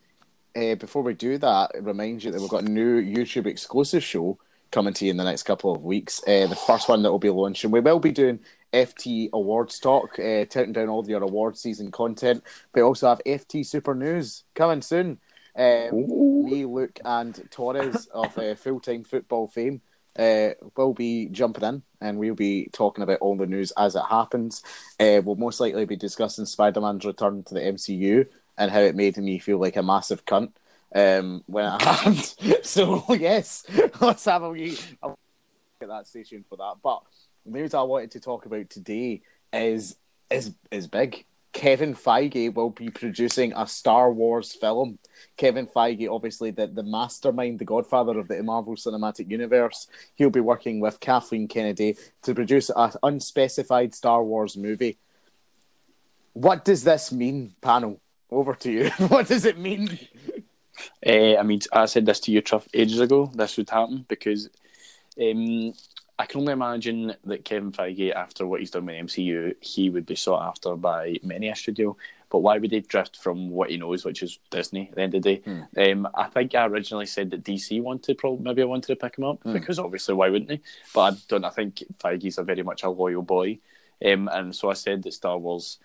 uh, 0.54 0.76
before 0.76 1.02
we 1.02 1.14
do 1.14 1.36
that, 1.38 1.72
remind 1.80 2.22
you 2.22 2.30
that 2.30 2.40
we've 2.40 2.48
got 2.48 2.62
a 2.62 2.70
new 2.70 3.02
YouTube 3.02 3.46
exclusive 3.46 4.04
show 4.04 4.38
coming 4.70 4.94
to 4.94 5.04
you 5.04 5.10
in 5.10 5.16
the 5.16 5.24
next 5.24 5.42
couple 5.42 5.74
of 5.74 5.84
weeks. 5.84 6.22
Uh, 6.24 6.46
the 6.46 6.54
first 6.54 6.88
one 6.88 7.02
that 7.02 7.10
will 7.10 7.18
be 7.18 7.28
launching, 7.28 7.72
we 7.72 7.80
will 7.80 7.98
be 7.98 8.12
doing 8.12 8.38
FT 8.72 9.28
Awards 9.32 9.80
talk, 9.80 10.16
uh, 10.20 10.44
taking 10.44 10.72
down 10.72 10.88
all 10.88 11.04
your 11.04 11.24
award 11.24 11.58
season 11.58 11.90
content. 11.90 12.44
We 12.72 12.82
also 12.82 13.08
have 13.08 13.20
FT 13.26 13.66
Super 13.66 13.96
News 13.96 14.44
coming 14.54 14.82
soon. 14.82 15.18
Um, 15.56 16.44
me, 16.44 16.66
Luke, 16.66 17.00
and 17.04 17.48
Torres 17.50 18.06
of 18.14 18.38
uh, 18.38 18.54
Full 18.54 18.78
Time 18.78 19.02
Football 19.02 19.48
fame 19.48 19.80
uh, 20.18 20.50
will 20.76 20.94
be 20.94 21.28
jumping 21.28 21.64
in 21.64 21.82
and 22.00 22.18
we'll 22.18 22.34
be 22.34 22.68
talking 22.72 23.02
about 23.02 23.20
all 23.20 23.36
the 23.36 23.46
news 23.46 23.72
as 23.76 23.94
it 23.94 24.04
happens. 24.08 24.62
Uh, 25.00 25.20
we'll 25.24 25.36
most 25.36 25.60
likely 25.60 25.84
be 25.84 25.96
discussing 25.96 26.46
Spider 26.46 26.80
Man's 26.80 27.04
return 27.04 27.42
to 27.44 27.54
the 27.54 27.60
MCU 27.60 28.26
and 28.58 28.70
how 28.70 28.80
it 28.80 28.94
made 28.96 29.16
me 29.16 29.38
feel 29.38 29.58
like 29.58 29.76
a 29.76 29.82
massive 29.82 30.24
cunt 30.24 30.52
um, 30.94 31.42
when 31.46 31.64
it 31.64 31.82
happened. 31.82 32.34
so, 32.62 33.04
yes, 33.14 33.64
let's 34.00 34.24
have 34.24 34.42
a 34.42 34.50
wee 34.50 34.78
I'll 35.02 35.18
at 35.80 35.88
that 35.88 36.06
station 36.06 36.44
for 36.48 36.56
that. 36.56 36.76
But 36.82 37.02
the 37.44 37.52
news 37.52 37.74
I 37.74 37.82
wanted 37.82 38.12
to 38.12 38.20
talk 38.20 38.46
about 38.46 38.70
today 38.70 39.22
is 39.52 39.96
is 40.30 40.54
is 40.70 40.86
big. 40.86 41.24
Kevin 41.52 41.94
Feige 41.94 42.52
will 42.52 42.70
be 42.70 42.88
producing 42.88 43.52
a 43.54 43.66
Star 43.66 44.12
Wars 44.12 44.52
film. 44.54 44.98
Kevin 45.36 45.66
Feige, 45.66 46.08
obviously 46.10 46.50
the, 46.50 46.66
the 46.66 46.82
mastermind, 46.82 47.58
the 47.58 47.64
godfather 47.64 48.18
of 48.18 48.28
the 48.28 48.42
Marvel 48.42 48.74
Cinematic 48.74 49.30
Universe, 49.30 49.86
he'll 50.14 50.30
be 50.30 50.40
working 50.40 50.80
with 50.80 51.00
Kathleen 51.00 51.48
Kennedy 51.48 51.96
to 52.22 52.34
produce 52.34 52.70
an 52.74 52.92
unspecified 53.02 53.94
Star 53.94 54.24
Wars 54.24 54.56
movie. 54.56 54.98
What 56.32 56.64
does 56.64 56.84
this 56.84 57.12
mean, 57.12 57.54
panel? 57.60 58.00
Over 58.30 58.54
to 58.54 58.72
you. 58.72 58.90
what 59.08 59.28
does 59.28 59.44
it 59.44 59.58
mean? 59.58 59.98
Uh, 61.06 61.36
I 61.36 61.42
mean, 61.42 61.60
I 61.70 61.84
said 61.84 62.06
this 62.06 62.20
to 62.20 62.32
you, 62.32 62.40
Chuff, 62.40 62.66
ages 62.72 63.00
ago. 63.00 63.30
This 63.34 63.58
would 63.58 63.68
happen 63.68 64.06
because 64.08 64.48
um, 65.20 65.74
I 66.18 66.26
can 66.26 66.40
only 66.40 66.52
imagine 66.52 67.14
that 67.24 67.44
Kevin 67.44 67.72
Feige, 67.72 68.12
after 68.12 68.46
what 68.46 68.60
he's 68.60 68.70
done 68.70 68.86
with 68.86 68.96
MCU, 68.96 69.54
he 69.60 69.90
would 69.90 70.06
be 70.06 70.14
sought 70.14 70.46
after 70.46 70.76
by 70.76 71.16
many 71.22 71.48
a 71.48 71.56
studio. 71.56 71.96
But 72.30 72.38
why 72.38 72.58
would 72.58 72.72
he 72.72 72.80
drift 72.80 73.16
from 73.16 73.50
what 73.50 73.70
he 73.70 73.76
knows, 73.76 74.04
which 74.04 74.22
is 74.22 74.38
Disney, 74.50 74.88
at 74.88 74.94
the 74.94 75.02
end 75.02 75.14
of 75.14 75.22
the 75.22 75.36
day? 75.36 75.42
Mm. 75.76 75.92
Um, 75.92 76.08
I 76.14 76.24
think 76.28 76.54
I 76.54 76.66
originally 76.66 77.06
said 77.06 77.30
that 77.30 77.44
DC 77.44 77.82
wanted, 77.82 78.18
probably 78.18 78.44
maybe 78.44 78.62
I 78.62 78.66
wanted 78.66 78.86
to 78.88 78.96
pick 78.96 79.18
him 79.18 79.24
up 79.24 79.42
mm. 79.42 79.52
because 79.52 79.78
obviously 79.78 80.14
why 80.14 80.30
wouldn't 80.30 80.50
he? 80.50 80.60
But 80.94 81.14
I 81.14 81.16
don't. 81.28 81.44
I 81.44 81.50
think 81.50 81.82
Feige's 81.98 82.38
a 82.38 82.42
very 82.42 82.62
much 82.62 82.84
a 82.84 82.90
loyal 82.90 83.22
boy, 83.22 83.58
um, 84.04 84.28
and 84.32 84.54
so 84.54 84.70
I 84.70 84.74
said 84.74 85.02
that 85.02 85.12
Star 85.12 85.36
Wars 85.36 85.78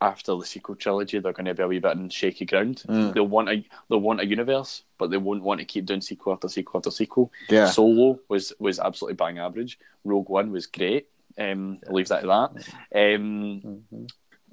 after 0.00 0.36
the 0.36 0.44
sequel 0.44 0.76
trilogy, 0.76 1.18
they're 1.18 1.32
going 1.32 1.46
to 1.46 1.54
be 1.54 1.62
a 1.62 1.68
wee 1.68 1.78
bit 1.78 1.96
in 1.96 2.08
shaky 2.08 2.44
ground. 2.44 2.82
Mm. 2.88 3.14
They'll 3.14 3.26
want 3.26 3.48
a 3.48 3.64
they'll 3.88 4.00
want 4.00 4.20
a 4.20 4.26
universe, 4.26 4.82
but 4.96 5.10
they 5.10 5.16
won't 5.16 5.42
want 5.42 5.60
to 5.60 5.66
keep 5.66 5.86
doing 5.86 6.00
sequel 6.00 6.32
after 6.32 6.48
sequel 6.48 6.78
after 6.78 6.90
sequel. 6.90 7.32
Yeah. 7.48 7.66
Solo 7.66 8.20
was 8.28 8.52
was 8.58 8.78
absolutely 8.78 9.16
bang 9.16 9.38
average. 9.38 9.78
Rogue 10.04 10.28
One 10.28 10.52
was 10.52 10.66
great. 10.66 11.08
Um, 11.36 11.78
I'll 11.86 11.94
leave 11.94 12.08
that 12.08 12.24
at 12.24 12.54
that. 12.92 13.16
Um, 13.16 13.62
mm-hmm. 13.64 14.04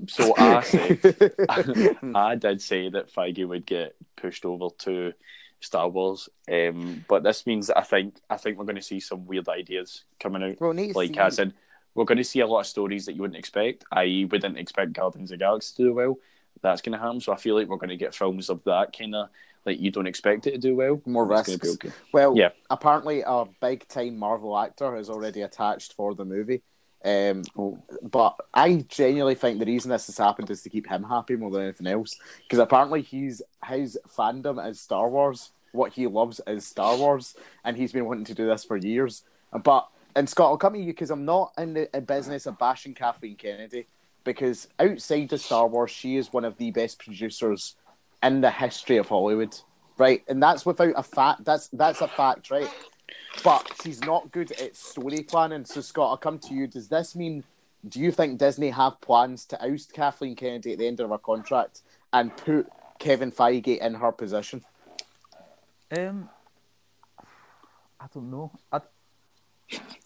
So 0.07 0.33
I 0.37 0.61
said, 0.63 1.35
I 2.15 2.35
did 2.35 2.61
say 2.61 2.89
that 2.89 3.13
Feige 3.13 3.47
would 3.47 3.65
get 3.65 3.95
pushed 4.15 4.45
over 4.45 4.69
to 4.79 5.13
Star 5.59 5.87
Wars, 5.87 6.29
um, 6.51 7.05
but 7.07 7.23
this 7.23 7.47
means 7.47 7.67
that 7.67 7.77
I 7.77 7.83
think 7.83 8.15
I 8.29 8.37
think 8.37 8.57
we're 8.57 8.65
going 8.65 8.75
to 8.75 8.81
see 8.81 8.99
some 8.99 9.25
weird 9.25 9.47
ideas 9.47 10.03
coming 10.19 10.43
out. 10.43 10.59
Well, 10.59 10.73
like 10.73 11.13
see. 11.13 11.19
I 11.19 11.29
said, 11.29 11.53
we're 11.95 12.05
going 12.05 12.17
to 12.17 12.23
see 12.23 12.41
a 12.41 12.47
lot 12.47 12.59
of 12.59 12.67
stories 12.67 13.05
that 13.05 13.13
you 13.13 13.21
wouldn't 13.21 13.39
expect. 13.39 13.85
I 13.91 14.27
wouldn't 14.29 14.59
expect 14.59 14.93
Guardians 14.93 15.31
of 15.31 15.39
the 15.39 15.43
Galaxy 15.43 15.75
to 15.77 15.83
do 15.83 15.93
well. 15.93 16.17
That's 16.61 16.81
going 16.81 16.93
to 16.93 16.99
happen. 16.99 17.21
So 17.21 17.33
I 17.33 17.37
feel 17.37 17.55
like 17.55 17.67
we're 17.67 17.77
going 17.77 17.89
to 17.89 17.97
get 17.97 18.13
films 18.13 18.49
of 18.49 18.63
that 18.65 18.97
kind 18.97 19.15
of 19.15 19.29
like 19.65 19.79
you 19.79 19.91
don't 19.91 20.07
expect 20.07 20.45
it 20.45 20.51
to 20.51 20.57
do 20.57 20.75
well. 20.75 21.01
More 21.05 21.25
risks. 21.25 21.67
Okay. 21.67 21.91
Well, 22.11 22.37
yeah. 22.37 22.49
Apparently, 22.69 23.23
a 23.25 23.45
big 23.61 23.87
time 23.87 24.17
Marvel 24.17 24.57
actor 24.57 24.95
is 24.97 25.09
already 25.09 25.41
attached 25.41 25.93
for 25.93 26.13
the 26.13 26.25
movie. 26.25 26.61
Um, 27.03 27.43
but 28.01 28.35
I 28.53 28.85
genuinely 28.87 29.35
think 29.35 29.59
the 29.59 29.65
reason 29.65 29.91
this 29.91 30.07
has 30.07 30.17
happened 30.17 30.49
is 30.49 30.63
to 30.63 30.69
keep 30.69 30.87
him 30.87 31.03
happy 31.03 31.35
more 31.35 31.51
than 31.51 31.63
anything 31.63 31.87
else. 31.87 32.17
Because 32.43 32.59
apparently, 32.59 33.01
he's 33.01 33.41
his 33.67 33.97
fandom 34.07 34.65
is 34.69 34.79
Star 34.79 35.09
Wars. 35.09 35.51
What 35.71 35.93
he 35.93 36.07
loves 36.07 36.41
is 36.47 36.65
Star 36.65 36.95
Wars, 36.97 37.35
and 37.63 37.75
he's 37.75 37.91
been 37.91 38.05
wanting 38.05 38.25
to 38.25 38.33
do 38.33 38.47
this 38.47 38.63
for 38.63 38.77
years. 38.77 39.23
But 39.63 39.87
and 40.15 40.29
Scott, 40.29 40.49
I'll 40.49 40.57
come 40.57 40.73
to 40.73 40.79
you 40.79 40.87
because 40.87 41.11
I'm 41.11 41.25
not 41.25 41.51
in 41.57 41.73
the 41.73 42.03
business 42.05 42.45
of 42.45 42.57
bashing 42.57 42.93
Kathleen 42.93 43.35
Kennedy 43.35 43.87
because 44.23 44.67
outside 44.79 45.31
of 45.33 45.41
Star 45.41 45.67
Wars, 45.67 45.91
she 45.91 46.15
is 46.15 46.31
one 46.31 46.45
of 46.45 46.57
the 46.57 46.71
best 46.71 46.99
producers 46.99 47.75
in 48.23 48.41
the 48.41 48.49
history 48.49 48.97
of 48.97 49.09
Hollywood, 49.09 49.57
right? 49.97 50.23
And 50.27 50.41
that's 50.41 50.65
without 50.65 50.93
a 50.95 51.03
fact. 51.03 51.43
That's 51.43 51.67
that's 51.69 52.01
a 52.01 52.07
fact, 52.07 52.49
right? 52.49 52.69
But 53.43 53.69
she's 53.83 54.01
not 54.01 54.31
good 54.31 54.51
at 54.53 54.75
story 54.75 55.21
planning. 55.21 55.65
So 55.65 55.81
Scott, 55.81 56.09
I'll 56.09 56.17
come 56.17 56.39
to 56.39 56.53
you. 56.53 56.67
Does 56.67 56.87
this 56.87 57.15
mean? 57.15 57.43
Do 57.87 57.99
you 57.99 58.11
think 58.11 58.39
Disney 58.39 58.71
have 58.71 58.99
plans 59.01 59.45
to 59.45 59.63
oust 59.63 59.93
Kathleen 59.93 60.35
Kennedy 60.35 60.73
at 60.73 60.79
the 60.79 60.87
end 60.87 60.99
of 61.01 61.11
her 61.11 61.19
contract 61.19 61.81
and 62.11 62.35
put 62.35 62.67
Kevin 62.97 63.31
Feige 63.31 63.77
in 63.77 63.93
her 63.93 64.11
position? 64.11 64.63
Um, 65.95 66.29
I 67.99 68.07
don't 68.11 68.31
know. 68.31 68.51
I, 68.71 68.79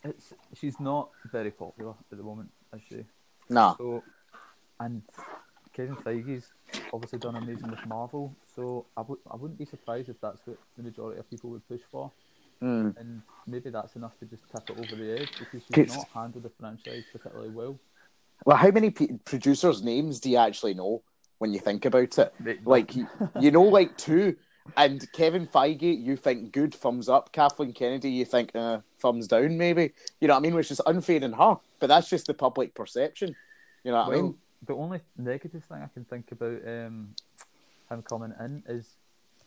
it's 0.03 0.33
she's 0.53 0.79
not 0.79 1.09
very 1.31 1.51
popular 1.51 1.93
at 2.11 2.17
the 2.17 2.23
moment, 2.23 2.49
is 2.73 2.81
she? 2.87 3.05
No. 3.49 3.75
So, 3.77 4.03
and 4.79 5.01
Kevin 5.73 5.95
Feige's 5.95 6.49
obviously 6.93 7.19
done 7.19 7.35
amazing 7.35 7.69
with 7.69 7.85
Marvel, 7.85 8.35
so 8.55 8.85
I 8.95 9.01
would 9.01 9.19
I 9.29 9.35
wouldn't 9.35 9.59
be 9.59 9.65
surprised 9.65 10.09
if 10.09 10.19
that's 10.21 10.39
what 10.45 10.57
the 10.77 10.83
majority 10.83 11.19
of 11.19 11.29
people 11.29 11.49
would 11.51 11.67
push 11.67 11.81
for. 11.91 12.11
Mm. 12.61 12.97
And 12.97 13.21
maybe 13.47 13.69
that's 13.69 13.95
enough 13.95 14.17
to 14.19 14.25
just 14.25 14.43
tip 14.49 14.69
it 14.69 14.77
over 14.77 15.01
the 15.01 15.21
edge 15.21 15.31
because 15.39 15.63
she's 15.63 15.95
not 15.95 16.07
handled 16.13 16.43
the 16.43 16.51
franchise 16.59 17.05
particularly 17.11 17.49
well. 17.49 17.79
Well, 18.45 18.57
how 18.57 18.71
many 18.71 18.89
p- 18.89 19.19
producers' 19.23 19.81
names 19.81 20.19
do 20.19 20.29
you 20.29 20.37
actually 20.37 20.73
know 20.73 21.01
when 21.37 21.53
you 21.53 21.59
think 21.59 21.85
about 21.85 22.17
it? 22.17 22.33
Like, 22.65 22.95
you 22.95 23.51
know, 23.51 23.63
like 23.63 23.97
two. 23.97 24.35
And 24.77 25.11
Kevin 25.13 25.47
Feige, 25.47 26.03
you 26.03 26.15
think 26.15 26.51
good, 26.51 26.73
thumbs 26.73 27.09
up. 27.09 27.31
Kathleen 27.31 27.73
Kennedy, 27.73 28.11
you 28.11 28.25
think 28.25 28.55
uh, 28.55 28.79
thumbs 28.99 29.27
down, 29.27 29.57
maybe. 29.57 29.91
You 30.19 30.27
know 30.27 30.35
what 30.35 30.39
I 30.39 30.43
mean? 30.43 30.55
Which 30.55 30.71
is 30.71 30.81
unfair 30.85 31.21
in 31.21 31.33
her, 31.33 31.57
but 31.79 31.87
that's 31.87 32.09
just 32.09 32.27
the 32.27 32.33
public 32.33 32.73
perception. 32.73 33.35
You 33.83 33.91
know 33.91 33.97
what 33.97 34.09
well, 34.09 34.19
I 34.19 34.21
mean? 34.21 34.35
The 34.67 34.75
only 34.75 34.99
negative 35.17 35.63
thing 35.63 35.81
I 35.81 35.87
can 35.87 36.05
think 36.05 36.31
about 36.31 36.61
um, 36.67 37.15
him 37.89 38.01
coming 38.03 38.33
in 38.39 38.63
is 38.67 38.95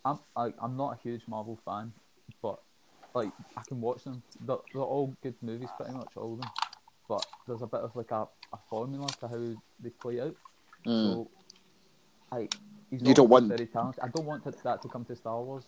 I'm 0.05 0.19
I, 0.37 0.47
am 0.47 0.55
i 0.61 0.65
am 0.65 0.77
not 0.77 0.95
a 0.95 1.03
huge 1.03 1.23
Marvel 1.29 1.59
fan, 1.65 1.93
but 2.41 2.61
like 3.15 3.31
I 3.57 3.63
can 3.67 3.81
watch 3.81 4.05
them. 4.05 4.23
They're, 4.41 4.57
they're 4.73 4.83
all 4.83 5.15
good 5.23 5.35
movies, 5.43 5.69
pretty 5.77 5.93
much 5.93 6.13
all 6.17 6.35
of 6.35 6.41
them. 6.41 6.51
But 7.09 7.27
there's 7.47 7.63
a 7.63 7.67
bit 7.67 7.81
of 7.81 7.95
like 7.95 8.11
a, 8.11 8.27
a 8.53 8.59
formula 8.71 9.09
to 9.21 9.29
how 9.29 9.55
they 9.81 9.91
play 9.91 10.21
out. 10.21 10.37
Mm. 10.87 11.13
So, 11.13 11.31
like 12.31 12.55
He's 12.93 13.01
you 13.01 13.15
don't 13.15 13.31
want 13.31 13.49
very 13.49 13.67
talented. 13.67 14.05
I 14.05 14.09
don't 14.09 14.27
want 14.27 14.45
that 14.45 14.83
to 14.83 14.89
come 14.89 15.05
to 15.07 15.17
Star 15.17 15.41
Wars. 15.41 15.65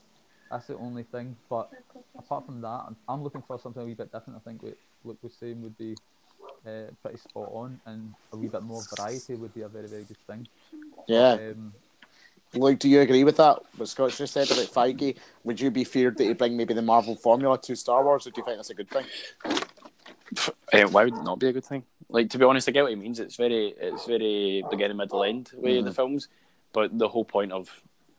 That's 0.51 0.67
the 0.67 0.77
only 0.77 1.05
thing. 1.05 1.35
But 1.49 1.71
apart 2.19 2.45
from 2.45 2.61
that, 2.61 2.85
I'm, 3.09 3.23
looking 3.25 3.43
for 3.47 3.59
something 3.59 3.83
a 3.83 3.87
wee 3.87 3.95
bit 3.95 4.13
different. 4.13 4.37
I 4.37 4.51
think 4.51 4.63
what 4.63 4.77
Luke 5.05 5.19
was 5.23 5.33
saying 5.33 5.63
would 5.63 5.77
be 5.79 5.97
uh, 6.67 6.91
pretty 7.03 7.17
spot 7.17 7.49
on, 7.51 7.81
and 7.87 8.13
a 8.35 8.37
wee 8.37 8.49
bit 8.49 8.63
more 8.63 8.83
variety 8.95 9.37
would 9.37 9.55
be 9.55 9.63
a 9.63 9.69
very, 9.69 9.89
very 9.89 10.05
good 10.05 10.19
thing. 10.27 10.47
Yeah. 11.09 11.33
Um, 11.33 11.73
Luke, 12.53 12.79
do 12.79 12.91
you 12.91 13.01
agree 13.01 13.25
with 13.25 13.39
that? 13.39 13.59
What 13.79 13.89
Scott 13.89 14.11
just 14.11 14.35
said 14.35 14.51
about 14.51 14.67
Feige? 14.67 15.17
Would 15.45 15.59
you 15.59 15.71
be 15.71 15.83
feared 15.83 16.19
that 16.19 16.25
he 16.25 16.35
bring 16.35 16.59
maybe 16.59 16.75
the 16.75 16.83
Marvel 16.83 17.17
formula 17.17 17.59
to 17.63 17.75
Star 17.75 18.05
Wars, 18.05 18.27
or 18.27 18.33
do 18.33 18.43
you 18.43 18.45
think 18.45 18.59
that's 18.59 18.71
a 18.71 18.75
good 18.75 18.91
thing? 18.91 19.07
Uh, 20.75 20.89
why 20.89 21.05
would 21.05 21.15
it 21.15 21.25
not 21.25 21.39
be 21.39 21.49
a 21.49 21.53
good 21.55 21.65
thing? 21.65 21.85
Like 22.11 22.29
to 22.31 22.39
be 22.39 22.45
honest, 22.45 22.69
I 22.69 22.73
get 22.73 22.83
what 22.83 22.91
he 22.91 22.97
means. 22.97 23.19
It's 23.19 23.37
very, 23.37 23.75
it's 23.81 24.05
very 24.05 24.63
beginning, 24.71 24.99
middle, 24.99 25.25
end 25.25 25.51
way 25.55 25.77
mm-hmm. 25.77 25.87
the 25.87 25.95
films. 25.95 26.29
But 26.75 26.99
the 26.99 27.09
whole 27.09 27.25
point 27.25 27.53
of 27.53 27.71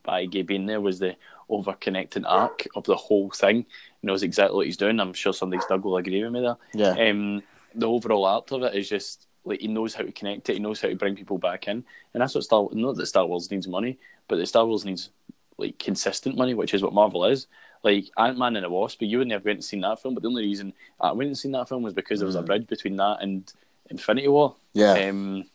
Feige 0.07 0.47
being 0.47 0.65
there 0.65 0.81
was 0.81 0.97
the 0.97 1.15
over-connecting 1.49 2.25
arc 2.25 2.67
of 2.75 2.85
the 2.85 2.95
whole 2.95 3.29
thing. 3.29 3.67
He 4.01 4.07
knows 4.07 4.23
exactly 4.23 4.55
what 4.55 4.65
he's 4.65 4.77
doing. 4.77 4.99
I'm 4.99 5.13
sure 5.13 5.33
somebody 5.33 5.61
Doug 5.69 5.83
will 5.83 5.97
agree 5.97 6.23
with 6.23 6.33
me 6.33 6.41
there. 6.41 6.57
Yeah. 6.73 7.09
Um, 7.09 7.43
the 7.75 7.87
overall 7.87 8.25
art 8.25 8.51
of 8.51 8.63
it 8.63 8.73
is 8.73 8.89
just 8.89 9.27
like 9.43 9.61
he 9.61 9.67
knows 9.67 9.93
how 9.93 10.03
to 10.03 10.11
connect 10.11 10.49
it. 10.49 10.53
He 10.53 10.59
knows 10.59 10.81
how 10.81 10.87
to 10.87 10.95
bring 10.95 11.15
people 11.15 11.37
back 11.37 11.67
in, 11.67 11.83
and 12.13 12.21
that's 12.21 12.33
what 12.33 12.43
Star. 12.43 12.67
Not 12.71 12.95
that 12.95 13.05
Star 13.05 13.25
Wars 13.25 13.51
needs 13.51 13.67
money, 13.67 13.99
but 14.27 14.37
that 14.37 14.47
Star 14.47 14.65
Wars 14.65 14.85
needs 14.85 15.09
like 15.57 15.77
consistent 15.77 16.35
money, 16.35 16.53
which 16.53 16.73
is 16.73 16.81
what 16.81 16.93
Marvel 16.93 17.25
is. 17.25 17.47
Like 17.83 18.09
Ant 18.17 18.39
Man 18.39 18.55
and 18.55 18.65
the 18.65 18.69
Wasp, 18.69 18.99
but 18.99 19.07
you 19.07 19.19
wouldn't 19.19 19.33
have 19.33 19.45
went 19.45 19.57
and 19.57 19.63
seen 19.63 19.81
that 19.81 20.01
film. 20.01 20.15
But 20.15 20.23
the 20.23 20.29
only 20.29 20.41
reason 20.41 20.73
I 20.99 21.11
went 21.11 21.27
and 21.27 21.37
seen 21.37 21.51
that 21.51 21.69
film 21.69 21.83
was 21.83 21.93
because 21.93 22.19
there 22.19 22.25
was 22.25 22.35
a 22.35 22.41
mm. 22.41 22.47
bridge 22.47 22.65
between 22.65 22.95
that 22.95 23.17
and 23.21 23.51
Infinity 23.91 24.27
War. 24.27 24.55
Yeah. 24.73 24.93
Um, 24.93 25.45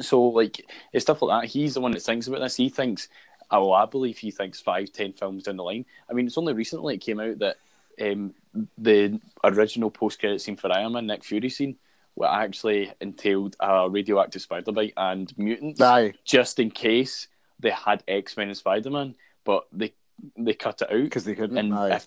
so 0.00 0.22
like 0.22 0.64
it's 0.92 1.04
stuff 1.04 1.22
like 1.22 1.42
that. 1.42 1.48
He's 1.48 1.74
the 1.74 1.80
one 1.80 1.92
that 1.92 2.02
thinks 2.02 2.26
about 2.26 2.40
this. 2.40 2.56
He 2.56 2.68
thinks, 2.68 3.08
oh, 3.50 3.72
I 3.72 3.86
believe 3.86 4.18
he 4.18 4.30
thinks 4.30 4.60
five, 4.60 4.92
ten 4.92 5.12
films 5.12 5.44
down 5.44 5.56
the 5.56 5.64
line. 5.64 5.86
I 6.10 6.12
mean, 6.12 6.26
it's 6.26 6.38
only 6.38 6.52
recently 6.52 6.94
it 6.94 6.98
came 6.98 7.20
out 7.20 7.38
that 7.38 7.56
um, 8.00 8.34
the 8.78 9.20
original 9.44 9.90
post 9.90 10.20
credit 10.20 10.40
scene 10.40 10.56
for 10.56 10.72
Iron 10.72 10.92
Man, 10.92 11.06
Nick 11.06 11.24
Fury 11.24 11.48
scene, 11.48 11.76
what 12.14 12.30
actually 12.30 12.92
entailed 13.00 13.56
a 13.60 13.88
radioactive 13.88 14.42
spider 14.42 14.72
bite 14.72 14.94
and 14.96 15.36
mutants, 15.38 15.80
Aye. 15.80 16.14
just 16.24 16.58
in 16.58 16.70
case 16.70 17.28
they 17.60 17.70
had 17.70 18.02
X 18.06 18.36
Men 18.36 18.48
and 18.48 18.56
Spider 18.56 18.90
Man, 18.90 19.14
but 19.44 19.66
they 19.72 19.94
they 20.36 20.54
cut 20.54 20.82
it 20.82 20.90
out 20.90 21.02
because 21.02 21.24
they 21.24 21.34
couldn't. 21.34 21.58
And 21.58 21.92
if, 21.92 22.06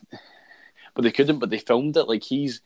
but 0.93 1.03
they 1.03 1.11
couldn't. 1.11 1.39
But 1.39 1.49
they 1.49 1.59
filmed 1.59 1.97
it 1.97 2.07
like 2.07 2.23
he's 2.23 2.61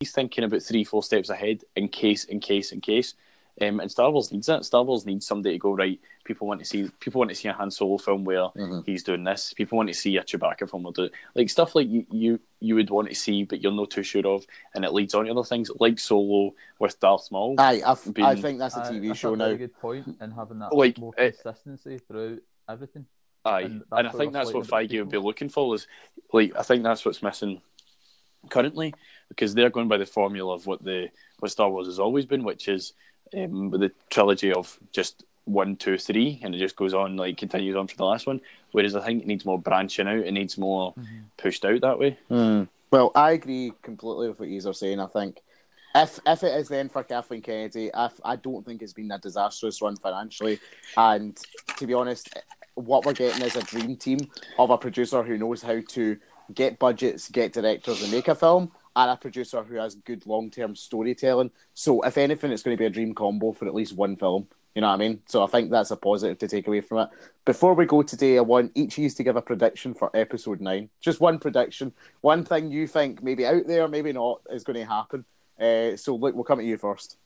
he's 0.00 0.12
thinking 0.12 0.44
about 0.44 0.62
three, 0.62 0.84
four 0.84 1.02
steps 1.02 1.30
ahead 1.30 1.64
in 1.76 1.88
case, 1.88 2.24
in 2.24 2.40
case, 2.40 2.72
in 2.72 2.80
case. 2.80 3.14
Um, 3.60 3.80
and 3.80 3.90
Star 3.90 4.10
Wars 4.10 4.30
needs 4.30 4.46
that. 4.46 4.64
Star 4.64 4.84
Wars 4.84 5.04
needs 5.04 5.26
somebody 5.26 5.56
to 5.56 5.58
go 5.58 5.72
right. 5.72 5.98
People 6.24 6.46
want 6.46 6.60
to 6.60 6.66
see. 6.66 6.88
People 7.00 7.18
want 7.18 7.30
to 7.30 7.34
see 7.34 7.48
a 7.48 7.52
Han 7.52 7.70
Solo 7.70 7.98
film 7.98 8.24
where 8.24 8.48
Mhm. 8.56 8.86
he's 8.86 9.02
doing 9.02 9.24
this. 9.24 9.52
People 9.52 9.76
want 9.76 9.88
to 9.88 9.94
see 9.94 10.16
a 10.16 10.22
Chewbacca 10.22 10.70
film. 10.70 10.86
Or 10.86 10.92
do 10.92 11.08
like 11.34 11.50
stuff 11.50 11.74
like 11.74 11.88
you, 11.88 12.06
you 12.10 12.40
you 12.60 12.74
would 12.76 12.90
want 12.90 13.08
to 13.08 13.14
see, 13.14 13.44
but 13.44 13.60
you're 13.60 13.72
not 13.72 13.90
too 13.90 14.02
sure 14.04 14.26
of, 14.26 14.46
and 14.74 14.84
it 14.84 14.92
leads 14.92 15.14
on 15.14 15.24
to 15.24 15.30
other 15.32 15.42
things 15.44 15.70
like 15.80 15.98
Solo 15.98 16.54
with 16.78 16.98
Darth 17.00 17.30
Maul. 17.32 17.56
Aye, 17.58 17.82
I, 17.84 17.92
f- 17.92 18.06
I 18.08 18.10
Been- 18.34 18.42
think 18.42 18.58
that's 18.60 18.76
a 18.76 18.80
TV 18.82 19.08
that's 19.08 19.18
show 19.18 19.34
a 19.34 19.36
now. 19.36 19.44
very 19.46 19.58
good 19.58 19.74
point 19.78 20.16
in 20.20 20.30
having 20.30 20.58
that 20.60 20.72
Like, 20.74 20.98
more 20.98 21.14
it- 21.18 21.34
consistency 21.42 21.98
throughout 21.98 22.38
everything. 22.68 23.06
Aye, 23.44 23.62
And 23.62 23.82
and, 23.92 24.06
I 24.08 24.10
think 24.12 24.32
that's 24.32 24.52
what 24.52 24.66
slightly 24.66 24.96
Feige 24.96 25.00
would 25.00 25.10
be 25.10 25.18
looking 25.18 25.48
for. 25.48 25.74
Is 25.74 25.86
like 26.32 26.54
I 26.56 26.62
think 26.62 26.82
that's 26.84 27.04
what's 27.04 27.22
missing 27.22 27.60
currently 28.50 28.94
because 29.28 29.54
they're 29.54 29.70
going 29.70 29.88
by 29.88 29.96
the 29.96 30.06
formula 30.06 30.54
of 30.54 30.66
what 30.66 30.82
the 30.84 31.08
what 31.40 31.50
Star 31.50 31.70
Wars 31.70 31.86
has 31.86 31.98
always 32.00 32.26
been, 32.26 32.42
which 32.44 32.66
is 32.68 32.92
um, 33.34 33.70
the 33.70 33.90
trilogy 34.10 34.52
of 34.52 34.78
just 34.92 35.24
one, 35.44 35.76
two, 35.76 35.96
three, 35.98 36.40
and 36.42 36.54
it 36.54 36.58
just 36.58 36.76
goes 36.76 36.92
on 36.94 37.16
like 37.16 37.36
continues 37.38 37.76
on 37.76 37.86
for 37.86 37.96
the 37.96 38.04
last 38.04 38.26
one. 38.26 38.40
Whereas 38.72 38.94
I 38.94 39.04
think 39.04 39.22
it 39.22 39.26
needs 39.26 39.44
more 39.46 39.58
branching 39.58 40.06
out. 40.08 40.18
It 40.18 40.32
needs 40.32 40.58
more 40.58 40.92
Mm-hmm. 40.94 41.16
pushed 41.36 41.64
out 41.64 41.80
that 41.80 41.98
way. 41.98 42.18
Hmm. 42.28 42.64
Well, 42.90 43.12
I 43.14 43.32
agree 43.32 43.72
completely 43.82 44.28
with 44.28 44.40
what 44.40 44.48
you 44.48 44.66
are 44.68 44.72
saying. 44.74 45.00
I 45.00 45.06
think 45.06 45.40
if 45.94 46.18
if 46.26 46.42
it 46.42 46.54
is 46.58 46.68
then 46.68 46.88
for 46.88 47.02
Kathleen 47.02 47.42
Kennedy, 47.42 47.94
I, 47.94 48.10
I 48.24 48.36
don't 48.36 48.64
think 48.64 48.82
it's 48.82 48.92
been 48.92 49.10
a 49.10 49.18
disastrous 49.18 49.80
run 49.80 49.96
financially. 49.96 50.58
And 50.96 51.38
to 51.78 51.86
be 51.86 51.94
honest, 51.94 52.28
what 52.74 53.04
we're 53.04 53.12
getting 53.14 53.42
is 53.42 53.56
a 53.56 53.62
dream 53.62 53.96
team 53.96 54.18
of 54.58 54.70
a 54.70 54.78
producer 54.78 55.22
who 55.22 55.38
knows 55.38 55.62
how 55.62 55.80
to 55.88 56.16
get 56.54 56.78
budgets, 56.78 57.28
get 57.30 57.52
directors, 57.52 58.02
and 58.02 58.10
make 58.12 58.28
a 58.28 58.34
film, 58.34 58.70
and 58.98 59.12
a 59.12 59.16
producer 59.16 59.62
who 59.62 59.76
has 59.76 59.94
good 59.94 60.26
long 60.26 60.50
term 60.50 60.74
storytelling. 60.74 61.52
So, 61.72 62.02
if 62.02 62.18
anything, 62.18 62.50
it's 62.50 62.64
going 62.64 62.76
to 62.76 62.80
be 62.80 62.86
a 62.86 62.90
dream 62.90 63.14
combo 63.14 63.52
for 63.52 63.66
at 63.66 63.74
least 63.74 63.94
one 63.94 64.16
film. 64.16 64.48
You 64.74 64.82
know 64.82 64.88
what 64.88 64.94
I 64.94 64.96
mean? 64.96 65.22
So, 65.26 65.44
I 65.44 65.46
think 65.46 65.70
that's 65.70 65.92
a 65.92 65.96
positive 65.96 66.38
to 66.38 66.48
take 66.48 66.66
away 66.66 66.80
from 66.80 66.98
it. 66.98 67.08
Before 67.44 67.74
we 67.74 67.86
go 67.86 68.02
today, 68.02 68.38
I 68.38 68.40
want 68.40 68.72
each 68.74 68.98
of 68.98 69.04
you 69.04 69.10
to 69.10 69.22
give 69.22 69.36
a 69.36 69.42
prediction 69.42 69.94
for 69.94 70.10
episode 70.14 70.60
nine. 70.60 70.90
Just 71.00 71.20
one 71.20 71.38
prediction, 71.38 71.92
one 72.22 72.44
thing 72.44 72.72
you 72.72 72.88
think 72.88 73.22
maybe 73.22 73.46
out 73.46 73.68
there, 73.68 73.86
maybe 73.86 74.12
not, 74.12 74.40
is 74.50 74.64
going 74.64 74.78
to 74.78 74.84
happen. 74.84 75.24
Uh, 75.60 75.96
so, 75.96 76.16
look, 76.16 76.34
we'll 76.34 76.42
come 76.42 76.58
to 76.58 76.64
you 76.64 76.76
first. 76.76 77.18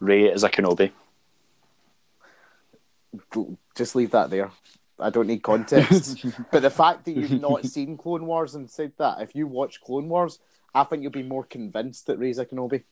Rey 0.00 0.24
is 0.24 0.42
a 0.42 0.50
Kenobi. 0.50 0.90
Just 3.76 3.94
leave 3.94 4.10
that 4.10 4.30
there. 4.30 4.50
I 5.00 5.10
don't 5.10 5.26
need 5.26 5.42
context. 5.42 6.24
but 6.50 6.62
the 6.62 6.70
fact 6.70 7.04
that 7.04 7.12
you've 7.12 7.40
not 7.40 7.64
seen 7.64 7.96
Clone 7.96 8.26
Wars 8.26 8.54
and 8.54 8.70
said 8.70 8.92
that, 8.98 9.20
if 9.20 9.34
you 9.34 9.46
watch 9.46 9.80
Clone 9.80 10.08
Wars, 10.08 10.38
I 10.74 10.84
think 10.84 11.02
you'll 11.02 11.12
be 11.12 11.22
more 11.22 11.44
convinced 11.44 12.06
that 12.06 12.18
Rey's 12.18 12.38
a 12.38 12.46
Kenobi. 12.46 12.84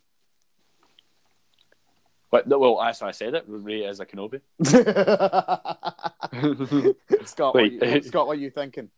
But 2.30 2.48
no, 2.48 2.58
well, 2.58 2.78
that's 2.78 3.00
why 3.00 3.08
I 3.08 3.12
said 3.12 3.34
it. 3.34 3.44
Rey 3.46 3.84
is 3.84 4.00
a 4.00 4.06
Kenobi. 4.06 4.40
Scott, 7.26 7.54
Wait. 7.54 7.80
what 7.80 7.90
you, 7.90 8.02
Scott, 8.02 8.26
what 8.26 8.36
are 8.36 8.40
you 8.40 8.50
thinking 8.50 8.90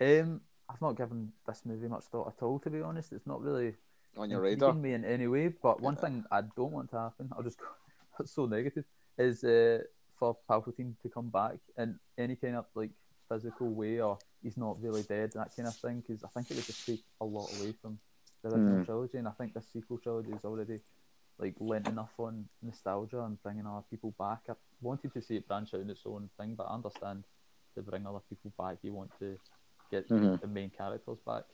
Um, 0.00 0.40
I've 0.68 0.80
not 0.80 0.96
given 0.96 1.32
this 1.46 1.62
movie 1.64 1.88
much 1.88 2.04
thought 2.04 2.28
at 2.28 2.42
all, 2.42 2.58
to 2.60 2.70
be 2.70 2.80
honest. 2.80 3.12
It's 3.12 3.26
not 3.26 3.42
really 3.42 3.74
on 4.16 4.30
your 4.30 4.40
radar? 4.40 4.70
intriguing 4.70 4.82
me 4.82 4.94
in 4.94 5.04
any 5.04 5.26
way. 5.26 5.48
But 5.48 5.80
one 5.80 5.96
thing 5.96 6.24
I 6.30 6.42
don't 6.42 6.72
want 6.72 6.90
to 6.90 6.98
happen, 6.98 7.30
I'll 7.36 7.42
just 7.42 7.58
go, 7.58 7.66
that's 8.18 8.32
so 8.32 8.46
negative, 8.46 8.84
is 9.18 9.42
uh, 9.42 9.80
for 10.20 10.36
Palpatine 10.48 10.94
to 11.02 11.08
come 11.08 11.30
back 11.30 11.54
in 11.76 11.98
any 12.16 12.36
kind 12.36 12.54
of 12.54 12.66
like 12.76 12.90
physical 13.28 13.70
way, 13.74 14.00
or 14.00 14.18
he's 14.42 14.56
not 14.56 14.80
really 14.80 15.02
dead, 15.02 15.32
that 15.34 15.50
kind 15.56 15.66
of 15.66 15.76
thing. 15.76 16.04
Because 16.06 16.22
I 16.22 16.28
think 16.28 16.50
it 16.50 16.56
would 16.56 16.66
just 16.66 16.86
take 16.86 17.00
a 17.20 17.24
lot 17.24 17.48
away 17.58 17.74
from 17.82 17.98
the 18.44 18.50
original 18.50 18.78
Hmm. 18.78 18.84
trilogy, 18.84 19.18
and 19.18 19.26
I 19.26 19.32
think 19.32 19.54
the 19.54 19.62
sequel 19.62 19.98
trilogy 19.98 20.32
is 20.32 20.44
already 20.44 20.78
like 21.38 21.54
lent 21.58 21.88
enough 21.88 22.12
on 22.18 22.46
nostalgia 22.62 23.22
and 23.24 23.42
bringing 23.42 23.66
other 23.66 23.84
people 23.90 24.14
back. 24.18 24.40
I 24.50 24.52
wanted 24.82 25.14
to 25.14 25.22
see 25.22 25.36
it 25.36 25.48
branch 25.48 25.72
out 25.74 25.80
in 25.80 25.88
its 25.90 26.02
own 26.04 26.28
thing, 26.38 26.54
but 26.54 26.64
I 26.64 26.74
understand 26.74 27.24
to 27.74 27.82
bring 27.82 28.06
other 28.06 28.20
people 28.28 28.52
back, 28.58 28.76
you 28.82 28.92
want 28.92 29.10
to 29.20 29.38
get 29.90 30.08
Mhm. 30.08 30.40
the 30.40 30.46
main 30.46 30.70
characters 30.70 31.18
back. 31.26 31.44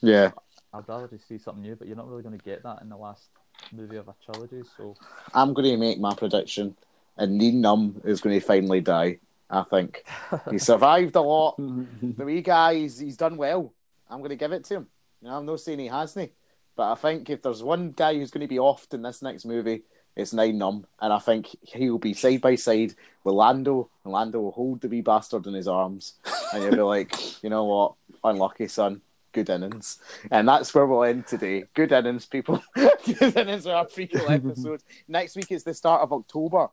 Yeah. 0.00 0.30
I'd 0.72 0.88
rather 0.88 1.08
just 1.08 1.26
see 1.26 1.38
something 1.38 1.62
new, 1.62 1.74
but 1.76 1.88
you're 1.88 1.96
not 1.96 2.08
really 2.08 2.22
going 2.22 2.38
to 2.38 2.44
get 2.44 2.62
that 2.62 2.80
in 2.82 2.88
the 2.88 2.96
last 2.96 3.28
movie 3.72 3.96
of 3.96 4.08
a 4.08 4.14
trilogy. 4.24 4.62
So 4.76 4.96
I'm 5.34 5.52
going 5.52 5.70
to 5.70 5.76
make 5.76 5.98
my 5.98 6.14
prediction, 6.14 6.76
and 7.16 7.38
Nien 7.38 7.62
Nunb 7.62 8.04
is 8.04 8.20
going 8.20 8.38
to 8.38 8.44
finally 8.44 8.80
die. 8.80 9.18
I 9.50 9.62
think 9.62 10.04
he 10.50 10.58
survived 10.58 11.16
a 11.16 11.20
lot. 11.20 11.56
The 11.58 12.24
wee 12.24 12.42
guy, 12.42 12.74
he's, 12.74 12.98
he's 12.98 13.16
done 13.16 13.36
well. 13.36 13.72
I'm 14.08 14.18
going 14.18 14.30
to 14.30 14.36
give 14.36 14.52
it 14.52 14.64
to 14.64 14.74
him. 14.76 14.86
You 15.20 15.28
know, 15.28 15.38
I'm 15.38 15.46
not 15.46 15.60
saying 15.60 15.78
he 15.78 15.86
hasn't, 15.86 16.32
but 16.76 16.92
I 16.92 16.94
think 16.94 17.30
if 17.30 17.42
there's 17.42 17.62
one 17.62 17.92
guy 17.92 18.14
who's 18.14 18.30
going 18.30 18.42
to 18.42 18.48
be 18.48 18.56
offed 18.56 18.94
in 18.94 19.02
this 19.02 19.22
next 19.22 19.44
movie, 19.44 19.82
it's 20.16 20.32
Nien 20.32 20.58
Nunb, 20.58 20.84
and 21.00 21.12
I 21.12 21.18
think 21.18 21.56
he'll 21.62 21.98
be 21.98 22.14
side 22.14 22.40
by 22.40 22.54
side 22.54 22.94
with 23.24 23.34
Lando, 23.34 23.90
and 24.04 24.12
Lando 24.12 24.40
will 24.40 24.52
hold 24.52 24.80
the 24.80 24.88
wee 24.88 25.00
bastard 25.00 25.46
in 25.46 25.54
his 25.54 25.66
arms, 25.66 26.14
and 26.52 26.62
he'll 26.62 26.72
be 26.72 26.80
like, 26.82 27.42
you 27.42 27.50
know 27.50 27.64
what, 27.64 27.94
unlucky 28.22 28.68
son, 28.68 29.00
good 29.32 29.50
innings, 29.50 29.98
and 30.30 30.46
that's 30.46 30.72
where 30.74 30.86
we'll 30.86 31.04
end 31.04 31.26
today. 31.26 31.64
Good 31.74 31.90
innings, 31.90 32.26
people. 32.26 32.62
good 32.74 33.36
innings 33.36 33.66
are 33.66 33.76
our 33.76 33.86
prequel 33.86 34.30
episode. 34.30 34.82
Next 35.08 35.34
week 35.34 35.50
is 35.50 35.64
the 35.64 35.74
start 35.74 36.02
of 36.02 36.12
October, 36.12 36.68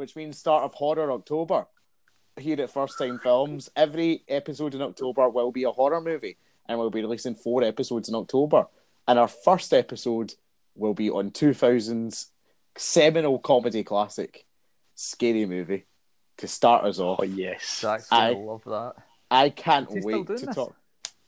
which 0.00 0.16
means 0.16 0.38
start 0.38 0.64
of 0.64 0.72
Horror 0.72 1.12
October. 1.12 1.66
Here 2.38 2.58
at 2.58 2.70
First 2.70 2.96
Time 2.98 3.18
Films, 3.18 3.68
every 3.76 4.24
episode 4.28 4.74
in 4.74 4.80
October 4.80 5.28
will 5.28 5.52
be 5.52 5.64
a 5.64 5.70
horror 5.70 6.00
movie, 6.00 6.38
and 6.66 6.78
we'll 6.78 6.88
be 6.88 7.02
releasing 7.02 7.34
four 7.34 7.62
episodes 7.62 8.08
in 8.08 8.14
October. 8.14 8.66
And 9.06 9.18
our 9.18 9.28
first 9.28 9.74
episode 9.74 10.32
will 10.74 10.94
be 10.94 11.10
on 11.10 11.32
2000's 11.32 12.28
seminal 12.76 13.38
comedy 13.40 13.84
classic, 13.84 14.46
Scary 14.94 15.44
Movie, 15.44 15.84
to 16.38 16.48
start 16.48 16.84
us 16.84 16.98
off. 16.98 17.18
Oh 17.20 17.24
yes. 17.24 17.84
I- 17.84 18.32
gonna 18.32 18.38
love 18.38 18.64
that. 18.64 18.94
I 19.30 19.50
can't 19.50 19.86
Is 19.90 19.96
he 19.96 20.00
still 20.00 20.18
wait 20.18 20.26
to 20.28 20.46
this? 20.46 20.54
talk. 20.54 20.74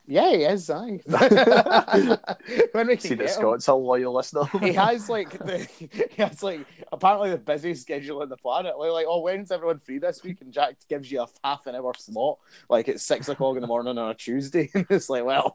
Yeah, 0.06 0.30
he 0.30 0.42
is. 0.44 0.68
Aye. 0.68 1.00
when 2.72 2.88
we 2.88 2.96
See 2.96 3.14
that 3.14 3.20
him. 3.20 3.28
Scott's 3.28 3.68
a 3.68 3.74
loyal 3.74 4.14
listener. 4.14 4.44
he 4.60 4.72
has 4.74 5.08
like 5.08 5.30
the 5.38 5.58
he 5.78 6.22
has 6.22 6.42
like 6.42 6.66
apparently 6.90 7.30
the 7.30 7.38
busiest 7.38 7.82
schedule 7.82 8.20
on 8.22 8.28
the 8.28 8.36
planet. 8.36 8.78
Like, 8.78 8.90
like, 8.90 9.06
oh, 9.08 9.20
when's 9.20 9.52
everyone 9.52 9.78
free 9.78 9.98
this 9.98 10.22
week? 10.22 10.40
And 10.40 10.52
Jack 10.52 10.76
gives 10.88 11.10
you 11.10 11.22
a 11.22 11.28
half 11.44 11.66
an 11.66 11.76
hour 11.76 11.92
slot, 11.96 12.38
like 12.68 12.88
it's 12.88 13.04
six 13.04 13.28
o'clock 13.28 13.56
in 13.56 13.60
the 13.62 13.68
morning 13.68 13.96
on 13.96 14.10
a 14.10 14.14
Tuesday. 14.14 14.70
And 14.74 14.86
it's 14.90 15.08
like, 15.08 15.24
well, 15.24 15.54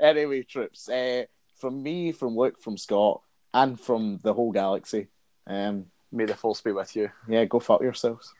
anyway, 0.00 0.42
trips. 0.42 0.88
Uh, 0.88 1.24
from 1.56 1.82
me, 1.82 2.12
from 2.12 2.36
Luke, 2.36 2.58
from 2.58 2.76
Scott, 2.76 3.20
and 3.52 3.78
from 3.78 4.20
the 4.22 4.32
whole 4.32 4.52
galaxy. 4.52 5.08
Um, 5.46 5.86
May 6.10 6.24
the 6.24 6.34
force 6.34 6.60
be 6.62 6.72
with 6.72 6.96
you. 6.96 7.10
yeah, 7.28 7.44
go 7.44 7.60
fuck 7.60 7.82
yourselves. 7.82 8.32